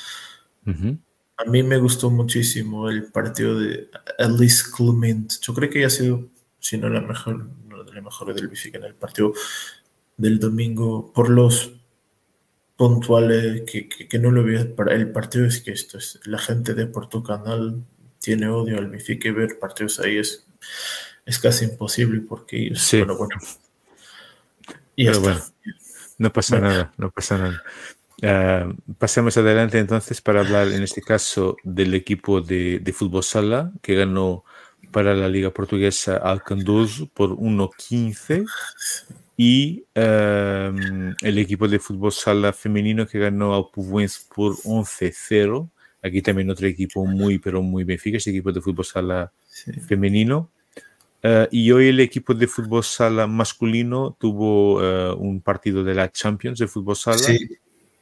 Uh 0.65 0.71
-huh. 0.71 0.99
A 1.37 1.45
mí 1.45 1.63
me 1.63 1.77
gustó 1.77 2.11
muchísimo 2.11 2.89
el 2.89 3.13
partido 3.13 3.61
de 3.61 3.91
Alice 4.19 4.65
Clement. 4.75 5.35
Yo 5.43 5.53
creo 5.53 5.69
que 5.69 5.85
ha 5.85 5.91
sido, 5.91 6.31
si 6.59 6.79
no 6.79 6.89
la 6.89 7.03
mejor, 7.03 7.51
una 7.67 7.85
de 7.85 7.93
las 7.93 8.03
mejores 8.03 8.37
del 8.37 8.49
Benfica 8.49 8.79
en 8.79 8.85
el 8.85 8.95
partido 8.95 9.35
del 10.17 10.39
domingo, 10.39 11.13
por 11.13 11.29
los 11.29 11.73
puntuales 12.75 13.71
que, 13.71 13.87
que, 13.87 14.09
que 14.09 14.19
no 14.19 14.31
lo 14.31 14.43
vi 14.43 14.65
para 14.65 14.95
el 14.95 15.13
partido 15.13 15.45
es 15.45 15.61
que 15.61 15.73
esto 15.73 15.99
es 15.99 16.21
la 16.25 16.39
gente 16.39 16.73
de 16.73 16.87
Portugal 16.87 17.85
tiene 18.27 18.49
odio 18.49 18.79
al 18.79 18.89
Benfica 18.89 19.29
y 19.29 19.31
ver 19.31 19.57
partidos 19.61 20.01
ahí 20.01 20.19
es, 20.19 20.45
es 21.25 21.39
casi 21.39 21.65
imposible 21.67 22.23
porque 22.23 22.57
ellos, 22.67 22.83
sí. 22.83 22.99
bueno, 22.99 23.17
bueno. 23.17 23.37
Y 24.97 25.07
Pero 25.07 25.21
bueno. 25.21 25.41
No 26.19 26.33
pasa 26.33 26.59
bueno. 26.59 26.73
nada, 26.73 26.93
no 26.97 27.11
pasa 27.13 27.39
nada. 27.39 27.63
Uh, 28.21 28.75
pasemos 28.99 29.37
adelante 29.37 29.79
entonces 29.79 30.21
para 30.21 30.41
hablar 30.41 30.69
en 30.69 30.83
este 30.83 31.03
caso 31.03 31.57
del 31.63 31.95
equipo 31.95 32.41
de, 32.41 32.81
de 32.81 32.93
fútbol 32.93 33.23
sala 33.23 33.71
que 33.81 33.95
ganó 33.95 34.43
para 34.91 35.15
la 35.15 35.29
Liga 35.29 35.51
Portuguesa 35.51 36.17
al 36.17 36.43
Candoso 36.43 37.09
por 37.15 37.31
1-15 37.37 38.45
y 39.37 39.85
uh, 39.95 41.15
el 41.21 41.39
equipo 41.39 41.69
de 41.69 41.79
fútbol 41.79 42.11
sala 42.11 42.53
femenino 42.53 43.07
que 43.07 43.21
ganó 43.21 43.55
al 43.55 43.67
Puvuense 43.73 44.23
por 44.35 44.57
11-0. 44.57 45.71
Aquí 46.07 46.23
también 46.23 46.51
otro 46.51 46.67
equipo 46.67 47.05
muy, 47.05 47.39
pero 47.39 47.63
muy 47.63 47.85
Benfica, 47.85 48.17
este 48.17 48.31
equipo 48.31 48.53
de 48.53 48.61
fútbol 48.61 48.85
sala 48.85 49.33
sí. 49.47 49.73
femenino. 49.73 50.51
Eh, 51.23 51.49
y 51.51 51.71
hoy 51.73 51.89
el 51.89 52.01
equipo 52.01 52.35
de 52.35 52.47
fútbol 52.47 52.85
sala 52.85 53.27
masculino 53.27 54.17
tuvo 54.19 54.83
eh, 54.83 55.15
un 55.19 55.41
partido 55.41 55.83
de 55.83 55.95
la 55.95 56.11
Champions 56.13 56.59
de 56.59 56.69
fútbol 56.69 56.97
sala 56.97 57.37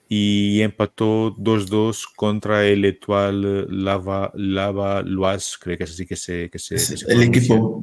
y 0.09 0.61
empató 0.61 1.35
2-2 1.37 2.05
contra 2.15 2.67
el 2.67 2.85
actual 2.85 3.67
Lava, 3.85 4.31
Lava 4.35 5.03
Loise, 5.03 5.57
creo 5.59 5.79
que 5.79 5.85
es 5.85 5.91
así 5.93 6.07
que 6.07 6.17
se... 6.17 6.51
Que 6.51 6.59
se, 6.59 6.77
el 7.09 7.23
equipo, 7.23 7.83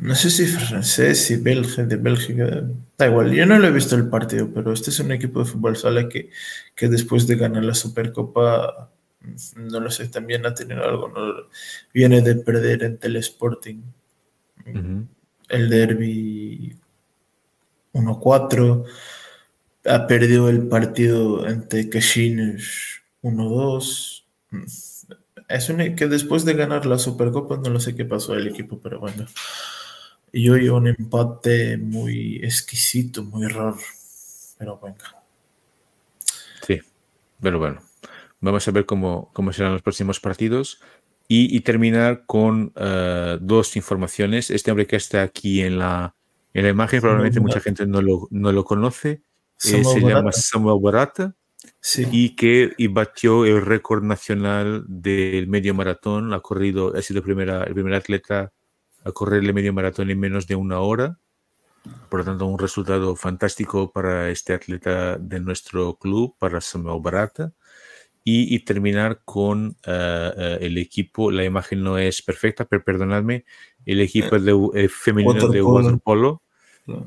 no 0.00 0.14
sé 0.14 0.30
si 0.30 0.46
francés, 0.46 1.24
si 1.24 1.36
belga, 1.36 1.84
de 1.84 1.96
Bélgica, 1.96 2.64
da 2.96 3.06
igual, 3.08 3.32
yo 3.32 3.44
no 3.44 3.58
lo 3.58 3.66
he 3.66 3.72
visto 3.72 3.96
el 3.96 4.08
partido, 4.08 4.48
pero 4.54 4.72
este 4.72 4.90
es 4.90 5.00
un 5.00 5.10
equipo 5.10 5.40
de 5.40 5.46
fútbol 5.46 5.76
sala 5.76 6.08
que, 6.08 6.30
que 6.76 6.88
después 6.88 7.26
de 7.26 7.36
ganar 7.36 7.64
la 7.64 7.74
Supercopa, 7.74 8.90
no 9.56 9.80
lo 9.80 9.90
sé, 9.90 10.08
también 10.08 10.46
ha 10.46 10.54
tenido 10.54 10.84
algo, 10.84 11.12
viene 11.92 12.20
de 12.22 12.36
perder 12.36 12.84
en 12.84 12.98
Telesporting 12.98 13.82
el 15.48 15.70
derby 15.70 16.76
1-4. 17.92 18.84
Ha 19.86 20.06
perdido 20.06 20.48
el 20.48 20.68
partido 20.68 21.46
ante 21.46 21.88
Cashines 21.88 23.02
1-2. 23.22 24.24
Es 25.48 25.68
un, 25.70 25.96
que 25.96 26.06
después 26.06 26.44
de 26.44 26.54
ganar 26.54 26.84
la 26.84 26.98
Supercopa 26.98 27.56
no 27.56 27.70
lo 27.70 27.80
sé 27.80 27.94
qué 27.96 28.04
pasó 28.04 28.34
al 28.34 28.46
equipo, 28.46 28.78
pero 28.78 29.00
bueno. 29.00 29.26
Y 30.30 30.50
hoy 30.50 30.68
un 30.68 30.88
empate 30.88 31.78
muy 31.78 32.36
exquisito, 32.44 33.24
muy 33.24 33.46
raro. 33.46 33.78
Pero 34.58 34.78
venga. 34.78 35.16
Sí, 36.66 36.80
pero 37.40 37.58
bueno. 37.58 37.87
Vamos 38.40 38.68
a 38.68 38.70
ver 38.70 38.86
cómo, 38.86 39.30
cómo 39.32 39.52
serán 39.52 39.72
los 39.72 39.82
próximos 39.82 40.20
partidos. 40.20 40.80
Y, 41.30 41.60
terminar 41.60 42.24
con 42.24 42.72
uh, 42.74 43.36
dos 43.38 43.76
informaciones. 43.76 44.50
Este 44.50 44.70
hombre 44.70 44.86
que 44.86 44.96
está 44.96 45.20
aquí 45.22 45.60
en 45.60 45.78
la, 45.78 46.14
en 46.54 46.62
la 46.62 46.70
imagen, 46.70 47.02
probablemente 47.02 47.38
mucha 47.38 47.60
gente 47.60 47.86
no 47.86 48.00
lo, 48.00 48.28
no 48.30 48.50
lo 48.50 48.64
conoce. 48.64 49.10
Eh, 49.62 49.84
se 49.84 50.00
llama 50.00 50.32
Samuel 50.32 50.80
Barata 50.80 51.34
sí. 51.82 52.08
y 52.10 52.34
que 52.34 52.72
y 52.78 52.86
batió 52.86 53.44
el 53.44 53.60
récord 53.60 54.04
nacional 54.04 54.86
del 54.88 55.48
medio 55.48 55.74
maratón. 55.74 56.32
Ha 56.32 56.40
corrido, 56.40 56.96
ha 56.96 57.02
sido 57.02 57.22
primera, 57.22 57.64
el 57.64 57.74
primer 57.74 57.92
atleta 57.92 58.54
a 59.04 59.12
correr 59.12 59.44
el 59.44 59.52
medio 59.52 59.74
maratón 59.74 60.08
en 60.08 60.18
menos 60.18 60.46
de 60.46 60.54
una 60.54 60.80
hora. 60.80 61.18
Por 62.08 62.20
lo 62.20 62.24
tanto, 62.24 62.46
un 62.46 62.58
resultado 62.58 63.16
fantástico 63.16 63.92
para 63.92 64.30
este 64.30 64.54
atleta 64.54 65.18
de 65.18 65.40
nuestro 65.40 65.98
club, 65.98 66.36
para 66.38 66.62
Samuel 66.62 67.02
Barata 67.02 67.52
y, 68.30 68.58
terminar 68.60 69.22
con 69.24 69.76
eh, 69.86 70.32
eh, 70.36 70.58
el 70.60 70.76
equipo. 70.76 71.30
La 71.30 71.44
imagen 71.44 71.82
no 71.82 71.96
es 71.96 72.20
perfecta, 72.20 72.66
pero 72.66 72.84
perdonadme, 72.84 73.44
el 73.86 74.00
equipo 74.00 74.38
de, 74.38 74.82
eh, 74.82 74.88
femenino 74.88 75.48
de 75.48 75.62
waterpolo 75.62 76.42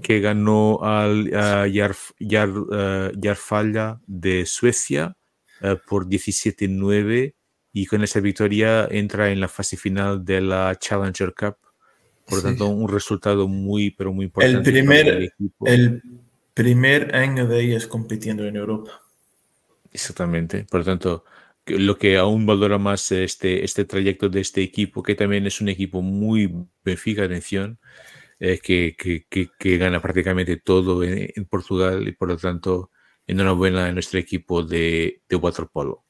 que 0.04 0.20
ganó 0.20 0.84
al 0.84 1.30
Yarf, 1.72 2.12
Yarfalla 2.20 4.00
de 4.06 4.46
Suecia 4.46 5.16
por 5.88 6.08
17-9 6.08 7.34
y 7.74 7.86
con 7.88 8.04
esa 8.04 8.20
victoria 8.20 8.88
entra 8.92 9.32
en 9.32 9.40
la 9.40 9.48
fase 9.48 9.78
final 9.78 10.24
de 10.24 10.42
la 10.42 10.76
Challenger 10.80 11.34
Cup. 11.34 11.58
Por 12.28 12.38
lo 12.38 12.44
tanto, 12.44 12.68
un 12.68 12.90
resultado 12.90 13.48
muy, 13.48 13.90
pero 13.90 14.14
muy 14.14 14.26
importante. 14.26 14.70
El 14.70 14.76
primer, 14.76 15.34
el 15.66 16.04
primer 16.54 17.16
año 17.16 17.48
de 17.48 17.62
ellas 17.62 17.88
compitiendo 17.88 18.46
en 18.46 18.56
Europa. 18.58 19.01
Exactamente. 19.92 20.66
Por 20.70 20.82
lo 20.82 20.86
tanto, 20.86 21.26
lo 21.66 21.98
que 21.98 22.18
aún 22.18 22.46
valora 22.46 22.78
más 22.78 23.12
este, 23.12 23.64
este 23.64 23.86
trayecto 23.86 24.30
de 24.30 24.42
este 24.42 24.62
equipo, 24.62 25.04
que 25.04 25.16
también 25.16 25.46
es 25.46 25.62
un 25.62 25.70
equipo 25.70 26.02
muy 26.02 26.52
Benfica, 26.84 27.24
atención, 27.24 27.80
eh, 28.40 28.60
que, 28.60 28.96
que, 28.98 29.26
que, 29.60 29.78
gana 29.78 30.02
prácticamente 30.02 30.58
todo 30.58 31.04
en, 31.04 31.46
Portugal 31.46 32.08
y 32.08 32.14
por 32.14 32.30
lo 32.30 32.38
tanto, 32.38 32.92
enhorabuena 33.28 33.86
a 33.88 33.92
nuestro 33.92 34.20
equipo 34.20 34.64
de, 34.64 35.22
de 35.30 35.36
waterpolo. 35.36 36.06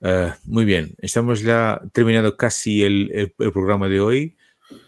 Uh, 0.00 0.30
muy 0.44 0.64
bien, 0.64 0.94
estamos 0.98 1.42
ya 1.42 1.80
terminando 1.92 2.36
casi 2.36 2.82
el, 2.84 3.10
el, 3.12 3.34
el, 3.38 3.52
programa 3.52 3.88
de 3.88 4.00
hoy, 4.00 4.38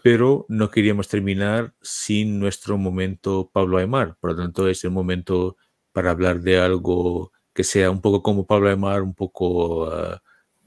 pero 0.03 0.45
no 0.49 0.71
queríamos 0.71 1.07
terminar 1.07 1.75
sin 1.81 2.39
nuestro 2.39 2.77
momento 2.77 3.51
Pablo 3.53 3.77
Aymar. 3.77 4.17
Por 4.19 4.31
lo 4.31 4.37
tanto, 4.37 4.67
es 4.67 4.83
el 4.83 4.91
momento 4.91 5.57
para 5.91 6.11
hablar 6.11 6.41
de 6.41 6.57
algo 6.59 7.31
que 7.53 7.63
sea 7.63 7.91
un 7.91 8.01
poco 8.01 8.21
como 8.21 8.45
Pablo 8.45 8.69
Aymar, 8.69 9.03
un 9.03 9.13
poco 9.13 9.87
uh, 9.87 10.17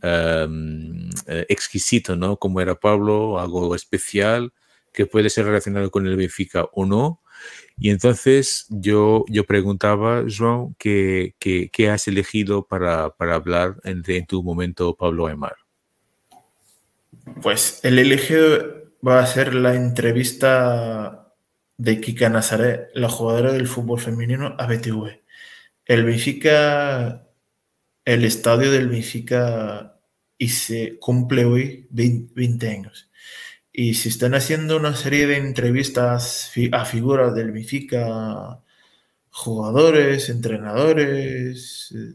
um, 0.02 1.10
exquisito, 1.48 2.16
¿no? 2.16 2.36
Como 2.36 2.60
era 2.60 2.74
Pablo, 2.74 3.38
algo 3.38 3.74
especial, 3.74 4.52
que 4.92 5.06
puede 5.06 5.30
ser 5.30 5.46
relacionado 5.46 5.90
con 5.90 6.06
el 6.06 6.16
Benfica 6.16 6.68
o 6.72 6.86
no. 6.86 7.20
Y 7.78 7.90
entonces 7.90 8.66
yo, 8.70 9.24
yo 9.28 9.44
preguntaba, 9.44 10.24
Joan, 10.26 10.74
¿qué, 10.78 11.34
qué, 11.38 11.90
has 11.90 12.08
elegido 12.08 12.66
para, 12.66 13.10
para 13.10 13.34
hablar 13.34 13.76
en, 13.84 14.02
tu 14.26 14.42
momento 14.42 14.96
Pablo 14.96 15.26
Aymar? 15.26 15.56
Pues 17.42 17.80
el 17.82 17.98
elegido 17.98 18.86
va 19.06 19.20
a 19.20 19.26
ser 19.26 19.54
la 19.54 19.74
entrevista 19.74 21.34
de 21.76 22.00
Kika 22.00 22.30
Nazaret, 22.30 22.88
la 22.94 23.10
jugadora 23.10 23.52
del 23.52 23.66
fútbol 23.66 24.00
femenino 24.00 24.54
a 24.58 24.66
BTV 24.66 25.25
el 25.86 26.04
Benfica, 26.04 27.28
el 28.04 28.24
estadio 28.24 28.70
del 28.70 28.88
Benfica 28.88 30.00
y 30.36 30.48
se 30.48 30.98
cumple 30.98 31.44
hoy 31.44 31.86
20, 31.90 32.68
años. 32.68 33.10
Y 33.72 33.94
se 33.94 34.08
están 34.08 34.34
haciendo 34.34 34.76
una 34.76 34.96
serie 34.96 35.26
de 35.26 35.36
entrevistas 35.36 36.52
a 36.72 36.84
figuras 36.84 37.34
del 37.34 37.52
Benfica, 37.52 38.60
jugadores, 39.30 40.28
entrenadores, 40.28 41.94
eh, 41.96 42.14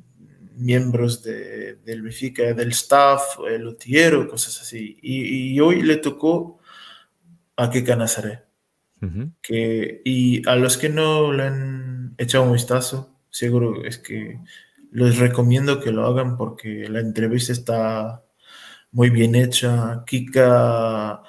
miembros 0.56 1.24
de, 1.24 1.76
del 1.76 2.02
Benfica, 2.02 2.54
del 2.54 2.72
staff, 2.72 3.40
el 3.48 3.68
utiero, 3.68 4.28
cosas 4.28 4.62
así. 4.62 4.98
Y, 5.02 5.60
hoy 5.60 5.82
le 5.82 5.98
tocó 5.98 6.60
a 7.56 7.70
Keka 7.70 7.96
Nazaret. 7.96 8.44
que, 9.42 10.02
y 10.04 10.48
a 10.48 10.56
los 10.56 10.78
que 10.78 10.90
no 10.90 11.32
le 11.32 11.44
han 11.44 12.16
echado 12.18 12.44
un 12.44 12.54
vistazo, 12.54 13.11
seguro 13.32 13.84
es 13.86 13.98
que 13.98 14.40
les 14.92 15.18
recomiendo 15.18 15.80
que 15.80 15.92
lo 15.92 16.06
hagan 16.06 16.38
porque 16.38 16.88
la 16.90 17.00
entrevista 17.00 17.54
está 17.54 18.24
muy 18.92 19.10
bien 19.10 19.36
hecha. 19.36 20.04
Kika 20.06 21.24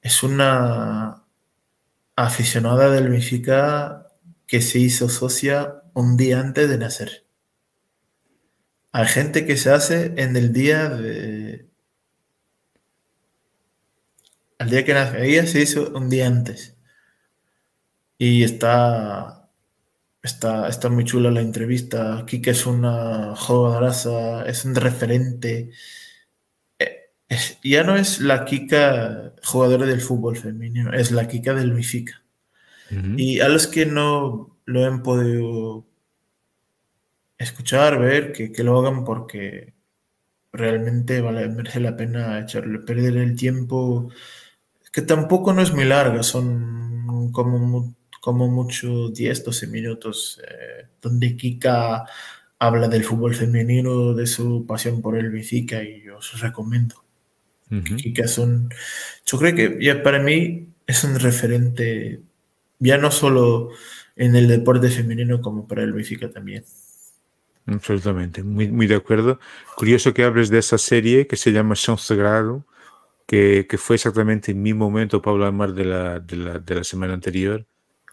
es 0.00 0.22
una 0.22 1.24
aficionada 2.16 2.90
del 2.90 3.08
Benfica 3.08 4.08
que 4.46 4.62
se 4.62 4.78
hizo 4.78 5.08
socia 5.08 5.82
un 5.94 6.16
día 6.16 6.40
antes 6.40 6.68
de 6.68 6.78
nacer. 6.78 7.26
Hay 8.92 9.06
gente 9.06 9.46
que 9.46 9.56
se 9.56 9.70
hace 9.70 10.12
en 10.16 10.36
el 10.36 10.52
día 10.52 10.88
de... 10.88 11.66
Al 14.58 14.70
día 14.70 14.84
que 14.84 14.94
nace. 14.94 15.24
Ella 15.26 15.46
se 15.46 15.62
hizo 15.62 15.90
un 15.90 16.08
día 16.08 16.26
antes. 16.26 16.76
Y 18.18 18.44
está 18.44 19.41
Está, 20.22 20.68
está 20.68 20.88
muy 20.88 21.04
chula 21.04 21.30
la 21.30 21.40
entrevista. 21.40 22.24
Kika 22.26 22.52
es 22.52 22.66
una 22.66 23.34
jugadoraza, 23.36 24.44
es 24.46 24.64
un 24.64 24.74
referente. 24.74 25.70
Eh, 26.78 27.10
ya 27.64 27.82
no 27.82 27.96
es 27.96 28.20
la 28.20 28.44
Kika 28.44 29.34
jugadora 29.44 29.86
del 29.86 30.00
fútbol 30.00 30.36
femenino, 30.36 30.92
es 30.92 31.10
la 31.10 31.26
Kika 31.28 31.54
del 31.54 31.72
Benfica. 31.72 32.22
Y 33.16 33.40
a 33.40 33.48
los 33.48 33.68
que 33.68 33.86
no 33.86 34.58
lo 34.66 34.84
han 34.84 35.02
podido 35.02 35.86
escuchar, 37.38 37.98
ver, 37.98 38.32
que, 38.32 38.52
que 38.52 38.62
lo 38.62 38.78
hagan 38.78 39.02
porque 39.02 39.72
realmente 40.52 41.20
vale, 41.20 41.48
merece 41.48 41.80
la 41.80 41.96
pena 41.96 42.38
echarle, 42.40 42.80
perder 42.80 43.16
el 43.16 43.34
tiempo, 43.34 44.10
que 44.92 45.02
tampoco 45.02 45.52
no 45.52 45.62
es 45.62 45.72
muy 45.72 45.84
larga, 45.84 46.22
son 46.22 47.32
como 47.32 47.94
como 48.22 48.46
mucho 48.46 49.08
10, 49.08 49.44
12 49.44 49.66
minutos, 49.66 50.40
eh, 50.46 50.86
donde 51.02 51.36
Kika 51.36 52.04
habla 52.60 52.86
del 52.86 53.02
fútbol 53.02 53.34
femenino, 53.34 54.14
de 54.14 54.28
su 54.28 54.64
pasión 54.64 55.02
por 55.02 55.18
el 55.18 55.28
Benfica 55.28 55.82
y 55.82 56.04
yo 56.04 56.18
os 56.18 56.40
recomiendo. 56.40 57.02
Kika 57.68 58.22
es 58.22 58.38
un, 58.38 58.68
yo 59.26 59.38
creo 59.38 59.56
que 59.56 59.78
ya 59.80 60.04
para 60.04 60.20
mí 60.20 60.68
es 60.86 61.02
un 61.02 61.18
referente, 61.18 62.20
ya 62.78 62.96
no 62.96 63.10
solo 63.10 63.70
en 64.14 64.36
el 64.36 64.46
deporte 64.46 64.88
femenino 64.88 65.40
como 65.40 65.66
para 65.66 65.82
el 65.82 65.92
Benfica 65.92 66.30
también. 66.30 66.64
Absolutamente, 67.66 68.44
muy, 68.44 68.68
muy 68.68 68.86
de 68.86 68.94
acuerdo. 68.94 69.40
Curioso 69.76 70.14
que 70.14 70.22
hables 70.22 70.48
de 70.48 70.58
esa 70.58 70.78
serie 70.78 71.26
que 71.26 71.34
se 71.34 71.50
llama 71.50 71.74
Son 71.74 71.98
Sagrado, 71.98 72.64
que, 73.26 73.66
que, 73.68 73.78
fue 73.78 73.96
exactamente 73.96 74.54
mi 74.54 74.74
momento, 74.74 75.20
Pablo 75.20 75.44
Amar, 75.44 75.72
de 75.72 75.84
la, 75.84 76.20
de 76.20 76.36
la, 76.36 76.58
de 76.60 76.74
la 76.76 76.84
semana 76.84 77.14
anterior, 77.14 77.66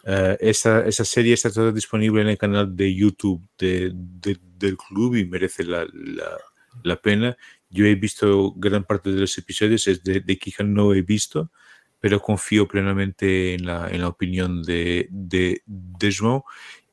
Uh, 0.06 0.38
esa, 0.40 0.86
esa, 0.88 1.04
serie 1.04 1.34
está 1.34 1.52
toda 1.52 1.74
disponible 1.74 2.22
en 2.22 2.30
el 2.30 2.38
canal 2.38 2.74
de 2.76 2.96
YouTube 2.96 3.42
de, 3.58 3.92
de, 3.94 4.38
del 4.58 4.78
club 4.78 5.16
y 5.16 5.26
merece 5.26 5.64
la, 5.64 5.86
la, 5.94 6.38
la, 6.84 6.96
pena. 6.96 7.36
Yo 7.70 7.86
he 7.86 7.96
visto 7.96 8.54
gran 8.56 8.86
parte 8.86 9.12
de 9.12 9.20
los 9.20 9.38
episodios, 9.38 9.88
es 9.88 10.02
de, 10.04 10.22
de 10.22 10.40
no 10.64 10.94
he 10.94 11.02
visto, 11.02 11.52
pero 12.00 12.22
confío 12.22 12.68
plenamente 12.68 13.56
en 13.56 13.66
la, 13.66 13.90
en 13.90 14.02
la 14.02 14.08
opinión 14.08 14.64
de, 14.64 15.08
de, 15.12 15.62
de 15.66 16.10
João. 16.10 16.44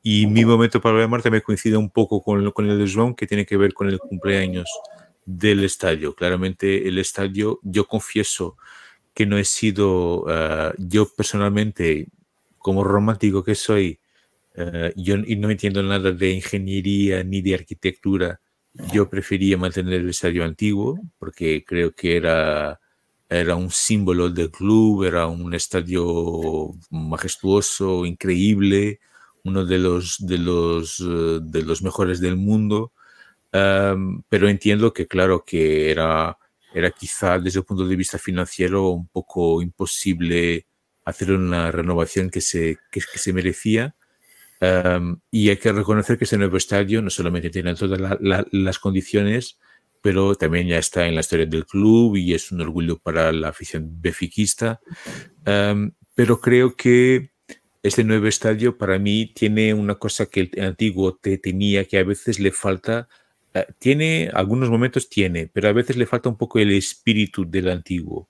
Y 0.03 0.27
mi 0.27 0.45
momento 0.45 0.79
para 0.81 1.03
hablar 1.03 1.21
también 1.21 1.43
coincide 1.45 1.77
un 1.77 1.89
poco 1.89 2.21
con, 2.21 2.51
con 2.51 2.69
el 2.69 2.77
de 2.77 2.85
João, 2.85 3.15
que 3.15 3.27
tiene 3.27 3.45
que 3.45 3.57
ver 3.57 3.73
con 3.73 3.87
el 3.87 3.99
cumpleaños 3.99 4.67
del 5.25 5.63
estadio. 5.63 6.15
Claramente 6.15 6.87
el 6.87 6.97
estadio, 6.97 7.59
yo 7.63 7.87
confieso 7.87 8.57
que 9.13 9.25
no 9.25 9.37
he 9.37 9.45
sido, 9.45 10.23
uh, 10.25 10.73
yo 10.77 11.09
personalmente, 11.13 12.07
como 12.67 12.83
romántico 12.83 13.45
que 13.45 13.55
soy, 13.55 13.97
uh, 14.57 14.91
yo 14.97 15.15
no 15.15 15.49
entiendo 15.49 15.81
nada 15.81 16.11
de 16.11 16.31
ingeniería 16.31 17.23
ni 17.23 17.41
de 17.41 17.55
arquitectura. 17.55 18.41
Yo 18.93 19.09
prefería 19.09 19.57
mantener 19.57 20.01
el 20.01 20.09
estadio 20.09 20.43
antiguo 20.43 20.99
porque 21.17 21.63
creo 21.65 21.95
que 21.95 22.17
era, 22.17 22.77
era 23.29 23.55
un 23.55 23.71
símbolo 23.71 24.29
del 24.29 24.51
club, 24.51 25.05
era 25.05 25.27
un 25.27 25.53
estadio 25.53 26.73
majestuoso, 26.89 28.05
increíble, 28.05 28.99
uno 29.45 29.65
de 29.65 29.77
los, 29.77 30.17
de 30.19 30.37
los, 30.37 30.99
uh, 30.99 31.39
de 31.41 31.61
los 31.63 31.81
mejores 31.81 32.19
del 32.19 32.35
mundo 32.35 32.91
pero 34.29 34.49
entiendo 34.49 34.93
que, 34.93 35.07
claro, 35.07 35.43
que 35.45 35.89
era, 35.89 36.37
era 36.73 36.91
quizá 36.91 37.39
desde 37.39 37.59
el 37.59 37.65
punto 37.65 37.87
de 37.87 37.95
vista 37.95 38.17
financiero 38.17 38.89
un 38.89 39.07
poco 39.07 39.61
imposible 39.61 40.67
hacer 41.07 41.31
una 41.31 41.71
renovación 41.71 42.29
que 42.29 42.41
se, 42.41 42.77
que, 42.91 43.01
se 43.01 43.33
merecía. 43.33 43.95
y 45.31 45.49
hay 45.49 45.57
que 45.57 45.71
reconocer 45.71 46.17
que 46.17 46.25
este 46.25 46.37
nuevo 46.37 46.57
estadio 46.57 47.01
no 47.01 47.09
solamente 47.09 47.49
tiene 47.49 47.75
todas 47.75 48.17
las 48.51 48.79
condiciones, 48.79 49.57
pero 50.01 50.35
también 50.35 50.67
ya 50.67 50.77
está 50.77 51.07
en 51.07 51.15
la 51.15 51.21
historia 51.21 51.45
del 51.45 51.65
club 51.65 52.15
y 52.17 52.33
es 52.33 52.51
un 52.51 52.61
orgullo 52.61 52.97
para 52.97 53.31
la 53.31 53.49
afición 53.49 54.01
befiquista. 54.01 54.79
pero 56.15 56.41
creo 56.41 56.75
que 56.75 57.31
este 57.83 58.03
nuevo 58.03 58.27
estadio 58.27 58.77
para 58.77 58.99
mí 58.99 59.31
tiene 59.33 59.73
una 59.73 59.95
cosa 59.95 60.25
que 60.25 60.41
el 60.41 60.61
antiguo 60.61 61.15
te 61.15 61.37
tenía 61.37 61.85
que 61.85 61.99
a 61.99 62.03
veces 62.03 62.39
le 62.39 62.51
falta 62.51 63.07
eh, 63.53 63.65
tiene, 63.79 64.29
algunos 64.33 64.69
momentos 64.69 65.09
tiene, 65.09 65.47
pero 65.47 65.69
a 65.69 65.73
veces 65.73 65.97
le 65.97 66.05
falta 66.05 66.29
un 66.29 66.37
poco 66.37 66.59
el 66.59 66.71
espíritu 66.73 67.49
del 67.49 67.69
antiguo, 67.69 68.29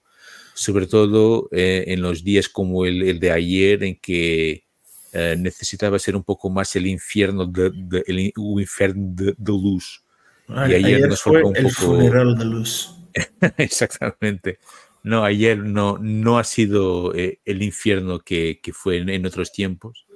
sobre 0.57 0.87
todo 0.87 1.49
eh, 1.51 1.83
en 1.87 2.01
los 2.01 2.23
días 2.23 2.49
como 2.49 2.85
el, 2.85 3.19
de 3.19 3.31
ayer, 3.31 3.83
en 3.83 3.95
que 3.99 4.65
eh, 5.13 5.35
necesitaba 5.37 5.99
ser 5.99 6.15
un 6.15 6.23
poco 6.23 6.49
más 6.49 6.75
el 6.75 6.87
infierno 6.87 7.45
de, 7.45 7.71
el, 8.07 8.33
infierno 8.35 9.13
de, 9.13 9.35
luz. 9.45 10.03
y 10.49 10.73
ayer, 10.73 11.07
nos 11.07 11.21
fue 11.21 11.43
un 11.43 11.55
el 11.55 11.65
poco... 11.65 11.75
funeral 11.75 12.35
de 12.35 12.45
luz. 12.45 12.91
Exactamente. 13.57 14.57
No, 15.03 15.23
ayer 15.23 15.59
no, 15.59 15.99
no 15.99 16.39
ha 16.39 16.43
sido 16.43 17.13
el 17.13 17.61
infierno 17.61 18.19
que, 18.19 18.59
que 18.61 18.73
fue 18.73 18.97
en, 18.97 19.25
otros 19.27 19.51
tiempos 19.51 20.07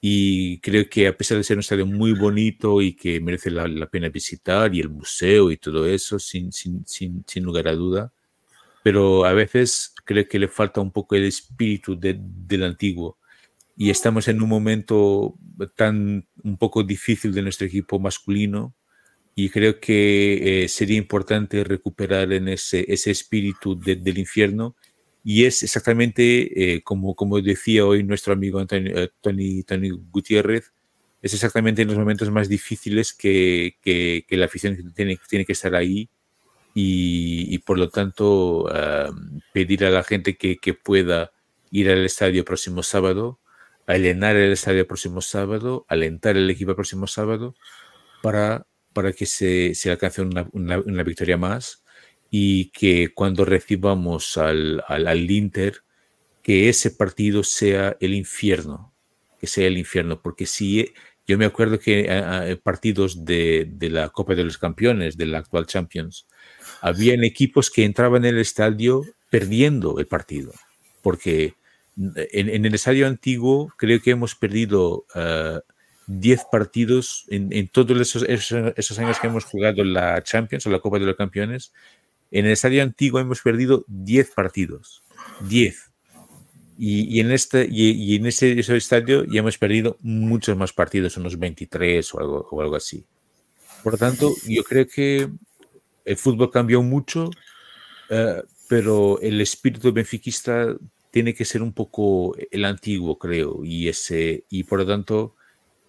y 0.00 0.58
creo 0.58 0.88
que 0.88 1.06
a 1.06 1.16
pesar 1.16 1.38
de 1.38 1.44
ser 1.44 1.56
un 1.56 1.60
estadio 1.60 1.86
muy 1.86 2.12
bonito 2.12 2.82
y 2.82 2.94
que 2.94 3.20
merece 3.20 3.50
la, 3.50 3.86
pena 3.86 4.08
visitar 4.08 4.74
y 4.74 4.80
el 4.80 4.88
museo 4.88 5.52
y 5.52 5.56
todo 5.56 5.86
eso, 5.86 6.18
sin, 6.18 6.52
sin, 6.52 6.84
sin, 6.84 7.24
sin, 7.26 7.44
lugar 7.44 7.68
a 7.68 7.74
duda, 7.74 8.12
pero 8.82 9.24
a 9.24 9.32
veces 9.32 9.94
creo 10.04 10.26
que 10.28 10.38
le 10.38 10.48
falta 10.48 10.80
un 10.80 10.92
poco 10.92 11.16
el 11.16 11.24
espíritu 11.24 11.98
del 11.98 12.62
antiguo. 12.62 13.18
Y 13.76 13.90
estamos 13.90 14.26
en 14.28 14.42
un 14.42 14.48
momento 14.48 15.34
tan 15.76 16.26
un 16.42 16.56
poco 16.56 16.82
difícil 16.82 17.32
de 17.32 17.42
nuestro 17.42 17.66
equipo 17.66 17.98
masculino 17.98 18.74
y 19.34 19.50
creo 19.50 19.78
que 19.78 20.64
eh, 20.64 20.68
sería 20.68 20.96
importante 20.98 21.62
recuperar 21.62 22.32
en 22.32 22.48
ese, 22.48 22.84
ese 22.92 23.12
espíritu 23.12 23.78
del 23.78 24.18
infierno. 24.18 24.74
Y 25.22 25.44
es 25.44 25.62
exactamente 25.62 26.74
eh, 26.74 26.82
como, 26.82 27.14
como 27.14 27.40
decía 27.40 27.86
hoy 27.86 28.02
nuestro 28.02 28.32
amigo 28.32 28.60
eh, 28.68 29.10
Tony, 29.20 29.62
Tony 29.62 29.90
Gutiérrez, 29.90 30.72
es 31.22 31.34
exactamente 31.34 31.82
en 31.82 31.88
los 31.88 31.98
momentos 31.98 32.30
más 32.30 32.48
difíciles 32.48 33.12
que, 33.12 33.76
que, 33.80 34.24
la 34.30 34.46
afición 34.46 34.92
tiene, 34.94 35.18
tiene, 35.28 35.44
que 35.44 35.52
estar 35.52 35.74
ahí 35.74 36.08
y, 36.74 37.54
y 37.54 37.58
por 37.58 37.78
lo 37.78 37.88
tanto 37.88 38.68
pedir 39.52 39.84
a 39.84 39.90
la 39.90 40.04
gente 40.04 40.36
que, 40.36 40.56
que, 40.58 40.74
pueda 40.74 41.32
ir 41.70 41.90
al 41.90 42.04
estadio 42.04 42.44
próximo 42.44 42.82
sábado, 42.82 43.40
a 43.86 43.96
llenar 43.96 44.36
el 44.36 44.52
estadio 44.52 44.86
próximo 44.86 45.22
sábado, 45.22 45.86
alentar 45.88 46.36
el 46.36 46.50
equipo 46.50 46.74
próximo 46.74 47.06
sábado 47.06 47.54
para, 48.22 48.66
para 48.92 49.12
que 49.12 49.26
se, 49.26 49.74
se 49.74 49.90
alcance 49.90 50.22
una, 50.22 50.48
una, 50.52 51.02
victoria 51.02 51.36
más 51.38 51.82
y 52.30 52.70
que 52.70 53.14
cuando 53.14 53.44
recibamos 53.44 54.36
al, 54.36 54.84
al, 54.86 55.30
Inter, 55.30 55.82
que 56.42 56.68
ese 56.68 56.90
partido 56.90 57.42
sea 57.42 57.96
el 58.00 58.12
infierno, 58.12 58.92
que 59.40 59.46
sea 59.46 59.66
el 59.66 59.78
infierno, 59.78 60.20
porque 60.20 60.44
si 60.44 60.92
yo 61.26 61.38
me 61.38 61.46
acuerdo 61.46 61.78
que 61.78 62.00
eh, 62.00 62.06
eh, 62.08 62.56
partidos 62.62 63.24
de, 63.24 63.66
de, 63.70 63.88
la 63.88 64.10
Copa 64.10 64.34
de 64.34 64.44
los 64.44 64.58
Campeones, 64.58 65.16
del 65.16 65.34
actual 65.34 65.66
Champions, 65.66 66.26
habían 66.80 67.24
equipos 67.24 67.70
que 67.70 67.84
entraban 67.84 68.24
en 68.24 68.34
el 68.34 68.40
estadio 68.40 69.04
perdiendo 69.30 69.98
el 69.98 70.06
partido, 70.06 70.52
porque 71.02 71.54
en, 71.96 72.48
en 72.48 72.64
el 72.64 72.74
estadio 72.74 73.06
antiguo 73.06 73.72
creo 73.76 74.00
que 74.00 74.12
hemos 74.12 74.34
perdido 74.34 75.04
10 76.06 76.40
eh, 76.40 76.42
partidos 76.50 77.24
en, 77.28 77.52
en 77.52 77.68
todos 77.68 78.00
esos, 78.00 78.22
esos, 78.22 78.72
esos, 78.76 78.98
años 78.98 79.18
que 79.18 79.26
hemos 79.26 79.44
jugado 79.44 79.84
la 79.84 80.22
Champions 80.22 80.66
o 80.66 80.70
la 80.70 80.80
Copa 80.80 80.98
de 80.98 81.06
los 81.06 81.16
Campeones, 81.16 81.72
en 82.30 82.46
el 82.46 82.52
estadio 82.52 82.82
antiguo 82.82 83.20
hemos 83.20 83.40
perdido 83.40 83.84
10 83.88 84.30
partidos. 84.30 85.02
10. 85.48 85.88
Y, 86.80 87.18
en 87.18 87.32
este, 87.32 87.66
y, 87.68 88.14
en 88.14 88.26
ese, 88.26 88.60
estadio 88.60 89.24
ya 89.24 89.40
hemos 89.40 89.58
perdido 89.58 89.96
muchos 90.00 90.56
más 90.56 90.72
partidos, 90.72 91.16
unos 91.16 91.36
23 91.36 92.14
o 92.14 92.20
algo, 92.20 92.48
o 92.52 92.62
algo 92.62 92.76
así. 92.76 93.04
Por 93.82 93.94
lo 93.94 93.98
tanto, 93.98 94.32
yo 94.46 94.62
creo 94.62 94.86
que 94.86 95.28
el 96.08 96.16
fútbol 96.16 96.50
cambió 96.50 96.82
mucho, 96.82 97.30
eh, 98.08 98.42
pero 98.66 99.20
el 99.20 99.40
espíritu 99.42 99.92
benfiquista 99.92 100.74
tiene 101.10 101.34
que 101.34 101.44
ser 101.44 101.62
un 101.62 101.74
poco 101.74 102.34
el 102.50 102.64
antiguo, 102.64 103.18
creo, 103.18 103.62
y, 103.62 103.88
ese, 103.88 104.44
y 104.48 104.64
por 104.64 104.78
lo 104.80 104.86
tanto 104.86 105.34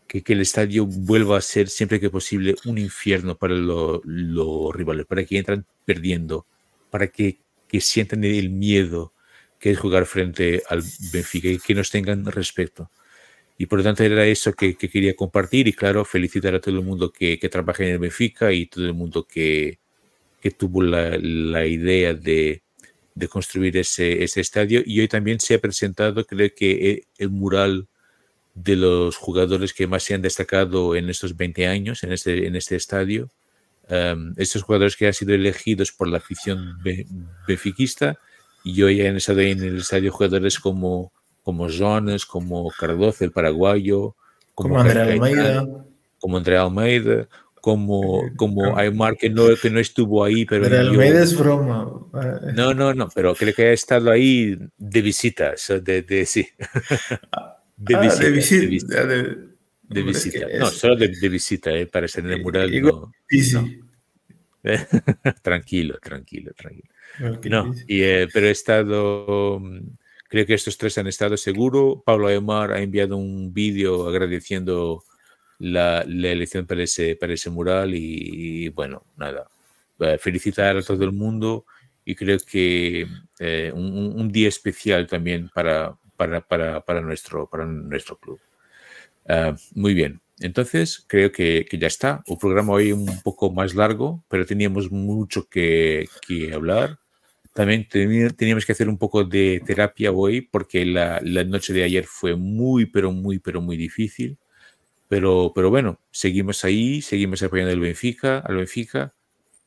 que, 0.08 0.22
que, 0.22 0.34
el 0.34 0.41
estadio 0.41 0.86
vuelva 0.86 1.38
a 1.38 1.41
ser 1.41 1.70
siempre 1.70 2.02
que 2.02 2.10
posible 2.10 2.56
un 2.66 2.78
infierno 2.78 3.38
para 3.38 3.56
los 3.56 4.76
rivales, 4.76 5.06
para 5.06 5.24
que 5.24 5.38
entran 5.38 5.66
perdiendo, 5.86 6.46
para 6.90 7.08
que, 7.08 7.40
que 7.68 7.80
sientan 7.80 8.24
el 8.26 8.50
miedo 8.50 9.14
que 9.58 9.72
es 9.72 9.80
jugar 9.80 10.06
frente 10.06 10.64
al 10.70 10.84
Benfica 11.14 11.48
y 11.50 11.60
que 11.60 11.76
nos 11.76 11.91
tengan 11.91 12.26
respeto. 12.26 12.91
Y 13.58 13.68
por 13.68 13.80
lo 13.80 13.84
tanto 13.84 14.04
era 14.04 14.26
eso 14.26 14.54
que, 14.54 14.76
que 14.76 14.90
quería 14.90 15.16
compartir 15.16 15.68
y 15.68 15.74
claro, 15.74 16.06
felicitar 16.06 16.56
a 16.56 16.62
todo 16.62 16.76
el 16.76 16.84
mundo 16.86 17.12
que, 17.12 17.40
que 17.40 17.50
trabaja 17.50 17.84
en 17.84 17.91
el 17.91 18.00
Benfica 18.00 18.52
y 18.54 18.68
todo 18.68 18.86
el 18.86 18.94
mundo 18.94 19.26
que, 19.26 19.80
que 20.41 20.52
tuvo 20.52 20.82
la, 20.82 21.18
la 21.18 21.66
idea 21.66 22.14
de, 22.14 22.64
de, 23.16 23.28
construir 23.28 23.78
ese, 23.78 24.24
ese 24.24 24.41
estadio. 24.41 24.82
Y 24.86 24.99
hoy 24.99 25.07
también 25.07 25.40
se 25.40 25.56
ha 25.56 25.60
presentado, 25.60 26.26
creo 26.26 26.49
que 26.56 27.03
el 27.18 27.30
mural 27.30 27.88
de 28.64 28.76
los 28.76 29.16
jugadores 29.16 29.74
que 29.74 29.88
más 29.88 30.03
se 30.03 30.14
han 30.14 30.22
destacado 30.22 30.95
en 30.95 31.10
estos 31.10 31.36
20 31.38 31.68
años 31.68 32.03
en 32.03 32.11
este, 32.11 32.48
en 32.48 32.56
este 32.56 32.76
estadio. 32.76 33.30
Um, 33.90 34.34
estos 34.38 34.61
jugadores 34.61 34.95
que 34.95 35.07
han 35.07 35.14
sido 35.14 35.34
elegidos 35.34 35.91
por 35.91 36.07
la 36.07 36.18
afición 36.18 36.78
befiquista 37.48 38.20
y 38.64 38.84
hoy 38.84 39.02
han 39.02 39.16
estado 39.16 39.40
en 39.40 39.64
el 39.64 39.78
estadio 39.80 40.11
jugadores 40.11 40.60
como, 40.60 41.11
como 41.44 41.68
Jones, 41.70 42.26
como 42.26 42.70
Cardozo, 42.70 43.24
el 43.24 43.32
paraguayo, 43.32 44.16
como, 44.53 44.76
como 44.76 44.82
André 44.82 45.02
Almeida. 45.02 45.66
Como 46.20 46.38
André 46.38 46.57
Almeida, 46.57 47.28
como, 47.61 48.23
como 48.36 48.77
Aymar, 48.77 49.18
que 49.18 49.30
no, 49.30 49.44
que 49.61 49.69
no 49.69 49.80
estuvo 49.80 50.23
ahí. 50.23 50.45
Pero 50.45 50.65
André 50.65 50.80
Almeida 50.80 51.23
es 51.23 51.38
broma. 51.38 51.91
No, 52.56 52.73
no, 52.73 52.94
no, 52.94 53.10
pero 53.14 53.36
creo 53.36 53.53
que 53.53 53.68
ha 53.68 53.73
estado 53.73 54.11
ahí 54.11 54.57
de 54.77 55.02
visita, 55.02 55.53
de, 55.81 56.02
de 56.02 56.26
sí. 56.26 56.48
De 57.80 57.95
ah, 57.95 58.02
visita. 58.02 58.23
de, 58.26 58.31
visi 58.31 58.57
de 58.57 58.65
visita. 58.65 59.06
De, 59.06 59.38
de 59.84 60.03
visita. 60.03 60.48
No, 60.60 60.65
solo 60.65 60.98
de, 60.98 61.07
de, 61.07 61.30
visita, 61.30 61.72
eh, 61.72 61.88
para 61.88 62.10
ser 62.10 62.26
en 62.26 62.31
el 62.31 62.44
mural. 62.44 62.69
No, 62.81 63.11
sí, 63.30 63.41
sí. 63.41 63.56
No. 63.56 63.68
tranquilo, 65.41 65.98
tranquilo, 66.02 66.52
tranquilo. 66.53 66.90
No, 67.49 67.73
y, 67.88 68.02
eh, 68.02 68.27
pero 68.34 68.48
he 68.48 68.52
estado, 68.52 69.61
creo 70.27 70.45
que 70.45 70.53
estos 70.53 70.77
tres 70.77 70.98
han 70.98 71.07
estado 71.07 71.38
seguro. 71.38 72.03
Pablo 72.06 72.27
Aymar 72.27 72.73
ha 72.73 72.81
enviado 72.81 73.15
un 73.18 73.53
vídeo 73.53 74.07
agradeciendo 74.07 75.03
la, 75.60 76.02
elección 76.02 76.65
para 76.65 76.84
ese, 76.84 77.15
para 77.15 77.34
ese 77.34 77.49
mural 77.49 77.94
y, 77.94 78.69
bueno, 78.69 79.03
nada, 79.18 79.49
eh, 79.99 80.18
felicitar 80.19 80.77
a 80.77 80.81
todo 80.81 81.03
el 81.03 81.11
mundo 81.11 81.65
y 82.06 82.15
creo 82.15 82.38
que 82.40 83.06
eh, 83.40 83.72
un, 83.73 84.31
día 84.31 84.48
especial 84.48 85.06
también 85.07 85.49
para, 85.53 85.95
para, 86.18 86.41
para, 86.41 86.81
para, 86.84 87.02
nuestro, 87.02 87.48
para 87.48 87.65
nuestro 87.65 88.18
club. 88.18 88.40
Uh, 89.26 89.56
muy 89.76 89.94
bien, 89.94 90.22
entonces 90.40 91.06
creo 91.07 91.31
que, 91.31 91.65
que, 91.69 91.77
ya 91.77 91.88
está. 91.88 92.23
Un 92.27 92.40
programa 92.40 92.73
hoy 92.73 92.94
un 92.94 93.22
poco 93.22 93.52
más 93.52 93.76
largo, 93.76 94.23
pero 94.27 94.45
teníamos 94.45 94.90
mucho 94.90 95.48
que, 95.48 96.07
que 96.27 96.53
hablar. 96.53 96.98
también 97.53 97.88
teníamos 97.88 98.65
que 98.65 98.72
hacer 98.72 98.90
un 98.90 98.98
poco 98.98 99.23
de 99.23 99.61
terapia 99.65 100.11
hoy 100.11 100.41
porque 100.41 100.86
la, 100.86 101.19
la, 101.23 101.44
noche 101.44 101.73
de 101.73 101.84
ayer 101.84 102.06
fue 102.06 102.36
muy, 102.36 102.86
pero 102.88 103.11
muy, 103.11 103.38
pero 103.40 103.61
muy 103.61 103.77
difícil. 103.77 104.38
Pero, 105.10 105.52
pero 105.56 105.72
bueno, 105.72 105.99
seguimos 106.11 106.64
ahí, 106.64 107.02
seguimos 107.02 107.41
apoyando 107.41 107.73
al 107.73 107.80
Benfica, 107.80 108.40
al 108.40 108.57
Benfica. 108.57 109.14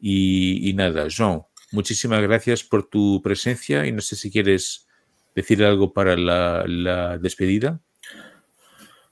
Y, 0.01 0.73
nada, 0.75 1.09
Jean, 1.09 1.43
muchísimas 1.73 2.23
gracias 2.23 2.63
por 2.63 2.89
tu 2.89 3.21
presencia 3.23 3.85
y 3.87 3.93
no 3.93 4.01
sé 4.01 4.17
si 4.17 4.31
quieres 4.31 4.89
decir 5.35 5.65
algo 5.65 5.93
para 5.93 6.17
la, 6.17 7.19
despedida. 7.19 7.81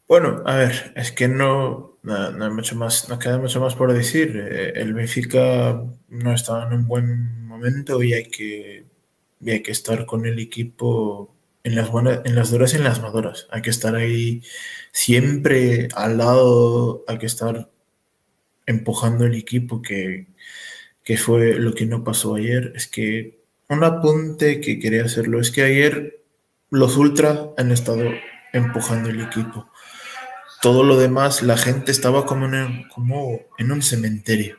Bueno, 0.06 0.42
a 0.46 0.56
ver, 0.56 0.92
es 0.96 1.12
que 1.12 1.28
no, 1.28 1.98
no, 2.02 2.44
hay 2.44 2.50
mucho 2.50 2.76
más, 2.76 3.08
no 3.08 3.18
queda 3.18 3.38
mucho 3.38 3.60
más 3.60 3.74
por 3.74 3.92
decir. 3.92 4.36
Eh, 4.36 4.72
el 4.76 4.94
Benfica 4.94 5.82
no 6.08 6.32
está 6.32 6.66
en 6.66 6.72
un 6.72 6.86
buen 6.86 7.46
momento 7.46 8.02
y 8.02 8.12
hay 8.12 8.24
que, 8.24 8.86
y 9.40 9.50
hay 9.50 9.62
que 9.62 9.72
estar 9.72 10.06
con 10.06 10.26
el 10.26 10.38
equipo 10.38 11.34
en 11.64 11.74
las 11.74 11.90
buenas, 11.90 12.20
en 12.24 12.34
las 12.34 12.50
duras 12.50 12.72
y 12.72 12.76
en 12.76 12.84
las 12.84 13.00
maduras. 13.02 13.46
Hay 13.50 13.62
que 13.62 13.70
estar 13.70 13.94
ahí 13.94 14.42
siempre 14.92 15.88
al 15.94 16.18
lado, 16.18 17.04
hay 17.08 17.18
que 17.18 17.26
estar 17.26 17.70
empujando 18.66 19.24
el 19.26 19.34
equipo 19.34 19.82
que, 19.82 20.28
que 21.04 21.16
fue 21.16 21.54
lo 21.54 21.74
que 21.74 21.86
no 21.86 22.04
pasó 22.04 22.34
ayer. 22.36 22.72
Es 22.76 22.86
que 22.86 23.40
un 23.68 23.84
apunte 23.84 24.60
que 24.60 24.78
quería 24.78 25.04
hacerlo 25.04 25.40
es 25.40 25.50
que 25.50 25.62
ayer 25.62 26.22
los 26.70 26.96
ultra 26.96 27.50
han 27.56 27.72
estado 27.72 28.04
empujando 28.52 29.10
el 29.10 29.20
equipo 29.20 29.70
todo 30.60 30.84
lo 30.84 30.98
demás, 30.98 31.42
la 31.42 31.56
gente 31.56 31.90
estaba 31.90 32.26
como 32.26 32.46
en, 32.46 32.86
como 32.88 33.40
en 33.58 33.72
un 33.72 33.82
cementerio. 33.82 34.58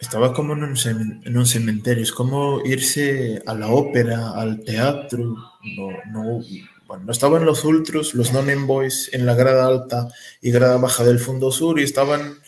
Estaba 0.00 0.32
como 0.32 0.52
en 0.52 0.64
un, 0.64 0.76
en 1.24 1.36
un, 1.36 1.46
cementerio. 1.46 2.02
Es 2.02 2.12
como 2.12 2.60
irse 2.64 3.42
a 3.46 3.54
la 3.54 3.68
ópera, 3.68 4.32
al 4.32 4.62
teatro. 4.62 5.36
No, 5.76 5.88
no, 6.12 6.44
bueno, 6.86 7.04
no 7.04 7.12
estaban 7.12 7.44
los 7.44 7.64
ultros, 7.64 8.14
los 8.14 8.32
non 8.32 8.66
boys 8.66 9.10
en 9.12 9.26
la 9.26 9.34
grada 9.34 9.66
alta 9.66 10.08
y 10.40 10.50
grada 10.50 10.76
baja 10.76 11.02
del 11.02 11.18
fondo 11.18 11.50
sur 11.50 11.80
y 11.80 11.82
estaban 11.82 12.38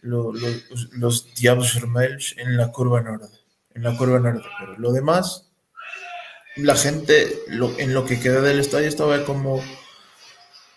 los, 0.00 0.40
los, 0.40 0.92
los 0.92 1.34
Diablos 1.34 1.78
en 2.36 2.56
la 2.56 2.70
curva 2.70 3.02
norte. 3.02 3.38
En 3.74 3.82
la 3.82 3.96
curva 3.96 4.20
norte. 4.20 4.46
Pero 4.60 4.78
lo 4.78 4.92
demás, 4.92 5.50
la 6.56 6.76
gente 6.76 7.40
lo, 7.48 7.76
en 7.78 7.92
lo 7.92 8.04
que 8.04 8.20
queda 8.20 8.40
del 8.40 8.60
estadio 8.60 8.88
estaba 8.88 9.24
como 9.24 9.62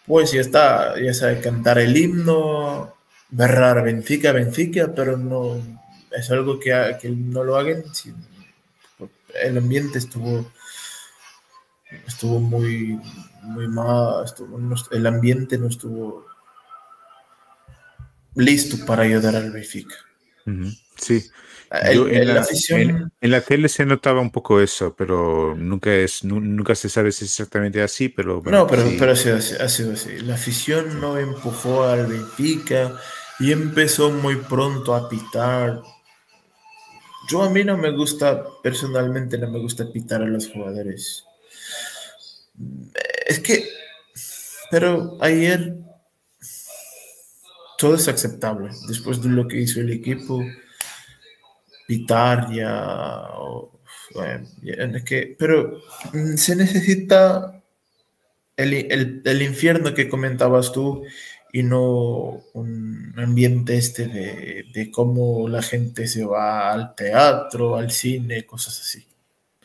pues 0.07 0.31
ya 0.31 0.41
está, 0.41 0.99
ya 0.99 1.13
sabe 1.13 1.41
cantar 1.41 1.77
el 1.79 1.95
himno, 1.95 2.95
berrar 3.29 3.83
Benfica, 3.83 4.31
Benfica, 4.31 4.93
pero 4.95 5.17
no 5.17 5.61
es 6.17 6.31
algo 6.31 6.59
que, 6.59 6.97
que 7.01 7.09
no 7.09 7.43
lo 7.43 7.57
hagan. 7.57 7.83
el 9.41 9.57
ambiente 9.57 9.97
estuvo 9.97 10.51
estuvo 12.05 12.39
muy 12.39 12.99
muy 13.43 13.67
mal, 13.67 14.25
el 14.91 15.05
ambiente 15.05 15.57
no 15.57 15.67
estuvo 15.67 16.25
listo 18.35 18.85
para 18.85 19.03
ayudar 19.03 19.35
al 19.35 19.51
Benfica. 19.51 19.95
Sí, 20.97 21.29
en, 21.69 23.31
la, 23.31 23.41
tele 23.41 23.67
se 23.67 23.85
notaba 23.85 24.21
un 24.21 24.31
poco 24.31 24.61
eso, 24.61 24.95
pero 24.95 25.53
nunca 25.57 25.93
es 25.93 26.23
nunca 26.23 26.75
se 26.75 26.87
sabe 26.87 27.11
si 27.11 27.25
es 27.25 27.31
exactamente 27.31 27.81
así, 27.81 28.07
pero... 28.07 28.41
no, 28.45 28.65
pero, 28.67 28.83
pero 28.97 29.11
ha, 29.11 29.15
sido 29.15 29.37
así, 29.37 30.19
La 30.21 30.35
afición 30.35 31.01
no 31.01 31.17
empujó 31.17 31.83
al 31.83 32.07
Benfica 32.07 32.95
y 33.39 33.51
empezó 33.51 34.11
muy 34.11 34.37
pronto 34.37 34.95
a 34.95 35.09
pitar. 35.09 35.81
Yo 37.27 37.43
a 37.43 37.49
mí 37.49 37.63
no 37.63 37.77
me 37.77 37.91
gusta, 37.91 38.43
personalmente 38.63 39.37
no 39.37 39.49
me 39.51 39.59
gusta 39.59 39.91
pitar 39.91 40.21
a 40.21 40.27
los 40.27 40.49
jugadores. 40.49 41.25
Es 43.25 43.39
que, 43.39 43.67
pero 44.71 45.17
ayer 45.21 45.75
todo 47.77 47.95
es 47.95 48.07
aceptable. 48.07 48.69
Después 48.87 49.21
de 49.21 49.29
lo 49.29 49.47
que 49.47 49.59
hizo 49.59 49.81
el 49.81 49.91
equipo, 49.91 50.43
pitar 51.87 52.51
ya, 52.51 53.27
que, 55.05 55.35
pero 55.37 55.81
mm, 56.13 56.35
se 56.35 56.55
necesita 56.55 57.61
el, 58.55 59.21
el, 59.23 59.41
infierno 59.41 59.93
que 59.93 60.09
comentabas 60.09 60.71
tú 60.71 61.03
y 61.51 61.63
no 61.63 62.43
un 62.53 63.13
ambiente 63.17 63.77
este 63.77 64.07
de, 64.07 64.65
de, 64.73 64.91
cómo 64.91 65.47
la 65.47 65.61
gente 65.61 66.07
se 66.07 66.25
va 66.25 66.71
al 66.71 66.95
teatro, 66.95 67.75
al 67.75 67.91
cine, 67.91 68.45
cosas 68.45 68.79
así. 68.79 69.05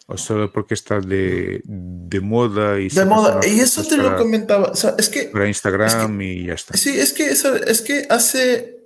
O 0.07 0.17
solo 0.17 0.53
porque 0.53 0.75
está 0.75 1.01
de, 1.01 1.63
de 1.65 2.21
moda 2.21 2.79
y... 2.81 2.89
De 2.89 3.05
moda, 3.05 3.41
y 3.47 3.61
eso 3.61 3.85
te 3.85 3.97
lo 3.97 4.17
comentaba, 4.17 4.71
o 4.71 4.75
sea, 4.75 4.95
es 4.99 5.09
que... 5.09 5.25
Para 5.25 5.49
Instagram 5.49 6.21
y 6.21 6.47
ya 6.47 6.55
está. 6.55 6.77
Sí, 6.77 6.91
es 6.91 7.13
que, 7.13 7.29
eso, 7.29 7.55
es 7.55 7.81
que 7.83 8.07
hace 8.11 8.83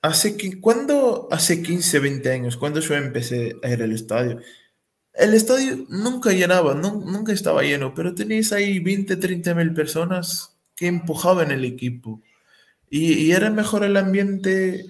Hace, 0.00 0.36
que, 0.36 0.60
cuando, 0.60 1.26
hace 1.32 1.60
15, 1.60 1.98
20 1.98 2.30
años, 2.30 2.56
cuando 2.56 2.78
yo 2.78 2.94
empecé 2.94 3.56
a 3.64 3.70
ir 3.70 3.82
al 3.82 3.92
estadio, 3.92 4.38
el 5.12 5.34
estadio 5.34 5.86
nunca 5.88 6.30
llenaba, 6.30 6.74
nunca 6.74 7.32
estaba 7.32 7.62
lleno, 7.62 7.94
pero 7.94 8.14
tenéis 8.14 8.52
ahí 8.52 8.78
20, 8.78 9.16
30 9.16 9.54
mil 9.56 9.74
personas 9.74 10.56
que 10.78 10.86
empujaban 10.86 11.50
el 11.50 11.64
equipo. 11.64 12.22
Y, 12.88 13.32
era 13.32 13.50
mejor 13.50 13.84
el 13.84 13.96
ambiente 13.96 14.84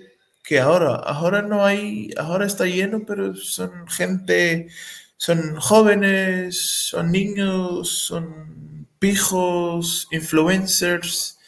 que 0.44 0.60
ahora. 0.60 0.96
Ahora 0.96 1.40
no 1.42 1.64
hay, 1.64 2.10
ahora 2.18 2.46
está 2.46 2.66
lleno, 2.66 3.04
pero 3.06 3.34
son 3.34 3.88
gente, 3.88 4.68
son 5.16 5.56
jóvenes, 5.56 6.58
son 6.90 7.10
niños, 7.10 7.88
son 7.88 8.86
pijos, 8.98 10.08
influencers. 10.12 11.38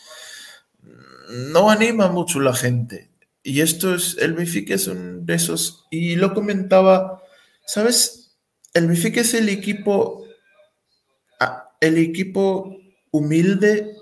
No 1.28 1.70
anima 1.70 2.08
mucho 2.08 2.40
la 2.40 2.54
gente. 2.54 3.10
Y 3.42 3.60
esto 3.60 3.94
es, 3.94 4.16
el 4.18 4.32
Benfica 4.32 4.74
es 4.74 4.86
un 4.86 5.26
de 5.26 5.34
esos, 5.34 5.86
y 5.90 6.16
lo 6.16 6.34
comentaba, 6.34 7.22
¿sabes? 7.66 8.36
El 8.74 8.86
Benfica 8.86 9.20
es 9.20 9.34
el 9.34 9.48
equipo, 9.48 10.24
ah, 11.40 11.70
el 11.80 11.98
equipo 11.98 12.76
humilde. 13.10 13.99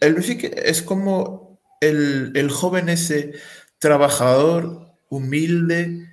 El 0.00 0.14
Benfica 0.14 0.48
es 0.48 0.82
como 0.82 1.60
el, 1.80 2.32
el 2.34 2.50
joven 2.50 2.88
ese 2.88 3.34
trabajador, 3.78 4.88
humilde, 5.08 6.08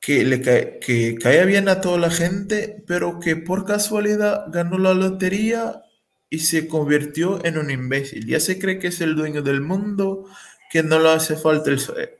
que 0.00 0.24
le 0.24 0.40
que 0.42 1.16
caía 1.20 1.44
bien 1.44 1.68
a 1.68 1.80
toda 1.80 1.98
la 1.98 2.10
gente, 2.10 2.84
pero 2.86 3.20
que 3.20 3.36
por 3.36 3.64
casualidad 3.64 4.44
ganó 4.48 4.78
la 4.78 4.92
lotería 4.92 5.82
y 6.28 6.40
se 6.40 6.68
convirtió 6.68 7.44
en 7.44 7.56
un 7.56 7.70
imbécil. 7.70 8.26
Ya 8.26 8.40
se 8.40 8.58
cree 8.58 8.78
que 8.78 8.88
es 8.88 9.00
el 9.00 9.14
dueño 9.14 9.40
del 9.40 9.60
mundo, 9.62 10.26
que 10.70 10.82
no 10.82 10.98
le 10.98 11.10
hace 11.10 11.36
falta 11.36 11.70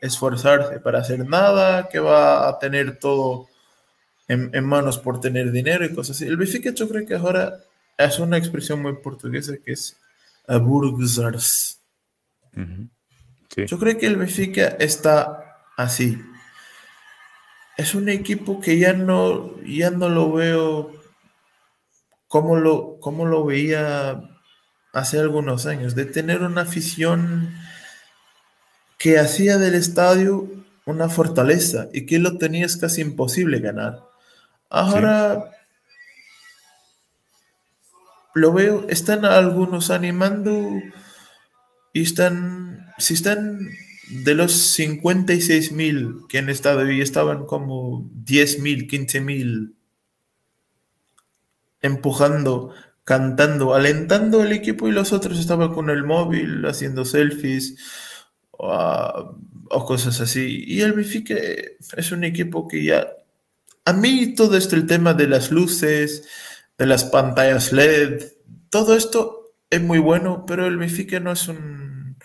esforzarse 0.01 0.81
para 0.81 1.01
hacer 1.01 1.29
nada, 1.29 1.89
que 1.89 1.99
va 1.99 2.49
a 2.49 2.59
tener 2.59 2.99
todo 2.99 3.49
en, 4.29 4.65
manos 4.65 4.99
por 4.99 5.21
tener 5.21 5.51
dinero 5.51 5.85
y 5.85 5.93
cosas 5.93 6.17
así. 6.17 6.27
El 6.27 6.39
yo 6.39 6.89
creo 6.89 7.07
que 7.07 7.15
ahora 7.15 7.59
es 7.99 8.19
una 8.19 8.39
expresión 8.39 8.81
muy 8.81 8.95
portuguesa 8.97 9.55
que 9.63 9.73
es 9.73 9.97
aburguesarse. 10.47 11.77
Yo 13.57 13.79
creo 13.79 13.99
que 13.99 14.07
el 14.07 14.17
Benfica 14.17 14.69
está 14.79 15.59
así. 15.77 16.21
Es 17.77 17.95
un 17.95 18.09
equipo 18.09 18.61
que 18.61 18.79
ya 18.79 18.93
no, 18.93 19.61
ya 19.63 19.91
no 19.91 20.09
lo 20.09 20.33
veo 20.33 20.93
como 22.29 22.57
lo, 22.57 22.99
cómo 23.01 23.27
lo 23.27 23.45
veía 23.45 24.23
hace 24.93 25.19
algunos 25.19 25.67
años, 25.67 25.95
de 25.95 26.05
tener 26.05 26.43
una 26.43 26.63
afición 26.63 27.55
que 28.99 29.19
hacía 29.19 29.59
del 29.59 29.75
estadio 29.75 30.49
una 30.87 31.09
fortaleza 31.09 31.89
y 31.93 32.07
que 32.07 32.19
lo 32.19 32.39
tenías 32.39 32.77
casi 32.77 33.01
imposible 33.01 33.61
ganar. 33.61 34.03
Ahora 34.69 35.51
lo 38.35 38.53
veo, 38.53 38.87
están 38.89 39.25
algunos 39.25 39.91
animando 39.91 40.81
y 41.93 42.03
están, 42.03 42.93
si 42.99 43.15
están 43.15 43.71
de 44.11 44.35
los 44.35 44.53
56 44.53 45.73
mil 45.73 46.17
que 46.29 46.39
han 46.39 46.49
estado 46.49 46.91
y 46.91 47.01
estaban 47.01 47.47
como 47.47 48.11
10 48.13 48.61
mil, 48.61 48.87
15 48.87 49.21
mil 49.21 49.77
empujando, 51.81 52.75
cantando, 53.05 53.75
alentando 53.75 54.43
al 54.43 54.53
equipo 54.53 54.89
y 54.89 54.93
los 54.93 55.13
otros 55.13 55.39
estaban 55.39 55.73
con 55.73 55.91
el 55.91 56.03
móvil 56.03 56.65
haciendo 56.67 57.05
selfies 57.05 57.77
o, 58.51 59.85
cosas 59.87 60.21
así. 60.21 60.65
Y 60.67 60.81
el 60.81 60.93
Benfica 60.93 61.35
es 61.97 62.13
un 62.13 62.25
equipo 62.25 62.67
que 62.67 62.85
ya... 62.85 63.07
A 63.85 63.93
mí 63.93 64.35
todo 64.35 64.57
esto, 64.57 64.77
el 64.77 64.87
tema 64.87 65.13
de 65.13 65.27
las 65.29 65.51
luces, 65.51 66.27
de 66.79 66.87
las 66.87 67.05
pantallas 67.05 67.73
LED, 67.73 68.23
todo 68.71 68.97
esto 68.97 69.55
es 69.71 69.81
muy 69.81 69.99
bueno, 69.99 70.45
pero 70.47 70.67
el 70.67 70.77
Benfica 70.77 71.21
no 71.21 71.33
es 71.33 71.49
un... 71.49 72.17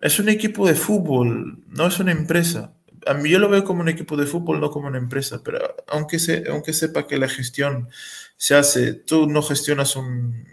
es 0.00 0.18
un 0.18 0.28
equipo 0.28 0.66
de 0.66 0.74
fútbol, 0.74 1.64
no 1.68 1.86
es 1.86 1.98
una 1.98 2.12
empresa. 2.12 2.74
A 3.06 3.14
mí 3.14 3.30
yo 3.30 3.38
lo 3.38 3.48
veo 3.48 3.64
como 3.64 3.82
un 3.82 3.88
equipo 3.88 4.16
de 4.16 4.26
fútbol, 4.26 4.60
no 4.60 4.70
como 4.70 4.88
una 4.88 4.98
empresa, 4.98 5.40
pero 5.44 5.58
aunque, 5.88 6.18
se, 6.18 6.44
aunque 6.50 6.72
sepa 6.72 7.06
que 7.06 7.18
la 7.18 7.28
gestión 7.28 7.88
se 8.36 8.54
hace, 8.54 8.94
tú 8.94 9.28
no 9.28 9.42
gestionas 9.42 9.96
un, 9.96 10.44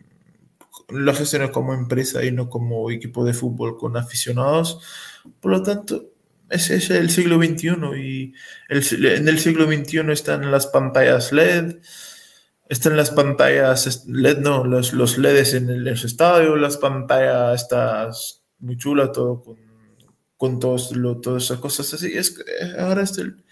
lo 0.89 1.13
gestionas 1.13 1.51
como 1.51 1.73
empresa 1.73 2.23
y 2.23 2.31
no 2.31 2.49
como 2.49 2.89
equipo 2.91 3.25
de 3.25 3.33
fútbol 3.33 3.77
con 3.77 3.97
aficionados. 3.97 4.79
Por 5.39 5.51
lo 5.51 5.63
tanto, 5.63 6.11
ese 6.49 6.75
es 6.75 6.89
el 6.89 7.09
siglo 7.09 7.37
XXI 7.37 7.69
y 7.97 8.33
en 8.69 9.27
el 9.27 9.39
siglo 9.39 9.65
XXI 9.65 10.11
están 10.11 10.51
las 10.51 10.67
pantallas 10.67 11.31
LED, 11.31 11.77
están 12.73 12.97
las 12.97 13.11
pantallas 13.11 14.05
LED, 14.07 14.39
no, 14.39 14.63
los, 14.63 14.93
los 14.93 15.17
LEDs 15.17 15.53
en 15.53 15.69
el, 15.69 15.87
estadio, 15.87 16.55
las 16.55 16.77
pantallas 16.77 17.61
estas 17.61 18.43
muy 18.59 18.77
chula, 18.77 19.11
todo 19.11 19.43
con, 20.37 20.59
todos, 20.59 20.95
lo, 20.95 21.21
todas 21.21 21.43
esas 21.43 21.59
cosas 21.59 21.93
así. 21.93 22.11
Es, 22.17 22.35
ahora 22.77 23.03
es 23.03 23.17
el, 23.17 23.43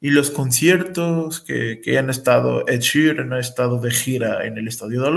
y 0.00 0.10
los 0.10 0.30
conciertos 0.30 1.40
que, 1.40 1.80
que, 1.82 1.98
han 1.98 2.10
estado, 2.10 2.66
Ed 2.68 2.80
Sheeran 2.80 3.32
ha 3.32 3.40
estado 3.40 3.80
de 3.80 3.90
gira 3.90 4.46
en 4.46 4.58
el 4.58 4.68
Estadio 4.68 5.02
de 5.02 5.10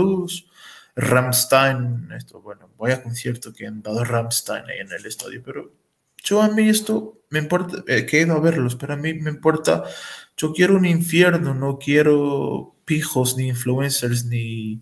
Ramstein, 0.95 2.09
esto, 2.15 2.41
bueno, 2.41 2.69
voy 2.77 2.91
a 2.91 3.01
concierto 3.01 3.53
que 3.53 3.67
han 3.67 3.81
dado 3.81 4.03
Ramstein 4.03 4.65
ahí 4.65 4.79
en 4.79 4.91
el 4.91 5.05
estadio, 5.05 5.41
pero 5.43 5.73
yo 6.23 6.41
a 6.41 6.49
mí 6.49 6.69
esto 6.69 7.21
me 7.29 7.39
importa, 7.39 7.83
eh, 7.87 8.05
que 8.05 8.19
he 8.19 8.21
ido 8.23 8.35
a 8.35 8.39
verlos, 8.39 8.75
pero 8.75 8.93
a 8.93 8.97
mí 8.97 9.13
me 9.13 9.29
importa, 9.29 9.83
yo 10.37 10.53
quiero 10.53 10.75
un 10.75 10.85
infierno, 10.85 11.53
no 11.53 11.77
quiero 11.77 12.75
pijos 12.85 13.37
ni 13.37 13.47
influencers 13.47 14.25
ni... 14.25 14.81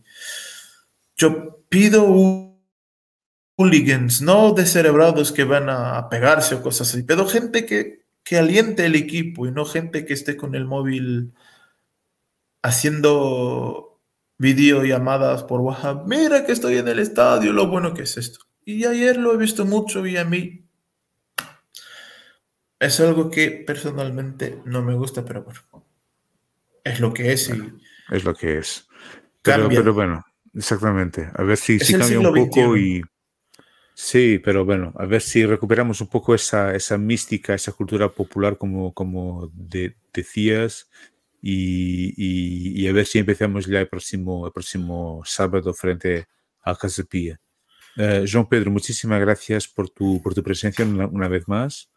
Yo 1.18 1.62
pido 1.70 2.06
hooligans, 3.58 4.22
no 4.22 4.54
descerebrados 4.54 5.32
que 5.32 5.44
van 5.44 5.70
a 5.70 6.08
pegarse 6.10 6.56
o 6.56 6.62
cosas 6.62 6.90
así, 6.90 7.04
pero 7.04 7.28
gente 7.28 7.66
que, 7.66 8.06
que 8.24 8.38
aliente 8.38 8.86
el 8.86 8.96
equipo 8.96 9.48
y 9.48 9.52
no 9.52 9.66
gente 9.66 10.06
que 10.06 10.14
esté 10.14 10.38
con 10.38 10.56
el 10.56 10.66
móvil 10.66 11.34
haciendo 12.62 14.02
videollamadas 14.38 15.44
por 15.44 15.60
WhatsApp. 15.60 16.08
Mira 16.08 16.46
que 16.46 16.54
estoy 16.54 16.78
en 16.78 16.88
el 16.88 17.00
estadio, 17.00 17.52
lo 17.52 17.68
bueno 17.68 17.94
que 17.94 18.04
es 18.04 18.18
esto. 18.18 18.40
Y 18.64 18.86
ayer 18.86 19.18
lo 19.18 19.34
he 19.34 19.38
visto 19.38 19.66
mucho 19.66 20.06
y 20.08 20.16
a 20.16 20.24
mí 20.24 20.69
es 22.80 23.00
algo 23.00 23.30
que 23.30 23.52
personalmente 23.52 24.62
no 24.66 24.82
me 24.82 24.96
gusta, 24.96 25.26
pero 25.26 25.44
bueno, 25.44 25.60
es 26.84 27.00
lo 27.00 27.14
que 27.14 27.34
es 27.34 27.50
y... 27.50 27.62
Es 28.10 28.24
lo 28.24 28.34
que 28.34 28.58
es. 28.58 28.88
Pero, 29.42 29.94
bueno, 29.94 30.26
exactamente. 30.54 31.30
A 31.36 31.44
ver 31.44 31.58
si, 31.58 31.80
si 31.80 31.94
cambia 31.94 32.20
un 32.20 32.34
poco 32.34 32.78
y... 32.78 33.04
Sí, 33.94 34.40
pero 34.44 34.64
bueno, 34.64 34.94
a 34.98 35.06
ver 35.06 35.22
si 35.22 35.46
recuperamos 35.46 36.00
un 36.00 36.08
poco 36.08 36.34
esa, 36.34 36.74
esa 36.74 36.98
mística, 36.98 37.54
esa 37.54 37.74
cultura 37.74 38.08
popular, 38.08 38.58
como, 38.58 38.94
como 38.94 39.52
decías, 40.14 40.90
y, 41.42 42.14
y, 42.82 42.88
a 42.88 42.94
ver 42.94 43.06
si 43.06 43.20
empezamos 43.20 43.66
ya 43.66 43.82
el 43.82 43.90
próximo, 43.90 44.46
el 44.46 44.54
próximo 44.54 45.22
sábado 45.26 45.74
frente 45.74 46.28
a 46.62 46.76
Casa 46.76 47.04
Pía. 47.04 47.42
Eh, 47.98 48.24
João 48.26 48.48
Pedro, 48.48 48.72
muchísimas 48.72 49.20
gracias 49.20 49.68
por 49.68 49.90
tu, 49.90 50.22
por 50.22 50.34
tu 50.34 50.44
presencia 50.44 50.86
una 50.86 51.28
vez 51.28 51.46
más 51.50 51.90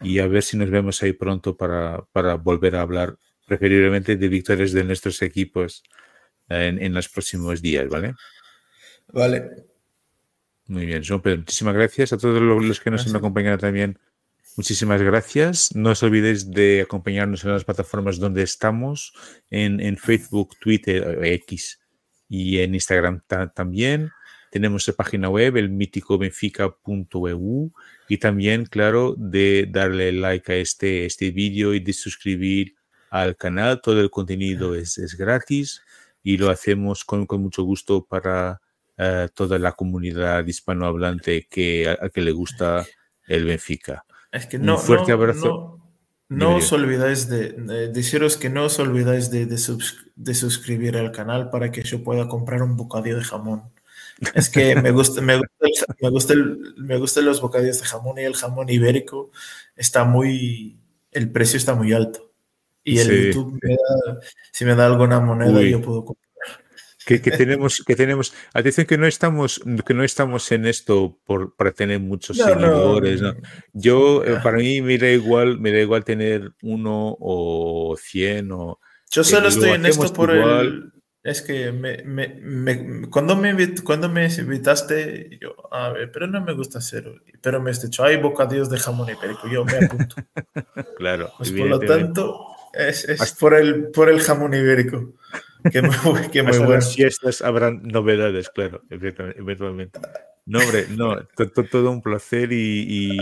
y 0.00 0.18
a 0.18 0.26
ver 0.26 0.42
si 0.42 0.56
nos 0.56 0.70
vemos 0.70 1.02
ahí 1.02 1.12
pronto 1.12 1.56
para, 1.56 2.04
para 2.12 2.34
volver 2.34 2.76
a 2.76 2.82
hablar 2.82 3.16
preferiblemente 3.46 4.16
de 4.16 4.28
victorias 4.28 4.72
de 4.72 4.84
nuestros 4.84 5.20
equipos 5.22 5.82
en, 6.48 6.82
en 6.82 6.94
los 6.94 7.08
próximos 7.08 7.62
días, 7.62 7.88
¿vale? 7.88 8.14
Vale. 9.08 9.66
Muy 10.66 10.86
bien, 10.86 11.02
Pedro, 11.02 11.38
muchísimas 11.38 11.74
gracias 11.74 12.12
a 12.12 12.18
todos 12.18 12.40
los 12.40 12.80
que 12.80 12.90
nos 12.90 13.06
han 13.06 13.16
acompañado 13.16 13.58
también. 13.58 13.98
Muchísimas 14.56 15.02
gracias. 15.02 15.74
No 15.74 15.90
os 15.90 16.02
olvidéis 16.02 16.50
de 16.50 16.82
acompañarnos 16.82 17.44
en 17.44 17.50
las 17.50 17.64
plataformas 17.64 18.18
donde 18.18 18.42
estamos, 18.42 19.12
en, 19.50 19.80
en 19.80 19.96
Facebook, 19.96 20.56
Twitter, 20.60 21.18
X 21.22 21.80
y 22.28 22.60
en 22.60 22.74
Instagram 22.74 23.20
también. 23.54 24.10
Tenemos 24.54 24.86
la 24.86 24.94
página 24.94 25.28
web, 25.28 25.56
el 25.56 25.68
míticobenfica.eu 25.68 27.72
y 28.08 28.18
también, 28.18 28.66
claro, 28.66 29.16
de 29.18 29.66
darle 29.68 30.12
like 30.12 30.52
a 30.52 30.56
este, 30.58 31.06
este 31.06 31.32
vídeo 31.32 31.74
y 31.74 31.80
de 31.80 31.92
suscribir 31.92 32.76
al 33.10 33.34
canal. 33.34 33.80
Todo 33.82 34.00
el 34.00 34.10
contenido 34.10 34.76
es, 34.76 34.96
es 34.98 35.16
gratis 35.16 35.82
y 36.22 36.36
lo 36.36 36.50
hacemos 36.50 37.04
con, 37.04 37.26
con 37.26 37.42
mucho 37.42 37.64
gusto 37.64 38.06
para 38.06 38.60
uh, 38.96 39.26
toda 39.34 39.58
la 39.58 39.72
comunidad 39.72 40.46
hispanohablante 40.46 41.48
que, 41.50 41.88
a, 41.88 42.06
a, 42.06 42.08
que 42.08 42.20
le 42.20 42.30
gusta 42.30 42.86
el 43.26 43.46
Benfica. 43.46 44.04
Es 44.30 44.46
que 44.46 44.60
no, 44.60 44.76
Un 44.76 44.80
fuerte 44.80 45.08
no, 45.08 45.14
abrazo. 45.14 45.80
No, 46.28 46.50
no 46.50 46.56
os 46.58 46.72
olvidáis 46.72 47.28
de, 47.28 47.54
de, 47.54 47.88
deciros 47.88 48.36
que 48.36 48.50
no 48.50 48.66
os 48.66 48.78
olvidáis 48.78 49.32
de, 49.32 49.46
de, 49.46 49.58
subs, 49.58 49.96
de 50.14 50.32
suscribir 50.32 50.96
al 50.96 51.10
canal 51.10 51.50
para 51.50 51.72
que 51.72 51.82
yo 51.82 52.04
pueda 52.04 52.28
comprar 52.28 52.62
un 52.62 52.76
bocadillo 52.76 53.16
de 53.16 53.24
jamón. 53.24 53.73
Es 54.34 54.48
que 54.48 54.76
me 54.76 54.90
gusta, 54.90 55.20
me 55.20 55.36
gusta, 55.36 55.94
me 56.00 56.10
gusta, 56.10 56.32
el, 56.32 56.74
me 56.76 56.96
gustan 56.98 57.24
los 57.24 57.40
bocadillos 57.40 57.80
de 57.80 57.86
jamón 57.86 58.18
y 58.18 58.22
el 58.22 58.34
jamón 58.34 58.68
ibérico 58.68 59.30
está 59.76 60.04
muy, 60.04 60.78
el 61.10 61.30
precio 61.30 61.56
está 61.56 61.74
muy 61.74 61.92
alto. 61.92 62.32
Y 62.82 62.98
el 62.98 63.08
sí. 63.08 63.26
YouTube, 63.26 63.58
me 63.62 63.70
da, 63.70 64.20
si 64.52 64.64
me 64.64 64.74
da 64.74 64.86
alguna 64.86 65.20
moneda, 65.20 65.58
Uy. 65.58 65.70
yo 65.70 65.80
puedo 65.80 66.04
comprar. 66.04 66.24
Que, 67.06 67.20
que, 67.20 67.30
tenemos, 67.30 67.82
que 67.86 67.96
tenemos, 67.96 68.32
atención 68.54 68.86
que 68.86 68.96
no 68.96 69.06
estamos, 69.06 69.60
que 69.84 69.92
no 69.92 70.04
estamos 70.04 70.50
en 70.52 70.66
esto 70.66 71.18
por, 71.24 71.54
para 71.54 71.72
tener 71.72 72.00
muchos 72.00 72.38
no, 72.38 72.46
seguidores. 72.46 73.20
No. 73.20 73.32
¿no? 73.32 73.40
Yo, 73.74 74.24
yeah. 74.24 74.42
para 74.42 74.56
mí, 74.56 74.80
me 74.80 74.96
da 74.96 75.10
igual, 75.10 75.60
me 75.60 75.70
da 75.70 75.80
igual 75.80 76.04
tener 76.04 76.52
uno 76.62 77.16
o 77.20 77.96
cien 78.00 78.52
o. 78.52 78.80
Yo 79.10 79.22
solo 79.22 79.48
estoy 79.48 79.70
en 79.70 79.86
esto 79.86 80.12
por 80.12 80.34
igual. 80.34 80.66
el, 80.66 80.93
es 81.24 81.40
que 81.40 81.72
me, 81.72 82.02
me, 82.04 82.28
me, 82.28 83.08
cuando, 83.08 83.34
me, 83.34 83.74
cuando 83.82 84.10
me 84.10 84.26
invitaste, 84.26 85.38
yo, 85.40 85.56
a 85.72 85.88
ver, 85.88 86.12
pero 86.12 86.26
no 86.26 86.42
me 86.42 86.52
gusta 86.52 86.78
hacer, 86.78 87.10
pero 87.40 87.62
me 87.62 87.70
has 87.70 87.80
dicho, 87.80 88.04
hay 88.04 88.18
bocadillos 88.18 88.68
de 88.68 88.78
jamón 88.78 89.08
ibérico, 89.08 89.48
yo 89.48 89.64
me 89.64 89.86
apunto. 89.86 90.16
claro. 90.98 91.32
Pues 91.38 91.50
por 91.50 91.66
lo 91.66 91.80
tanto, 91.80 92.46
es, 92.74 93.08
es 93.08 93.32
por, 93.32 93.54
el, 93.54 93.86
por 93.88 94.10
el 94.10 94.20
jamón 94.20 94.52
ibérico. 94.52 95.14
Que 95.72 95.80
muy, 95.80 96.28
que 96.30 96.42
muy 96.42 96.58
bueno. 96.58 96.74
las 96.74 96.94
fiestas 96.94 97.40
habrán 97.40 97.82
novedades, 97.82 98.50
claro, 98.50 98.82
eventualmente. 98.90 99.98
No, 100.44 100.58
hombre, 100.58 100.88
no, 100.90 101.26
todo 101.70 101.90
un 101.90 102.02
placer 102.02 102.52
y, 102.52 103.16
y, 103.16 103.18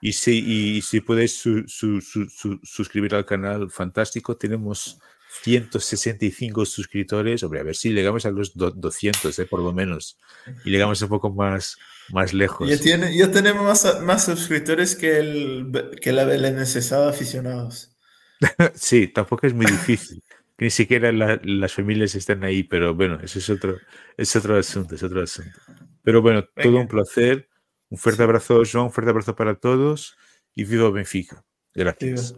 y, 0.00 0.12
si, 0.12 0.76
y 0.76 0.82
si 0.82 1.00
podéis 1.00 1.36
su, 1.36 1.66
su, 1.66 2.00
su, 2.00 2.60
suscribir 2.62 3.16
al 3.16 3.26
canal, 3.26 3.70
fantástico. 3.72 4.36
Tenemos 4.36 5.00
165 5.42 6.66
suscriptores, 6.66 7.42
hombre, 7.42 7.60
a 7.60 7.62
ver 7.62 7.76
si 7.76 7.90
llegamos 7.90 8.26
a 8.26 8.30
los 8.30 8.52
200, 8.54 9.38
eh, 9.38 9.46
por 9.46 9.60
lo 9.60 9.72
menos, 9.72 10.18
y 10.64 10.70
llegamos 10.70 11.00
un 11.02 11.08
poco 11.08 11.30
más, 11.30 11.76
más 12.10 12.34
lejos. 12.34 12.68
Ya, 12.68 12.78
tiene, 12.78 13.16
ya 13.16 13.30
tenemos 13.30 13.64
más, 13.64 14.02
más 14.02 14.24
suscriptores 14.24 14.96
que, 14.96 15.18
el, 15.18 15.70
que 16.00 16.12
la 16.12 16.24
necesado 16.50 17.08
aficionados. 17.08 17.96
sí, 18.74 19.08
tampoco 19.08 19.46
es 19.46 19.54
muy 19.54 19.66
difícil. 19.66 20.22
ni 20.58 20.70
siquiera 20.70 21.12
la, 21.12 21.40
las 21.44 21.72
familias 21.72 22.14
están 22.14 22.44
ahí, 22.44 22.62
pero 22.62 22.94
bueno, 22.94 23.18
eso 23.22 23.38
es 23.38 23.48
otro, 23.48 23.78
es 24.16 24.34
otro 24.36 24.58
asunto, 24.58 24.94
es 24.94 25.02
otro 25.02 25.22
asunto. 25.22 25.58
Pero 26.02 26.22
bueno, 26.22 26.44
Venga. 26.56 26.70
todo 26.70 26.80
un 26.80 26.88
placer. 26.88 27.48
Un 27.88 27.98
fuerte 27.98 28.22
abrazo, 28.22 28.62
Joan, 28.70 28.86
un 28.86 28.92
fuerte 28.92 29.10
abrazo 29.10 29.34
para 29.34 29.56
todos 29.56 30.16
y 30.54 30.64
viva 30.64 30.90
Benfica. 30.90 31.44
Gracias. 31.74 32.34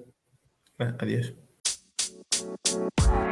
Viva. 0.78 0.96
Adiós. 0.98 1.34
Bye. 2.72 3.31